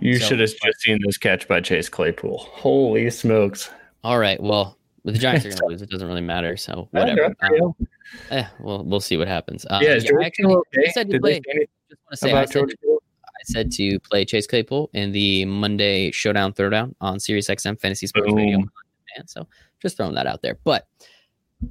You 0.00 0.18
So- 0.18 0.26
should 0.28 0.40
have 0.40 0.48
just 0.50 0.80
seen 0.80 0.98
this 1.04 1.18
catch 1.18 1.46
by 1.46 1.60
Chase 1.60 1.88
Claypool. 1.90 2.38
Holy 2.38 3.10
smokes! 3.10 3.70
All 4.02 4.18
right. 4.18 4.42
Well, 4.42 4.78
the 5.04 5.12
Giants 5.12 5.44
are 5.44 5.50
going 5.50 5.58
to 5.60 5.66
lose. 5.66 5.82
It 5.82 5.90
doesn't 5.90 6.08
really 6.08 6.22
matter. 6.22 6.56
So 6.56 6.88
whatever. 6.92 7.34
Um, 7.42 7.74
eh, 8.30 8.46
well, 8.60 8.82
we'll 8.84 9.00
see 9.00 9.18
what 9.18 9.28
happens. 9.28 9.66
Uh, 9.66 9.80
yeah, 9.82 9.90
is 9.96 10.10
I 10.10 10.24
actually 10.24 10.54
okay? 10.54 10.84
I 10.88 10.90
said 10.92 11.08
to 11.08 11.12
Did 11.14 11.20
play. 11.20 11.32
they 11.34 11.66
just 11.90 12.00
want 12.02 12.10
to 12.12 12.16
say 12.16 12.28
I 12.28 12.30
about 12.32 12.48
said, 12.48 12.54
George 12.60 12.70
Kittle? 12.80 12.96
I 12.96 12.99
said 13.46 13.72
to 13.72 13.98
play 14.00 14.24
Chase 14.24 14.46
Claypool 14.46 14.90
in 14.92 15.12
the 15.12 15.44
Monday 15.44 16.10
Showdown 16.10 16.52
Throwdown 16.52 16.94
on 17.00 17.20
Sirius 17.20 17.48
XM 17.48 17.80
Fantasy 17.80 18.06
Sports 18.06 18.32
Radio. 18.32 18.58
Man, 18.58 19.26
so 19.26 19.46
just 19.80 19.96
throwing 19.96 20.14
that 20.14 20.26
out 20.26 20.42
there. 20.42 20.58
But 20.64 20.86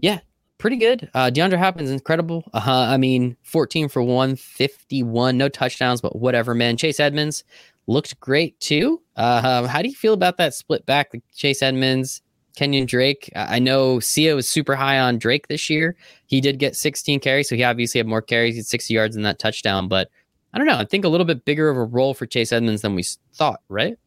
yeah, 0.02 0.20
pretty 0.58 0.78
good. 0.78 1.10
Uh, 1.14 1.32
DeAndre 1.34 1.58
Hopkins 1.58 1.90
incredible. 1.90 2.44
Uh-huh. 2.54 2.72
I 2.72 2.98
mean, 2.98 3.36
14 3.44 3.90
for 3.90 4.04
151, 4.04 5.38
no 5.38 5.50
touchdowns, 5.50 6.02
but 6.02 6.16
whatever, 6.16 6.54
man. 6.54 6.78
Chase 6.78 7.00
Edmonds 7.00 7.44
looked 7.88 8.20
great 8.20 8.60
too. 8.60 9.02
Uh, 9.16 9.66
how 9.68 9.82
do 9.82 9.90
you 9.90 9.96
feel 9.96 10.14
about 10.14 10.38
that 10.38 10.54
split 10.54 10.86
back? 10.86 11.10
Like 11.14 11.24
Chase 11.36 11.62
Edmonds, 11.62 12.22
Kenyan 12.58 12.86
Drake. 12.86 13.32
I 13.36 13.56
I 13.56 13.60
know 13.60 14.00
Sia 14.00 14.36
was 14.36 14.48
super 14.48 14.76
high 14.76 15.00
on 15.00 15.18
Drake 15.18 15.48
this 15.48 15.70
year. 15.70 15.96
He 16.28 16.42
did 16.42 16.60
get 16.60 16.76
16 16.76 17.20
carries, 17.20 17.50
so 17.50 17.56
he 17.56 17.64
obviously 17.64 18.00
had 18.00 18.08
more 18.08 18.22
carries, 18.22 18.56
he 18.56 18.60
had 18.60 18.68
60 18.68 18.94
yards 18.94 19.16
in 19.16 19.24
that 19.24 19.40
touchdown. 19.40 19.88
But 19.88 20.10
I 20.54 20.58
don't 20.58 20.68
know. 20.68 20.78
I 20.78 20.86
think 20.86 21.06
a 21.06 21.10
little 21.10 21.26
bit 21.26 21.46
bigger 21.46 21.70
of 21.70 21.78
a 21.78 21.84
role 21.84 22.14
for 22.14 22.26
Chase 22.26 22.52
Edmonds 22.52 22.82
than 22.82 22.96
we 22.96 23.04
thought, 23.34 23.62
right? 23.70 23.98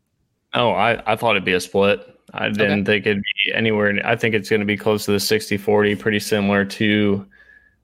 Oh, 0.55 0.71
I, 0.71 1.03
I 1.11 1.17
thought 1.17 1.33
it'd 1.33 1.45
be 1.45 1.53
a 1.53 1.61
split. 1.61 2.09
I 2.35 2.49
didn't 2.49 2.85
think 2.85 3.07
it'd 3.07 3.23
be 3.23 3.53
anywhere. 3.55 4.01
I 4.05 4.17
think 4.17 4.35
it's 4.35 4.49
going 4.49 4.61
to 4.61 4.67
be 4.67 4.77
close 4.77 5.05
to 5.05 5.13
the 5.13 5.21
60 5.21 5.57
40, 5.57 5.97
pretty 5.97 6.19
similar 6.19 6.65
to 6.65 7.27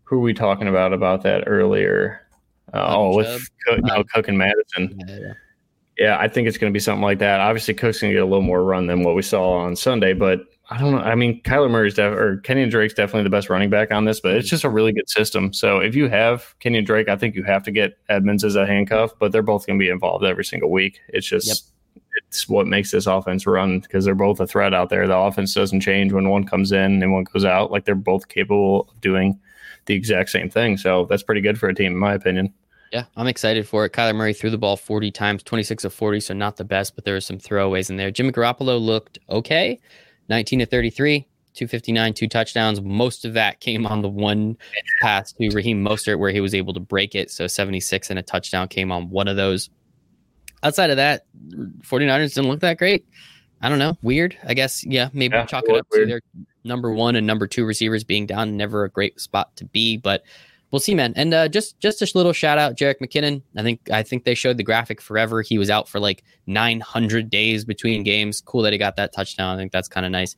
who 0.04 0.16
were 0.16 0.22
we 0.22 0.34
talking 0.34 0.68
about 0.68 0.92
about 0.92 1.22
that 1.22 1.44
earlier? 1.46 2.26
Uh, 2.72 2.96
oh, 2.96 3.16
with? 3.16 3.48
Cook, 3.66 3.80
no, 3.82 3.94
Uh, 3.96 4.02
Cook 4.12 4.28
and 4.28 4.38
Mattison. 4.38 4.98
Yeah, 5.06 5.32
Yeah, 5.98 6.18
I 6.18 6.28
think 6.28 6.48
it's 6.48 6.56
going 6.56 6.72
to 6.72 6.76
be 6.76 6.80
something 6.80 7.02
like 7.02 7.18
that. 7.18 7.40
Obviously, 7.40 7.74
Cook's 7.74 8.00
going 8.00 8.10
to 8.10 8.14
get 8.14 8.22
a 8.22 8.26
little 8.26 8.42
more 8.42 8.64
run 8.64 8.86
than 8.86 9.02
what 9.02 9.14
we 9.14 9.22
saw 9.22 9.58
on 9.58 9.76
Sunday, 9.76 10.14
but 10.14 10.40
I 10.70 10.78
don't 10.78 10.92
know. 10.92 10.98
I 10.98 11.14
mean, 11.14 11.42
Kyler 11.42 11.70
Murray's 11.70 11.94
def- 11.94 12.14
or 12.14 12.42
Kenyan 12.42 12.70
Drake's 12.70 12.92
definitely 12.92 13.22
the 13.22 13.30
best 13.30 13.48
running 13.48 13.70
back 13.70 13.90
on 13.90 14.04
this, 14.04 14.20
but 14.20 14.34
it's 14.34 14.48
hmm. 14.48 14.54
just 14.54 14.64
a 14.64 14.70
really 14.70 14.92
good 14.92 15.08
system. 15.08 15.52
So 15.52 15.78
if 15.78 15.94
you 15.94 16.08
have 16.08 16.54
Kenyan 16.60 16.84
Drake, 16.84 17.08
I 17.08 17.16
think 17.16 17.34
you 17.34 17.42
have 17.44 17.62
to 17.64 17.70
get 17.70 17.98
Edmonds 18.08 18.44
as 18.44 18.54
a 18.54 18.66
handcuff, 18.66 19.12
but 19.18 19.32
they're 19.32 19.42
both 19.42 19.66
going 19.66 19.78
to 19.78 19.82
be 19.82 19.88
involved 19.88 20.24
every 20.24 20.44
single 20.44 20.70
week. 20.70 21.00
It's 21.08 21.26
just 21.26 21.46
Yep. 21.48 22.04
it's 22.18 22.48
what 22.48 22.66
makes 22.66 22.90
this 22.90 23.06
offense 23.06 23.46
run 23.46 23.80
because 23.80 24.04
they're 24.04 24.14
both 24.14 24.40
a 24.40 24.46
threat 24.46 24.74
out 24.74 24.90
there. 24.90 25.06
The 25.06 25.16
offense 25.16 25.54
doesn't 25.54 25.80
change 25.80 26.12
when 26.12 26.28
one 26.28 26.44
comes 26.44 26.70
in 26.70 27.02
and 27.02 27.12
one 27.12 27.24
goes 27.24 27.46
out. 27.46 27.70
Like 27.70 27.86
they're 27.86 27.94
both 27.94 28.28
capable 28.28 28.88
of 28.90 29.00
doing 29.00 29.40
the 29.86 29.94
exact 29.94 30.28
same 30.28 30.50
thing. 30.50 30.76
So 30.76 31.06
that's 31.06 31.22
pretty 31.22 31.40
good 31.40 31.58
for 31.58 31.70
a 31.70 31.74
team, 31.74 31.92
in 31.92 31.98
my 31.98 32.12
opinion. 32.12 32.52
Yeah, 32.92 33.04
I'm 33.16 33.26
excited 33.26 33.66
for 33.68 33.84
it. 33.84 33.92
Kyler 33.92 34.14
Murray 34.14 34.32
threw 34.32 34.50
the 34.50 34.58
ball 34.58 34.76
40 34.76 35.10
times, 35.10 35.42
26 35.42 35.84
of 35.84 35.92
40, 35.92 36.20
so 36.20 36.34
not 36.34 36.56
the 36.56 36.64
best, 36.64 36.94
but 36.94 37.04
there 37.04 37.14
were 37.14 37.20
some 37.20 37.38
throwaways 37.38 37.90
in 37.90 37.96
there. 37.96 38.10
Jimmy 38.10 38.32
Garoppolo 38.32 38.80
looked 38.80 39.18
okay, 39.28 39.78
19 40.28 40.60
to 40.60 40.66
33, 40.66 41.26
259, 41.54 42.14
two 42.14 42.28
touchdowns. 42.28 42.80
Most 42.80 43.24
of 43.24 43.34
that 43.34 43.60
came 43.60 43.86
on 43.86 44.02
the 44.02 44.08
one 44.08 44.56
pass 45.00 45.32
to 45.32 45.50
Raheem 45.50 45.84
Mostert 45.84 46.18
where 46.18 46.30
he 46.30 46.40
was 46.40 46.54
able 46.54 46.74
to 46.74 46.80
break 46.80 47.14
it. 47.14 47.30
So 47.30 47.46
76 47.46 48.10
and 48.10 48.18
a 48.18 48.22
touchdown 48.22 48.68
came 48.68 48.92
on 48.92 49.10
one 49.10 49.28
of 49.28 49.36
those. 49.36 49.70
Outside 50.62 50.90
of 50.90 50.96
that, 50.96 51.26
49ers 51.82 52.34
didn't 52.34 52.50
look 52.50 52.60
that 52.60 52.78
great. 52.78 53.06
I 53.60 53.68
don't 53.68 53.78
know. 53.78 53.96
Weird. 54.02 54.36
I 54.46 54.54
guess, 54.54 54.84
yeah, 54.84 55.08
maybe 55.12 55.34
Yeah, 55.34 55.46
chalk 55.46 55.64
it 55.68 55.76
up 55.76 55.86
to 55.92 56.06
their 56.06 56.20
number 56.64 56.92
one 56.92 57.16
and 57.16 57.26
number 57.26 57.46
two 57.46 57.64
receivers 57.64 58.04
being 58.04 58.26
down. 58.26 58.56
Never 58.56 58.84
a 58.84 58.90
great 58.90 59.20
spot 59.20 59.56
to 59.56 59.64
be, 59.64 59.96
but 59.96 60.22
we'll 60.70 60.80
see, 60.80 60.94
man. 60.94 61.12
And 61.16 61.34
uh, 61.34 61.48
just 61.48 61.78
just 61.80 62.02
a 62.02 62.10
little 62.14 62.32
shout 62.32 62.58
out, 62.58 62.76
Jerick 62.76 63.00
McKinnon. 63.00 63.42
I 63.56 63.62
think 63.62 63.90
I 63.90 64.02
think 64.02 64.24
they 64.24 64.34
showed 64.34 64.56
the 64.56 64.62
graphic 64.62 65.00
forever. 65.00 65.42
He 65.42 65.58
was 65.58 65.70
out 65.70 65.88
for 65.88 66.00
like 66.00 66.24
900 66.46 67.30
days 67.30 67.64
between 67.64 68.02
games. 68.02 68.40
Cool 68.40 68.62
that 68.62 68.72
he 68.72 68.78
got 68.78 68.96
that 68.96 69.12
touchdown. 69.12 69.54
I 69.54 69.58
think 69.58 69.72
that's 69.72 69.88
kind 69.88 70.06
of 70.06 70.12
nice. 70.12 70.36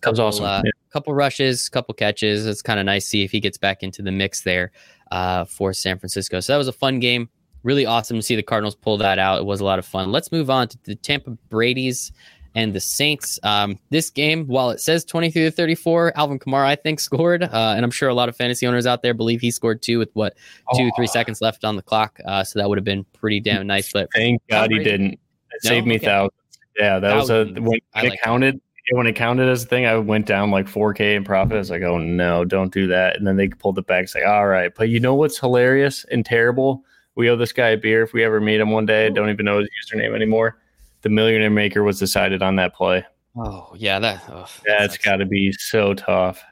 Couple, 0.00 0.24
awesome. 0.24 0.44
Uh, 0.44 0.62
Yeah. 0.64 0.70
Couple 0.92 1.14
rushes, 1.14 1.68
couple 1.68 1.94
catches. 1.94 2.44
It's 2.44 2.60
kind 2.60 2.80
of 2.80 2.86
nice 2.86 3.04
to 3.04 3.08
see 3.10 3.22
if 3.22 3.30
he 3.30 3.38
gets 3.40 3.56
back 3.56 3.82
into 3.82 4.02
the 4.02 4.10
mix 4.10 4.42
there 4.42 4.72
uh, 5.12 5.44
for 5.44 5.72
San 5.72 5.98
Francisco. 5.98 6.40
So 6.40 6.52
that 6.52 6.58
was 6.58 6.68
a 6.68 6.72
fun 6.72 6.98
game. 6.98 7.28
Really 7.62 7.86
awesome 7.86 8.16
to 8.16 8.22
see 8.22 8.34
the 8.34 8.42
Cardinals 8.42 8.74
pull 8.74 8.98
that 8.98 9.20
out. 9.20 9.38
It 9.38 9.44
was 9.44 9.60
a 9.60 9.64
lot 9.64 9.78
of 9.78 9.86
fun. 9.86 10.10
Let's 10.10 10.32
move 10.32 10.50
on 10.50 10.66
to 10.68 10.78
the 10.82 10.96
Tampa 10.96 11.30
Brady's 11.48 12.10
and 12.54 12.74
the 12.74 12.80
Saints. 12.80 13.38
Um, 13.42 13.78
this 13.90 14.10
game, 14.10 14.46
while 14.46 14.70
it 14.70 14.80
says 14.80 15.04
23 15.04 15.42
to 15.44 15.50
34, 15.50 16.12
Alvin 16.16 16.38
Kamara, 16.38 16.66
I 16.66 16.76
think, 16.76 17.00
scored. 17.08 17.42
Uh, 17.42 17.74
and 17.76 17.84
I'm 17.84 17.90
sure 17.90 18.08
a 18.08 18.14
lot 18.14 18.28
of 18.28 18.36
fantasy 18.36 18.66
owners 18.66 18.86
out 18.86 19.02
there 19.02 19.14
believe 19.14 19.40
he 19.40 19.50
scored 19.50 19.82
two 19.82 19.98
with 19.98 20.10
what, 20.14 20.36
two, 20.74 20.90
three 20.96 21.06
Oh, 21.08 21.12
seconds 21.12 21.40
left 21.40 21.64
on 21.64 21.76
the 21.76 21.82
clock. 21.82 22.18
Uh, 22.24 22.44
so 22.44 22.58
that 22.58 22.68
would 22.68 22.78
have 22.78 22.84
been 22.84 23.04
pretty 23.12 23.40
damn 23.40 23.66
nice. 23.66 23.92
But 23.92 24.08
Thank 24.14 24.42
God 24.48 24.70
he 24.70 24.78
didn't. 24.78 25.12
It 25.14 25.20
No? 25.64 25.68
saved 25.70 25.86
me 25.86 25.96
Okay. 25.96 26.06
thousands. 26.06 26.32
Yeah, 26.78 26.98
that 26.98 27.14
was 27.14 27.30
a 27.30 27.44
Thousands. 27.44 27.60
when, 27.60 27.80
I 27.94 28.00
when 28.02 28.10
like 28.10 28.18
it 28.18 28.22
counted. 28.24 28.54
yeah, 28.90 28.96
When 28.96 29.06
it 29.06 29.12
counted 29.14 29.48
as 29.48 29.64
a 29.64 29.66
thing, 29.66 29.84
I 29.86 29.96
went 29.96 30.26
down 30.26 30.50
like 30.50 30.66
4K 30.66 31.16
in 31.16 31.24
profit. 31.24 31.54
I 31.54 31.58
was 31.58 31.70
like, 31.70 31.82
oh 31.82 31.98
no, 31.98 32.44
don't 32.46 32.72
do 32.72 32.86
that. 32.88 33.16
And 33.16 33.26
then 33.26 33.36
they 33.36 33.48
pulled 33.48 33.78
it 33.78 33.86
back. 33.86 34.04
It's 34.04 34.14
like, 34.14 34.24
all 34.26 34.46
right. 34.46 34.74
But 34.74 34.88
you 34.88 34.98
know 34.98 35.14
what's 35.14 35.38
hilarious 35.38 36.04
and 36.10 36.24
terrible? 36.24 36.84
We 37.14 37.28
owe 37.28 37.36
this 37.36 37.52
guy 37.52 37.68
a 37.68 37.76
beer 37.76 38.02
if 38.02 38.14
we 38.14 38.24
ever 38.24 38.40
meet 38.40 38.58
him 38.58 38.70
one 38.70 38.86
day. 38.86 39.04
I 39.06 39.10
don't 39.10 39.28
even 39.28 39.44
know 39.44 39.58
his 39.58 39.68
username 39.92 40.14
anymore. 40.14 40.56
The 41.02 41.08
millionaire 41.08 41.50
maker 41.50 41.82
was 41.82 41.98
decided 41.98 42.42
on 42.42 42.56
that 42.56 42.74
play. 42.74 43.04
oh, 43.36 43.72
yeah, 43.76 43.98
that, 43.98 44.22
oh, 44.28 44.46
that 44.64 44.78
That's 44.78 44.98
got 44.98 45.16
to 45.16 45.26
be 45.26 45.52
so 45.52 45.94
tough. 45.94 46.42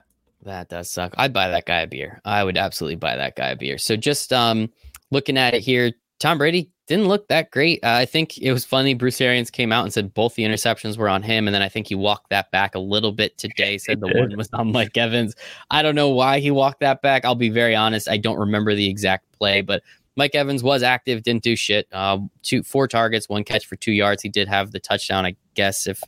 That 0.43 0.69
does 0.69 0.91
suck. 0.91 1.15
I'd 1.19 1.33
buy 1.33 1.49
that 1.49 1.67
guy 1.67 1.81
a 1.81 1.87
beer. 1.87 2.21
I 2.25 2.43
would 2.43 2.57
absolutely 2.57 2.97
buy 2.97 3.17
that 3.17 3.37
guy 3.37 3.51
a 3.51 3.57
beer. 3.57 3.79
So 3.79 3.97
just 3.97 4.33
um 4.33 4.71
looking 5.11 5.37
at 5.37 5.55
it 5.55 5.61
here, 5.61 5.93
Tom 6.19 6.39
Brady 6.39 6.71
didn't 6.87 7.09
look 7.09 7.29
that 7.29 7.51
great. 7.51 7.85
Uh, 7.85 7.93
I 7.93 8.05
think 8.05 8.37
it 8.39 8.53
was 8.53 8.65
funny. 8.65 8.95
Bruce 8.95 9.21
Arians 9.21 9.51
came 9.51 9.71
out 9.71 9.85
and 9.85 9.93
said 9.93 10.13
both 10.13 10.35
the 10.35 10.43
interceptions 10.43 10.97
were 10.97 11.09
on 11.09 11.23
him, 11.23 11.47
and 11.47 11.55
then 11.55 11.63
I 11.63 11.69
think 11.69 11.87
he 11.87 11.95
walked 11.95 12.31
that 12.31 12.51
back 12.51 12.75
a 12.75 12.81
little 12.81 13.13
bit 13.13 13.39
today. 13.39 13.79
Said 13.79 14.01
the 14.01 14.09
one 14.15 14.37
was 14.37 14.49
on 14.53 14.73
Mike 14.73 14.97
Evans. 14.97 15.37
I 15.71 15.83
don't 15.83 15.95
know 15.95 16.09
why 16.09 16.41
he 16.41 16.51
walked 16.51 16.81
that 16.81 17.01
back. 17.01 17.25
I'll 17.25 17.35
be 17.35 17.51
very 17.51 17.77
honest. 17.77 18.09
I 18.09 18.17
don't 18.17 18.39
remember 18.39 18.75
the 18.75 18.89
exact 18.89 19.31
play, 19.33 19.61
but 19.61 19.83
Mike 20.17 20.35
Evans 20.35 20.63
was 20.63 20.83
active, 20.83 21.23
didn't 21.23 21.43
do 21.43 21.57
shit. 21.57 21.87
Um, 21.93 22.31
two, 22.43 22.63
four 22.63 22.89
targets, 22.89 23.29
one 23.29 23.45
catch 23.45 23.67
for 23.67 23.77
two 23.77 23.93
yards. 23.93 24.23
He 24.23 24.29
did 24.29 24.49
have 24.49 24.73
the 24.73 24.81
touchdown. 24.81 25.25
I 25.25 25.37
guess 25.55 25.87
if 25.87 26.03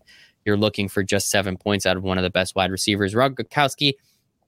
you're 0.45 0.57
looking 0.57 0.89
for 0.89 1.03
just 1.03 1.31
seven 1.31 1.57
points 1.57 1.87
out 1.87 1.97
of 1.97 2.03
one 2.03 2.19
of 2.19 2.25
the 2.25 2.31
best 2.31 2.55
wide 2.55 2.71
receivers, 2.71 3.15
Rob 3.15 3.35
Gronkowski 3.35 3.95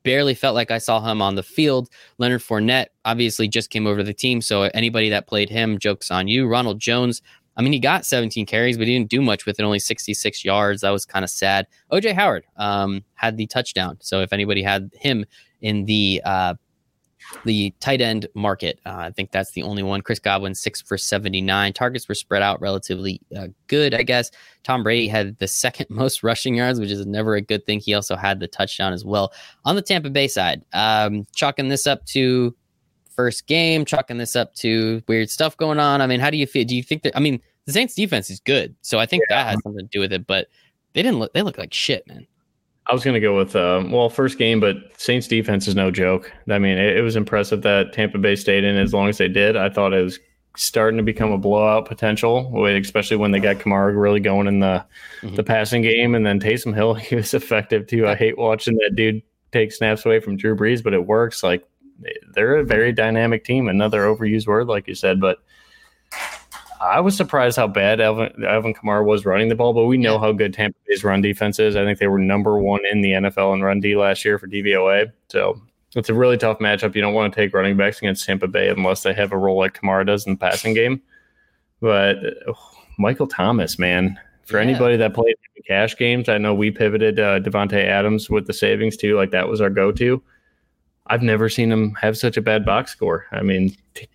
barely 0.03 0.35
felt 0.35 0.55
like 0.55 0.71
I 0.71 0.79
saw 0.79 1.01
him 1.01 1.23
on 1.23 1.35
the 1.35 1.43
field. 1.43 1.89
Leonard 2.19 2.43
Fournette 2.43 2.87
obviously 3.05 3.49
just 3.49 3.71
came 3.71 3.87
over 3.87 3.99
to 3.99 4.05
the 4.05 4.13
team, 4.15 4.41
so 4.41 4.65
anybody 4.75 5.09
that 5.11 5.27
played 5.27 5.49
him, 5.49 5.79
jokes 5.79 6.11
on 6.11 6.29
you. 6.29 6.47
Ronald 6.47 6.79
Jones, 6.79 7.23
I 7.57 7.63
mean, 7.63 7.73
he 7.73 7.79
got 7.79 8.05
17 8.05 8.47
carries, 8.47 8.77
but 8.77 8.87
he 8.87 8.95
didn't 8.95 9.11
do 9.11 9.23
much 9.23 9.47
with 9.47 9.59
it. 9.59 9.63
Only 9.63 9.79
66 9.79 10.45
yards. 10.45 10.83
That 10.83 10.91
was 10.91 11.07
kind 11.07 11.25
of 11.25 11.31
sad. 11.31 11.67
OJ 11.93 12.13
Howard 12.15 12.45
um, 12.57 13.03
had 13.15 13.37
the 13.37 13.47
touchdown. 13.47 13.97
So 14.01 14.21
if 14.21 14.33
anybody 14.33 14.63
had 14.63 14.91
him 14.95 15.25
in 15.63 15.85
the 15.85 16.21
uh, 16.25 16.55
the 17.45 17.73
tight 17.81 18.01
end 18.01 18.27
market, 18.35 18.81
uh, 18.87 18.97
I 18.97 19.11
think 19.11 19.31
that's 19.31 19.53
the 19.53 19.63
only 19.63 19.83
one. 19.83 20.01
Chris 20.01 20.19
Godwin 20.19 20.55
six 20.55 20.81
for 20.81 20.97
79. 20.97 21.73
Targets 21.73 22.09
were 22.09 22.15
spread 22.15 22.43
out 22.43 22.61
relatively 22.61 23.21
uh, 23.37 23.49
good, 23.67 23.95
I 23.95 24.03
guess. 24.03 24.31
Tom 24.63 24.83
Brady 24.83 25.09
had 25.09 25.39
the 25.39 25.49
second 25.65 25.87
most 25.91 26.23
rushing 26.23 26.55
yards, 26.55 26.81
which 26.81 26.91
is 26.91 27.07
never 27.07 27.35
a 27.35 27.41
good 27.41 27.65
thing. 27.67 27.81
He 27.81 27.95
also 27.95 28.17
had 28.17 28.41
the 28.41 28.49
touchdown 28.49 28.93
as 28.93 29.05
well. 29.05 29.33
On 29.65 29.77
the 29.77 29.83
Tampa 29.83 30.11
Bay 30.11 30.29
side, 30.29 30.65
um, 30.73 31.27
chalking 31.35 31.69
this 31.69 31.87
up 31.87 32.05
to 32.07 32.55
first 33.15 33.47
game, 33.47 33.85
chalking 33.85 34.19
this 34.19 34.37
up 34.37 34.55
to 34.57 35.03
weird 35.09 35.31
stuff 35.31 35.57
going 35.57 35.79
on. 35.79 36.01
I 36.01 36.07
mean, 36.07 36.21
how 36.21 36.31
do 36.31 36.37
you 36.37 36.47
feel? 36.47 36.65
Do 36.65 36.77
you 36.77 36.83
think 36.83 37.03
that? 37.03 37.17
I 37.17 37.21
mean, 37.21 37.41
The 37.67 37.73
Saints 37.73 37.95
defense 37.95 38.31
is 38.31 38.41
good, 38.41 38.75
so 38.83 38.99
I 38.99 39.07
think 39.07 39.25
yeah. 39.29 39.37
that 39.37 39.51
has 39.51 39.63
something 39.63 39.87
to 39.87 39.91
do 39.91 40.01
with 40.01 40.13
it. 40.13 40.27
But 40.27 40.49
they 40.93 41.03
didn't 41.03 41.19
look. 41.19 41.33
They 41.33 41.43
look 41.43 41.59
like 41.59 41.73
shit, 41.73 42.07
man. 42.07 42.27
I 42.87 42.93
was 42.93 43.03
going 43.03 43.15
to 43.15 43.21
go 43.21 43.37
with 43.37 43.57
uh, 43.57 43.83
well, 43.89 44.11
first 44.11 44.37
game, 44.37 44.61
but 44.61 44.77
Saints 45.01 45.27
defense 45.27 45.67
is 45.67 45.75
no 45.75 45.91
joke. 45.91 46.31
I 46.51 46.59
mean, 46.59 46.77
it, 46.77 46.99
it, 46.99 47.01
was 47.01 47.17
impressive 47.17 47.63
that 47.63 47.95
Tampa 47.95 48.19
Bay 48.19 48.37
stayed 48.37 48.63
in 48.63 48.77
as 48.77 48.93
long 48.93 49.09
as 49.09 49.17
they 49.17 49.29
did. 49.29 49.57
I 49.57 49.71
thought 49.71 49.95
it 49.95 50.03
was 50.03 50.19
starting 50.57 50.99
to 50.99 51.03
become 51.03 51.33
a 51.33 51.39
blowout 51.39 51.87
potential, 51.87 52.67
especially 52.67 53.17
when 53.17 53.31
they 53.31 53.41
got 53.41 53.57
Kamara 53.57 53.99
really 53.99 54.21
going 54.21 54.47
in 54.47 54.61
the 54.61 54.85
mm-hmm. 55.23 55.35
the 55.35 55.43
passing 55.43 55.83
game, 55.83 56.15
and 56.15 56.27
then 56.27 56.41
Taysom 56.41 56.75
Hill 56.75 56.95
he 56.95 57.17
was 57.17 57.33
effective 57.33 57.87
too. 57.87 58.07
I 58.07 58.15
hate 58.15 58.37
watching 58.37 58.77
that 58.77 58.95
dude 58.95 59.23
take 59.51 59.73
snaps 59.73 60.05
away 60.05 60.21
from 60.21 60.37
Drew 60.37 60.57
Brees, 60.57 60.83
but 60.83 60.95
it 60.95 61.07
works. 61.07 61.43
Like 61.43 61.67
they're 62.35 62.57
a 62.57 62.65
very 62.65 62.93
dynamic 62.93 63.45
team. 63.45 63.69
Another 63.69 64.05
overused 64.05 64.47
word, 64.47 64.67
like 64.67 64.89
you 64.89 64.95
said, 64.95 65.21
but 65.21 65.39
I 66.85 67.01
was 67.01 67.17
surprised 67.17 67.57
how 67.57 67.67
bad 67.67 68.01
Alvin, 68.01 68.45
Alvin 68.45 68.75
Kamara 68.75 69.05
was 69.05 69.25
running 69.25 69.49
the 69.49 69.55
ball, 69.55 69.73
but 69.73 69.87
we 69.87 69.97
know 69.97 70.15
yeah. 70.15 70.21
how 70.21 70.33
good 70.33 70.53
Tampa 70.53 70.79
Bay's 70.87 71.03
run 71.03 71.23
defense 71.23 71.59
is. 71.59 71.77
I 71.77 71.85
think 71.85 71.99
they 71.99 72.09
were 72.09 72.19
number 72.19 72.59
one 72.59 72.81
in 72.91 73.01
the 73.01 73.13
NFL 73.13 73.55
in 73.55 73.63
run 73.63 73.81
D 73.81 73.97
last 73.97 74.25
year 74.25 74.39
for 74.39 74.47
DVOA. 74.47 75.11
So 75.29 75.61
it's 75.97 76.09
a 76.09 76.15
really 76.15 76.37
tough 76.37 76.59
matchup. 76.59 76.95
You 76.95 77.01
don't 77.01 77.15
want 77.15 77.33
to 77.33 77.41
take 77.41 77.55
running 77.55 77.77
backs 77.77 77.99
against 77.99 78.27
Tampa 78.27 78.49
Bay 78.49 78.69
unless 78.69 79.03
they 79.03 79.15
have 79.15 79.33
a 79.33 79.39
role 79.39 79.59
like 79.59 79.81
Kamara 79.81 80.07
does 80.07 80.27
in 80.27 80.35
the 80.35 80.39
passing 80.39 80.75
game. 80.75 81.01
But 81.81 82.17
oh, 82.47 82.55
Michael 82.99 83.27
Thomas, 83.27 83.79
man, 83.79 84.19
for 84.45 84.59
yeah. 84.59 84.69
anybody 84.69 84.97
that 84.97 85.15
played 85.15 85.37
in 85.57 85.63
cash 85.63 85.97
games, 85.97 86.29
I 86.29 86.39
know 86.39 86.55
we 86.55 86.71
pivoted 86.71 87.19
uh, 87.19 87.41
Davante 87.41 87.85
Adams 87.85 88.29
with 88.29 88.47
the 88.47 88.53
savings 88.53 88.97
too. 88.97 89.17
Like 89.17 89.31
that 89.31 89.49
was 89.49 89.61
our 89.61 89.71
go-to. 89.71 90.23
I've 91.07 91.23
never 91.23 91.49
seen 91.49 91.71
him 91.71 91.95
have 91.97 92.17
such 92.17 92.37
a 92.37 92.43
bad 92.43 92.65
box 92.65 92.91
score. 92.93 93.27
I 93.31 93.43
mean, 93.43 93.77
t- 93.95 94.09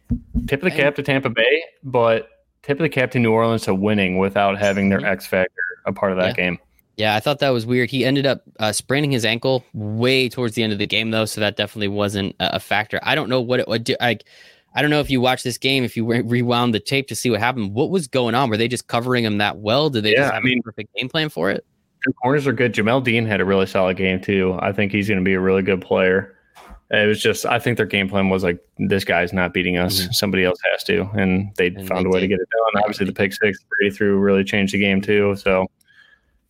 tip 0.47 0.63
of 0.63 0.71
the 0.71 0.75
cap 0.75 0.95
to 0.95 1.03
Tampa 1.03 1.29
Bay, 1.29 1.63
but 1.83 2.29
tip 2.63 2.79
of 2.79 2.83
the 2.83 2.89
cap 2.89 3.11
to 3.11 3.19
New 3.19 3.31
Orleans 3.31 3.63
to 3.63 3.75
winning 3.75 4.17
without 4.17 4.57
having 4.57 4.89
their 4.89 4.99
mm-hmm. 4.99 5.07
X 5.07 5.27
factor 5.27 5.51
a 5.85 5.93
part 5.93 6.11
of 6.11 6.17
that 6.17 6.37
yeah. 6.37 6.45
game. 6.45 6.59
Yeah, 6.97 7.15
I 7.15 7.21
thought 7.21 7.39
that 7.39 7.51
was 7.51 7.65
weird. 7.65 7.89
He 7.89 8.03
ended 8.03 8.25
up 8.25 8.43
uh, 8.59 8.73
spraining 8.73 9.09
his 9.09 9.23
ankle 9.23 9.63
way 9.73 10.27
towards 10.27 10.55
the 10.55 10.63
end 10.63 10.73
of 10.73 10.79
the 10.79 10.87
game, 10.87 11.11
though, 11.11 11.23
so 11.23 11.39
that 11.39 11.55
definitely 11.55 11.87
wasn't 11.87 12.35
a 12.41 12.59
factor. 12.59 12.99
I 13.03 13.15
don't 13.15 13.29
know 13.29 13.39
what 13.39 13.61
it 13.61 13.69
would 13.69 13.85
do. 13.85 13.95
Like, 14.01 14.25
I 14.75 14.81
don't 14.81 14.91
know 14.91 14.99
if 14.99 15.09
you 15.09 15.21
watch 15.21 15.43
this 15.43 15.57
game, 15.57 15.85
if 15.85 15.95
you 15.95 16.05
re- 16.05 16.21
rewound 16.21 16.73
the 16.73 16.79
tape 16.81 17.07
to 17.07 17.15
see 17.15 17.29
what 17.29 17.39
happened. 17.39 17.73
What 17.73 17.89
was 17.89 18.07
going 18.07 18.35
on? 18.35 18.49
Were 18.49 18.57
they 18.57 18.67
just 18.67 18.87
covering 18.87 19.23
him 19.23 19.37
that 19.37 19.59
well? 19.59 19.89
Did 19.89 20.03
they 20.03 20.11
yeah, 20.11 20.31
I 20.31 20.41
mean, 20.41 20.61
perfect 20.61 20.93
game 20.93 21.07
plan 21.07 21.29
for 21.29 21.49
it? 21.49 21.65
The 22.05 22.11
corners 22.13 22.45
are 22.45 22.53
good. 22.53 22.73
Jamel 22.73 23.01
Dean 23.01 23.25
had 23.25 23.39
a 23.39 23.45
really 23.45 23.65
solid 23.65 23.95
game 23.95 24.19
too. 24.19 24.57
I 24.59 24.73
think 24.73 24.91
he's 24.91 25.07
going 25.07 25.19
to 25.19 25.25
be 25.25 25.35
a 25.35 25.39
really 25.39 25.61
good 25.61 25.81
player. 25.81 26.35
It 26.91 27.07
was 27.07 27.21
just, 27.21 27.45
I 27.45 27.59
think 27.59 27.77
their 27.77 27.85
game 27.85 28.09
plan 28.09 28.29
was 28.29 28.43
like, 28.43 28.59
this 28.79 29.03
guy's 29.03 29.31
not 29.31 29.53
beating 29.53 29.77
us. 29.77 30.01
Mm-hmm. 30.01 30.11
Somebody 30.13 30.43
else 30.43 30.59
has 30.71 30.83
to. 30.85 31.07
And 31.13 31.53
they 31.55 31.67
and 31.67 31.87
found 31.87 32.05
they 32.05 32.09
a 32.09 32.11
way 32.11 32.19
did. 32.21 32.29
to 32.29 32.35
get 32.35 32.39
it 32.41 32.49
done. 32.49 32.81
Obviously, 32.81 33.05
the 33.05 33.13
pick 33.13 33.31
six 33.31 33.59
Brady 33.63 33.95
threw 33.95 34.17
really 34.17 34.43
changed 34.43 34.73
the 34.73 34.79
game 34.79 34.99
too. 34.99 35.35
So, 35.35 35.67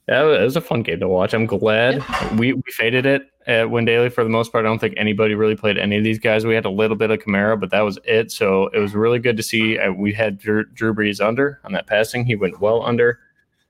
yeah, 0.08 0.24
it 0.24 0.44
was 0.44 0.56
a 0.56 0.62
fun 0.62 0.82
game 0.82 1.02
to 1.02 1.10
watch. 1.10 1.34
I'm 1.34 1.46
glad 1.46 1.96
yeah. 1.96 2.36
we, 2.36 2.54
we 2.54 2.64
faded 2.70 3.06
it 3.06 3.30
at 3.48 3.70
Win 3.70 3.84
Daily 3.84 4.10
for 4.10 4.24
the 4.24 4.30
most 4.30 4.52
part. 4.52 4.66
I 4.66 4.70
don't 4.70 4.80
think 4.80 4.94
anybody 4.96 5.36
really 5.36 5.58
played 5.58 5.78
any 5.78 5.98
of 5.98 6.06
these 6.06 6.20
guys. 6.20 6.46
We 6.46 6.56
had 6.56 6.66
a 6.66 6.70
little 6.70 6.96
bit 6.96 7.12
of 7.12 7.20
Kamara, 7.20 7.60
but 7.60 7.70
that 7.72 7.82
was 7.82 8.00
it. 8.06 8.32
So 8.32 8.68
it 8.68 8.80
was 8.80 8.96
really 8.96 9.20
good 9.20 9.36
to 9.38 9.44
see. 9.44 9.78
Uh, 9.78 9.92
we 9.92 10.14
had 10.14 10.38
Drew, 10.38 10.64
Drew 10.68 10.94
Brees 10.94 11.20
under 11.20 11.60
on 11.66 11.74
that 11.74 11.86
passing. 11.86 12.26
He 12.26 12.36
went 12.36 12.62
well 12.62 12.82
under. 12.82 13.20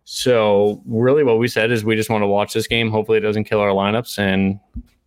So 0.04 0.82
really, 0.86 1.24
what 1.24 1.40
we 1.40 1.48
said 1.48 1.72
is 1.72 1.84
we 1.84 1.96
just 1.96 2.10
want 2.10 2.22
to 2.22 2.28
watch 2.28 2.54
this 2.54 2.68
game. 2.68 2.90
Hopefully, 2.90 3.18
it 3.18 3.22
doesn't 3.22 3.44
kill 3.44 3.60
our 3.60 3.70
lineups, 3.70 4.18
and 4.18 4.60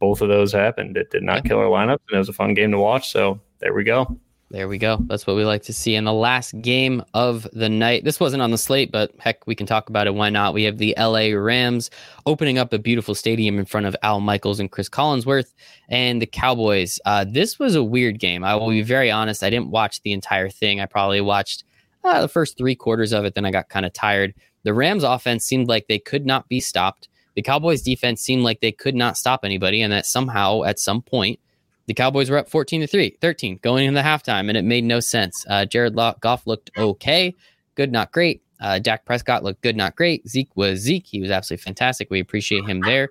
both 0.02 0.20
of 0.20 0.28
those 0.28 0.52
happened. 0.52 0.96
It 0.96 1.12
did 1.12 1.22
not 1.22 1.44
kill 1.44 1.58
our 1.58 1.66
lineup, 1.66 2.00
and 2.08 2.16
it 2.16 2.18
was 2.18 2.28
a 2.28 2.32
fun 2.32 2.54
game 2.54 2.72
to 2.72 2.78
watch. 2.78 3.12
So 3.12 3.40
there 3.60 3.72
we 3.72 3.84
go. 3.84 4.18
There 4.50 4.66
we 4.66 4.76
go. 4.76 4.98
That's 5.06 5.28
what 5.28 5.36
we 5.36 5.44
like 5.44 5.62
to 5.62 5.72
see 5.72 5.94
in 5.94 6.02
the 6.02 6.12
last 6.12 6.60
game 6.60 7.04
of 7.14 7.46
the 7.52 7.68
night. 7.68 8.02
This 8.02 8.18
wasn't 8.18 8.42
on 8.42 8.50
the 8.50 8.58
slate, 8.58 8.90
but 8.90 9.12
heck, 9.20 9.46
we 9.46 9.54
can 9.54 9.64
talk 9.64 9.88
about 9.88 10.08
it. 10.08 10.14
Why 10.16 10.28
not? 10.28 10.54
We 10.54 10.64
have 10.64 10.78
the 10.78 10.92
LA 10.98 11.28
Rams 11.28 11.88
opening 12.26 12.58
up 12.58 12.72
a 12.72 12.80
beautiful 12.80 13.14
stadium 13.14 13.60
in 13.60 13.64
front 13.64 13.86
of 13.86 13.94
Al 14.02 14.18
Michaels 14.18 14.58
and 14.58 14.72
Chris 14.72 14.88
Collinsworth 14.88 15.54
and 15.88 16.20
the 16.20 16.26
Cowboys. 16.26 16.98
Uh, 17.04 17.24
this 17.24 17.60
was 17.60 17.76
a 17.76 17.84
weird 17.84 18.18
game. 18.18 18.42
I 18.42 18.56
will 18.56 18.70
be 18.70 18.82
very 18.82 19.10
honest. 19.10 19.44
I 19.44 19.50
didn't 19.50 19.70
watch 19.70 20.02
the 20.02 20.12
entire 20.12 20.50
thing. 20.50 20.80
I 20.80 20.86
probably 20.86 21.20
watched 21.20 21.62
uh, 22.02 22.22
the 22.22 22.28
first 22.28 22.58
three 22.58 22.74
quarters 22.74 23.12
of 23.12 23.24
it. 23.24 23.36
Then 23.36 23.46
I 23.46 23.52
got 23.52 23.68
kind 23.68 23.86
of 23.86 23.92
tired. 23.92 24.34
The 24.64 24.74
Rams 24.74 25.04
offense 25.04 25.44
seemed 25.44 25.68
like 25.68 25.86
they 25.86 26.00
could 26.00 26.26
not 26.26 26.48
be 26.48 26.58
stopped 26.58 27.08
the 27.34 27.42
Cowboys 27.42 27.82
defense 27.82 28.20
seemed 28.20 28.42
like 28.42 28.60
they 28.60 28.72
could 28.72 28.94
not 28.94 29.16
stop 29.16 29.44
anybody, 29.44 29.82
and 29.82 29.92
that 29.92 30.06
somehow 30.06 30.64
at 30.64 30.78
some 30.78 31.02
point 31.02 31.38
the 31.86 31.94
Cowboys 31.94 32.30
were 32.30 32.38
up 32.38 32.48
14 32.48 32.82
to 32.82 32.86
3, 32.86 33.18
13 33.20 33.58
going 33.62 33.86
into 33.86 34.00
the 34.00 34.06
halftime, 34.06 34.48
and 34.48 34.56
it 34.56 34.64
made 34.64 34.84
no 34.84 35.00
sense. 35.00 35.44
Uh, 35.48 35.64
Jared 35.64 35.94
Goff 35.94 36.46
looked 36.46 36.70
okay, 36.76 37.34
good, 37.74 37.90
not 37.90 38.12
great. 38.12 38.42
Uh, 38.60 38.78
Dak 38.78 39.04
Prescott 39.04 39.42
looked 39.42 39.60
good, 39.62 39.76
not 39.76 39.96
great. 39.96 40.26
Zeke 40.28 40.54
was 40.54 40.78
Zeke. 40.78 41.06
He 41.06 41.20
was 41.20 41.30
absolutely 41.30 41.64
fantastic. 41.64 42.10
We 42.10 42.20
appreciate 42.20 42.64
him 42.64 42.80
there. 42.80 43.10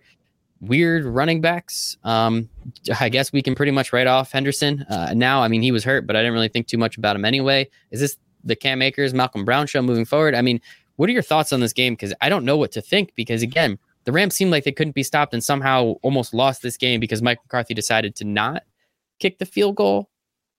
Weird 0.61 1.03
running 1.03 1.41
backs. 1.41 1.97
Um, 2.03 2.47
I 2.99 3.09
guess 3.09 3.33
we 3.33 3.41
can 3.41 3.55
pretty 3.55 3.73
much 3.73 3.91
write 3.91 4.07
off 4.07 4.31
Henderson 4.31 4.85
uh, 4.89 5.13
now. 5.13 5.41
I 5.43 5.49
mean, 5.49 5.61
he 5.61 5.71
was 5.71 5.83
hurt, 5.83 6.07
but 6.07 6.15
I 6.15 6.19
didn't 6.19 6.33
really 6.33 6.47
think 6.47 6.67
too 6.67 6.77
much 6.77 6.97
about 6.97 7.15
him 7.15 7.25
anyway. 7.25 7.69
Is 7.89 7.99
this 7.99 8.17
the 8.43 8.55
Cam 8.55 8.81
Akers, 8.81 9.13
Malcolm 9.13 9.43
Brown 9.43 9.67
show 9.67 9.81
moving 9.81 10.05
forward? 10.05 10.35
I 10.35 10.41
mean, 10.41 10.61
what 10.95 11.09
are 11.09 11.13
your 11.13 11.21
thoughts 11.21 11.51
on 11.51 11.59
this 11.59 11.73
game? 11.73 11.93
Because 11.93 12.13
I 12.21 12.29
don't 12.29 12.45
know 12.45 12.55
what 12.55 12.71
to 12.73 12.81
think. 12.81 13.13
Because 13.15 13.41
again, 13.41 13.77
the 14.03 14.11
Rams 14.11 14.35
seemed 14.35 14.51
like 14.51 14.63
they 14.63 14.71
couldn't 14.71 14.95
be 14.95 15.03
stopped 15.03 15.33
and 15.33 15.43
somehow 15.43 15.95
almost 16.01 16.33
lost 16.33 16.61
this 16.61 16.77
game 16.77 16.99
because 16.99 17.21
Mike 17.21 17.39
McCarthy 17.43 17.73
decided 17.73 18.15
to 18.17 18.25
not 18.25 18.63
kick 19.19 19.39
the 19.39 19.45
field 19.45 19.75
goal. 19.75 20.09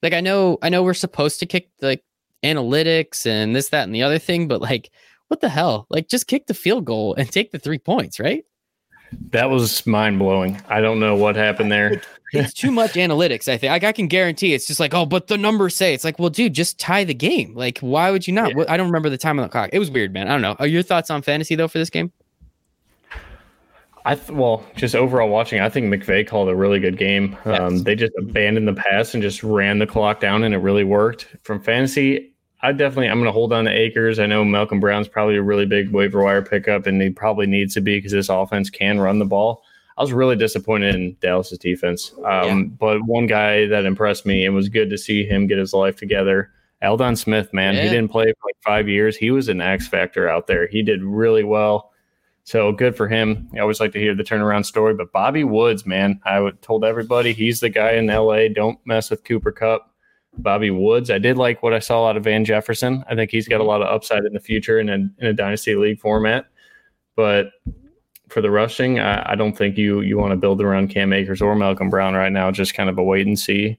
Like 0.02 0.12
I 0.12 0.20
know, 0.20 0.58
I 0.62 0.68
know 0.68 0.82
we're 0.82 0.94
supposed 0.94 1.40
to 1.40 1.46
kick 1.46 1.70
like 1.80 2.02
analytics 2.42 3.26
and 3.26 3.54
this, 3.54 3.68
that, 3.70 3.84
and 3.84 3.94
the 3.94 4.02
other 4.02 4.18
thing, 4.18 4.48
but 4.48 4.60
like, 4.60 4.90
what 5.28 5.40
the 5.40 5.48
hell? 5.48 5.86
Like, 5.88 6.08
just 6.08 6.26
kick 6.26 6.46
the 6.46 6.54
field 6.54 6.84
goal 6.84 7.14
and 7.14 7.30
take 7.30 7.52
the 7.52 7.58
three 7.58 7.78
points, 7.78 8.20
right? 8.20 8.44
That 9.30 9.48
was 9.48 9.86
mind 9.86 10.18
blowing. 10.18 10.60
I 10.68 10.82
don't 10.82 11.00
know 11.00 11.16
what 11.16 11.36
happened 11.36 11.72
there. 11.72 12.02
it's 12.32 12.52
too 12.52 12.70
much 12.70 12.92
analytics. 12.92 13.48
I 13.48 13.56
think. 13.56 13.70
Like, 13.70 13.84
I 13.84 13.92
can 13.92 14.08
guarantee 14.08 14.52
it's 14.52 14.66
just 14.66 14.80
like, 14.80 14.92
oh, 14.92 15.06
but 15.06 15.28
the 15.28 15.38
numbers 15.38 15.74
say 15.74 15.94
it's 15.94 16.04
like, 16.04 16.18
well, 16.18 16.28
dude, 16.28 16.52
just 16.52 16.78
tie 16.78 17.04
the 17.04 17.14
game. 17.14 17.54
Like, 17.54 17.78
why 17.78 18.10
would 18.10 18.26
you 18.26 18.34
not? 18.34 18.54
Yeah. 18.54 18.64
I 18.68 18.76
don't 18.76 18.88
remember 18.88 19.08
the 19.08 19.16
time 19.16 19.38
on 19.38 19.44
the 19.44 19.48
clock. 19.48 19.70
It 19.72 19.78
was 19.78 19.90
weird, 19.90 20.12
man. 20.12 20.28
I 20.28 20.32
don't 20.32 20.42
know. 20.42 20.56
Are 20.58 20.66
your 20.66 20.82
thoughts 20.82 21.10
on 21.10 21.22
fantasy 21.22 21.54
though 21.54 21.68
for 21.68 21.78
this 21.78 21.90
game? 21.90 22.12
I 24.04 24.16
th- 24.16 24.30
well, 24.30 24.64
just 24.74 24.96
overall 24.96 25.28
watching, 25.28 25.60
I 25.60 25.68
think 25.68 25.86
McVay 25.86 26.26
called 26.26 26.48
a 26.48 26.56
really 26.56 26.80
good 26.80 26.98
game. 26.98 27.36
Yes. 27.46 27.60
Um, 27.60 27.82
they 27.82 27.94
just 27.94 28.12
abandoned 28.18 28.66
the 28.66 28.74
pass 28.74 29.14
and 29.14 29.22
just 29.22 29.42
ran 29.42 29.78
the 29.78 29.86
clock 29.86 30.20
down, 30.20 30.42
and 30.42 30.54
it 30.54 30.58
really 30.58 30.84
worked. 30.84 31.28
From 31.42 31.60
fantasy, 31.60 32.32
I 32.62 32.72
definitely 32.72 33.08
I'm 33.08 33.18
going 33.18 33.26
to 33.26 33.32
hold 33.32 33.52
on 33.52 33.64
to 33.64 33.70
Akers. 33.70 34.18
I 34.18 34.26
know 34.26 34.44
Malcolm 34.44 34.80
Brown's 34.80 35.08
probably 35.08 35.36
a 35.36 35.42
really 35.42 35.66
big 35.66 35.90
waiver 35.90 36.22
wire 36.22 36.42
pickup, 36.42 36.86
and 36.86 37.00
he 37.00 37.10
probably 37.10 37.46
needs 37.46 37.74
to 37.74 37.80
be 37.80 37.98
because 37.98 38.12
this 38.12 38.28
offense 38.28 38.70
can 38.70 39.00
run 39.00 39.18
the 39.18 39.24
ball. 39.24 39.62
I 39.98 40.02
was 40.02 40.12
really 40.12 40.36
disappointed 40.36 40.94
in 40.94 41.16
Dallas's 41.20 41.58
defense, 41.58 42.12
um, 42.24 42.24
yeah. 42.24 42.62
but 42.78 43.02
one 43.04 43.26
guy 43.26 43.66
that 43.66 43.84
impressed 43.84 44.26
me 44.26 44.46
and 44.46 44.54
was 44.54 44.68
good 44.68 44.90
to 44.90 44.98
see 44.98 45.24
him 45.24 45.46
get 45.46 45.58
his 45.58 45.74
life 45.74 45.96
together. 45.96 46.50
Aldon 46.82 47.14
Smith, 47.14 47.52
man, 47.52 47.74
yeah. 47.74 47.82
he 47.82 47.88
didn't 47.88 48.10
play 48.10 48.24
for 48.24 48.48
like 48.48 48.56
five 48.64 48.88
years. 48.88 49.16
He 49.16 49.30
was 49.30 49.48
an 49.48 49.60
X 49.60 49.86
factor 49.86 50.28
out 50.28 50.46
there. 50.46 50.66
He 50.66 50.82
did 50.82 51.02
really 51.02 51.44
well. 51.44 51.91
So 52.44 52.72
good 52.72 52.96
for 52.96 53.06
him. 53.06 53.48
I 53.54 53.60
always 53.60 53.78
like 53.78 53.92
to 53.92 54.00
hear 54.00 54.14
the 54.14 54.24
turnaround 54.24 54.66
story. 54.66 54.94
But 54.94 55.12
Bobby 55.12 55.44
Woods, 55.44 55.86
man, 55.86 56.20
I 56.24 56.50
told 56.60 56.84
everybody 56.84 57.32
he's 57.32 57.60
the 57.60 57.68
guy 57.68 57.92
in 57.92 58.06
LA. 58.06 58.48
Don't 58.48 58.78
mess 58.84 59.10
with 59.10 59.24
Cooper 59.24 59.52
Kupp. 59.52 59.88
Bobby 60.38 60.70
Woods. 60.70 61.10
I 61.10 61.18
did 61.18 61.36
like 61.36 61.62
what 61.62 61.74
I 61.74 61.78
saw 61.78 62.08
out 62.08 62.16
of 62.16 62.24
Van 62.24 62.44
Jefferson. 62.44 63.04
I 63.08 63.14
think 63.14 63.30
he's 63.30 63.48
got 63.48 63.60
a 63.60 63.64
lot 63.64 63.82
of 63.82 63.88
upside 63.88 64.24
in 64.24 64.32
the 64.32 64.40
future 64.40 64.80
in 64.80 64.88
a, 64.88 64.94
in 64.94 65.26
a 65.26 65.32
dynasty 65.32 65.76
league 65.76 66.00
format. 66.00 66.46
But 67.16 67.50
for 68.28 68.40
the 68.40 68.50
rushing, 68.50 68.98
I, 68.98 69.32
I 69.32 69.34
don't 69.34 69.56
think 69.56 69.76
you 69.76 70.00
you 70.00 70.16
want 70.16 70.32
to 70.32 70.36
build 70.36 70.62
around 70.62 70.88
Cam 70.88 71.12
Akers 71.12 71.42
or 71.42 71.54
Malcolm 71.54 71.90
Brown 71.90 72.14
right 72.14 72.32
now. 72.32 72.50
Just 72.50 72.74
kind 72.74 72.88
of 72.88 72.98
a 72.98 73.02
wait 73.02 73.26
and 73.26 73.38
see. 73.38 73.78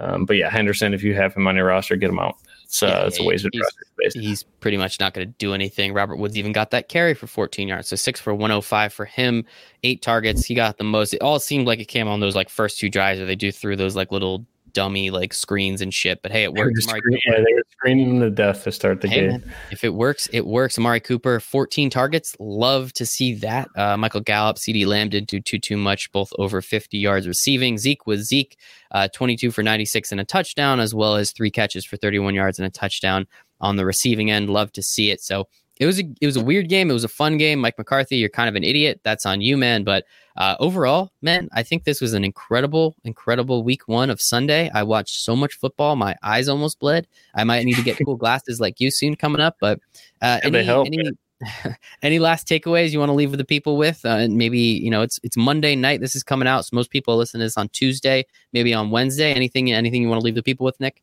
Um, 0.00 0.24
but 0.24 0.36
yeah, 0.36 0.50
Henderson, 0.50 0.92
if 0.92 1.02
you 1.02 1.14
have 1.14 1.34
him 1.34 1.46
on 1.46 1.56
your 1.56 1.66
roster, 1.66 1.96
get 1.96 2.10
him 2.10 2.18
out. 2.18 2.36
It's, 2.70 2.84
uh, 2.84 2.86
yeah, 2.86 3.06
it's 3.06 3.18
a 3.18 3.24
ways 3.24 3.44
of 3.44 3.50
he's, 3.52 4.14
he's 4.14 4.42
pretty 4.44 4.76
much 4.76 5.00
not 5.00 5.12
going 5.12 5.26
to 5.26 5.34
do 5.38 5.54
anything. 5.54 5.92
Robert 5.92 6.18
Woods 6.18 6.38
even 6.38 6.52
got 6.52 6.70
that 6.70 6.88
carry 6.88 7.14
for 7.14 7.26
14 7.26 7.66
yards, 7.66 7.88
so 7.88 7.96
six 7.96 8.20
for 8.20 8.32
105 8.32 8.92
for 8.92 9.06
him. 9.06 9.44
Eight 9.82 10.02
targets, 10.02 10.44
he 10.44 10.54
got 10.54 10.78
the 10.78 10.84
most. 10.84 11.12
It 11.12 11.20
all 11.20 11.40
seemed 11.40 11.66
like 11.66 11.80
it 11.80 11.86
came 11.86 12.06
on 12.06 12.20
those 12.20 12.36
like 12.36 12.48
first 12.48 12.78
two 12.78 12.88
drives 12.88 13.18
where 13.18 13.26
they 13.26 13.34
do 13.34 13.50
through 13.50 13.74
those 13.74 13.96
like 13.96 14.12
little 14.12 14.46
dummy 14.72 15.10
like 15.10 15.34
screens 15.34 15.80
and 15.80 15.92
shit. 15.92 16.22
But 16.22 16.30
hey, 16.30 16.44
it 16.44 16.54
works. 16.54 16.86
yeah, 16.86 16.92
they 17.38 17.54
were 17.54 17.64
screening 17.72 18.20
the 18.20 18.30
death 18.30 18.62
to 18.62 18.70
start 18.70 19.00
the 19.00 19.08
hey, 19.08 19.22
game. 19.22 19.30
Man, 19.30 19.54
if 19.72 19.82
it 19.82 19.94
works, 19.94 20.28
it 20.32 20.46
works. 20.46 20.78
Amari 20.78 21.00
Cooper, 21.00 21.40
14 21.40 21.90
targets. 21.90 22.36
Love 22.38 22.92
to 22.92 23.04
see 23.04 23.34
that. 23.34 23.68
Uh, 23.76 23.96
Michael 23.96 24.20
Gallup, 24.20 24.58
CeeDee 24.58 24.86
Lamb 24.86 25.08
didn't 25.08 25.28
do 25.28 25.40
too 25.40 25.58
too 25.58 25.76
much, 25.76 26.12
both 26.12 26.32
over 26.38 26.62
50 26.62 26.98
yards 26.98 27.26
receiving. 27.26 27.78
Zeke 27.78 28.06
was 28.06 28.28
Zeke, 28.28 28.56
uh, 28.92 29.08
22 29.14 29.50
for 29.50 29.62
96 29.62 30.12
and 30.12 30.20
a 30.20 30.24
touchdown, 30.24 30.80
as 30.80 30.94
well 30.94 31.16
as 31.16 31.32
three 31.32 31.50
catches 31.50 31.84
for 31.84 31.96
31 31.96 32.34
yards 32.34 32.58
and 32.58 32.66
a 32.66 32.70
touchdown 32.70 33.26
on 33.60 33.76
the 33.76 33.84
receiving 33.84 34.30
end. 34.30 34.50
Love 34.50 34.72
to 34.72 34.82
see 34.82 35.10
it. 35.10 35.20
So 35.20 35.48
it 35.80 35.86
was 35.86 35.98
a 35.98 36.04
it 36.20 36.26
was 36.26 36.36
a 36.36 36.44
weird 36.44 36.68
game. 36.68 36.90
It 36.90 36.92
was 36.92 37.04
a 37.04 37.08
fun 37.08 37.38
game. 37.38 37.58
Mike 37.58 37.78
McCarthy, 37.78 38.16
you're 38.18 38.28
kind 38.28 38.50
of 38.50 38.54
an 38.54 38.64
idiot. 38.64 39.00
That's 39.02 39.24
on 39.24 39.40
you, 39.40 39.56
man. 39.56 39.82
But 39.82 40.04
uh, 40.36 40.56
overall, 40.60 41.10
man, 41.22 41.48
I 41.52 41.62
think 41.62 41.84
this 41.84 42.02
was 42.02 42.12
an 42.12 42.22
incredible, 42.22 42.96
incredible 43.04 43.64
week 43.64 43.88
one 43.88 44.10
of 44.10 44.20
Sunday. 44.20 44.70
I 44.74 44.82
watched 44.82 45.20
so 45.20 45.34
much 45.34 45.54
football, 45.54 45.96
my 45.96 46.16
eyes 46.22 46.48
almost 46.48 46.78
bled. 46.80 47.08
I 47.34 47.44
might 47.44 47.64
need 47.64 47.76
to 47.76 47.82
get 47.82 47.98
cool 48.04 48.16
glasses 48.16 48.60
like 48.60 48.78
you 48.78 48.90
soon 48.90 49.16
coming 49.16 49.40
up. 49.40 49.56
But 49.58 49.80
uh, 50.20 50.40
any, 50.42 50.62
help, 50.62 50.86
any, 50.86 51.12
any 52.02 52.18
last 52.18 52.46
takeaways 52.46 52.90
you 52.90 52.98
want 52.98 53.08
to 53.10 53.14
leave 53.14 53.30
with 53.30 53.38
the 53.38 53.44
people 53.44 53.76
with? 53.76 54.04
Uh, 54.04 54.08
and 54.08 54.36
maybe 54.36 54.58
you 54.58 54.90
know 54.90 55.02
it's 55.02 55.18
it's 55.22 55.36
Monday 55.36 55.74
night. 55.74 56.00
This 56.00 56.14
is 56.14 56.22
coming 56.22 56.48
out, 56.48 56.64
so 56.64 56.74
most 56.74 56.90
people 56.90 57.16
listen 57.16 57.40
to 57.40 57.46
this 57.46 57.56
on 57.56 57.68
Tuesday, 57.70 58.26
maybe 58.52 58.74
on 58.74 58.90
Wednesday. 58.90 59.32
Anything 59.32 59.72
anything 59.72 60.02
you 60.02 60.08
want 60.08 60.20
to 60.20 60.24
leave 60.24 60.34
the 60.34 60.42
people 60.42 60.64
with, 60.64 60.78
Nick? 60.80 61.02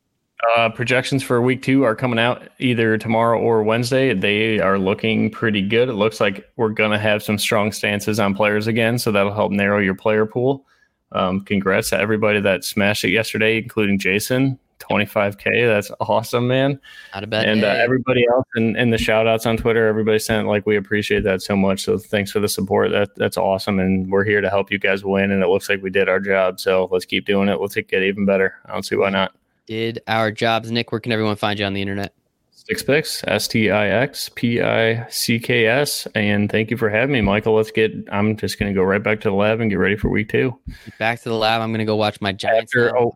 Uh, 0.56 0.68
projections 0.68 1.22
for 1.22 1.42
week 1.42 1.62
two 1.62 1.82
are 1.82 1.96
coming 1.96 2.18
out 2.18 2.48
either 2.60 2.96
tomorrow 2.96 3.40
or 3.40 3.64
Wednesday. 3.64 4.14
They 4.14 4.60
are 4.60 4.78
looking 4.78 5.30
pretty 5.30 5.62
good. 5.62 5.88
It 5.88 5.94
looks 5.94 6.20
like 6.20 6.48
we're 6.56 6.68
going 6.68 6.92
to 6.92 6.98
have 6.98 7.24
some 7.24 7.38
strong 7.38 7.72
stances 7.72 8.20
on 8.20 8.36
players 8.36 8.68
again, 8.68 8.98
so 8.98 9.10
that'll 9.10 9.34
help 9.34 9.50
narrow 9.50 9.80
your 9.80 9.96
player 9.96 10.26
pool. 10.26 10.64
Um, 11.10 11.40
congrats 11.40 11.90
to 11.90 11.98
everybody 11.98 12.40
that 12.40 12.64
smashed 12.64 13.04
it 13.04 13.10
yesterday, 13.10 13.58
including 13.58 13.98
Jason. 13.98 14.60
25k 14.78 15.66
that's 15.66 15.90
awesome 16.00 16.46
man 16.48 16.80
Not 17.14 17.24
a 17.24 17.26
bad 17.26 17.48
and 17.48 17.64
uh, 17.64 17.68
everybody 17.68 18.24
else 18.30 18.46
and, 18.54 18.76
and 18.76 18.92
the 18.92 18.98
shout 18.98 19.26
outs 19.26 19.46
on 19.46 19.56
twitter 19.56 19.86
everybody 19.86 20.18
sent 20.18 20.46
like 20.46 20.66
we 20.66 20.76
appreciate 20.76 21.24
that 21.24 21.42
so 21.42 21.56
much 21.56 21.82
so 21.82 21.98
thanks 21.98 22.30
for 22.30 22.40
the 22.40 22.48
support 22.48 22.90
that 22.92 23.14
that's 23.16 23.36
awesome 23.36 23.78
and 23.80 24.10
we're 24.10 24.24
here 24.24 24.40
to 24.40 24.48
help 24.48 24.70
you 24.70 24.78
guys 24.78 25.04
win 25.04 25.30
and 25.30 25.42
it 25.42 25.48
looks 25.48 25.68
like 25.68 25.82
we 25.82 25.90
did 25.90 26.08
our 26.08 26.20
job 26.20 26.60
so 26.60 26.88
let's 26.92 27.04
keep 27.04 27.26
doing 27.26 27.48
it 27.48 27.60
let's 27.60 27.74
get 27.74 28.02
even 28.02 28.24
better 28.24 28.54
i 28.66 28.72
don't 28.72 28.84
see 28.84 28.96
why 28.96 29.10
not 29.10 29.32
did 29.68 30.00
our 30.08 30.32
jobs. 30.32 30.72
Nick, 30.72 30.90
where 30.90 31.00
can 31.00 31.12
everyone 31.12 31.36
find 31.36 31.58
you 31.58 31.66
on 31.66 31.74
the 31.74 31.82
internet? 31.82 32.14
Stix 32.56 32.84
Picks, 32.84 33.22
S 33.24 33.46
T 33.46 33.70
I 33.70 33.88
X 33.88 34.30
P 34.34 34.60
I 34.62 35.06
C 35.08 35.38
K 35.38 35.66
S. 35.66 36.08
And 36.14 36.50
thank 36.50 36.70
you 36.70 36.76
for 36.76 36.88
having 36.88 37.12
me, 37.12 37.20
Michael. 37.20 37.54
Let's 37.54 37.70
get, 37.70 37.92
I'm 38.10 38.36
just 38.36 38.58
going 38.58 38.72
to 38.72 38.74
go 38.74 38.82
right 38.82 39.02
back 39.02 39.20
to 39.20 39.28
the 39.28 39.34
lab 39.34 39.60
and 39.60 39.70
get 39.70 39.76
ready 39.76 39.96
for 39.96 40.08
week 40.08 40.30
two. 40.30 40.58
Back 40.98 41.20
to 41.22 41.28
the 41.28 41.34
lab. 41.34 41.60
I'm 41.60 41.68
going 41.68 41.80
to 41.80 41.84
go 41.84 41.96
watch 41.96 42.20
my 42.20 42.32
Giants. 42.32 42.74
After, 42.74 42.98
oh, 42.98 43.14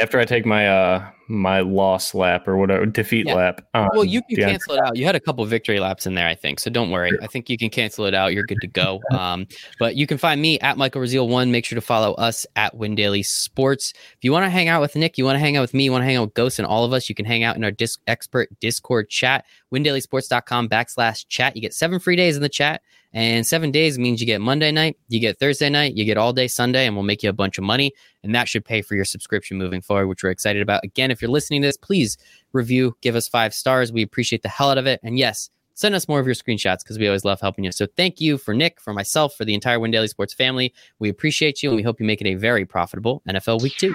after 0.00 0.18
I 0.18 0.24
take 0.24 0.46
my 0.46 0.68
uh 0.68 1.10
my 1.28 1.60
loss 1.60 2.14
lap 2.14 2.46
or 2.46 2.56
whatever 2.58 2.84
defeat 2.84 3.26
yeah. 3.26 3.34
lap. 3.34 3.66
Um, 3.74 3.88
well, 3.94 4.04
you 4.04 4.22
can 4.22 4.36
cancel 4.36 4.74
it 4.74 4.80
out. 4.80 4.96
You 4.96 5.06
had 5.06 5.16
a 5.16 5.20
couple 5.20 5.44
victory 5.46 5.80
laps 5.80 6.06
in 6.06 6.14
there, 6.14 6.28
I 6.28 6.34
think. 6.34 6.60
So 6.60 6.70
don't 6.70 6.90
worry. 6.90 7.08
Sure. 7.08 7.22
I 7.22 7.26
think 7.26 7.48
you 7.48 7.56
can 7.56 7.70
cancel 7.70 8.04
it 8.04 8.14
out. 8.14 8.34
You're 8.34 8.44
good 8.44 8.60
to 8.60 8.68
go. 8.68 9.00
Um, 9.12 9.46
but 9.78 9.94
you 9.94 10.06
can 10.06 10.18
find 10.18 10.40
me 10.40 10.58
at 10.60 10.78
Michael 10.78 11.00
Raziel 11.00 11.28
one. 11.28 11.52
Make 11.52 11.64
sure 11.64 11.76
to 11.76 11.82
follow 11.82 12.14
us 12.14 12.46
at 12.56 12.74
Win 12.76 12.94
Daily 12.94 13.22
Sports. 13.22 13.92
If 13.94 14.18
you 14.22 14.32
want 14.32 14.44
to 14.44 14.50
hang 14.50 14.68
out 14.68 14.80
with 14.80 14.96
Nick, 14.96 15.16
you 15.16 15.24
want 15.24 15.36
to 15.36 15.38
hang 15.38 15.56
out 15.56 15.60
with 15.60 15.74
me, 15.74 15.84
you 15.84 15.92
want 15.92 16.02
to 16.02 16.06
hang 16.06 16.16
out 16.16 16.22
with 16.22 16.34
Ghost 16.34 16.58
and 16.58 16.66
all 16.66 16.84
of 16.84 16.92
us, 16.92 17.08
you 17.08 17.14
can 17.14 17.24
hang 17.24 17.44
out 17.44 17.54
in 17.54 17.62
our 17.62 17.70
disc 17.70 18.00
expert 18.06 18.48
Discord 18.58 19.10
chat, 19.10 19.44
windailysports.com 19.72 20.68
backslash 20.68 21.26
chat. 21.28 21.54
You 21.54 21.62
get 21.62 21.74
seven 21.74 22.00
free 22.00 22.16
days 22.16 22.36
in 22.36 22.42
the 22.42 22.48
chat. 22.48 22.82
And 23.14 23.46
seven 23.46 23.70
days 23.70 23.98
means 23.98 24.20
you 24.20 24.26
get 24.26 24.40
Monday 24.40 24.72
night, 24.72 24.96
you 25.08 25.20
get 25.20 25.38
Thursday 25.38 25.68
night, 25.68 25.94
you 25.94 26.04
get 26.04 26.16
all 26.16 26.32
day 26.32 26.48
Sunday, 26.48 26.86
and 26.86 26.96
we'll 26.96 27.04
make 27.04 27.22
you 27.22 27.28
a 27.28 27.34
bunch 27.34 27.58
of 27.58 27.64
money. 27.64 27.92
And 28.22 28.34
that 28.34 28.48
should 28.48 28.64
pay 28.64 28.80
for 28.80 28.94
your 28.94 29.04
subscription 29.04 29.58
moving 29.58 29.82
forward, 29.82 30.06
which 30.06 30.22
we're 30.22 30.30
excited 30.30 30.62
about. 30.62 30.82
Again, 30.84 31.10
if 31.10 31.20
you're 31.20 31.30
listening 31.30 31.62
to 31.62 31.68
this, 31.68 31.76
please 31.76 32.16
review, 32.52 32.96
give 33.02 33.14
us 33.14 33.28
five 33.28 33.52
stars. 33.52 33.92
We 33.92 34.02
appreciate 34.02 34.42
the 34.42 34.48
hell 34.48 34.70
out 34.70 34.78
of 34.78 34.86
it. 34.86 35.00
And 35.02 35.18
yes, 35.18 35.50
send 35.74 35.94
us 35.94 36.08
more 36.08 36.20
of 36.20 36.26
your 36.26 36.34
screenshots 36.34 36.78
because 36.78 36.98
we 36.98 37.06
always 37.06 37.24
love 37.24 37.40
helping 37.40 37.64
you. 37.64 37.72
So 37.72 37.86
thank 37.96 38.20
you 38.20 38.38
for 38.38 38.54
Nick, 38.54 38.80
for 38.80 38.94
myself, 38.94 39.34
for 39.34 39.44
the 39.44 39.54
entire 39.54 39.78
Win 39.78 39.90
Daily 39.90 40.08
Sports 40.08 40.32
family. 40.32 40.72
We 40.98 41.08
appreciate 41.08 41.62
you 41.62 41.70
and 41.70 41.76
we 41.76 41.82
hope 41.82 42.00
you 42.00 42.06
make 42.06 42.20
it 42.20 42.28
a 42.28 42.34
very 42.34 42.64
profitable 42.64 43.22
NFL 43.28 43.62
week 43.62 43.76
two. 43.76 43.94